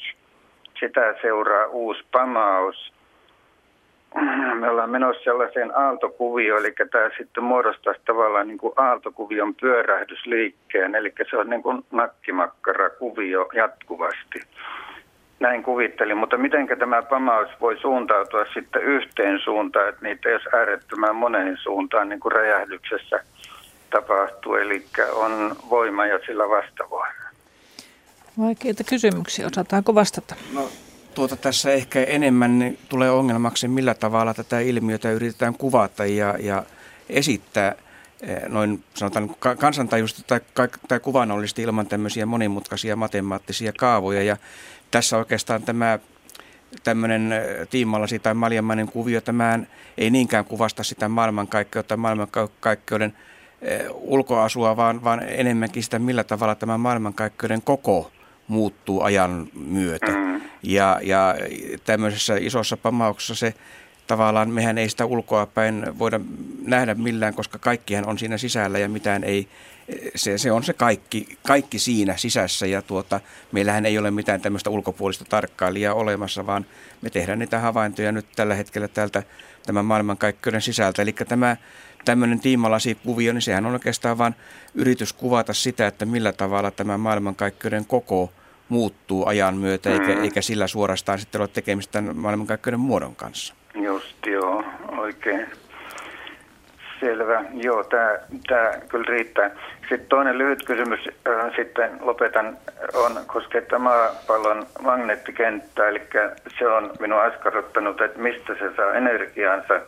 Sitä 0.80 1.14
seuraa 1.22 1.66
uusi 1.66 2.04
pamaus. 2.12 2.91
Me 4.60 4.70
ollaan 4.70 4.90
menossa 4.90 5.24
sellaiseen 5.24 5.76
aaltokuvioon, 5.76 6.60
eli 6.60 6.74
tämä 6.90 7.10
sitten 7.18 7.44
muodostaisi 7.44 8.00
tavallaan 8.04 8.48
niin 8.48 8.58
kuin 8.58 8.72
aaltokuvion 8.76 9.54
pyörähdysliikkeen, 9.54 10.94
eli 10.94 11.12
se 11.30 11.36
on 11.36 11.50
niin 11.50 11.62
kuin 11.62 11.84
nakkimakkara 11.90 12.90
kuvio 12.90 13.48
jatkuvasti. 13.54 14.40
Näin 15.40 15.62
kuvittelin, 15.62 16.16
mutta 16.16 16.38
miten 16.38 16.68
tämä 16.78 17.02
pamaus 17.02 17.48
voi 17.60 17.78
suuntautua 17.78 18.44
sitten 18.54 18.82
yhteen 18.82 19.38
suuntaan, 19.38 19.88
että 19.88 20.02
niitä 20.02 20.28
ei 20.28 20.34
olisi 20.34 20.48
äärettömän 20.56 21.16
moneen 21.16 21.56
suuntaan 21.56 22.08
niin 22.08 22.20
kuin 22.20 22.32
räjähdyksessä– 22.32 23.20
tapahtuu, 23.92 24.54
eli 24.54 24.84
on 25.12 25.56
voima 25.70 26.06
ja 26.06 26.18
sillä 26.26 26.48
vastavoima. 26.48 27.22
Vaikeita 28.38 28.84
kysymyksiä, 28.84 29.46
osataanko 29.46 29.94
vastata? 29.94 30.34
No, 30.54 30.68
tuota 31.14 31.36
tässä 31.36 31.72
ehkä 31.72 32.02
enemmän 32.02 32.78
tulee 32.88 33.10
ongelmaksi, 33.10 33.68
millä 33.68 33.94
tavalla 33.94 34.34
tätä 34.34 34.60
ilmiötä 34.60 35.10
yritetään 35.10 35.54
kuvata 35.54 36.06
ja, 36.06 36.34
ja 36.40 36.64
esittää 37.08 37.74
eh, 38.22 38.42
noin 38.48 38.84
sanotaan 38.94 39.34
kansantajuisesti 39.58 40.22
tai, 40.26 40.40
tai 40.88 41.00
kuvannollisesti 41.00 41.62
ilman 41.62 41.86
tämmöisiä 41.86 42.26
monimutkaisia 42.26 42.96
matemaattisia 42.96 43.72
kaavoja. 43.78 44.22
Ja 44.22 44.36
tässä 44.90 45.18
oikeastaan 45.18 45.62
tämä 45.62 45.98
tämmöinen 46.84 47.32
eh, 47.32 47.68
tiimallasi 47.68 48.18
tai 48.18 48.34
maljamainen 48.34 48.86
kuvio, 48.86 49.20
tämä 49.20 49.58
ei 49.98 50.10
niinkään 50.10 50.44
kuvasta 50.44 50.82
sitä 50.82 51.08
maailmankaikkeutta, 51.08 51.96
maailmankaikkeuden 51.96 53.14
Eh, 53.62 53.86
ulkoasua, 53.90 54.76
vaan, 54.76 55.04
vaan 55.04 55.22
enemmänkin 55.28 55.82
sitä, 55.82 55.98
millä 55.98 56.24
tavalla 56.24 56.54
tämä 56.54 56.78
maailmankaikkeuden 56.78 57.62
koko 57.62 58.10
muuttuu 58.48 59.02
ajan 59.02 59.46
myötä. 59.54 60.21
Ja, 60.62 61.00
ja 61.02 61.34
tämmöisessä 61.84 62.36
isossa 62.40 62.76
pamauksessa 62.76 63.34
se 63.34 63.54
tavallaan, 64.06 64.50
mehän 64.50 64.78
ei 64.78 64.88
sitä 64.88 65.04
ulkoa 65.04 65.46
päin 65.46 65.98
voida 65.98 66.20
nähdä 66.62 66.94
millään, 66.94 67.34
koska 67.34 67.58
kaikkihan 67.58 68.08
on 68.08 68.18
siinä 68.18 68.38
sisällä 68.38 68.78
ja 68.78 68.88
mitään 68.88 69.24
ei, 69.24 69.48
se, 70.14 70.38
se 70.38 70.52
on 70.52 70.64
se 70.64 70.72
kaikki, 70.72 71.38
kaikki 71.46 71.78
siinä 71.78 72.16
sisässä 72.16 72.66
ja 72.66 72.82
tuota, 72.82 73.20
meillähän 73.52 73.86
ei 73.86 73.98
ole 73.98 74.10
mitään 74.10 74.40
tämmöistä 74.40 74.70
ulkopuolista 74.70 75.24
tarkkailijaa 75.24 75.94
olemassa, 75.94 76.46
vaan 76.46 76.66
me 77.02 77.10
tehdään 77.10 77.38
niitä 77.38 77.58
havaintoja 77.58 78.12
nyt 78.12 78.26
tällä 78.36 78.54
hetkellä 78.54 78.88
täältä 78.88 79.22
tämän 79.66 79.84
maailmankaikkeuden 79.84 80.62
sisältä. 80.62 81.02
Eli 81.02 81.12
tämä 81.12 81.56
tämmöinen 82.04 82.40
tiimalasikuvio, 82.40 83.32
niin 83.32 83.42
sehän 83.42 83.66
on 83.66 83.72
oikeastaan 83.72 84.18
vain 84.18 84.34
yritys 84.74 85.12
kuvata 85.12 85.52
sitä, 85.52 85.86
että 85.86 86.06
millä 86.06 86.32
tavalla 86.32 86.70
tämä 86.70 86.98
maailmankaikkeuden 86.98 87.86
koko 87.86 88.32
muuttuu 88.68 89.26
ajan 89.26 89.54
myötä, 89.56 89.88
mm. 89.88 89.94
eikä, 89.94 90.22
eikä 90.22 90.40
sillä 90.42 90.66
suorastaan 90.66 91.18
sitten 91.18 91.40
ole 91.40 91.48
tekemistä 91.48 92.00
maailmankaikkeuden 92.14 92.80
muodon 92.80 93.16
kanssa. 93.16 93.54
Just 93.74 94.26
joo, 94.26 94.64
oikein. 94.98 95.46
Selvä. 97.00 97.44
Joo, 97.54 97.84
tämä, 97.84 98.18
tämä 98.48 98.72
kyllä 98.88 99.04
riittää. 99.08 99.50
Sitten 99.80 100.08
toinen 100.08 100.38
lyhyt 100.38 100.64
kysymys, 100.64 101.00
äh, 101.08 101.52
sitten 101.56 101.90
lopetan, 102.00 102.56
on 102.94 103.20
koskee 103.26 103.60
tämä 103.60 103.84
maapallon 103.84 104.66
magneettikenttää, 104.82 105.88
eli 105.88 106.02
se 106.58 106.68
on 106.68 106.90
minua 107.00 107.22
askarruttanut, 107.22 108.00
että 108.00 108.18
mistä 108.18 108.54
se 108.54 108.76
saa 108.76 108.94
energiaansa. 108.94 109.80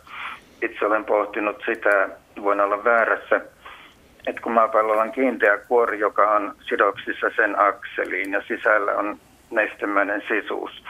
Itse 0.62 0.86
olen 0.86 1.04
pohtinut 1.04 1.56
sitä, 1.66 2.08
voin 2.42 2.60
olla 2.60 2.84
väärässä, 2.84 3.40
että 4.26 4.40
kun 4.40 4.52
maapallolla 4.52 5.02
on 5.02 5.12
kiinteä 5.12 5.58
kuori, 5.58 5.98
joka 5.98 6.30
on 6.30 6.54
sidoksissa 6.68 7.26
sen 7.36 7.60
akseliin 7.60 8.32
ja 8.32 8.42
sisällä 8.48 8.92
on 8.92 9.18
nestemäinen 9.50 10.22
sisuus. 10.28 10.84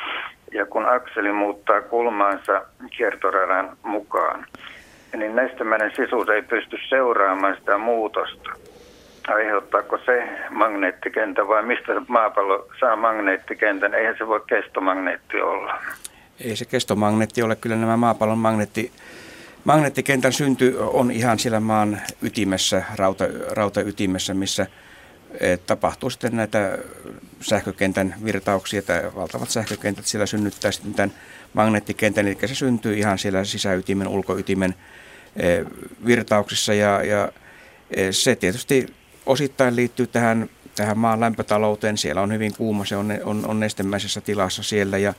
Ja 0.52 0.66
kun 0.66 0.89
akseli 0.89 1.32
muuttaa 1.32 1.82
kulmaansa 1.82 2.62
kiertoradan 2.97 3.77
mukaan, 3.82 4.47
niin 5.16 5.36
nestemäinen 5.36 5.93
sisuus 5.97 6.28
ei 6.28 6.43
pysty 6.43 6.77
seuraamaan 6.89 7.56
sitä 7.56 7.78
muutosta. 7.78 8.51
Aiheuttaako 9.28 9.98
se 9.98 10.28
magneettikentä 10.51 11.48
vai 11.48 11.62
mistä 11.62 11.93
maapallo 12.09 12.69
saa 12.81 12.97
magneettikentän? 12.97 13.94
Eihän 13.94 14.15
se 14.19 14.27
voi 14.27 14.40
kestomagneetti 14.47 15.40
olla. 15.40 15.78
Ei 16.44 16.56
se 16.56 16.65
kestomagneetti 16.65 17.43
ole. 17.43 17.56
Kyllä 17.56 17.77
nämä 17.77 17.97
maapallon 17.97 18.39
magneetti, 18.39 18.93
magneettikentän 19.65 20.32
synty 20.32 20.77
on 20.78 21.11
ihan 21.11 21.39
siellä 21.39 21.61
maan 21.61 22.01
ytimessä, 22.23 22.82
rauta, 22.97 23.24
rautaytimessä, 23.51 24.35
missä 24.35 24.66
e, 25.41 25.57
tapahtuu 25.57 26.11
sitten 26.11 26.36
näitä 26.36 26.78
sähkökentän 27.41 28.15
virtauksia, 28.24 28.78
että 28.78 29.03
valtavat 29.16 29.51
sähkökentät 29.51 30.07
siellä 30.07 30.27
synnyttää 30.27 30.73
sitten 30.73 30.95
tämän 30.95 31.15
magneettikentän, 31.53 32.27
eli 32.27 32.39
se 32.47 32.55
syntyy 32.55 32.95
ihan 32.99 33.19
siellä 33.19 33.45
sisäytimen, 33.45 34.09
ulkoytimen 34.09 34.74
Eh, 35.36 35.65
virtauksissa. 36.07 36.74
Ja, 36.74 37.05
ja 37.05 37.32
eh, 37.91 38.09
se 38.11 38.36
tietysti 38.36 38.86
osittain 39.27 39.77
liittyy 39.77 40.07
tähän, 40.07 40.51
tähän 40.77 40.99
maan 40.99 41.20
lämpötalouteen. 41.20 41.99
Siellä 41.99 42.23
on 42.23 42.32
hyvin 42.32 42.55
kuuma, 42.57 42.85
se 42.85 42.97
on, 42.97 43.12
on, 43.24 43.47
on 43.47 43.61
nestemäisessä 43.61 44.20
tilassa 44.20 44.62
siellä. 44.62 44.99
Ja 44.99 45.15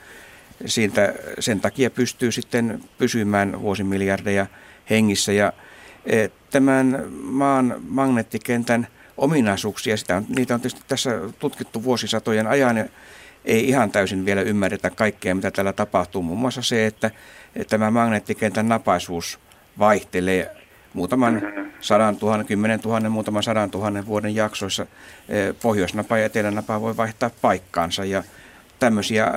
siitä, 0.65 1.14
sen 1.40 1.60
takia 1.60 1.90
pystyy 1.90 2.32
sitten 2.32 2.80
pysymään 2.98 3.61
vuosimiljardeja 3.61 4.45
hengissä. 4.90 5.32
Ja 5.32 5.53
eh, 6.06 6.32
tämän 6.52 7.03
maan 7.22 7.76
magneettikentän 7.88 8.88
ominaisuuksia, 9.18 9.98
sitä 9.98 10.15
on, 10.15 10.26
niitä 10.36 10.53
on 10.53 10.61
tietysti 10.61 10.82
tässä 10.88 11.11
tutkittu 11.40 11.84
vuosisatojen 11.84 12.48
ajan 12.48 12.77
ja 12.77 12.86
ei 13.45 13.69
ihan 13.69 13.91
täysin 13.91 14.26
vielä 14.26 14.41
ymmärretä 14.41 14.90
kaikkea, 14.90 15.36
mitä 15.36 15.52
täällä 15.52 15.73
tapahtuu. 15.73 16.22
Muun 16.23 16.40
muassa 16.40 16.61
se, 16.61 16.86
että, 16.86 17.11
tämä 17.69 17.91
magneettikentän 17.91 18.69
napaisuus 18.69 19.40
vaihtelee 19.80 20.56
muutaman 20.94 21.41
sadan 21.80 22.18
tuhannen, 22.18 22.48
kymmenen 22.48 22.80
tuhannen, 22.80 23.11
muutaman 23.11 23.44
sadan 23.44 23.72
tuhannen 23.72 24.06
vuoden 24.06 24.36
jaksoissa. 24.36 24.86
Eh, 25.30 25.56
pohjoisnapa 25.61 26.18
ja 26.18 26.26
etelänapa 26.26 26.82
voi 26.82 26.98
vaihtaa 26.98 27.30
paikkaansa 27.41 28.06
ja 28.06 28.23
tämmöisiä 28.80 29.34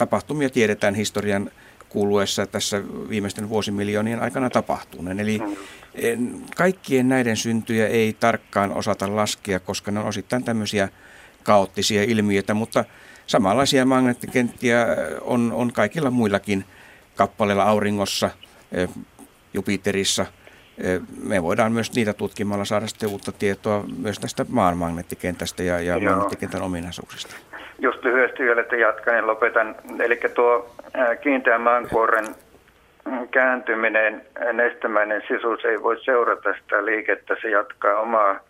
tapahtumia 0.00 0.50
tiedetään 0.50 0.94
historian 0.94 1.50
kuluessa 1.88 2.46
tässä 2.46 2.82
viimeisten 3.08 3.48
vuosimiljoonien 3.48 4.22
aikana 4.22 4.50
tapahtuneen. 4.50 5.20
Eli 5.20 5.38
mm-hmm. 5.38 6.44
kaikkien 6.56 7.08
näiden 7.08 7.36
syntyjä 7.36 7.86
ei 7.86 8.16
tarkkaan 8.20 8.72
osata 8.72 9.16
laskea, 9.16 9.60
koska 9.60 9.90
ne 9.90 10.00
on 10.00 10.06
osittain 10.06 10.44
tämmöisiä 10.44 10.88
kaoottisia 11.42 12.02
ilmiöitä, 12.02 12.54
mutta 12.54 12.84
samanlaisia 13.26 13.86
magneettikenttiä 13.86 14.86
on, 15.20 15.52
on 15.52 15.72
kaikilla 15.72 16.10
muillakin 16.10 16.64
kappaleilla 17.16 17.62
auringossa, 17.62 18.30
eh, 18.72 18.88
Jupiterissa. 19.54 20.26
Me 21.22 21.42
voidaan 21.42 21.72
myös 21.72 21.92
niitä 21.92 22.12
tutkimalla 22.12 22.64
saada 22.64 22.86
sitten 22.86 23.08
uutta 23.08 23.32
tietoa 23.32 23.84
myös 23.96 24.18
tästä 24.18 24.46
maan 24.48 24.76
magneettikentästä 24.76 25.62
ja, 25.62 25.80
ja 25.80 26.00
magneettikentän 26.00 26.62
ominaisuuksista. 26.62 27.34
Just 27.80 28.04
lyhyesti 28.04 28.42
vielä, 28.42 28.60
että 28.60 28.76
jatkan 28.76 29.16
ja 29.16 29.26
lopetan. 29.26 29.76
Eli 29.98 30.20
tuo 30.34 30.74
kiinteän 31.22 31.60
maankuoren 31.60 32.26
kääntyminen, 33.30 34.22
nestemäinen 34.52 35.22
sisuus 35.28 35.64
ei 35.64 35.82
voi 35.82 36.04
seurata 36.04 36.54
sitä 36.62 36.84
liikettä, 36.84 37.36
se 37.42 37.50
jatkaa 37.50 38.00
omaa, 38.00 38.40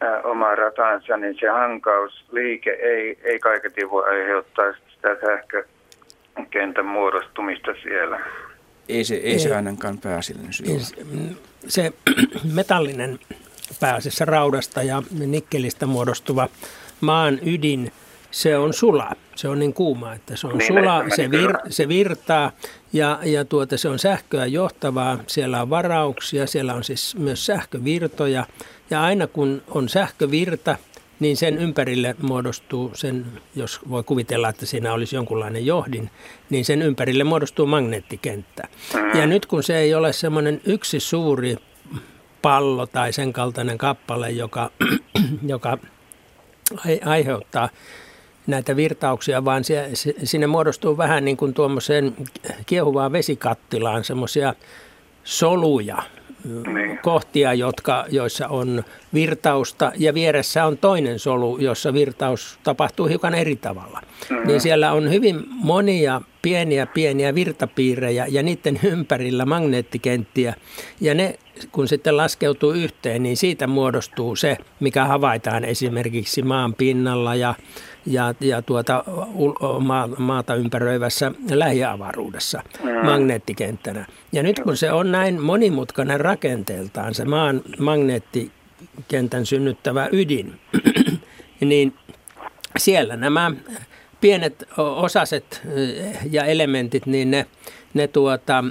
ää, 0.00 0.22
omaa 0.22 0.54
rataansa, 0.54 1.16
niin 1.16 1.36
se 1.40 1.48
hankausliike 1.48 2.70
ei, 2.70 3.18
ei 3.24 3.38
kaiketi 3.38 3.90
voi 3.90 4.04
aiheuttaa 4.08 4.72
sitä 4.72 5.16
sähkökentän 5.20 6.86
muodostumista 6.86 7.74
siellä. 7.82 8.20
Ei 8.88 9.04
se, 9.04 9.14
ei, 9.14 9.32
ei 9.32 9.38
se 9.38 9.56
ainakaan 9.56 9.98
pääasiallinen 9.98 10.52
syy 10.52 10.66
ole. 10.70 11.36
Se 11.68 11.92
metallinen 12.54 13.18
pääasiassa 13.80 14.24
raudasta 14.24 14.82
ja 14.82 15.02
nikkelistä 15.26 15.86
muodostuva 15.86 16.48
maan 17.00 17.38
ydin, 17.46 17.92
se 18.30 18.58
on 18.58 18.72
sula. 18.72 19.12
Se 19.36 19.48
on 19.48 19.58
niin 19.58 19.74
kuuma, 19.74 20.14
että 20.14 20.36
se 20.36 20.46
on 20.46 20.58
niin, 20.58 20.66
sula, 20.66 21.04
se, 21.16 21.30
vir, 21.30 21.54
se 21.68 21.88
virtaa 21.88 22.52
ja, 22.92 23.18
ja 23.24 23.44
tuota, 23.44 23.76
se 23.76 23.88
on 23.88 23.98
sähköä 23.98 24.46
johtavaa. 24.46 25.18
Siellä 25.26 25.62
on 25.62 25.70
varauksia, 25.70 26.46
siellä 26.46 26.74
on 26.74 26.84
siis 26.84 27.16
myös 27.16 27.46
sähkövirtoja. 27.46 28.46
Ja 28.90 29.02
aina 29.02 29.26
kun 29.26 29.62
on 29.68 29.88
sähkövirta, 29.88 30.76
niin 31.20 31.36
sen 31.36 31.58
ympärille 31.58 32.16
muodostuu, 32.22 32.90
sen, 32.94 33.26
jos 33.56 33.80
voi 33.88 34.02
kuvitella, 34.02 34.48
että 34.48 34.66
siinä 34.66 34.92
olisi 34.92 35.16
jonkunlainen 35.16 35.66
johdin, 35.66 36.10
niin 36.50 36.64
sen 36.64 36.82
ympärille 36.82 37.24
muodostuu 37.24 37.66
magneettikenttä. 37.66 38.68
Ja 39.14 39.26
nyt 39.26 39.46
kun 39.46 39.62
se 39.62 39.78
ei 39.78 39.94
ole 39.94 40.12
semmoinen 40.12 40.60
yksi 40.64 41.00
suuri 41.00 41.56
pallo 42.42 42.86
tai 42.86 43.12
sen 43.12 43.32
kaltainen 43.32 43.78
kappale, 43.78 44.30
joka, 44.30 44.70
joka 45.46 45.78
aiheuttaa 47.04 47.68
näitä 48.48 48.76
virtauksia, 48.76 49.44
vaan 49.44 49.64
se, 49.64 49.90
sinne 50.24 50.46
muodostuu 50.46 50.96
vähän 50.96 51.24
niin 51.24 51.36
kuin 51.36 51.54
tuommoiseen 51.54 52.14
kiehuvaan 52.66 53.12
vesikattilaan 53.12 54.04
semmoisia 54.04 54.54
soluja, 55.24 56.02
niin. 56.74 56.98
kohtia, 57.02 57.54
jotka, 57.54 58.04
joissa 58.08 58.48
on 58.48 58.84
virtausta 59.14 59.92
ja 59.96 60.14
vieressä 60.14 60.64
on 60.64 60.78
toinen 60.78 61.18
solu, 61.18 61.58
jossa 61.58 61.92
virtaus 61.92 62.58
tapahtuu 62.62 63.06
hiukan 63.06 63.34
eri 63.34 63.56
tavalla. 63.56 64.00
Mm-hmm. 64.30 64.46
Niin 64.46 64.60
siellä 64.60 64.92
on 64.92 65.10
hyvin 65.10 65.44
monia 65.48 66.20
pieniä 66.42 66.86
pieniä 66.86 67.34
virtapiirejä 67.34 68.26
ja 68.28 68.42
niiden 68.42 68.80
ympärillä 68.82 69.44
magneettikenttiä 69.44 70.54
ja 71.00 71.14
ne 71.14 71.38
kun 71.72 71.88
sitten 71.88 72.16
laskeutuu 72.16 72.72
yhteen, 72.72 73.22
niin 73.22 73.36
siitä 73.36 73.66
muodostuu 73.66 74.36
se, 74.36 74.56
mikä 74.80 75.04
havaitaan 75.04 75.64
esimerkiksi 75.64 76.42
maan 76.42 76.74
pinnalla 76.74 77.34
ja, 77.34 77.54
ja, 78.06 78.34
ja 78.40 78.62
tuota, 78.62 79.04
maa, 79.80 80.06
maata 80.06 80.54
ympäröivässä 80.54 81.32
lähiavaruudessa 81.50 82.62
mm. 82.82 83.06
magneettikenttänä. 83.06 84.06
Ja 84.32 84.42
nyt 84.42 84.60
kun 84.60 84.76
se 84.76 84.92
on 84.92 85.12
näin 85.12 85.42
monimutkainen 85.42 86.20
rakenteeltaan, 86.20 87.14
se 87.14 87.24
maan 87.24 87.62
magneettikentän 87.78 89.46
synnyttävä 89.46 90.08
ydin, 90.12 90.60
niin 91.60 91.94
siellä 92.76 93.16
nämä 93.16 93.52
pienet 94.20 94.68
osaset 94.76 95.62
ja 96.30 96.44
elementit, 96.44 97.06
niin 97.06 97.30
ne, 97.30 97.46
ne 97.94 98.08
tuota, 98.08 98.64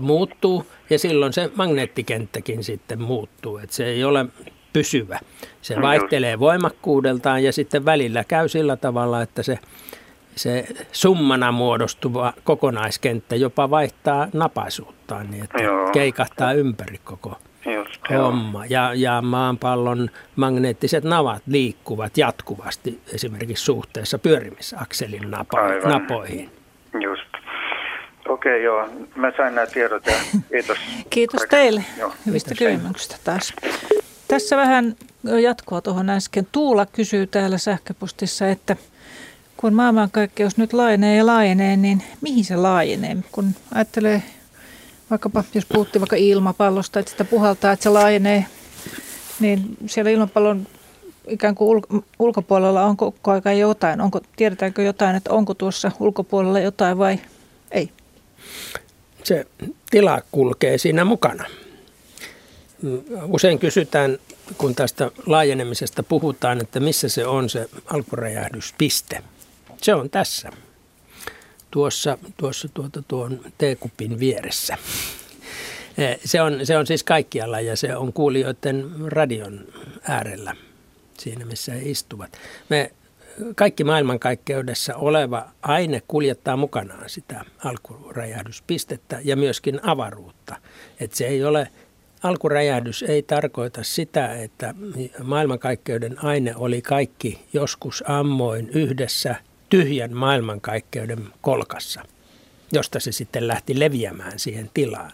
muuttuu 0.00 0.66
ja 0.90 0.98
silloin 0.98 1.32
se 1.32 1.50
magneettikenttäkin 1.54 2.64
sitten 2.64 3.02
muuttuu. 3.02 3.58
Että 3.58 3.76
se 3.76 3.86
ei 3.86 4.04
ole 4.04 4.26
pysyvä. 4.72 5.18
Se 5.62 5.74
no 5.74 5.82
vaihtelee 5.82 6.38
voimakkuudeltaan 6.38 7.44
ja 7.44 7.52
sitten 7.52 7.84
välillä 7.84 8.24
käy 8.24 8.48
sillä 8.48 8.76
tavalla, 8.76 9.22
että 9.22 9.42
se, 9.42 9.58
se 10.36 10.66
summana 10.92 11.52
muodostuva 11.52 12.32
kokonaiskenttä 12.44 13.36
jopa 13.36 13.70
vaihtaa 13.70 14.28
napaisuuttaan 14.32 15.30
niin, 15.30 15.44
että 15.44 15.62
Joo. 15.62 15.90
keikahtaa 15.90 16.52
ympäri 16.52 17.00
koko 17.04 17.38
Just, 17.66 18.00
homma. 18.10 18.66
Ja, 18.66 18.90
ja 18.94 19.22
maanpallon 19.22 20.10
magneettiset 20.36 21.04
navat 21.04 21.42
liikkuvat 21.46 22.18
jatkuvasti 22.18 23.00
esimerkiksi 23.14 23.64
suhteessa 23.64 24.18
pyörimisakselin 24.18 25.30
napa, 25.30 25.58
napoihin. 25.84 26.50
Just. 27.00 27.30
Okei, 28.28 28.52
okay, 28.52 28.62
joo. 28.62 28.88
Mä 29.16 29.32
sain 29.36 29.54
nämä 29.54 29.66
tiedot 29.66 30.06
ja 30.06 30.12
kiitos. 30.50 30.78
kiitos 31.10 31.42
teille 31.50 31.84
joo. 31.98 32.12
hyvistä 32.26 32.54
kysymyksistä 32.54 33.16
taas. 33.24 33.54
Tässä 34.30 34.56
vähän 34.56 34.96
jatkoa 35.42 35.80
tuohon 35.80 36.10
äsken. 36.10 36.46
Tuula 36.52 36.86
kysyy 36.86 37.26
täällä 37.26 37.58
sähköpostissa, 37.58 38.48
että 38.48 38.76
kun 39.56 39.74
maailmankaikkeus 39.74 40.56
nyt 40.56 40.72
laajenee 40.72 41.16
ja 41.16 41.26
laajenee, 41.26 41.76
niin 41.76 42.02
mihin 42.20 42.44
se 42.44 42.56
laajenee? 42.56 43.16
Kun 43.32 43.54
ajattelee 43.74 44.22
vaikkapa, 45.10 45.44
jos 45.54 45.66
puhuttiin 45.66 46.00
vaikka 46.00 46.16
ilmapallosta, 46.16 47.00
että 47.00 47.10
sitä 47.10 47.24
puhaltaa, 47.24 47.72
että 47.72 47.82
se 47.82 47.88
laajenee, 47.88 48.46
niin 49.40 49.76
siellä 49.86 50.10
ilmapallon 50.10 50.66
ikään 51.28 51.54
kuin 51.54 51.68
ulko- 51.68 52.04
ulkopuolella 52.18 52.84
on 52.84 52.96
koko 52.96 53.30
ajan 53.30 53.58
jotain? 53.58 54.00
Onko, 54.00 54.20
tiedetäänkö 54.36 54.82
jotain, 54.82 55.16
että 55.16 55.32
onko 55.32 55.54
tuossa 55.54 55.92
ulkopuolella 56.00 56.60
jotain 56.60 56.98
vai 56.98 57.18
ei? 57.70 57.90
Se 59.24 59.46
tila 59.90 60.22
kulkee 60.32 60.78
siinä 60.78 61.04
mukana. 61.04 61.44
Usein 63.24 63.58
kysytään, 63.58 64.18
kun 64.58 64.74
tästä 64.74 65.10
laajenemisesta 65.26 66.02
puhutaan, 66.02 66.60
että 66.60 66.80
missä 66.80 67.08
se 67.08 67.26
on 67.26 67.50
se 67.50 67.68
alkuräjähdyspiste. 67.86 69.22
Se 69.82 69.94
on 69.94 70.10
tässä, 70.10 70.50
tuossa, 71.70 72.18
tuossa 72.36 72.68
tuota, 72.74 73.02
tuon 73.08 73.40
teekupin 73.58 74.18
vieressä. 74.18 74.78
Se 76.24 76.42
on, 76.42 76.66
se 76.66 76.78
on 76.78 76.86
siis 76.86 77.04
kaikkialla 77.04 77.60
ja 77.60 77.76
se 77.76 77.96
on 77.96 78.12
kuulijoiden 78.12 78.90
radion 79.06 79.64
äärellä 80.08 80.56
siinä, 81.18 81.44
missä 81.44 81.72
he 81.72 81.80
istuvat. 81.82 82.38
Me 82.68 82.92
kaikki 83.56 83.84
maailmankaikkeudessa 83.84 84.94
oleva 84.94 85.48
aine 85.62 86.02
kuljettaa 86.08 86.56
mukanaan 86.56 87.10
sitä 87.10 87.44
alkuräjähdyspistettä 87.64 89.20
ja 89.24 89.36
myöskin 89.36 89.80
avaruutta. 89.82 90.56
Et 91.00 91.12
se 91.12 91.26
ei 91.26 91.44
ole, 91.44 91.68
alkuräjähdys 92.22 93.02
ei 93.02 93.22
tarkoita 93.22 93.82
sitä, 93.82 94.34
että 94.34 94.74
maailmankaikkeuden 95.22 96.24
aine 96.24 96.56
oli 96.56 96.82
kaikki 96.82 97.46
joskus 97.52 98.04
ammoin 98.06 98.68
yhdessä 98.68 99.34
tyhjän 99.68 100.12
maailmankaikkeuden 100.16 101.26
kolkassa, 101.40 102.02
josta 102.72 103.00
se 103.00 103.12
sitten 103.12 103.48
lähti 103.48 103.78
leviämään 103.78 104.38
siihen 104.38 104.70
tilaan, 104.74 105.12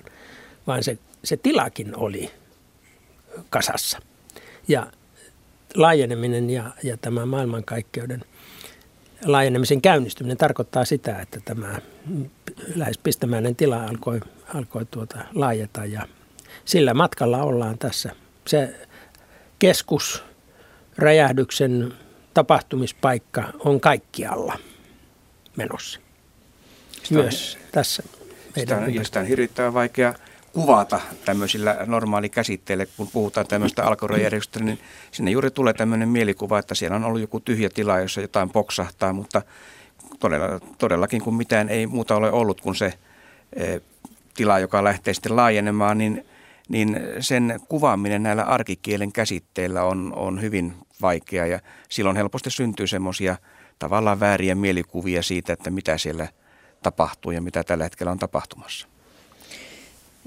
vaan 0.66 0.82
se, 0.82 0.98
se 1.24 1.36
tilakin 1.36 1.96
oli 1.96 2.30
kasassa. 3.50 3.98
Ja 4.68 4.86
laajeneminen 5.74 6.50
ja, 6.50 6.70
ja 6.82 6.96
tämä 6.96 7.26
maailmankaikkeuden 7.26 8.24
laajenemisen 9.24 9.82
käynnistyminen 9.82 10.36
tarkoittaa 10.36 10.84
sitä, 10.84 11.20
että 11.20 11.40
tämä 11.44 11.78
lähes 12.74 12.98
pistämäinen 12.98 13.56
tila 13.56 13.84
alkoi, 13.84 14.20
alkoi 14.54 14.84
tuota 14.84 15.18
laajeta 15.34 15.84
ja 15.84 16.08
sillä 16.64 16.94
matkalla 16.94 17.42
ollaan 17.42 17.78
tässä. 17.78 18.10
Se 18.46 18.74
keskus, 19.58 20.24
räjähdyksen 20.98 21.92
tapahtumispaikka 22.34 23.44
on 23.58 23.80
kaikkialla 23.80 24.58
menossa. 25.56 26.00
Myös 27.10 27.52
sitä, 27.52 27.64
tässä 27.72 28.02
meidän 28.56 28.84
sitä 28.84 28.98
on, 29.00 29.04
sitä 29.04 29.20
on 29.20 29.26
hirvittävän 29.26 29.74
vaikea 29.74 30.14
kuvata 30.52 31.00
tämmöisillä 31.24 31.76
normaalikäsitteillä, 31.86 32.86
kun 32.96 33.08
puhutaan 33.12 33.46
tämmöistä 33.46 33.84
alkoholijärjestöstä, 33.84 34.64
niin 34.64 34.78
sinne 35.12 35.30
juuri 35.30 35.50
tulee 35.50 35.72
tämmöinen 35.72 36.08
mielikuva, 36.08 36.58
että 36.58 36.74
siellä 36.74 36.96
on 36.96 37.04
ollut 37.04 37.20
joku 37.20 37.40
tyhjä 37.40 37.70
tila, 37.70 37.98
jossa 37.98 38.20
jotain 38.20 38.50
poksahtaa, 38.50 39.12
mutta 39.12 39.42
todella, 40.18 40.60
todellakin 40.78 41.22
kun 41.22 41.34
mitään 41.34 41.68
ei 41.68 41.86
muuta 41.86 42.16
ole 42.16 42.32
ollut 42.32 42.60
kuin 42.60 42.74
se 42.74 42.94
e, 43.52 43.78
tila, 44.34 44.58
joka 44.58 44.84
lähtee 44.84 45.14
sitten 45.14 45.36
laajenemaan, 45.36 45.98
niin, 45.98 46.26
niin 46.68 47.00
sen 47.20 47.60
kuvaaminen 47.68 48.22
näillä 48.22 48.42
arkikielen 48.42 49.12
käsitteillä 49.12 49.82
on, 49.82 50.12
on 50.16 50.42
hyvin 50.42 50.74
vaikea 51.02 51.46
ja 51.46 51.60
silloin 51.88 52.16
helposti 52.16 52.50
syntyy 52.50 52.86
semmoisia 52.86 53.36
tavallaan 53.78 54.20
vääriä 54.20 54.54
mielikuvia 54.54 55.22
siitä, 55.22 55.52
että 55.52 55.70
mitä 55.70 55.98
siellä 55.98 56.28
tapahtuu 56.82 57.32
ja 57.32 57.40
mitä 57.40 57.64
tällä 57.64 57.84
hetkellä 57.84 58.12
on 58.12 58.18
tapahtumassa. 58.18 58.88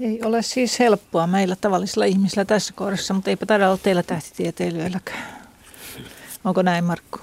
Ei 0.00 0.22
ole 0.22 0.42
siis 0.42 0.78
helppoa 0.78 1.26
meillä 1.26 1.56
tavallisilla 1.56 2.04
ihmisillä 2.04 2.44
tässä 2.44 2.74
kohdassa, 2.76 3.14
mutta 3.14 3.30
eipä 3.30 3.46
taida 3.46 3.68
olla 3.68 3.78
teillä 3.82 4.02
tähtitieteilijöilläkään. 4.02 5.40
Onko 6.44 6.62
näin, 6.62 6.84
Markku? 6.84 7.18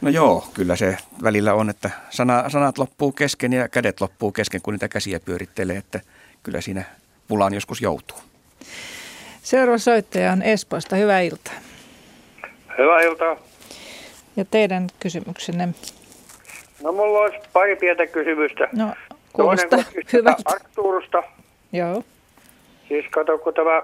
No 0.00 0.10
joo, 0.10 0.48
kyllä 0.54 0.76
se 0.76 0.96
välillä 1.22 1.54
on, 1.54 1.70
että 1.70 1.90
sana, 2.10 2.50
sanat 2.50 2.78
loppuu 2.78 3.12
kesken 3.12 3.52
ja 3.52 3.68
kädet 3.68 4.00
loppuu 4.00 4.32
kesken, 4.32 4.62
kun 4.62 4.74
niitä 4.74 4.88
käsiä 4.88 5.20
pyörittelee, 5.20 5.76
että 5.76 6.00
kyllä 6.42 6.60
siinä 6.60 6.84
pulaan 7.28 7.54
joskus 7.54 7.80
joutuu. 7.80 8.18
Seuraava 9.42 9.78
soittaja 9.78 10.32
on 10.32 10.42
Espoosta. 10.42 10.96
Hyvää 10.96 11.20
iltaa. 11.20 11.54
Hyvää 12.78 13.00
iltaa. 13.00 13.36
Ja 14.36 14.44
teidän 14.50 14.86
kysymyksenne? 15.00 15.68
No 16.82 16.92
mulla 16.92 17.18
olisi 17.18 17.38
pari 17.52 17.76
pientä 17.76 18.06
kysymystä. 18.06 18.68
No, 18.72 18.86
kuulostaa 19.32 19.78
hyvä. 20.12 20.34
Artturusta. 20.44 21.22
Joo. 21.72 22.02
Siis 22.88 23.06
kato, 23.10 23.38
kun 23.38 23.54
tämä 23.54 23.82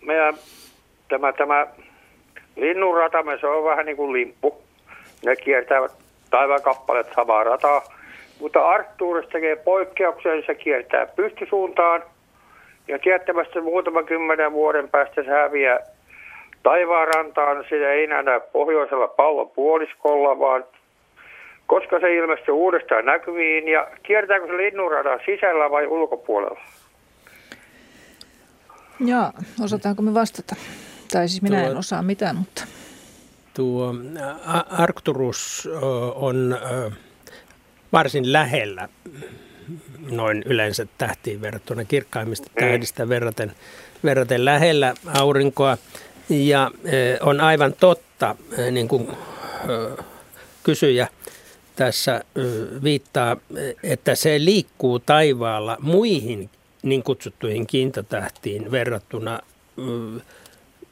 meidän 0.00 0.34
tämä, 1.08 1.32
tämä 1.32 1.66
linnunratamme, 2.56 3.38
se 3.40 3.46
on 3.46 3.64
vähän 3.64 3.86
niin 3.86 3.96
kuin 3.96 4.12
limppu. 4.12 4.62
Ne 5.24 5.36
kiertävät 5.36 5.92
taivaan 6.30 6.62
kappaleet 6.62 7.06
samaa 7.14 7.44
rataa. 7.44 7.84
Mutta 8.40 8.68
Arttuurissa 8.68 9.30
tekee 9.30 9.56
poikkeuksen, 9.56 10.42
se 10.46 10.54
kiertää 10.54 11.06
pystysuuntaan. 11.06 12.02
Ja 12.88 12.98
tiettävästi 12.98 13.60
muutaman 13.60 14.06
kymmenen 14.06 14.52
vuoden 14.52 14.88
päästä 14.88 15.22
se 15.22 15.30
häviää 15.30 15.80
taivaanrantaan. 16.62 17.64
Sitä 17.64 17.92
ei 17.92 18.04
enää 18.04 18.40
pohjoisella 18.40 19.08
pallopuoliskolla, 19.08 20.38
vaan 20.38 20.64
koska 21.66 22.00
se 22.00 22.14
ilmestyy 22.14 22.54
uudestaan 22.54 23.04
näkyviin 23.04 23.68
ja 23.68 23.88
kiertääkö 24.02 24.46
se 24.46 24.56
linnunradan 24.56 25.20
sisällä 25.26 25.70
vai 25.70 25.86
ulkopuolella? 25.86 26.60
Joo, 29.00 29.30
osataanko 29.64 30.02
me 30.02 30.14
vastata? 30.14 30.56
Tai 31.12 31.28
siis 31.28 31.42
minä 31.42 31.60
tuo, 31.60 31.70
en 31.70 31.76
osaa 31.76 32.02
mitään, 32.02 32.36
mutta... 32.36 32.64
Tuo 33.54 33.94
Arcturus 34.78 35.68
on 36.14 36.58
varsin 37.92 38.32
lähellä 38.32 38.88
noin 40.10 40.42
yleensä 40.46 40.86
tähtiin 40.98 41.40
verrattuna 41.40 41.84
kirkkaimmista 41.84 42.48
mm. 42.48 42.66
tähdistä 42.66 43.08
verraten, 43.08 43.52
verraten 44.04 44.44
lähellä 44.44 44.94
aurinkoa. 45.06 45.78
Ja 46.28 46.70
on 47.20 47.40
aivan 47.40 47.72
totta, 47.80 48.36
niin 48.70 48.88
kuin 48.88 49.08
kysyjä 50.62 51.08
tässä 51.76 52.24
viittaa, 52.82 53.36
että 53.82 54.14
se 54.14 54.44
liikkuu 54.44 54.98
taivaalla 54.98 55.76
muihin 55.80 56.50
niin 56.82 57.02
kutsuttuihin 57.02 57.66
kiintotähtiin 57.66 58.70
verrattuna 58.70 59.40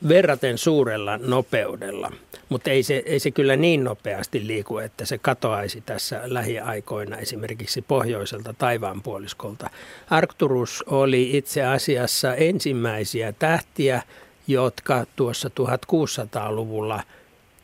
verraten 0.08 0.58
suurella 0.58 1.18
nopeudella. 1.18 2.12
Mutta 2.48 2.70
ei 2.70 2.82
se, 2.82 3.02
ei 3.06 3.18
se 3.18 3.30
kyllä 3.30 3.56
niin 3.56 3.84
nopeasti 3.84 4.46
liiku, 4.46 4.78
että 4.78 5.04
se 5.04 5.18
katoaisi 5.18 5.80
tässä 5.80 6.20
lähiaikoina 6.24 7.16
esimerkiksi 7.16 7.82
pohjoiselta 7.82 8.54
taivaanpuoliskolta. 8.58 9.70
Arcturus 10.10 10.84
oli 10.86 11.36
itse 11.36 11.64
asiassa 11.64 12.34
ensimmäisiä 12.34 13.32
tähtiä, 13.32 14.02
jotka 14.46 15.06
tuossa 15.16 15.48
1600-luvulla 15.48 17.02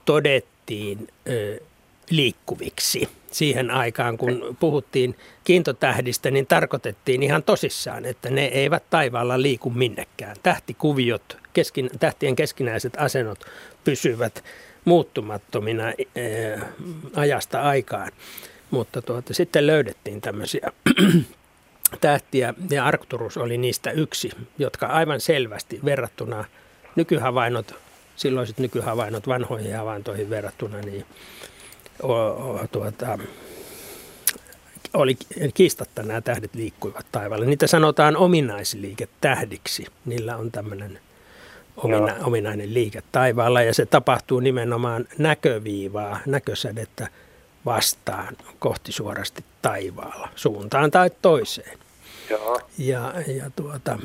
todettiin 0.04 1.08
ö, 1.28 1.60
liikkuviksi 2.10 3.08
siihen 3.30 3.70
aikaan, 3.70 4.18
kun 4.18 4.56
puhuttiin 4.60 5.16
kiintotähdistä, 5.44 6.30
niin 6.30 6.46
tarkoitettiin 6.46 7.22
ihan 7.22 7.42
tosissaan, 7.42 8.04
että 8.04 8.30
ne 8.30 8.44
eivät 8.44 8.82
taivaalla 8.90 9.42
liiku 9.42 9.70
minnekään. 9.70 10.36
Tähtikuviot, 10.42 11.36
keskin, 11.58 11.90
tähtien 12.00 12.36
keskinäiset 12.36 12.92
asennot 12.96 13.38
pysyvät 13.84 14.44
muuttumattomina 14.84 15.90
e, 15.90 15.94
ajasta 17.14 17.62
aikaan. 17.62 18.12
Mutta 18.70 19.02
tuota, 19.02 19.34
sitten 19.34 19.66
löydettiin 19.66 20.20
tämmöisiä 20.20 20.72
tähtiä 22.00 22.54
ja 22.70 22.84
Arcturus 22.84 23.36
oli 23.36 23.58
niistä 23.58 23.90
yksi, 23.90 24.30
jotka 24.58 24.86
aivan 24.86 25.20
selvästi 25.20 25.80
verrattuna 25.84 26.44
nykyhavainnot, 26.96 27.74
silloiset 28.16 28.58
nykyhavainnot 28.58 29.28
vanhoihin 29.28 29.76
havaintoihin 29.76 30.30
verrattuna, 30.30 30.80
niin 30.80 31.04
o, 32.02 32.12
o, 32.12 32.66
tuota, 32.72 33.18
oli 34.94 35.16
kiistatta 35.54 36.02
nämä 36.02 36.20
tähdet 36.20 36.54
liikkuivat 36.54 37.06
taivaalla. 37.12 37.46
Niitä 37.46 37.66
sanotaan 37.66 38.16
ominaisliiketähdiksi. 38.16 39.86
Niillä 40.04 40.36
on 40.36 40.52
tämmöinen 40.52 41.00
omina, 41.84 42.14
ominainen 42.24 42.74
liike 42.74 43.02
taivaalla 43.12 43.62
ja 43.62 43.74
se 43.74 43.86
tapahtuu 43.86 44.40
nimenomaan 44.40 45.08
näköviivaa, 45.18 46.20
näkösädettä 46.26 47.08
vastaan 47.64 48.36
kohti 48.58 48.92
suorasti 48.92 49.44
taivaalla, 49.62 50.28
suuntaan 50.34 50.90
tai 50.90 51.10
toiseen. 51.22 51.78
Joo. 52.30 52.60
Ja, 52.78 53.14
ja 53.26 53.50
tuota, 53.56 53.98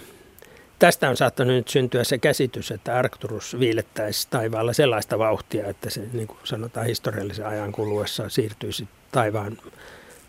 tästä 0.79 1.09
on 1.09 1.17
saattanut 1.17 1.55
nyt 1.55 1.67
syntyä 1.67 2.03
se 2.03 2.17
käsitys, 2.17 2.71
että 2.71 2.95
Arcturus 2.95 3.59
viilettäisi 3.59 4.27
taivaalla 4.29 4.73
sellaista 4.73 5.19
vauhtia, 5.19 5.67
että 5.67 5.89
se 5.89 6.01
niin 6.13 6.27
kuin 6.27 6.39
sanotaan 6.43 6.85
historiallisen 6.85 7.45
ajan 7.45 7.71
kuluessa 7.71 8.29
siirtyisi 8.29 8.87
taivaan 9.11 9.57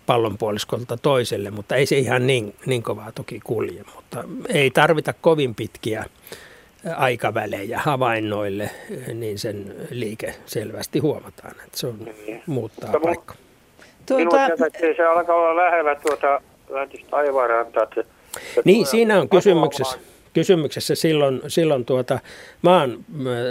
pallonpuoliskolta 0.07 0.97
toiselle, 0.97 1.51
mutta 1.51 1.77
ei 1.77 1.87
se 1.87 1.99
ihan 1.99 2.27
niin, 2.27 2.55
niin 2.67 2.83
kovaa 2.83 3.13
toki 3.13 3.41
kulje. 3.45 3.85
Mutta 3.95 4.25
ei 4.49 4.71
tarvita 4.71 5.13
kovin 5.13 5.55
pitkiä 5.55 6.05
aikavälejä 6.97 7.79
havainnoille, 7.79 8.71
niin 9.15 9.39
sen 9.39 9.75
liike 9.91 10.35
selvästi 10.47 10.99
huomataan, 10.99 11.55
että 11.65 11.79
se 11.79 11.87
on, 11.87 11.99
niin. 11.99 12.43
muuttaa 12.47 12.89
Mutta 12.89 13.01
paikka. 13.01 13.35
Tuota... 14.07 14.25
Minun 14.25 14.97
se 14.97 15.05
alkaa 15.07 15.37
olla 15.37 15.57
lähellä 15.57 15.95
tuota 15.95 16.41
läntistä 16.69 17.07
taivaanrantaa. 17.11 17.87
Niin, 18.65 18.87
siinä 18.87 19.21
on 19.21 19.29
kysymyksessä, 19.29 19.99
kysymyksessä 20.33 20.95
silloin, 20.95 21.41
silloin 21.49 21.85
tuota 21.85 22.19
maan, 22.63 23.05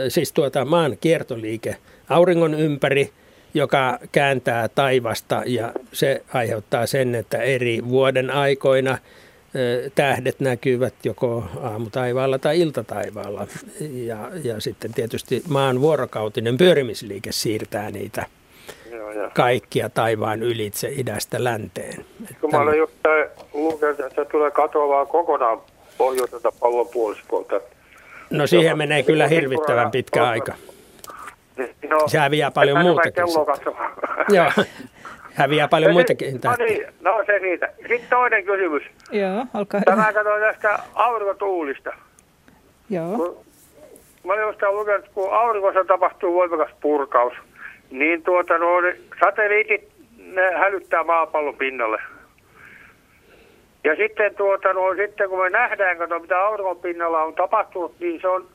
siis 0.08 0.32
tuota 0.32 0.66
maan 0.66 0.98
kiertoliike 1.02 1.76
auringon 2.10 2.54
ympäri, 2.54 3.10
joka 3.54 4.00
kääntää 4.12 4.68
taivasta 4.68 5.44
ja 5.46 5.72
se 5.94 6.24
aiheuttaa 6.34 6.86
sen, 6.86 7.16
että 7.16 7.38
eri 7.38 7.90
vuoden 7.90 8.30
aikoina– 8.30 8.98
tähdet 9.96 10.40
näkyvät 10.40 10.94
joko 11.04 11.44
aamutaivaalla 11.64 12.40
tai 12.40 12.60
iltataivaalla. 12.60 13.48
Ja, 13.80 14.18
ja 14.44 14.62
sitten 14.62 14.94
tietysti 14.94 15.44
maan 15.50 15.82
vuorokautinen 15.82 16.58
pyörimisliike 16.58 17.32
siirtää 17.32 17.92
niitä 17.92 18.26
kaikkia 19.34 19.90
taivaan 19.90 20.44
ylitse 20.44 20.90
idästä 20.92 21.44
länteen. 21.44 22.06
Kun 22.42 22.52
mä 22.52 22.60
olen 22.60 22.78
just 22.78 22.94
lukenut, 23.54 24.00
että 24.00 24.24
se 24.24 24.30
tulee 24.30 24.52
katoamaan 24.52 25.08
kokonaan 25.08 25.62
pohjoiselta 25.98 26.52
pallonpuoliskolta. 26.60 27.62
No 28.30 28.48
siihen 28.48 28.78
menee 28.78 29.04
kyllä 29.04 29.28
hirvittävän 29.28 29.92
pitkä 29.92 30.28
aika. 30.28 30.54
No, 31.90 32.08
se 32.08 32.20
häviää 32.20 32.52
paljon 32.52 32.82
muutakin. 32.82 33.24
Joo, 34.30 34.52
häviää 35.34 35.68
paljon 35.68 35.90
ja 35.90 35.94
muitakin 35.94 36.40
no, 36.44 36.56
niin, 36.66 36.86
no 37.02 37.24
se 37.26 37.40
siitä. 37.40 37.70
Sitten 37.78 38.10
toinen 38.10 38.46
kysymys. 38.46 38.84
Joo, 39.12 39.46
olkaa 39.54 39.80
hyvä. 39.80 39.96
Tämä 39.96 40.14
katsoin 40.14 40.42
tästä 40.42 40.80
aurinkotuulista. 40.94 41.94
Joo. 42.90 43.18
Kun, 43.18 43.46
mä 44.24 44.34
olen 44.34 44.48
jostain 44.48 44.76
lukenut, 44.76 45.10
kun 45.14 45.34
aurinkossa 45.34 45.86
tapahtuu 45.86 46.34
voimakas 46.34 46.72
purkaus, 46.82 47.34
niin 47.92 48.24
tuota, 48.24 48.58
no, 48.58 48.68
satelliitit 49.20 49.92
ne 50.18 50.52
hälyttää 50.52 51.04
maapallon 51.04 51.58
pinnalle. 51.58 52.02
Ja 53.84 53.96
sitten, 53.96 54.36
tuota, 54.36 54.74
no, 54.74 54.96
sitten 54.96 55.30
kun 55.30 55.40
me 55.40 55.50
nähdään, 55.50 55.98
kato, 55.98 56.20
mitä 56.20 56.40
auringon 56.40 56.80
pinnalla 56.80 57.24
on 57.24 57.36
tapahtunut, 57.36 58.00
niin 58.00 58.22
se 58.22 58.28
on, 58.28 58.48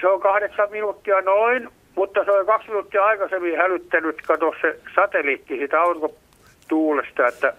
se 0.00 0.08
on 0.08 0.20
kahdeksan 0.20 0.70
minuuttia 0.70 1.20
noin, 1.20 1.68
mutta 1.96 2.24
se 2.24 2.30
on 2.30 2.46
kaksi 2.46 2.68
minuuttia 2.68 3.04
aikaisemmin 3.04 3.56
hälyttänyt, 3.56 4.22
kato 4.22 4.54
se 4.60 4.78
satelliitti 4.94 5.56
siitä 5.56 5.80
aurinkotuulesta, 5.80 7.26
että 7.26 7.54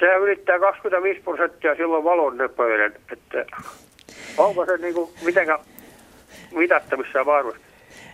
se 0.00 0.06
ylittää 0.16 0.58
25 0.58 1.20
prosenttia 1.20 1.74
silloin 1.74 2.04
valon 2.04 2.36
nöpöiden. 2.36 2.92
Että 3.12 3.44
onko 4.36 4.66
se 4.66 4.76
niin 4.76 4.94
kuin 4.94 5.10
mitenkään 5.24 5.58
mitattavissa 6.52 7.26
varmasti? 7.26 7.60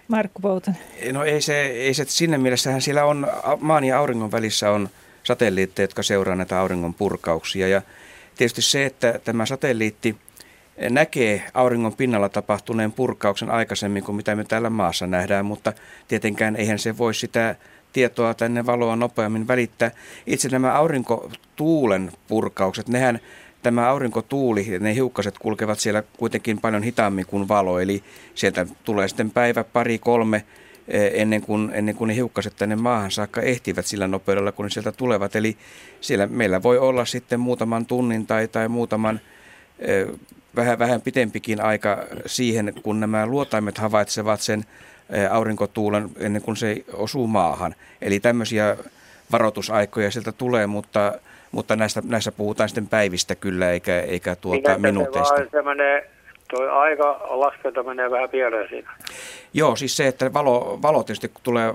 Markku 0.09 0.41
Poutan. 0.43 0.75
No 1.13 1.25
ei 1.25 1.41
se, 1.41 1.63
ei 1.63 1.95
se 1.95 2.05
sinne 2.05 2.39
mielessähän 2.39 2.83
siellä 2.83 3.05
on, 3.05 3.27
maan 3.61 3.85
ja 3.85 3.99
auringon 3.99 4.33
välissä 4.33 4.71
on 4.71 4.89
satelliitteja, 5.23 5.85
jotka 5.85 6.03
seuraa 6.03 6.35
näitä 6.35 6.61
auringon 6.61 6.95
purkauksia. 6.95 7.69
Ja 7.69 7.83
tietysti 8.37 8.63
se, 8.63 8.85
että 8.87 9.21
tämä 9.25 9.47
satelliitti– 9.47 10.17
näkee 10.91 11.43
auringon 11.55 11.97
pinnalla 11.97 12.29
tapahtuneen 12.29 12.93
purkauksen 12.93 13.51
aikaisemmin 13.51 14.05
kuin 14.05 14.17
mitä 14.17 14.37
me 14.37 14.45
täällä 14.45 14.71
maassa 14.71 15.07
nähdään, 15.07 15.47
mutta 15.47 15.73
tietenkään 16.09 16.57
eihän 16.57 16.79
se 16.79 16.99
voi 16.99 17.15
sitä 17.15 17.57
tietoa 17.93 18.35
tänne 18.35 18.67
valoa 18.67 18.97
nopeammin 18.97 19.49
välittää. 19.49 19.91
Itse 20.27 20.49
nämä 20.49 20.73
aurinkotuulen 20.73 22.13
purkaukset, 22.29 22.89
nehän 22.89 23.21
tämä 23.63 23.89
aurinkotuuli, 23.89 24.79
ne 24.81 24.95
hiukkaset 24.95 25.39
kulkevat 25.39 25.79
siellä 25.79 26.03
kuitenkin 26.17 26.61
paljon 26.61 26.83
hitaammin 26.83 27.27
kuin 27.27 27.49
valo, 27.49 27.79
eli 27.79 28.03
sieltä 28.35 28.67
tulee 28.85 29.09
sitten 29.09 29.31
päivä, 29.31 29.65
pari, 29.65 29.99
kolme 29.99 30.45
eh, 30.89 31.11
ennen 31.15 31.43
kuin, 31.43 31.71
ennen 31.75 31.95
kuin 31.95 32.09
ne 32.09 32.15
hiukkaset 32.15 32.57
tänne 32.57 32.77
maahan 32.77 33.11
saakka 33.11 33.41
ehtivät 33.41 33.87
sillä 33.87 34.09
nopeudella, 34.09 34.53
kun 34.53 34.65
ne 34.65 34.71
sieltä 34.71 34.93
tulevat. 34.93 35.37
Eli 35.37 35.57
siellä 36.01 36.27
meillä 36.27 36.63
voi 36.63 36.79
olla 36.79 37.05
sitten 37.05 37.41
muutaman 37.41 37.87
tunnin 37.87 38.27
tai, 38.27 38.49
tai 38.49 38.69
muutaman 38.69 39.21
eh, 39.79 40.07
vähän, 40.59 40.79
vähän 40.79 41.01
pitempikin 41.01 41.61
aika 41.61 41.99
siihen, 42.27 42.73
kun 42.83 43.01
nämä 43.01 43.27
luotaimet 43.27 43.79
havaitsevat 43.79 44.41
sen 44.41 44.65
aurinkotuulen 45.31 46.09
ennen 46.19 46.43
kuin 46.43 46.57
se 46.57 46.85
osuu 46.93 47.27
maahan. 47.27 47.75
Eli 48.03 48.21
tämmöisiä 48.21 48.77
varoitusaikoja 49.33 50.11
sieltä 50.11 50.33
tulee, 50.33 50.67
mutta, 50.67 51.13
mutta 51.53 51.77
näistä, 51.77 52.03
näissä 52.05 52.33
puhutaan 52.33 52.69
sitten 52.69 52.87
päivistä 52.87 53.35
kyllä, 53.35 53.71
eikä, 53.71 54.01
eikä 54.01 54.37
tuota 54.37 54.57
Mikä 54.57 54.79
minuuteista. 54.79 55.37
Se, 55.37 55.49
se 55.51 55.63
menee, 55.63 56.11
toi 56.51 56.71
aika 56.71 57.27
laskenta 57.31 57.83
menee 57.83 58.11
vähän 58.11 58.31
pieleen 58.31 58.69
siinä. 58.69 58.91
Joo, 59.55 59.77
siis 59.77 59.97
se, 59.97 60.07
että 60.07 60.33
valo, 60.33 60.79
valo 60.83 61.03
tietysti 61.03 61.33
tulee, 61.43 61.75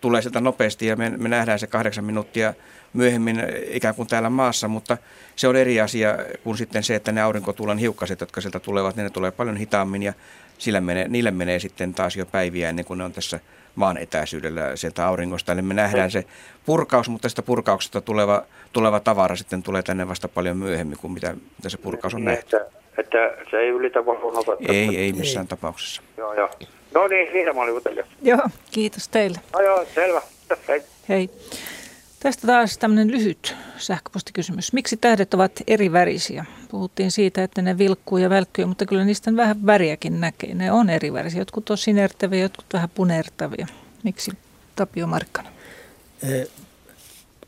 tulee 0.00 0.22
sieltä 0.22 0.40
nopeasti 0.40 0.86
ja 0.86 0.96
me, 0.96 1.10
me 1.10 1.28
nähdään 1.28 1.58
se 1.58 1.66
kahdeksan 1.66 2.04
minuuttia 2.04 2.54
myöhemmin 2.94 3.42
ikään 3.70 3.94
kuin 3.94 4.08
täällä 4.08 4.30
maassa, 4.30 4.68
mutta 4.68 4.96
se 5.36 5.48
on 5.48 5.56
eri 5.56 5.80
asia 5.80 6.18
kuin 6.44 6.56
sitten 6.56 6.82
se, 6.82 6.94
että 6.94 7.12
ne 7.12 7.22
aurinkotuulen 7.22 7.78
hiukkaset, 7.78 8.20
jotka 8.20 8.40
sieltä 8.40 8.60
tulevat, 8.60 8.96
niin 8.96 9.04
ne 9.04 9.10
tulee 9.10 9.30
paljon 9.30 9.56
hitaammin 9.56 10.02
ja 10.02 10.12
sillä 10.58 10.80
menee, 10.80 11.08
niille 11.08 11.30
menee 11.30 11.58
sitten 11.58 11.94
taas 11.94 12.16
jo 12.16 12.26
päiviä 12.26 12.68
ennen 12.68 12.84
kuin 12.84 12.98
ne 12.98 13.04
on 13.04 13.12
tässä 13.12 13.40
maan 13.74 13.96
etäisyydellä 13.96 14.76
sieltä 14.76 15.06
auringosta. 15.06 15.52
Eli 15.52 15.62
me 15.62 15.74
nähdään 15.74 16.10
se 16.10 16.24
purkaus, 16.66 17.08
mutta 17.08 17.28
sitä 17.28 17.42
purkauksesta 17.42 18.00
tuleva, 18.00 18.42
tuleva 18.72 19.00
tavara 19.00 19.36
sitten 19.36 19.62
tulee 19.62 19.82
tänne 19.82 20.08
vasta 20.08 20.28
paljon 20.28 20.56
myöhemmin 20.56 20.98
kuin 20.98 21.12
mitä, 21.12 21.34
mitä 21.56 21.68
se 21.68 21.78
purkaus 21.78 22.14
on 22.14 22.20
niin, 22.20 22.34
nähty. 22.34 22.56
Että, 22.56 22.66
että 22.98 23.18
se 23.50 23.56
ei 23.56 23.68
ylitä 23.68 24.06
valon 24.06 24.58
Ei, 24.68 24.96
ei 24.96 25.12
missään 25.12 25.44
ei. 25.44 25.48
tapauksessa. 25.48 26.02
Joo, 26.16 26.34
joo. 26.34 26.50
No 26.94 27.06
niin, 27.08 27.32
siinä 27.32 27.52
mä 27.52 27.60
olin 27.60 28.04
Joo, 28.22 28.48
kiitos 28.70 29.08
teille. 29.08 29.38
No 29.52 29.60
joo, 29.60 29.84
selvä. 29.94 30.22
Hei. 30.68 30.82
Hei. 31.08 31.30
Tästä 32.24 32.46
taas 32.46 32.78
tämmöinen 32.78 33.10
lyhyt 33.10 33.56
sähköpostikysymys. 33.78 34.72
Miksi 34.72 34.96
tähdet 34.96 35.34
ovat 35.34 35.52
eri 35.66 35.92
värisiä? 35.92 36.44
Puhuttiin 36.70 37.10
siitä, 37.10 37.42
että 37.42 37.62
ne 37.62 37.78
vilkkuu 37.78 38.18
ja 38.18 38.30
välkkyy, 38.30 38.64
mutta 38.64 38.86
kyllä 38.86 39.04
niistä 39.04 39.36
vähän 39.36 39.66
väriäkin 39.66 40.20
näkee. 40.20 40.54
Ne 40.54 40.72
on 40.72 40.90
eri 40.90 41.12
värisiä. 41.12 41.40
Jotkut 41.40 41.70
on 41.70 41.78
sinertäviä, 41.78 42.40
jotkut 42.40 42.66
vähän 42.72 42.88
punertavia. 42.88 43.66
Miksi 44.02 44.30
Tapio 44.76 45.06
Markkana? 45.06 45.48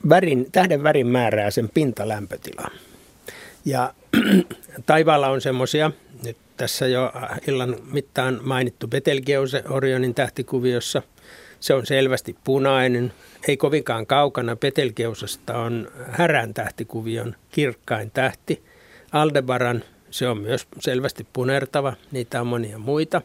Värin, 0.09 0.47
tähden 0.53 0.82
värin 0.82 1.07
määrää 1.07 1.51
sen 1.51 1.69
pintalämpötila. 1.74 2.70
Ja 3.65 3.94
taivaalla 4.86 5.28
on 5.28 5.40
semmoisia, 5.40 5.90
nyt 6.24 6.36
tässä 6.57 6.86
jo 6.86 7.12
illan 7.47 7.77
mittaan 7.93 8.40
mainittu 8.43 8.89
Betelgeuse 8.89 9.62
Orionin 9.69 10.15
tähtikuviossa. 10.15 11.03
Se 11.66 11.74
on 11.74 11.86
selvästi 11.86 12.36
punainen, 12.44 13.12
ei 13.48 13.56
kovinkaan 13.56 14.06
kaukana 14.06 14.56
Petelgeusasta 14.56 15.59
on 15.59 15.88
härän 16.10 16.55
tähtikuvion 16.55 17.34
kirkkain 17.51 18.10
tähti. 18.10 18.62
Aldebaran, 19.12 19.84
se 20.10 20.28
on 20.28 20.38
myös 20.38 20.66
selvästi 20.80 21.26
punertava, 21.32 21.93
niitä 22.12 22.40
on 22.40 22.47
monia 22.47 22.78
muita. 22.78 23.22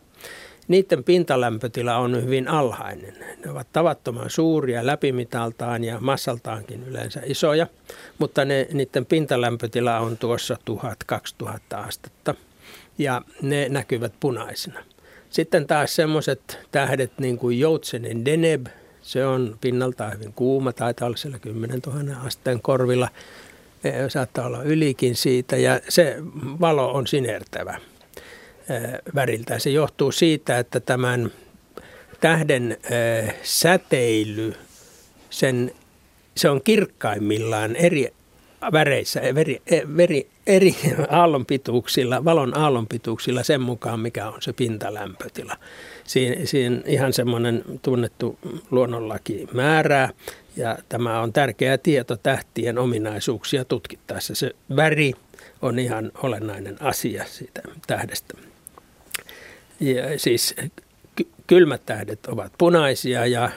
Niiden 0.68 1.04
pintalämpötila 1.04 1.98
on 1.98 2.24
hyvin 2.24 2.48
alhainen. 2.48 3.14
Ne 3.46 3.52
ovat 3.52 3.68
tavattoman 3.74 4.30
suuria 4.30 4.86
läpimitaltaan 4.86 5.84
ja 5.84 6.00
massaltaankin 6.00 6.84
yleensä 6.84 7.22
isoja, 7.26 7.68
mutta 8.20 8.46
ne, 8.46 8.68
niiden 8.74 9.06
pintalämpötila 9.06 10.00
on 10.00 10.18
tuossa 10.18 10.58
1000-2000 11.44 11.76
astetta 11.76 12.36
ja 12.98 13.22
ne 13.42 13.70
näkyvät 13.70 14.14
punaisina. 14.20 14.80
Sitten 15.32 15.68
taas 15.68 15.96
semmoiset 15.96 16.60
tähdet 16.72 17.12
niin 17.20 17.38
kuin 17.38 17.60
Joutsenen 17.60 18.26
Deneb, 18.26 18.68
se 19.02 19.26
on 19.26 19.58
pinnaltaan 19.62 20.14
hyvin 20.14 20.34
kuuma, 20.34 20.74
taitaa 20.74 21.06
olla 21.06 21.18
siellä 21.18 21.40
10 21.40 21.80
000 21.86 22.22
asteen 22.26 22.62
korvilla, 22.62 23.10
e, 23.84 24.10
saattaa 24.10 24.46
olla 24.46 24.64
ylikin 24.64 25.16
siitä 25.16 25.58
ja 25.58 25.80
se 25.90 26.18
valo 26.60 26.94
on 26.94 27.08
sinertävä 27.08 27.78
e, 28.70 28.74
väriltä. 29.16 29.60
Se 29.60 29.70
johtuu 29.70 30.12
siitä, 30.12 30.60
että 30.60 30.80
tämän 30.80 31.32
tähden 32.20 32.72
e, 32.72 32.78
säteily, 33.44 34.56
sen, 35.30 35.72
se 36.38 36.50
on 36.50 36.62
kirkkaimmillaan 36.64 37.76
eri 37.76 38.14
väreissä, 38.72 39.22
veri, 39.36 39.62
veri, 39.98 40.28
eri 40.48 40.76
aallonpituuksilla, 41.10 42.26
valon 42.26 42.58
aallonpituuksilla 42.58 43.44
sen 43.44 43.62
mukaan, 43.62 44.00
mikä 44.00 44.28
on 44.28 44.42
se 44.42 44.54
pintalämpötila. 44.54 45.58
Siinä, 46.04 46.46
siinä 46.46 46.82
ihan 46.86 47.14
semmoinen 47.14 47.64
tunnettu 47.82 48.40
luonnonlaki 48.72 49.48
määrää 49.54 50.10
ja 50.56 50.78
tämä 50.90 51.22
on 51.22 51.34
tärkeä 51.34 51.78
tieto 51.78 52.16
tähtien 52.16 52.78
ominaisuuksia 52.78 53.66
tutkittaessa. 53.66 54.36
Se 54.36 54.56
väri 54.76 55.14
on 55.62 55.80
ihan 55.80 56.12
olennainen 56.24 56.82
asia 56.82 57.26
siitä 57.26 57.62
tähdestä. 57.88 58.34
Ja 59.80 60.20
siis 60.20 60.56
kylmät 61.48 61.86
tähdet 61.86 62.26
ovat 62.26 62.52
punaisia 62.58 63.26
ja 63.26 63.50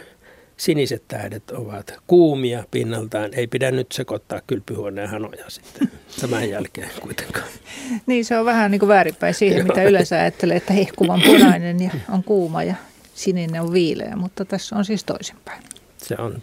siniset 0.56 1.08
tähdet 1.08 1.50
ovat 1.50 1.94
kuumia 2.06 2.64
pinnaltaan. 2.70 3.30
Ei 3.34 3.46
pidä 3.46 3.70
nyt 3.70 3.92
sekoittaa 3.92 4.40
kylpyhuoneen 4.46 5.08
hanoja 5.08 5.44
sitten 5.48 5.90
tämän 6.20 6.50
jälkeen 6.50 6.90
kuitenkaan. 7.00 7.46
Niin, 8.06 8.24
se 8.24 8.38
on 8.38 8.44
vähän 8.44 8.70
niin 8.70 8.78
kuin 8.78 8.88
väärinpäin 8.88 9.34
siihen, 9.34 9.66
mitä 9.66 9.82
yleensä 9.82 10.20
ajattelee, 10.20 10.56
että 10.56 10.72
hehkuvan 10.72 11.22
punainen 11.22 11.82
ja 11.82 11.90
on 12.10 12.24
kuuma 12.24 12.62
ja 12.62 12.74
sininen 13.14 13.62
on 13.62 13.72
viileä, 13.72 14.16
mutta 14.16 14.44
tässä 14.44 14.76
on 14.76 14.84
siis 14.84 15.04
toisinpäin. 15.04 15.62
Se 15.98 16.14
on 16.18 16.42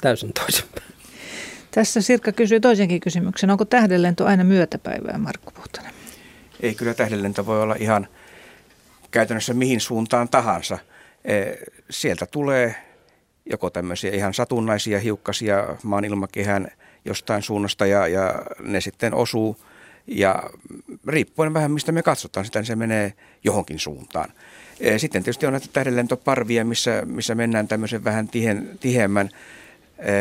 täysin 0.00 0.32
toisinpäin. 0.32 0.90
Tässä 1.70 2.00
Sirkka 2.00 2.32
kysyy 2.32 2.60
toisenkin 2.60 3.00
kysymyksen. 3.00 3.50
Onko 3.50 3.64
tähdenlento 3.64 4.26
aina 4.26 4.44
myötäpäivää, 4.44 5.18
Markku 5.18 5.50
Puhtonen? 5.50 5.92
Ei, 6.60 6.74
kyllä 6.74 6.94
tähdenlento 6.94 7.46
voi 7.46 7.62
olla 7.62 7.76
ihan 7.78 8.08
käytännössä 9.10 9.54
mihin 9.54 9.80
suuntaan 9.80 10.28
tahansa. 10.28 10.78
E, 11.24 11.34
sieltä 11.90 12.26
tulee 12.26 12.89
joko 13.46 13.70
tämmöisiä 13.70 14.10
ihan 14.10 14.34
satunnaisia 14.34 14.98
hiukkasia 14.98 15.76
maan 15.82 16.04
ilmakehän 16.04 16.68
jostain 17.04 17.42
suunnasta 17.42 17.86
ja, 17.86 18.08
ja 18.08 18.42
ne 18.60 18.80
sitten 18.80 19.14
osuu. 19.14 19.56
Ja 20.06 20.42
riippuen 21.06 21.54
vähän 21.54 21.70
mistä 21.70 21.92
me 21.92 22.02
katsotaan 22.02 22.46
sitä, 22.46 22.58
niin 22.58 22.66
se 22.66 22.76
menee 22.76 23.12
johonkin 23.44 23.78
suuntaan. 23.78 24.32
E, 24.80 24.98
sitten 24.98 25.22
tietysti 25.22 25.46
on 25.46 25.52
näitä 25.52 25.66
tähdenlentoparvia, 25.72 26.64
missä, 26.64 27.02
missä 27.06 27.34
mennään 27.34 27.68
tämmöisen 27.68 28.04
vähän 28.04 28.28
tihen, 28.28 28.78
tiheämmän 28.80 29.30
e, 29.98 30.12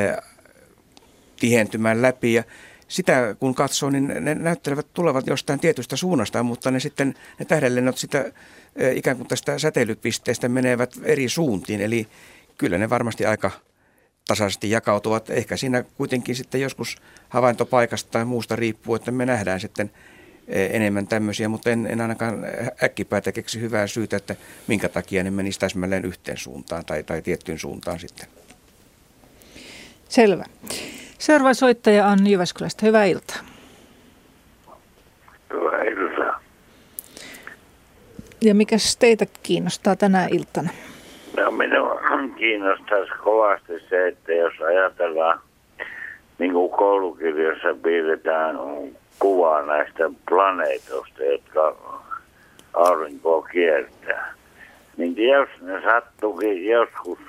tihentymään 1.39 2.01
läpi 2.01 2.33
ja 2.33 2.43
sitä 2.87 3.35
kun 3.39 3.55
katsoo, 3.55 3.89
niin 3.89 4.07
ne 4.07 4.35
näyttelevät 4.35 4.87
tulevat 4.93 5.27
jostain 5.27 5.59
tietystä 5.59 5.95
suunnasta, 5.95 6.43
mutta 6.43 6.71
ne 6.71 6.79
sitten 6.79 7.15
ne 7.39 7.45
tähdenlennot 7.45 7.97
sitä 7.97 8.31
ikään 8.93 9.17
kuin 9.17 9.27
tästä 9.27 9.59
säteilypisteestä 9.59 10.49
menevät 10.49 10.93
eri 11.03 11.29
suuntiin. 11.29 11.81
Eli 11.81 12.07
kyllä 12.59 12.77
ne 12.77 12.89
varmasti 12.89 13.25
aika 13.25 13.51
tasaisesti 14.27 14.69
jakautuvat. 14.69 15.29
Ehkä 15.29 15.57
siinä 15.57 15.83
kuitenkin 15.83 16.35
sitten 16.35 16.61
joskus 16.61 16.97
havaintopaikasta 17.29 18.11
tai 18.11 18.25
muusta 18.25 18.55
riippuu, 18.55 18.95
että 18.95 19.11
me 19.11 19.25
nähdään 19.25 19.59
sitten 19.59 19.91
enemmän 20.47 21.07
tämmöisiä, 21.07 21.49
mutta 21.49 21.69
en, 21.69 21.87
en 21.91 22.01
ainakaan 22.01 22.45
äkkipäätä 22.83 23.31
keksi 23.31 23.61
hyvää 23.61 23.87
syytä, 23.87 24.17
että 24.17 24.35
minkä 24.67 24.89
takia 24.89 25.23
ne 25.23 25.31
menisivät 25.31 25.59
täsmälleen 25.59 26.05
yhteen 26.05 26.37
suuntaan 26.37 26.85
tai, 26.85 27.03
tai 27.03 27.21
tiettyyn 27.21 27.59
suuntaan 27.59 27.99
sitten. 27.99 28.27
Selvä. 30.09 30.45
Seuraava 31.19 31.53
soittaja 31.53 32.07
on 32.07 32.27
Jyväskylästä. 32.27 32.85
Hyvää 32.85 33.05
iltaa. 33.05 33.37
Hyvää 35.53 35.83
iltaa. 35.83 36.41
Ja 38.41 38.55
mikä 38.55 38.75
teitä 38.99 39.25
kiinnostaa 39.43 39.95
tänä 39.95 40.27
iltana? 40.31 40.69
No 41.37 41.51
minua 41.51 42.01
kiinnostaisi 42.39 43.11
kovasti 43.23 43.79
se, 43.89 44.07
että 44.07 44.33
jos 44.33 44.53
ajatellaan, 44.61 45.39
niin 46.37 46.53
kuin 46.53 46.71
koulukirjassa 46.71 47.67
piirretään 47.83 48.59
kuvaa 49.19 49.61
näistä 49.61 50.09
planeetoista, 50.29 51.23
jotka 51.23 51.75
aurinkoa 52.73 53.41
kiertää. 53.51 54.33
Niin 54.97 55.27
jos 55.27 55.49
ne 55.61 55.81
sattuukin 55.81 56.65
joskus 56.65 57.19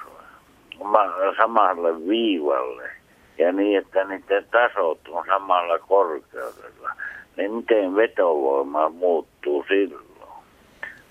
samalle 1.36 2.08
viivalle, 2.08 2.90
ja 3.38 3.52
niin, 3.52 3.78
että 3.78 4.04
niiden 4.04 4.44
tasot 4.50 5.08
on 5.08 5.24
samalla 5.26 5.78
korkeudella, 5.78 6.90
niin 7.36 7.52
miten 7.52 7.96
vetovoima 7.96 8.88
muuttuu 8.88 9.64
silloin? 9.68 10.04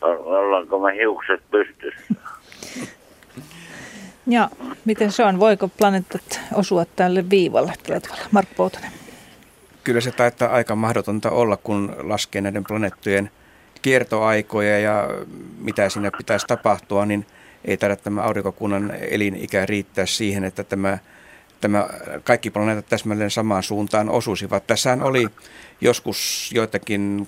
Ollaanko 0.02 0.80
me 0.80 0.96
hiukset 0.96 1.42
pystyssä? 1.52 2.28
Ja 4.30 4.49
miten 4.85 5.11
se 5.11 5.23
on? 5.23 5.39
Voiko 5.39 5.68
planeetat 5.68 6.39
osua 6.53 6.85
tälle 6.85 7.30
viivalle 7.30 7.73
tällä 7.84 7.99
tavalla? 7.99 8.23
Mark 8.31 8.47
Poutonen. 8.57 8.91
Kyllä 9.84 10.01
se 10.01 10.11
taitaa 10.11 10.49
aika 10.49 10.76
mahdotonta 10.76 11.31
olla, 11.31 11.57
kun 11.57 11.95
laskee 11.99 12.41
näiden 12.41 12.64
planeettojen 12.68 13.31
kiertoaikoja 13.81 14.80
ja 14.80 15.07
mitä 15.57 15.89
siinä 15.89 16.11
pitäisi 16.18 16.47
tapahtua, 16.47 17.06
niin 17.06 17.26
ei 17.65 17.77
taida 17.77 17.95
tämä 17.95 18.22
aurinkokunnan 18.22 18.91
elinikä 19.10 19.65
riittää 19.65 20.06
siihen, 20.06 20.43
että 20.43 20.64
tämä 20.64 20.97
tämä 21.61 21.88
kaikki 22.23 22.49
planeetat 22.49 22.89
täsmälleen 22.89 23.31
samaan 23.31 23.64
suuntaan 23.64 24.10
osuisivat. 24.10 24.68
Tässähän 24.68 25.03
oli 25.03 25.27
joskus 25.81 26.49
joitakin 26.53 27.27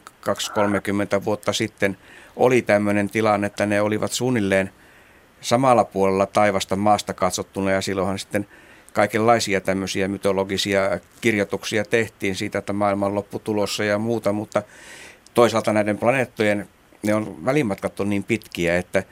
2-30 1.19 1.25
vuotta 1.25 1.53
sitten 1.53 1.97
oli 2.35 2.61
tämmöinen 2.61 3.09
tilanne, 3.09 3.47
että 3.47 3.65
ne 3.65 3.81
olivat 3.81 4.11
suunnilleen 4.11 4.71
samalla 5.41 5.83
puolella 5.83 6.25
taivasta 6.25 6.75
maasta 6.75 7.13
katsottuna 7.13 7.71
ja 7.71 7.81
silloinhan 7.81 8.19
sitten 8.19 8.47
kaikenlaisia 8.93 9.61
tämmöisiä 9.61 10.07
mytologisia 10.07 10.99
kirjoituksia 11.21 11.85
tehtiin 11.85 12.35
siitä, 12.35 12.59
että 12.59 12.73
maailman 12.73 13.15
lopputulossa 13.15 13.83
ja 13.83 13.97
muuta, 13.97 14.33
mutta 14.33 14.63
toisaalta 15.33 15.73
näiden 15.73 15.97
planeettojen, 15.97 16.69
ne 17.03 17.15
on 17.15 17.45
välimatkat 17.45 17.99
on 17.99 18.09
niin 18.09 18.23
pitkiä, 18.23 18.77
että 18.77 19.03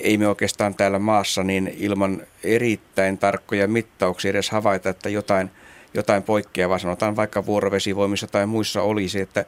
ei 0.00 0.18
me 0.18 0.28
oikeastaan 0.28 0.74
täällä 0.74 0.98
maassa 0.98 1.42
niin 1.42 1.74
ilman 1.78 2.22
erittäin 2.44 3.18
tarkkoja 3.18 3.68
mittauksia 3.68 4.30
edes 4.30 4.50
havaita, 4.50 4.88
että 4.88 5.08
jotain, 5.08 5.50
jotain 5.94 6.22
poikkeavaa, 6.22 6.78
sanotaan 6.78 7.16
vaikka 7.16 7.46
vuorovesivoimissa 7.46 8.26
tai 8.26 8.46
muissa 8.46 8.82
olisi, 8.82 9.20
että 9.20 9.44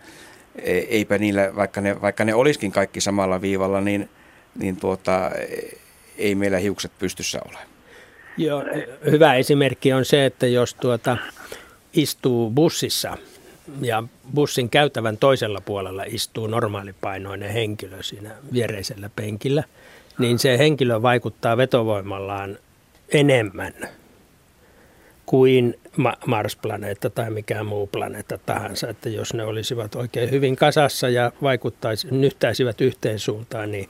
e, 0.57 0.79
eipä 0.79 1.19
niillä, 1.19 1.57
vaikka 1.57 1.81
ne, 1.81 2.01
vaikka 2.01 2.25
ne 2.25 2.35
olisikin 2.35 2.73
kaikki 2.73 3.01
samalla 3.01 3.41
viivalla, 3.41 3.81
niin, 3.81 4.11
niin 4.59 4.77
tuota, 4.77 5.31
ei 6.21 6.35
meillä 6.35 6.59
hiukset 6.59 6.93
pystyssä 6.99 7.41
ole. 7.49 7.59
Joo, 8.37 8.65
hyvä 9.11 9.35
esimerkki 9.35 9.93
on 9.93 10.05
se, 10.05 10.27
että 10.27 10.47
jos 10.47 10.75
tuota 10.75 11.17
istuu 11.93 12.51
bussissa 12.51 13.17
ja 13.81 14.03
bussin 14.35 14.71
käytävän 14.71 15.17
toisella 15.17 15.61
puolella 15.61 16.05
istuu 16.07 16.47
normaalipainoinen 16.47 17.53
henkilö 17.53 18.03
siinä 18.03 18.31
viereisellä 18.53 19.11
penkillä– 19.17 19.65
niin 20.21 20.39
se 20.39 20.59
henkilö 20.59 21.03
vaikuttaa 21.03 21.57
vetovoimallaan 21.57 22.59
enemmän 23.13 23.75
kuin 25.27 25.79
Mars-planeetta 26.27 27.11
tai 27.11 27.31
mikään 27.31 27.67
muu 27.67 27.87
planeetta 27.87 28.39
tahansa. 28.39 28.89
Että 28.89 29.09
jos 29.09 29.35
ne 29.35 29.45
olisivat 29.45 29.95
oikein 29.95 30.31
hyvin 30.31 30.57
kasassa 30.57 31.09
ja 31.09 31.33
vaikuttaisi, 31.43 32.09
nyhtäisivät 32.11 32.81
yhteen 32.81 33.19
suuntaan, 33.19 33.71
niin 33.71 33.89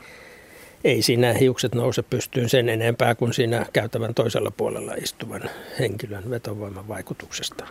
ei 0.85 1.03
siinä 1.03 1.33
hiukset 1.33 1.75
nouse 1.75 2.03
pystyyn 2.03 2.49
sen 2.49 2.69
enempää 2.69 3.15
kuin 3.15 3.33
siinä 3.33 3.67
käytävän 3.73 4.15
toisella 4.15 4.51
puolella 4.57 4.95
istuvan 4.95 5.43
henkilön 5.79 6.31
vetovoiman 6.31 6.89
vaikutuksesta. 6.89 7.67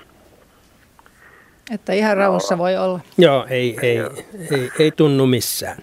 Että 1.74 1.94
ihan 1.94 2.18
rauhassa 2.18 2.58
voi 2.58 2.78
olla. 2.78 3.00
Joo, 3.18 3.46
ei, 3.50 3.78
ei, 3.82 3.98
ei, 4.52 4.72
ei 4.80 4.92
tunnu 4.92 5.26
missään. 5.26 5.78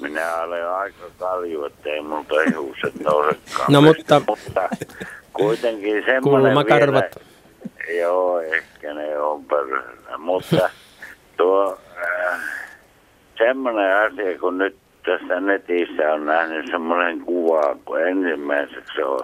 Minä 0.00 0.36
olen 0.36 0.68
aika 0.68 1.04
kalju, 1.18 1.64
ettei 1.64 2.00
multa 2.00 2.34
hiukset 2.50 3.00
nousekaan. 3.00 3.72
No 3.72 3.80
mutta, 3.80 4.22
mutta 4.28 4.68
kuitenkin 5.32 6.04
semmoinen 6.04 6.22
Kulmakarvat. 6.22 7.04
Vielä, 7.88 8.00
joo, 8.00 8.40
ehkä 8.40 8.94
ne 8.94 9.18
on 9.18 9.44
perillä. 9.44 10.18
Mutta 10.18 10.70
tuo 11.36 11.78
äh, 12.02 12.40
semmoinen 13.38 13.96
asia, 13.96 14.38
kun 14.38 14.58
nyt 14.58 14.76
tässä 15.06 15.40
netissä 15.40 16.14
on 16.14 16.26
nähnyt 16.26 16.66
semmoinen 16.70 17.20
kuva, 17.20 17.76
kun 17.84 18.02
ensimmäiseksi 18.02 19.02
on 19.02 19.20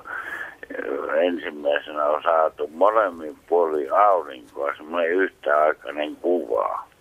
ensimmäisenä 1.23 2.05
on 2.05 2.23
saatu 2.23 2.71
molemmin 2.75 3.37
puoli 3.49 3.89
aurinkoa, 3.89 4.75
semmoinen 4.77 5.11
yhtäaikainen 5.11 6.17
kuva 6.17 6.93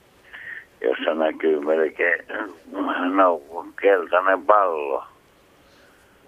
jossa 0.81 1.13
näkyy 1.13 1.59
melkein 1.59 2.25
no, 3.13 3.41
keltainen 3.81 4.45
pallo. 4.45 5.03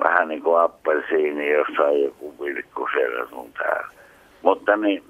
Vähän 0.04 0.28
niin 0.28 0.42
kuin 0.42 0.62
appelsiini, 0.62 1.52
jossa 1.52 1.84
on 1.84 2.02
joku 2.02 2.36
vilkku 2.44 2.88
siellä 2.94 3.30
sun 3.30 3.54
täällä. 3.54 3.88
Mutta 4.42 4.78
niin, 4.78 5.04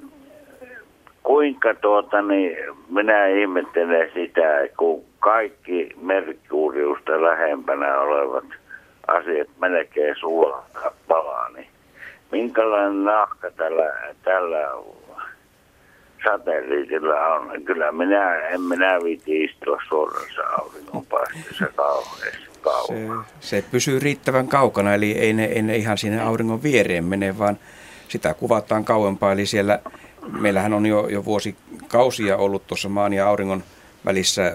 kuinka 1.24 1.74
tuota, 1.74 2.22
niin 2.22 2.58
minä 2.90 3.28
ihmettelen 3.28 4.12
sitä, 4.14 4.68
kun 4.78 5.04
kaikki 5.20 5.90
Merkuriusta 6.02 7.22
lähempänä 7.22 8.00
olevat 8.00 8.46
asiat 9.08 9.48
melkein 9.62 10.16
suolaa 10.20 10.70
palaa, 11.08 11.50
niin 11.50 11.68
minkälainen 12.32 13.04
nahka 13.04 13.52
tällä, 13.52 13.94
tällä 14.24 14.72
satelliitilla 16.24 17.28
on. 17.28 17.64
Kyllä 17.66 17.92
minä, 17.92 18.36
en 18.36 18.62
minä 18.62 19.00
viiti 19.04 19.44
istua 19.44 19.78
suorassa 19.90 20.42
auringonpaisteessa 20.58 21.68
kauheasti 21.76 22.54
se, 22.88 23.08
se 23.40 23.64
pysyy 23.72 24.00
riittävän 24.00 24.48
kaukana, 24.48 24.94
eli 24.94 25.12
ei 25.12 25.34
ne, 25.34 25.46
ei 25.46 25.62
ne 25.62 25.76
ihan 25.76 25.98
sinne 25.98 26.22
auringon 26.22 26.64
viereen 26.64 27.04
mene, 27.04 27.40
vaan 27.40 27.58
sitä 28.08 28.34
kuvataan 28.34 28.86
kauempaa. 28.86 29.32
Eli 29.32 29.46
siellä 29.46 29.80
meillähän 30.28 30.74
on 30.74 30.86
jo, 30.86 31.08
jo 31.08 31.26
vuosikausia 31.26 32.38
ollut 32.38 32.68
tuossa 32.68 32.90
maan 32.90 33.14
ja 33.14 33.28
auringon 33.28 33.64
välissä, 34.06 34.54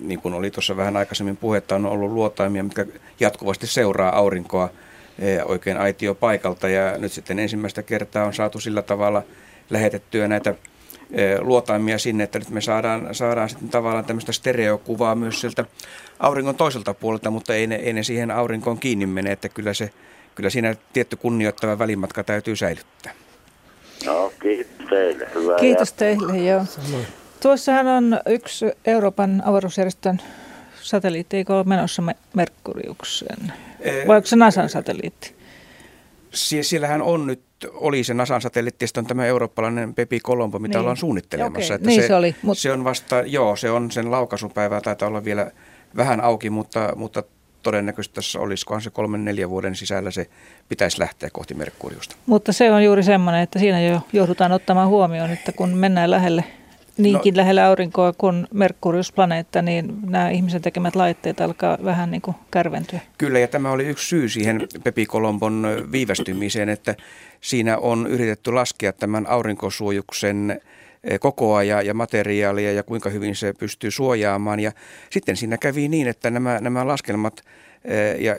niin 0.00 0.20
kuin 0.20 0.34
oli 0.34 0.50
tuossa 0.50 0.76
vähän 0.76 0.96
aikaisemmin 0.96 1.36
puhetta, 1.36 1.74
on 1.74 1.86
ollut 1.86 2.12
luotaimia, 2.12 2.64
mitkä 2.64 2.86
jatkuvasti 3.20 3.66
seuraa 3.66 4.16
aurinkoa 4.16 4.70
oikein 5.44 5.76
aitio 5.76 6.14
paikalta 6.14 6.68
ja 6.68 6.98
nyt 6.98 7.12
sitten 7.12 7.38
ensimmäistä 7.38 7.82
kertaa 7.82 8.24
on 8.26 8.34
saatu 8.34 8.60
sillä 8.60 8.82
tavalla 8.82 9.22
lähetettyä 9.70 10.28
näitä 10.28 10.54
luotaimia 11.40 11.98
sinne, 11.98 12.24
että 12.24 12.38
nyt 12.38 12.50
me 12.50 12.60
saadaan, 12.60 13.14
saadaan 13.14 13.48
sitten 13.48 13.68
tavallaan 13.68 14.04
tämmöistä 14.04 14.32
stereokuvaa 14.32 15.14
myös 15.14 15.40
sieltä 15.40 15.64
auringon 16.18 16.54
toiselta 16.54 16.94
puolelta, 16.94 17.30
mutta 17.30 17.54
ei 17.54 17.66
ne, 17.66 17.74
ei 17.74 17.92
ne 17.92 18.02
siihen 18.02 18.30
aurinkoon 18.30 18.78
kiinni 18.78 19.06
mene, 19.06 19.32
että 19.32 19.48
kyllä, 19.48 19.74
se, 19.74 19.90
kyllä 20.34 20.50
siinä 20.50 20.74
tietty 20.92 21.16
kunnioittava 21.16 21.78
välimatka 21.78 22.24
täytyy 22.24 22.56
säilyttää. 22.56 23.12
No, 24.06 24.32
kiitos 24.42 24.86
teille. 24.90 25.28
Hyvää 25.34 25.58
kiitos 25.58 25.92
teille, 25.92 26.38
joo. 26.38 26.64
Samoin. 26.64 27.06
Tuossahan 27.42 27.86
on 27.86 28.20
yksi 28.26 28.66
Euroopan 28.84 29.42
avaruusjärjestön 29.44 30.20
satelliitti, 30.82 31.36
eikö 31.36 31.54
ole 31.54 31.64
menossa 31.64 32.02
Merkuriukseen? 32.34 33.52
Vai 34.06 34.16
onko 34.16 34.26
se 34.26 34.36
NASAn 34.36 34.68
satelliitti? 34.68 35.34
Siellähän 36.62 37.02
on 37.02 37.26
nyt, 37.26 37.42
oli 37.72 38.04
se 38.04 38.14
NASAn 38.14 38.40
satelliitti, 38.40 38.84
ja 38.84 38.88
on 39.00 39.06
tämä 39.06 39.26
eurooppalainen 39.26 39.94
Pepi 39.94 40.20
Colombo, 40.20 40.58
mitä 40.58 40.72
niin. 40.72 40.80
ollaan 40.80 40.96
suunnittelemassa. 40.96 41.74
Okay. 41.74 41.74
Että 41.74 41.88
niin 41.88 42.02
se, 42.02 42.06
se, 42.06 42.14
oli. 42.14 42.34
Mutta... 42.42 42.60
Se 42.60 42.72
on 42.72 42.84
vasta, 42.84 43.22
joo, 43.26 43.56
se 43.56 43.70
on 43.70 43.90
sen 43.90 44.10
laukaisupäivää, 44.10 44.80
taitaa 44.80 45.08
olla 45.08 45.24
vielä 45.24 45.50
vähän 45.96 46.20
auki, 46.20 46.50
mutta, 46.50 46.92
mutta 46.96 47.22
todennäköisesti 47.62 48.14
tässä 48.14 48.40
olisikohan 48.40 48.82
se 48.82 48.90
kolmen 48.90 49.24
neljän 49.24 49.50
vuoden 49.50 49.74
sisällä 49.74 50.10
se 50.10 50.26
pitäisi 50.68 51.00
lähteä 51.00 51.28
kohti 51.32 51.54
Merkuriusta. 51.54 52.16
Mutta 52.26 52.52
se 52.52 52.72
on 52.72 52.84
juuri 52.84 53.02
semmoinen, 53.02 53.42
että 53.42 53.58
siinä 53.58 53.80
jo 53.80 54.00
joudutaan 54.12 54.52
ottamaan 54.52 54.88
huomioon, 54.88 55.30
että 55.30 55.52
kun 55.52 55.68
mennään 55.68 56.10
lähelle 56.10 56.44
niinkin 56.98 57.34
no, 57.34 57.36
lähellä 57.36 57.66
aurinkoa 57.66 58.12
kuin 58.12 58.46
Merkurius-planeetta, 58.54 59.62
niin 59.62 59.94
nämä 60.06 60.30
ihmisen 60.30 60.62
tekemät 60.62 60.96
laitteet 60.96 61.40
alkaa 61.40 61.78
vähän 61.84 62.10
niin 62.10 62.22
kuin 62.22 62.36
kärventyä. 62.50 63.00
Kyllä, 63.18 63.38
ja 63.38 63.48
tämä 63.48 63.70
oli 63.70 63.86
yksi 63.86 64.08
syy 64.08 64.28
siihen 64.28 64.66
Pepi 64.84 65.06
Kolombon 65.06 65.66
viivästymiseen, 65.92 66.68
että 66.68 66.94
siinä 67.40 67.78
on 67.78 68.06
yritetty 68.06 68.52
laskea 68.52 68.92
tämän 68.92 69.26
aurinkosuojuksen 69.26 70.60
kokoa 71.20 71.62
ja, 71.62 71.82
ja 71.82 71.94
materiaalia 71.94 72.72
ja 72.72 72.82
kuinka 72.82 73.10
hyvin 73.10 73.36
se 73.36 73.52
pystyy 73.52 73.90
suojaamaan. 73.90 74.60
Ja 74.60 74.72
sitten 75.10 75.36
siinä 75.36 75.58
kävi 75.58 75.88
niin, 75.88 76.08
että 76.08 76.30
nämä, 76.30 76.58
nämä 76.60 76.86
laskelmat– 76.86 77.42
ja 78.18 78.36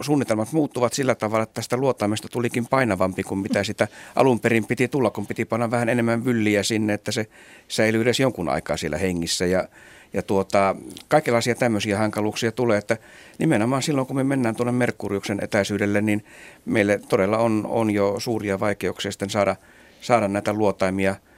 suunnitelmat 0.00 0.52
muuttuvat 0.52 0.92
sillä 0.92 1.14
tavalla, 1.14 1.42
että 1.42 1.54
tästä 1.54 1.76
luotaimesta 1.76 2.28
tulikin 2.28 2.66
painavampi 2.66 3.22
kuin 3.22 3.40
mitä 3.40 3.64
sitä 3.64 3.88
alun 4.16 4.40
perin 4.40 4.66
piti 4.66 4.88
tulla, 4.88 5.10
kun 5.10 5.26
piti 5.26 5.44
panna 5.44 5.70
vähän 5.70 5.88
enemmän 5.88 6.24
vylliä 6.24 6.62
sinne, 6.62 6.92
että 6.92 7.12
se 7.12 7.26
säilyy 7.68 8.02
edes 8.02 8.20
jonkun 8.20 8.48
aikaa 8.48 8.76
siellä 8.76 8.98
hengissä. 8.98 9.46
Ja, 9.46 9.68
ja 10.12 10.22
tuota, 10.22 10.76
kaikenlaisia 11.08 11.54
tämmöisiä 11.54 11.98
hankaluuksia 11.98 12.52
tulee, 12.52 12.78
että 12.78 12.96
nimenomaan 13.38 13.82
silloin, 13.82 14.06
kun 14.06 14.16
me 14.16 14.24
mennään 14.24 14.56
tuonne 14.56 14.72
Merkuriuksen 14.72 15.38
etäisyydelle, 15.42 16.00
niin 16.00 16.24
meille 16.64 17.00
todella 17.08 17.38
on, 17.38 17.66
on 17.68 17.90
jo 17.90 18.14
suuria 18.18 18.60
vaikeuksia 18.60 19.10
sitten 19.10 19.30
saada, 19.30 19.56
saada 20.00 20.28
näitä 20.28 20.52
luotaimia– 20.52 21.16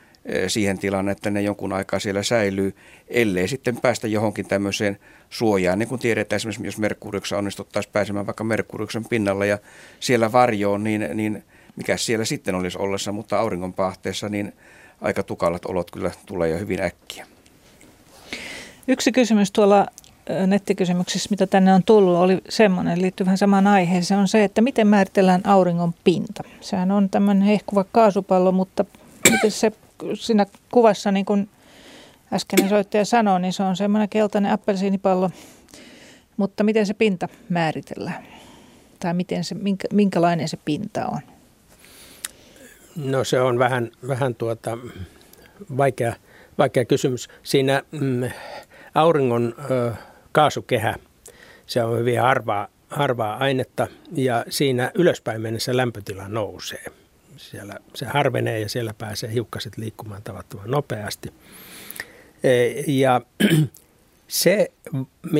siihen 0.49 0.79
tilaan, 0.79 1.09
että 1.09 1.31
ne 1.31 1.43
jonkun 1.43 1.73
aikaa 1.73 1.99
siellä 2.01 2.23
säilyy, 2.23 2.75
ellei 3.09 3.49
sitten 3.49 3.81
päästä 3.81 4.09
johonkin 4.09 4.49
tämmöiseen 4.49 4.99
suojaan. 5.31 5.79
Niin 5.79 5.89
kuin 5.89 6.01
tiedetään 6.01 6.37
esimerkiksi, 6.37 6.67
jos 6.67 6.79
Merkuriuksen 6.79 7.39
onnistuttaisiin 7.39 7.93
pääsemään 7.93 8.27
vaikka 8.27 8.45
Merkuriuksen 8.45 9.05
pinnalla 9.05 9.45
ja 9.45 9.59
siellä 10.01 10.33
varjoon, 10.33 10.85
niin, 10.85 11.09
niin 11.15 11.45
mikä 11.77 11.97
siellä 11.97 12.25
sitten 12.25 12.55
olisi 12.55 12.79
ollessa, 12.79 13.13
mutta 13.13 13.39
auringon 13.39 13.73
pahteessa 13.73 14.29
niin 14.29 14.53
aika 15.01 15.23
tukalat 15.23 15.65
olot 15.67 15.91
kyllä 15.91 16.11
tulee 16.27 16.49
jo 16.49 16.59
hyvin 16.59 16.83
äkkiä. 16.83 17.27
Yksi 18.89 19.13
kysymys 19.13 19.53
tuolla 19.53 19.87
nettikysymyksissä, 20.47 21.29
mitä 21.31 21.47
tänne 21.47 21.75
on 21.75 21.83
tullut, 21.83 22.17
oli 22.17 22.39
semmoinen, 22.49 23.03
liittyy 23.03 23.27
vähän 23.27 23.39
samaan 23.39 23.67
aiheeseen, 23.67 24.21
on 24.21 24.29
se, 24.29 24.45
että 24.45 24.61
miten 24.61 24.87
määritellään 24.87 25.41
auringon 25.47 25.95
pinta. 26.05 26.45
Sehän 26.61 26.91
on 26.91 27.11
tämmöinen 27.11 27.43
hehkuva 27.43 27.85
kaasupallo, 27.93 28.53
mutta 28.53 28.85
miten 29.31 29.51
se 29.51 29.73
siinä 30.15 30.47
kuvassa, 30.71 31.13
niin 31.13 31.25
kuin 31.25 31.49
äskeinen 32.33 32.69
soittaja 32.69 33.05
sanoi, 33.05 33.41
niin 33.41 33.53
se 33.53 33.63
on 33.63 33.77
semmoinen 33.77 34.09
keltainen 34.09 34.53
appelsiinipallo. 34.53 35.31
Mutta 36.37 36.65
miten 36.65 36.87
se 36.87 36.95
pinta 36.95 37.29
määritellään? 37.49 38.27
Tai 39.01 39.15
miten 39.15 39.45
se, 39.45 39.55
minkä, 39.55 39.89
minkälainen 39.93 40.49
se 40.49 40.57
pinta 40.65 41.07
on? 41.07 41.21
No 42.97 43.25
se 43.25 43.41
on 43.41 43.59
vähän, 43.59 43.91
vähän 44.09 44.35
tuota, 44.35 44.79
vaikea, 45.77 46.15
vaikea 46.59 46.85
kysymys. 46.85 47.29
Siinä 47.43 47.83
mm, 47.91 48.31
auringon 48.95 49.55
ö, 49.71 49.93
kaasukehä, 50.33 50.95
se 51.67 51.85
on 51.85 51.99
hyvin 51.99 52.21
harvaa, 52.21 52.69
harvaa 52.89 53.37
ainetta 53.37 53.89
ja 54.13 54.45
siinä 54.49 54.91
ylöspäin 54.95 55.41
mennessä 55.41 55.77
lämpötila 55.77 56.29
nousee– 56.29 56.85
siellä 57.43 57.77
se 57.95 58.07
harvenee 58.07 58.61
ja 58.61 58.69
siellä 58.69 58.95
pääsee 58.99 59.33
hiukkaset 59.33 59.79
liikkumaan 59.79 60.23
tavattoman 60.23 60.71
nopeasti. 60.71 61.33
E, 62.43 62.51
ja 62.87 63.21
se, 64.29 64.73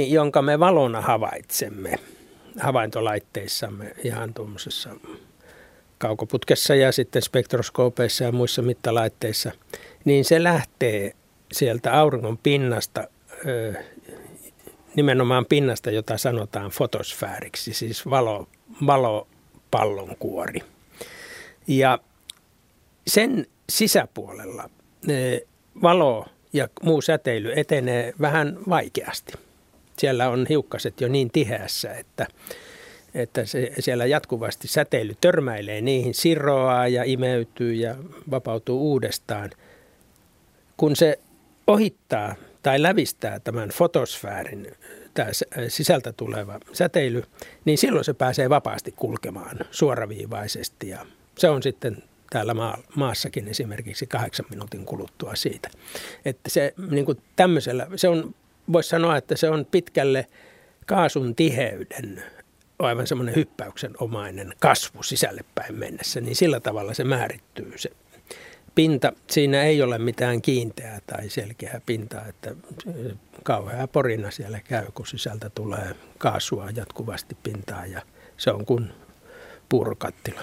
jonka 0.09 0.43
me 0.43 0.61
valona 0.61 1.01
havaitsemme 1.01 1.99
havaintolaitteissamme 2.61 3.93
ihan 4.05 4.35
tuommoisessa 4.35 4.91
kaukoputkessa 5.99 6.75
ja 6.75 6.93
sitten 6.93 7.23
spektroskoopeissa 7.23 8.25
ja 8.25 8.33
muissa 8.33 8.63
mittalaitteissa, 8.63 9.53
niin 10.05 10.25
se 10.25 10.43
lähtee 10.43 11.13
sieltä 11.53 11.93
auringon 11.93 12.39
pinnasta, 12.39 13.09
nimenomaan 14.95 15.47
pinnasta, 15.47 15.91
jota 15.91 16.19
sanotaan 16.19 16.71
fotosfääriksi, 16.71 17.75
siis 17.75 18.11
valo, 18.11 18.49
valopallonkuori. 18.87 20.61
Ja 21.67 21.99
sen 23.07 23.47
sisäpuolella 23.69 24.71
valo 25.83 26.27
ja 26.53 26.69
muu 26.83 27.03
säteily 27.03 27.53
etenee 27.57 28.13
vähän 28.21 28.59
vaikeasti. 28.69 29.33
Siellä 29.99 30.29
on 30.29 30.47
hiukkaset 30.49 31.01
jo 31.01 31.09
niin 31.09 31.31
tiheässä, 31.31 31.95
että, 31.95 32.27
että 33.15 33.45
se, 33.45 33.73
siellä 33.79 34.07
jatkuvasti 34.07 34.69
säteily 34.69 35.15
törmäilee 35.21 35.81
niihin, 35.81 36.15
siroaa 36.15 36.89
ja 36.89 37.05
imeytyy 37.05 37.75
ja 37.75 37.97
vapautuu 38.31 38.91
uudestaan. 38.91 39.51
Kun 40.77 40.97
se 40.97 41.19
ohittaa 41.67 42.35
tai 42.63 42.83
lävistää 42.83 43.41
tämän 43.41 43.69
fotosfäärin, 43.69 44.73
tämä 45.15 45.29
sisältä 45.69 46.13
tuleva 46.13 46.61
säteily, 46.73 47.25
niin 47.65 47.79
silloin 47.79 48.05
se 48.05 48.15
pääsee 48.15 48.51
vapaasti 48.51 48.93
kulkemaan 48.97 49.59
suoraviivaisesti 49.71 50.89
ja 50.89 51.07
se 51.39 51.51
on 51.51 51.63
sitten 51.63 52.03
täällä 52.31 52.55
maassakin 52.97 53.49
esimerkiksi 53.49 54.07
kahdeksan 54.07 54.47
minuutin 54.51 54.85
kuluttua 54.85 55.35
siitä. 55.35 55.71
Että 56.25 56.51
se 56.51 56.75
niin 56.91 57.05
kuin 57.05 57.19
tämmöisellä, 57.37 57.87
se 57.97 58.09
on, 58.09 58.35
voisi 58.73 58.89
sanoa, 58.89 59.17
että 59.17 59.37
se 59.37 59.51
on 59.51 59.67
pitkälle 59.71 60.27
kaasun 60.87 61.35
tiheyden 61.35 62.23
aivan 62.79 63.07
semmoinen 63.07 63.35
hyppäyksen 63.35 63.93
omainen 63.99 64.53
kasvu 64.61 65.03
sisälle 65.03 65.41
päin 65.55 65.75
mennessä, 65.75 66.21
niin 66.21 66.37
sillä 66.37 66.61
tavalla 66.61 66.95
se 66.95 67.05
määrittyy 67.05 67.73
se 67.77 67.91
pinta. 68.75 69.13
Siinä 69.31 69.63
ei 69.63 69.83
ole 69.83 69.99
mitään 69.99 70.43
kiinteää 70.43 70.99
tai 71.07 71.29
selkeää 71.29 71.81
pintaa, 71.87 72.27
että 72.27 72.55
kauhea 73.43 73.89
porina 73.89 74.31
siellä 74.31 74.61
käy, 74.61 74.87
kun 74.95 75.07
sisältä 75.07 75.51
tulee 75.51 75.95
kaasua 76.19 76.71
jatkuvasti 76.75 77.37
pintaan 77.43 77.91
ja 77.91 78.03
se 78.37 78.51
on 78.51 78.67
kuin 78.67 78.91
puurokattila. 79.69 80.41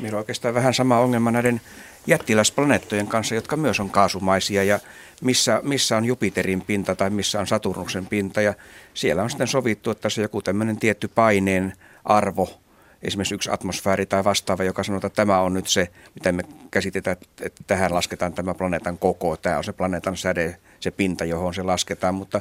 Meillä 0.00 0.16
on 0.16 0.18
oikeastaan 0.18 0.54
vähän 0.54 0.74
sama 0.74 1.00
ongelma 1.00 1.30
näiden 1.30 1.60
jättiläisplaneettojen 2.06 3.06
kanssa, 3.06 3.34
jotka 3.34 3.56
myös 3.56 3.80
on 3.80 3.90
kaasumaisia 3.90 4.64
ja 4.64 4.80
missä, 5.22 5.60
missä 5.64 5.96
on 5.96 6.04
Jupiterin 6.04 6.60
pinta 6.60 6.94
tai 6.94 7.10
missä 7.10 7.40
on 7.40 7.46
Saturnuksen 7.46 8.06
pinta. 8.06 8.40
Ja 8.40 8.54
siellä 8.94 9.22
on 9.22 9.30
sitten 9.30 9.46
sovittu, 9.46 9.90
että 9.90 10.08
se 10.08 10.22
joku 10.22 10.42
tämmöinen 10.42 10.76
tietty 10.76 11.08
paineen 11.08 11.72
arvo, 12.04 12.60
esimerkiksi 13.02 13.34
yksi 13.34 13.50
atmosfääri 13.50 14.06
tai 14.06 14.24
vastaava, 14.24 14.64
joka 14.64 14.82
sanoo, 14.82 14.96
että 14.96 15.08
tämä 15.08 15.40
on 15.40 15.54
nyt 15.54 15.66
se, 15.66 15.88
mitä 16.14 16.32
me 16.32 16.42
käsitetään, 16.70 17.16
että 17.40 17.64
tähän 17.66 17.94
lasketaan 17.94 18.32
tämä 18.32 18.54
planeetan 18.54 18.98
koko. 18.98 19.36
Tämä 19.36 19.58
on 19.58 19.64
se 19.64 19.72
planeetan 19.72 20.16
säde, 20.16 20.56
se 20.80 20.90
pinta, 20.90 21.24
johon 21.24 21.54
se 21.54 21.62
lasketaan, 21.62 22.14
mutta 22.14 22.40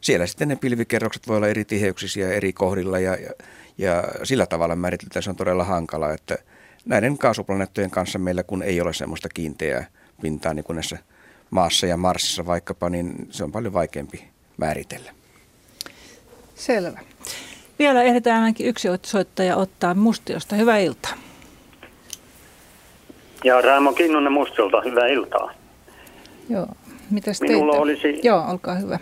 siellä 0.00 0.26
sitten 0.26 0.48
ne 0.48 0.56
pilvikerrokset 0.56 1.28
voi 1.28 1.36
olla 1.36 1.48
eri 1.48 1.64
tiheyksisiä 1.64 2.28
eri 2.28 2.52
kohdilla 2.52 2.98
ja, 2.98 3.16
ja, 3.16 3.30
ja 3.78 4.04
sillä 4.22 4.46
tavalla 4.46 4.76
määriteltä 4.76 5.20
se 5.20 5.30
on 5.30 5.36
todella 5.36 5.64
hankala, 5.64 6.12
että– 6.12 6.38
näiden 6.84 7.18
kaasuplaneettojen 7.18 7.90
kanssa 7.90 8.18
meillä 8.18 8.42
kun 8.42 8.62
ei 8.62 8.80
ole 8.80 8.92
semmoista 8.92 9.28
kiinteää 9.34 9.86
pintaa 10.22 10.54
niin 10.54 10.64
kuin 10.64 10.74
näissä 10.74 10.98
maassa 11.50 11.86
ja 11.86 11.96
Marsissa 11.96 12.46
vaikkapa, 12.46 12.88
niin 12.90 13.28
se 13.30 13.44
on 13.44 13.52
paljon 13.52 13.72
vaikeampi 13.72 14.24
määritellä. 14.56 15.10
Selvä. 16.54 17.00
Vielä 17.78 18.02
ehditään 18.02 18.42
ainakin 18.42 18.66
yksi 18.66 18.88
soittaja 19.02 19.56
ottaa 19.56 19.94
Mustiosta. 19.94 20.56
Hyvää 20.56 20.78
iltaa. 20.78 21.12
Ja 23.44 23.60
Raimo 23.60 23.92
Kinnunen 23.92 24.32
Mustiolta, 24.32 24.80
hyvää 24.84 25.06
iltaa. 25.06 25.52
Joo, 26.48 26.66
mitäs 27.10 27.40
Minulla 27.40 27.76
olisi, 27.76 28.20
Joo, 28.22 28.44
olkaa 28.50 28.74
hyvä. 28.74 28.98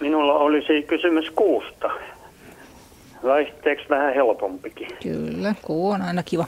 Minulla 0.00 0.34
olisi 0.34 0.82
kysymys 0.82 1.30
kuusta. 1.30 1.90
Vaihteeksi 3.24 3.88
vähän 3.88 4.14
helpompikin? 4.14 4.88
Kyllä, 5.02 5.54
kuu 5.62 5.90
on 5.90 6.02
aina 6.02 6.22
kiva. 6.22 6.46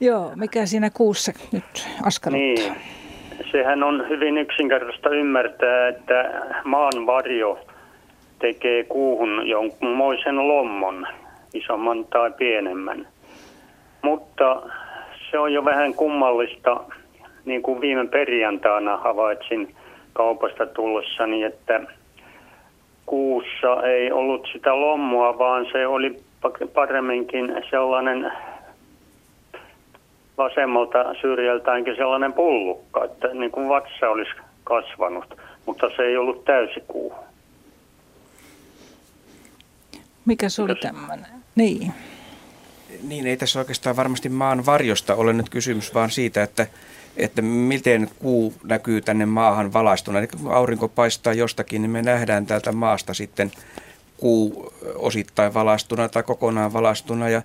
Joo, 0.00 0.32
mikä 0.36 0.66
siinä 0.66 0.90
kuussa 0.90 1.32
nyt 1.52 1.88
askarruttaa? 2.02 2.40
Niin, 2.40 2.74
sehän 3.50 3.82
on 3.82 4.08
hyvin 4.08 4.38
yksinkertaista 4.38 5.10
ymmärtää, 5.10 5.88
että 5.88 6.42
maan 6.64 7.06
varjo 7.06 7.58
tekee 8.38 8.84
kuuhun 8.84 9.48
jonkunmoisen 9.48 10.48
lommon, 10.48 11.06
isomman 11.54 12.04
tai 12.04 12.32
pienemmän. 12.32 13.08
Mutta 14.02 14.62
se 15.30 15.38
on 15.38 15.52
jo 15.52 15.64
vähän 15.64 15.94
kummallista, 15.94 16.80
niin 17.44 17.62
kuin 17.62 17.80
viime 17.80 18.06
perjantaina 18.06 18.96
havaitsin 18.96 19.74
kaupasta 20.12 20.66
tullessani, 20.66 21.42
että 21.42 21.80
kuussa 23.06 23.82
ei 23.82 24.12
ollut 24.12 24.48
sitä 24.52 24.80
lommoa, 24.80 25.38
vaan 25.38 25.66
se 25.72 25.86
oli 25.86 26.16
paremminkin 26.74 27.54
sellainen 27.70 28.32
vasemmalta 30.38 31.14
syrjältäänkin 31.20 31.96
sellainen 31.96 32.32
pullukka, 32.32 33.04
että 33.04 33.28
niin 33.28 33.50
kuin 33.50 33.68
vatsa 33.68 34.08
olisi 34.08 34.30
kasvanut, 34.64 35.38
mutta 35.66 35.86
se 35.96 36.02
ei 36.02 36.16
ollut 36.16 36.44
täysikuu. 36.44 37.14
Mikä 40.24 40.48
se 40.48 40.62
oli 40.62 40.74
tämmöinen? 40.74 41.26
Niin. 41.54 41.92
Niin, 43.02 43.26
ei 43.26 43.36
tässä 43.36 43.58
oikeastaan 43.58 43.96
varmasti 43.96 44.28
maan 44.28 44.66
varjosta 44.66 45.14
ole 45.14 45.32
nyt 45.32 45.48
kysymys, 45.48 45.94
vaan 45.94 46.10
siitä, 46.10 46.42
että, 46.42 46.66
että 47.16 47.42
miten 47.42 48.08
kuu 48.18 48.52
näkyy 48.64 49.00
tänne 49.00 49.26
maahan 49.26 49.72
valaistuna. 49.72 50.18
Eli 50.18 50.26
kun 50.26 50.52
aurinko 50.52 50.88
paistaa 50.88 51.32
jostakin, 51.32 51.82
niin 51.82 51.90
me 51.90 52.02
nähdään 52.02 52.46
täältä 52.46 52.72
maasta 52.72 53.14
sitten 53.14 53.50
kuu 54.16 54.72
osittain 54.94 55.54
valaistuna 55.54 56.08
tai 56.08 56.22
kokonaan 56.22 56.72
valaistuna. 56.72 57.28
Ja 57.28 57.42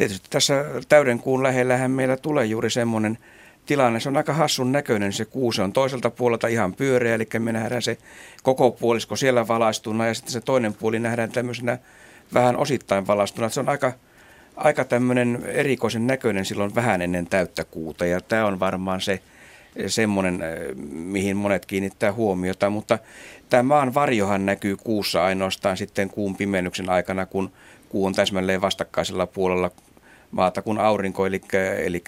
tietysti 0.00 0.26
tässä 0.30 0.64
täyden 0.88 1.18
kuun 1.18 1.42
lähellähän 1.42 1.90
meillä 1.90 2.16
tulee 2.16 2.46
juuri 2.46 2.70
semmoinen 2.70 3.18
tilanne. 3.66 4.00
Se 4.00 4.08
on 4.08 4.16
aika 4.16 4.32
hassun 4.32 4.72
näköinen 4.72 5.12
se 5.12 5.24
kuu. 5.24 5.52
Se 5.52 5.62
on 5.62 5.72
toiselta 5.72 6.10
puolelta 6.10 6.46
ihan 6.46 6.74
pyöreä, 6.74 7.14
eli 7.14 7.28
me 7.38 7.52
nähdään 7.52 7.82
se 7.82 7.98
koko 8.42 8.70
puolisko 8.70 9.16
siellä 9.16 9.48
valaistuna 9.48 10.06
ja 10.06 10.14
sitten 10.14 10.32
se 10.32 10.40
toinen 10.40 10.74
puoli 10.74 10.98
nähdään 10.98 11.32
tämmöisenä 11.32 11.78
vähän 12.34 12.56
osittain 12.56 13.06
valaistuna. 13.06 13.48
Se 13.48 13.60
on 13.60 13.68
aika, 13.68 13.92
aika 14.56 14.84
tämmöinen 14.84 15.42
erikoisen 15.46 16.06
näköinen 16.06 16.44
silloin 16.44 16.74
vähän 16.74 17.02
ennen 17.02 17.26
täyttä 17.26 17.64
kuuta 17.64 18.06
ja 18.06 18.20
tämä 18.20 18.46
on 18.46 18.60
varmaan 18.60 19.00
se 19.00 19.20
semmoinen, 19.86 20.42
mihin 20.92 21.36
monet 21.36 21.66
kiinnittää 21.66 22.12
huomiota, 22.12 22.70
mutta 22.70 22.98
tämä 23.50 23.62
maan 23.62 23.94
varjohan 23.94 24.46
näkyy 24.46 24.76
kuussa 24.76 25.24
ainoastaan 25.24 25.76
sitten 25.76 26.10
kuun 26.10 26.36
pimennyksen 26.36 26.90
aikana, 26.90 27.26
kun 27.26 27.52
kuu 27.88 28.06
on 28.06 28.14
täsmälleen 28.14 28.60
vastakkaisella 28.60 29.26
puolella 29.26 29.70
maata 30.30 30.62
kuin 30.62 30.78
aurinko, 30.78 31.26
eli, 31.26 31.40
eli 31.84 32.02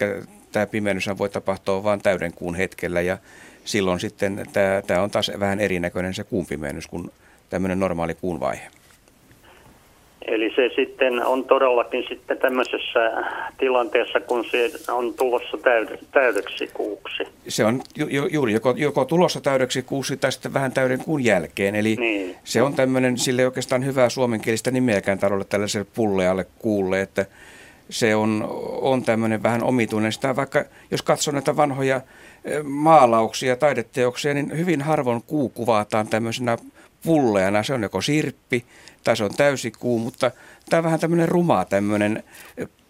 tämä 0.53 0.67
pimennys 0.67 1.09
voi 1.19 1.29
tapahtua 1.29 1.85
vain 1.85 2.03
täyden 2.03 2.33
kuun 2.33 2.55
hetkellä 2.55 3.01
ja 3.01 3.19
silloin 3.65 4.01
sitten 4.01 4.47
tämä, 4.53 4.83
tämä 4.87 5.03
on 5.03 5.11
taas 5.11 5.31
vähän 5.41 5.61
erinäköinen 5.61 6.15
se 6.15 6.25
kuun 6.25 6.47
pimennys 6.47 6.87
kuin 6.87 7.11
tämmöinen 7.51 7.81
normaali 7.81 8.15
kuun 8.15 8.41
vaihe. 8.41 8.67
Eli 10.27 10.53
se 10.57 10.71
sitten 10.77 11.27
on 11.27 11.45
todellakin 11.45 12.05
sitten 12.09 12.39
tämmöisessä 12.39 13.13
tilanteessa, 13.59 14.21
kun 14.21 14.45
se 14.45 14.71
on 14.89 15.15
tulossa 15.15 15.59
täydeksi 16.13 16.71
kuuksi. 16.75 17.23
Se 17.49 17.65
on 17.65 17.83
ju, 17.97 18.07
ju, 18.07 18.27
juuri 18.27 18.53
joko, 18.53 18.75
joko 18.77 19.05
tulossa 19.05 19.41
täydeksi 19.41 19.83
kuusi 19.83 20.17
tai 20.17 20.33
sitten 20.33 20.55
vähän 20.55 20.73
täyden 20.73 20.99
kuun 20.99 21.25
jälkeen. 21.25 21.75
Eli 21.75 21.97
niin. 22.01 22.37
se 22.45 22.63
on 22.63 22.75
tämmöinen, 22.75 23.19
sille 23.19 23.47
oikeastaan 23.47 23.85
hyvää 23.85 24.09
suomenkielistä 24.09 24.71
nimeäkään 24.71 25.19
tarvitse 25.19 25.49
tällaiselle 25.49 25.87
pullealle 25.95 26.47
kuulle, 26.59 27.01
että 27.01 27.27
se 27.93 28.15
on, 28.15 28.49
on 28.81 29.03
tämmöinen 29.03 29.43
vähän 29.43 29.63
omituinen. 29.63 30.13
Sitä 30.13 30.37
vaikka 30.37 30.65
jos 30.91 31.03
katsoo 31.03 31.33
näitä 31.33 31.57
vanhoja 31.57 32.01
eh, 32.45 32.63
maalauksia, 32.63 33.57
taideteoksia, 33.57 34.35
niin 34.35 34.59
hyvin 34.59 34.83
harvoin 34.83 35.23
kuu 35.27 35.49
kuvataan 35.49 36.09
tämmöisenä 36.09 36.59
pulleana. 37.05 37.63
Se 37.63 37.75
on 37.75 37.83
joko 37.83 38.01
sirppi 38.01 38.65
tai 39.05 39.17
se 39.17 39.25
on 39.25 39.35
täysikuu, 39.37 39.99
mutta 39.99 40.31
tämä 40.71 40.79
on 40.79 40.85
vähän 40.85 41.01
tämmöinen 41.01 41.29
ruma 41.29 41.65
tämmöinen 41.65 42.23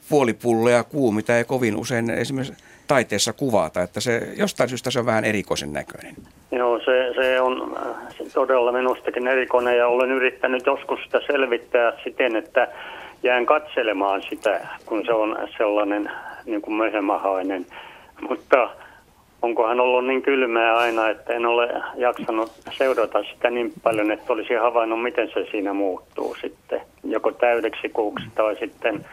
puolipullea 0.08 0.84
kuu, 0.84 1.12
mitä 1.12 1.38
ei 1.38 1.44
kovin 1.44 1.76
usein 1.76 2.10
esimerkiksi 2.10 2.64
taiteessa 2.88 3.32
kuvata, 3.32 3.82
että 3.82 4.00
se, 4.00 4.28
jostain 4.36 4.68
syystä 4.68 4.90
se 4.90 4.98
on 4.98 5.06
vähän 5.06 5.24
erikoisen 5.24 5.72
näköinen. 5.72 6.14
Joo, 6.52 6.78
se, 6.78 7.14
se 7.14 7.40
on 7.40 7.76
se 8.18 8.24
todella 8.34 8.72
minustakin 8.72 9.26
erikoinen 9.26 9.78
ja 9.78 9.88
olen 9.88 10.10
yrittänyt 10.10 10.66
joskus 10.66 11.00
sitä 11.04 11.20
selvittää 11.26 11.92
siten, 12.04 12.36
että 12.36 12.68
jään 13.22 13.46
katselemaan 13.46 14.22
sitä, 14.30 14.68
kun 14.86 15.02
se 15.06 15.12
on 15.12 15.36
sellainen 15.56 16.10
niin 16.46 16.62
kuin 16.62 16.74
möhömahainen. 16.74 17.66
Mutta 18.28 18.70
onkohan 19.42 19.80
ollut 19.80 20.06
niin 20.06 20.22
kylmää 20.22 20.76
aina, 20.76 21.08
että 21.08 21.32
en 21.32 21.46
ole 21.46 21.68
jaksanut 21.96 22.52
seurata 22.78 23.22
sitä 23.22 23.50
niin 23.50 23.72
paljon, 23.82 24.10
että 24.10 24.32
olisi 24.32 24.54
havainnut, 24.54 25.02
miten 25.02 25.28
se 25.28 25.46
siinä 25.50 25.72
muuttuu 25.72 26.36
sitten. 26.40 26.80
Joko 27.04 27.32
täydeksi 27.32 27.88
kuuksi 27.88 28.26
tai 28.34 28.56
sitten 28.56 29.04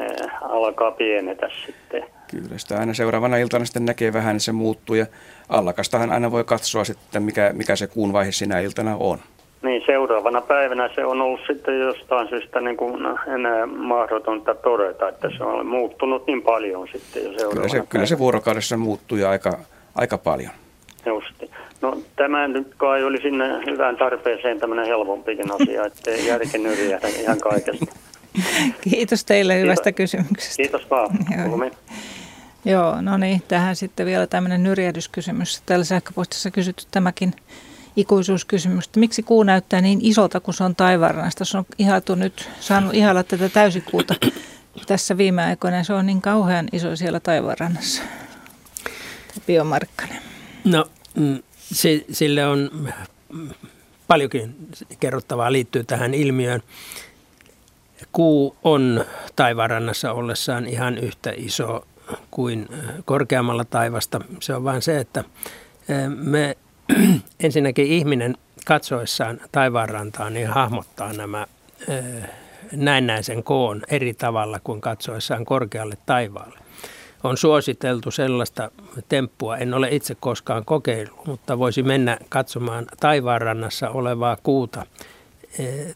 äh, 0.00 0.42
alkaa 0.42 0.90
pienetä 0.90 1.48
sitten. 1.66 2.04
Kyllä, 2.30 2.58
sitä 2.58 2.78
aina 2.78 2.94
seuraavana 2.94 3.36
iltana 3.36 3.64
sitten 3.64 3.84
näkee 3.84 4.12
vähän, 4.12 4.36
että 4.36 4.44
se 4.44 4.52
muuttuu 4.52 4.96
ja 4.96 5.06
allakastahan 5.48 6.12
aina 6.12 6.30
voi 6.30 6.44
katsoa 6.44 6.84
sitten, 6.84 7.22
mikä, 7.22 7.50
mikä 7.52 7.76
se 7.76 7.86
kuun 7.86 8.12
vaihe 8.12 8.32
sinä 8.32 8.60
iltana 8.60 8.96
on. 9.00 9.18
Niin, 9.62 9.82
seuraavana 9.86 10.40
päivänä 10.40 10.90
se 10.94 11.04
on 11.04 11.20
ollut 11.20 11.40
sitten 11.46 11.80
jostain 11.80 12.28
syystä 12.28 12.60
niin 12.60 12.76
kuin 12.76 13.02
enää 13.34 13.66
mahdotonta 13.66 14.54
todeta, 14.54 15.08
että 15.08 15.30
se 15.36 15.44
on 15.44 15.66
muuttunut 15.66 16.26
niin 16.26 16.42
paljon 16.42 16.88
sitten 16.92 17.24
jo 17.24 17.32
seuraavana 17.38 17.68
Kyllä 17.68 17.68
se, 17.68 17.88
kyllä 17.88 18.06
se 18.06 18.18
vuorokaudessa 18.18 18.76
muuttuu 18.76 19.18
ja 19.18 19.30
aika, 19.30 19.58
aika 19.94 20.18
paljon. 20.18 20.50
Justi. 21.06 21.50
No 21.80 21.98
tämä 22.16 22.48
nyt 22.48 22.74
kai 22.76 23.04
oli 23.04 23.20
sinne 23.22 23.66
hyvään 23.66 23.96
tarpeeseen 23.96 24.60
tämmöinen 24.60 24.86
helpompikin 24.86 25.52
asia, 25.54 25.84
ettei 25.86 26.26
järki 26.26 26.58
nyrjähdä 26.58 27.08
ihan 27.08 27.38
kaikesta. 27.38 27.86
Kiitos 28.90 29.24
teille 29.24 29.60
hyvästä 29.60 29.92
Kiitos. 29.92 30.12
kysymyksestä. 30.12 30.62
Kiitos 30.62 30.90
vaan. 30.90 31.10
Joo. 31.38 31.70
Joo, 32.64 33.00
no 33.00 33.16
niin, 33.16 33.42
tähän 33.48 33.76
sitten 33.76 34.06
vielä 34.06 34.26
tämmöinen 34.26 34.62
nyrjähdyskysymys. 34.62 35.62
Täällä 35.66 35.84
sähköpostissa 35.84 36.50
kysytty 36.50 36.84
tämäkin 36.90 37.32
ikuisuuskysymys, 37.96 38.86
että 38.86 39.00
miksi 39.00 39.22
kuu 39.22 39.42
näyttää 39.42 39.80
niin 39.80 39.98
isolta, 40.02 40.40
kun 40.40 40.54
se 40.54 40.64
on 40.64 40.76
taivaanrannasta. 40.76 41.44
Se 41.44 41.58
on 41.58 41.64
ihailtu 41.78 42.14
nyt, 42.14 42.48
saanut 42.60 42.94
ihailla 42.94 43.22
tätä 43.22 43.48
täysikuuta 43.48 44.14
tässä 44.86 45.16
viime 45.16 45.42
aikoina. 45.42 45.84
Se 45.84 45.92
on 45.92 46.06
niin 46.06 46.22
kauhean 46.22 46.68
iso 46.72 46.96
siellä 46.96 47.20
taivaanrannassa. 47.20 48.02
Biomarkkanen. 49.46 50.22
No, 50.64 50.90
mm, 51.14 51.42
se, 51.56 52.04
sille 52.10 52.46
on 52.46 52.88
paljonkin 54.06 54.56
kerrottavaa 55.00 55.52
liittyy 55.52 55.84
tähän 55.84 56.14
ilmiöön. 56.14 56.62
Kuu 58.12 58.56
on 58.64 59.04
taivaanrannassa 59.36 60.12
ollessaan 60.12 60.66
ihan 60.66 60.98
yhtä 60.98 61.32
iso 61.36 61.86
kuin 62.30 62.68
korkeammalla 63.04 63.64
taivasta. 63.64 64.20
Se 64.40 64.54
on 64.54 64.64
vain 64.64 64.82
se, 64.82 64.98
että 64.98 65.24
me 66.08 66.56
ensinnäkin 67.40 67.86
ihminen 67.86 68.36
katsoessaan 68.66 69.40
taivaanrantaan 69.52 70.34
niin 70.34 70.48
hahmottaa 70.48 71.12
nämä 71.12 71.46
näennäisen 72.72 73.42
koon 73.42 73.82
eri 73.88 74.14
tavalla 74.14 74.60
kuin 74.64 74.80
katsoessaan 74.80 75.44
korkealle 75.44 75.94
taivaalle. 76.06 76.58
On 77.24 77.36
suositeltu 77.36 78.10
sellaista 78.10 78.70
temppua, 79.08 79.56
en 79.56 79.74
ole 79.74 79.88
itse 79.90 80.16
koskaan 80.20 80.64
kokeillut, 80.64 81.26
mutta 81.26 81.58
voisi 81.58 81.82
mennä 81.82 82.18
katsomaan 82.28 82.86
taivaanrannassa 83.00 83.90
olevaa 83.90 84.36
kuuta 84.42 84.86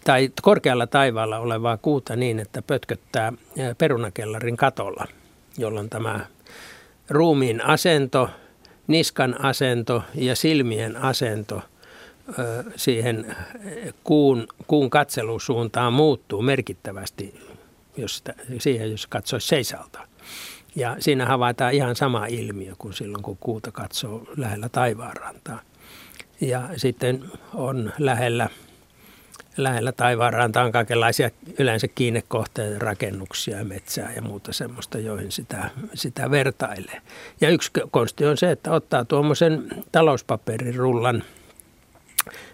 tai 0.04 0.30
korkealla 0.42 0.86
taivaalla 0.86 1.38
olevaa 1.38 1.76
kuuta 1.76 2.16
niin, 2.16 2.38
että 2.38 2.62
pötköttää 2.62 3.32
perunakellarin 3.78 4.56
katolla, 4.56 5.06
jolloin 5.58 5.90
tämä 5.90 6.20
ruumiin 7.10 7.64
asento– 7.64 8.30
niskan 8.86 9.44
asento 9.44 10.02
ja 10.14 10.36
silmien 10.36 10.96
asento 10.96 11.62
siihen 12.76 13.36
kuun, 14.04 14.48
kuun 14.66 14.90
katselusuuntaan 14.90 15.92
muuttuu 15.92 16.42
merkittävästi, 16.42 17.40
jos 17.96 18.16
sitä, 18.16 18.34
siihen 18.58 18.90
jos 18.90 19.06
katsoisi 19.06 19.48
seisalta. 19.48 20.08
Ja 20.76 20.96
siinä 20.98 21.26
havaitaan 21.26 21.74
ihan 21.74 21.96
sama 21.96 22.26
ilmiö 22.26 22.74
kuin 22.78 22.94
silloin, 22.94 23.22
kun 23.22 23.36
kuuta 23.40 23.72
katsoo 23.72 24.28
lähellä 24.36 24.68
taivaanrantaa. 24.68 25.60
Ja 26.40 26.68
sitten 26.76 27.24
on 27.54 27.92
lähellä 27.98 28.48
lähellä 29.56 29.92
taivaanranta 29.92 30.62
on 30.62 30.72
kaikenlaisia 30.72 31.30
yleensä 31.58 31.88
kiinnekohteita, 31.88 32.78
rakennuksia, 32.78 33.64
metsää 33.64 34.12
ja 34.16 34.22
muuta 34.22 34.52
semmoista, 34.52 34.98
joihin 34.98 35.32
sitä, 35.32 35.70
sitä 35.94 36.30
vertailee. 36.30 37.00
Ja 37.40 37.50
yksi 37.50 37.70
konsti 37.90 38.26
on 38.26 38.36
se, 38.36 38.50
että 38.50 38.72
ottaa 38.72 39.04
tuommoisen 39.04 39.68
talouspaperirullan 39.92 41.24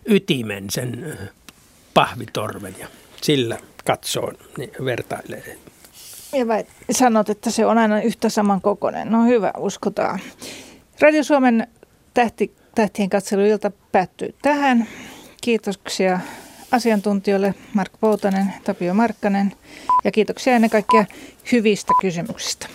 ytimen, 0.06 0.70
sen 0.70 1.04
eh, 1.04 1.28
pahvitorven 1.94 2.74
ja 2.78 2.88
sillä 3.22 3.58
katsoo, 3.84 4.32
niin 4.58 4.70
vertailee. 4.84 5.58
Ja 6.32 6.48
vai 6.48 6.64
sanot, 6.90 7.30
että 7.30 7.50
se 7.50 7.66
on 7.66 7.78
aina 7.78 8.02
yhtä 8.02 8.28
saman 8.28 8.60
kokoinen. 8.60 9.10
No 9.10 9.24
hyvä, 9.24 9.52
uskotaan. 9.58 10.20
Radio 11.00 11.24
Suomen 11.24 11.66
tähti, 12.14 12.54
tähtien 12.74 13.10
katseluilta 13.10 13.70
päättyy 13.92 14.34
tähän. 14.42 14.88
Kiitoksia 15.40 16.20
asiantuntijoille 16.72 17.54
Mark 17.74 17.92
Poutanen, 18.00 18.54
Tapio 18.64 18.94
Markkanen 18.94 19.52
ja 20.04 20.12
kiitoksia 20.12 20.54
ennen 20.54 20.70
kaikkea 20.70 21.04
hyvistä 21.52 21.92
kysymyksistä. 22.00 22.68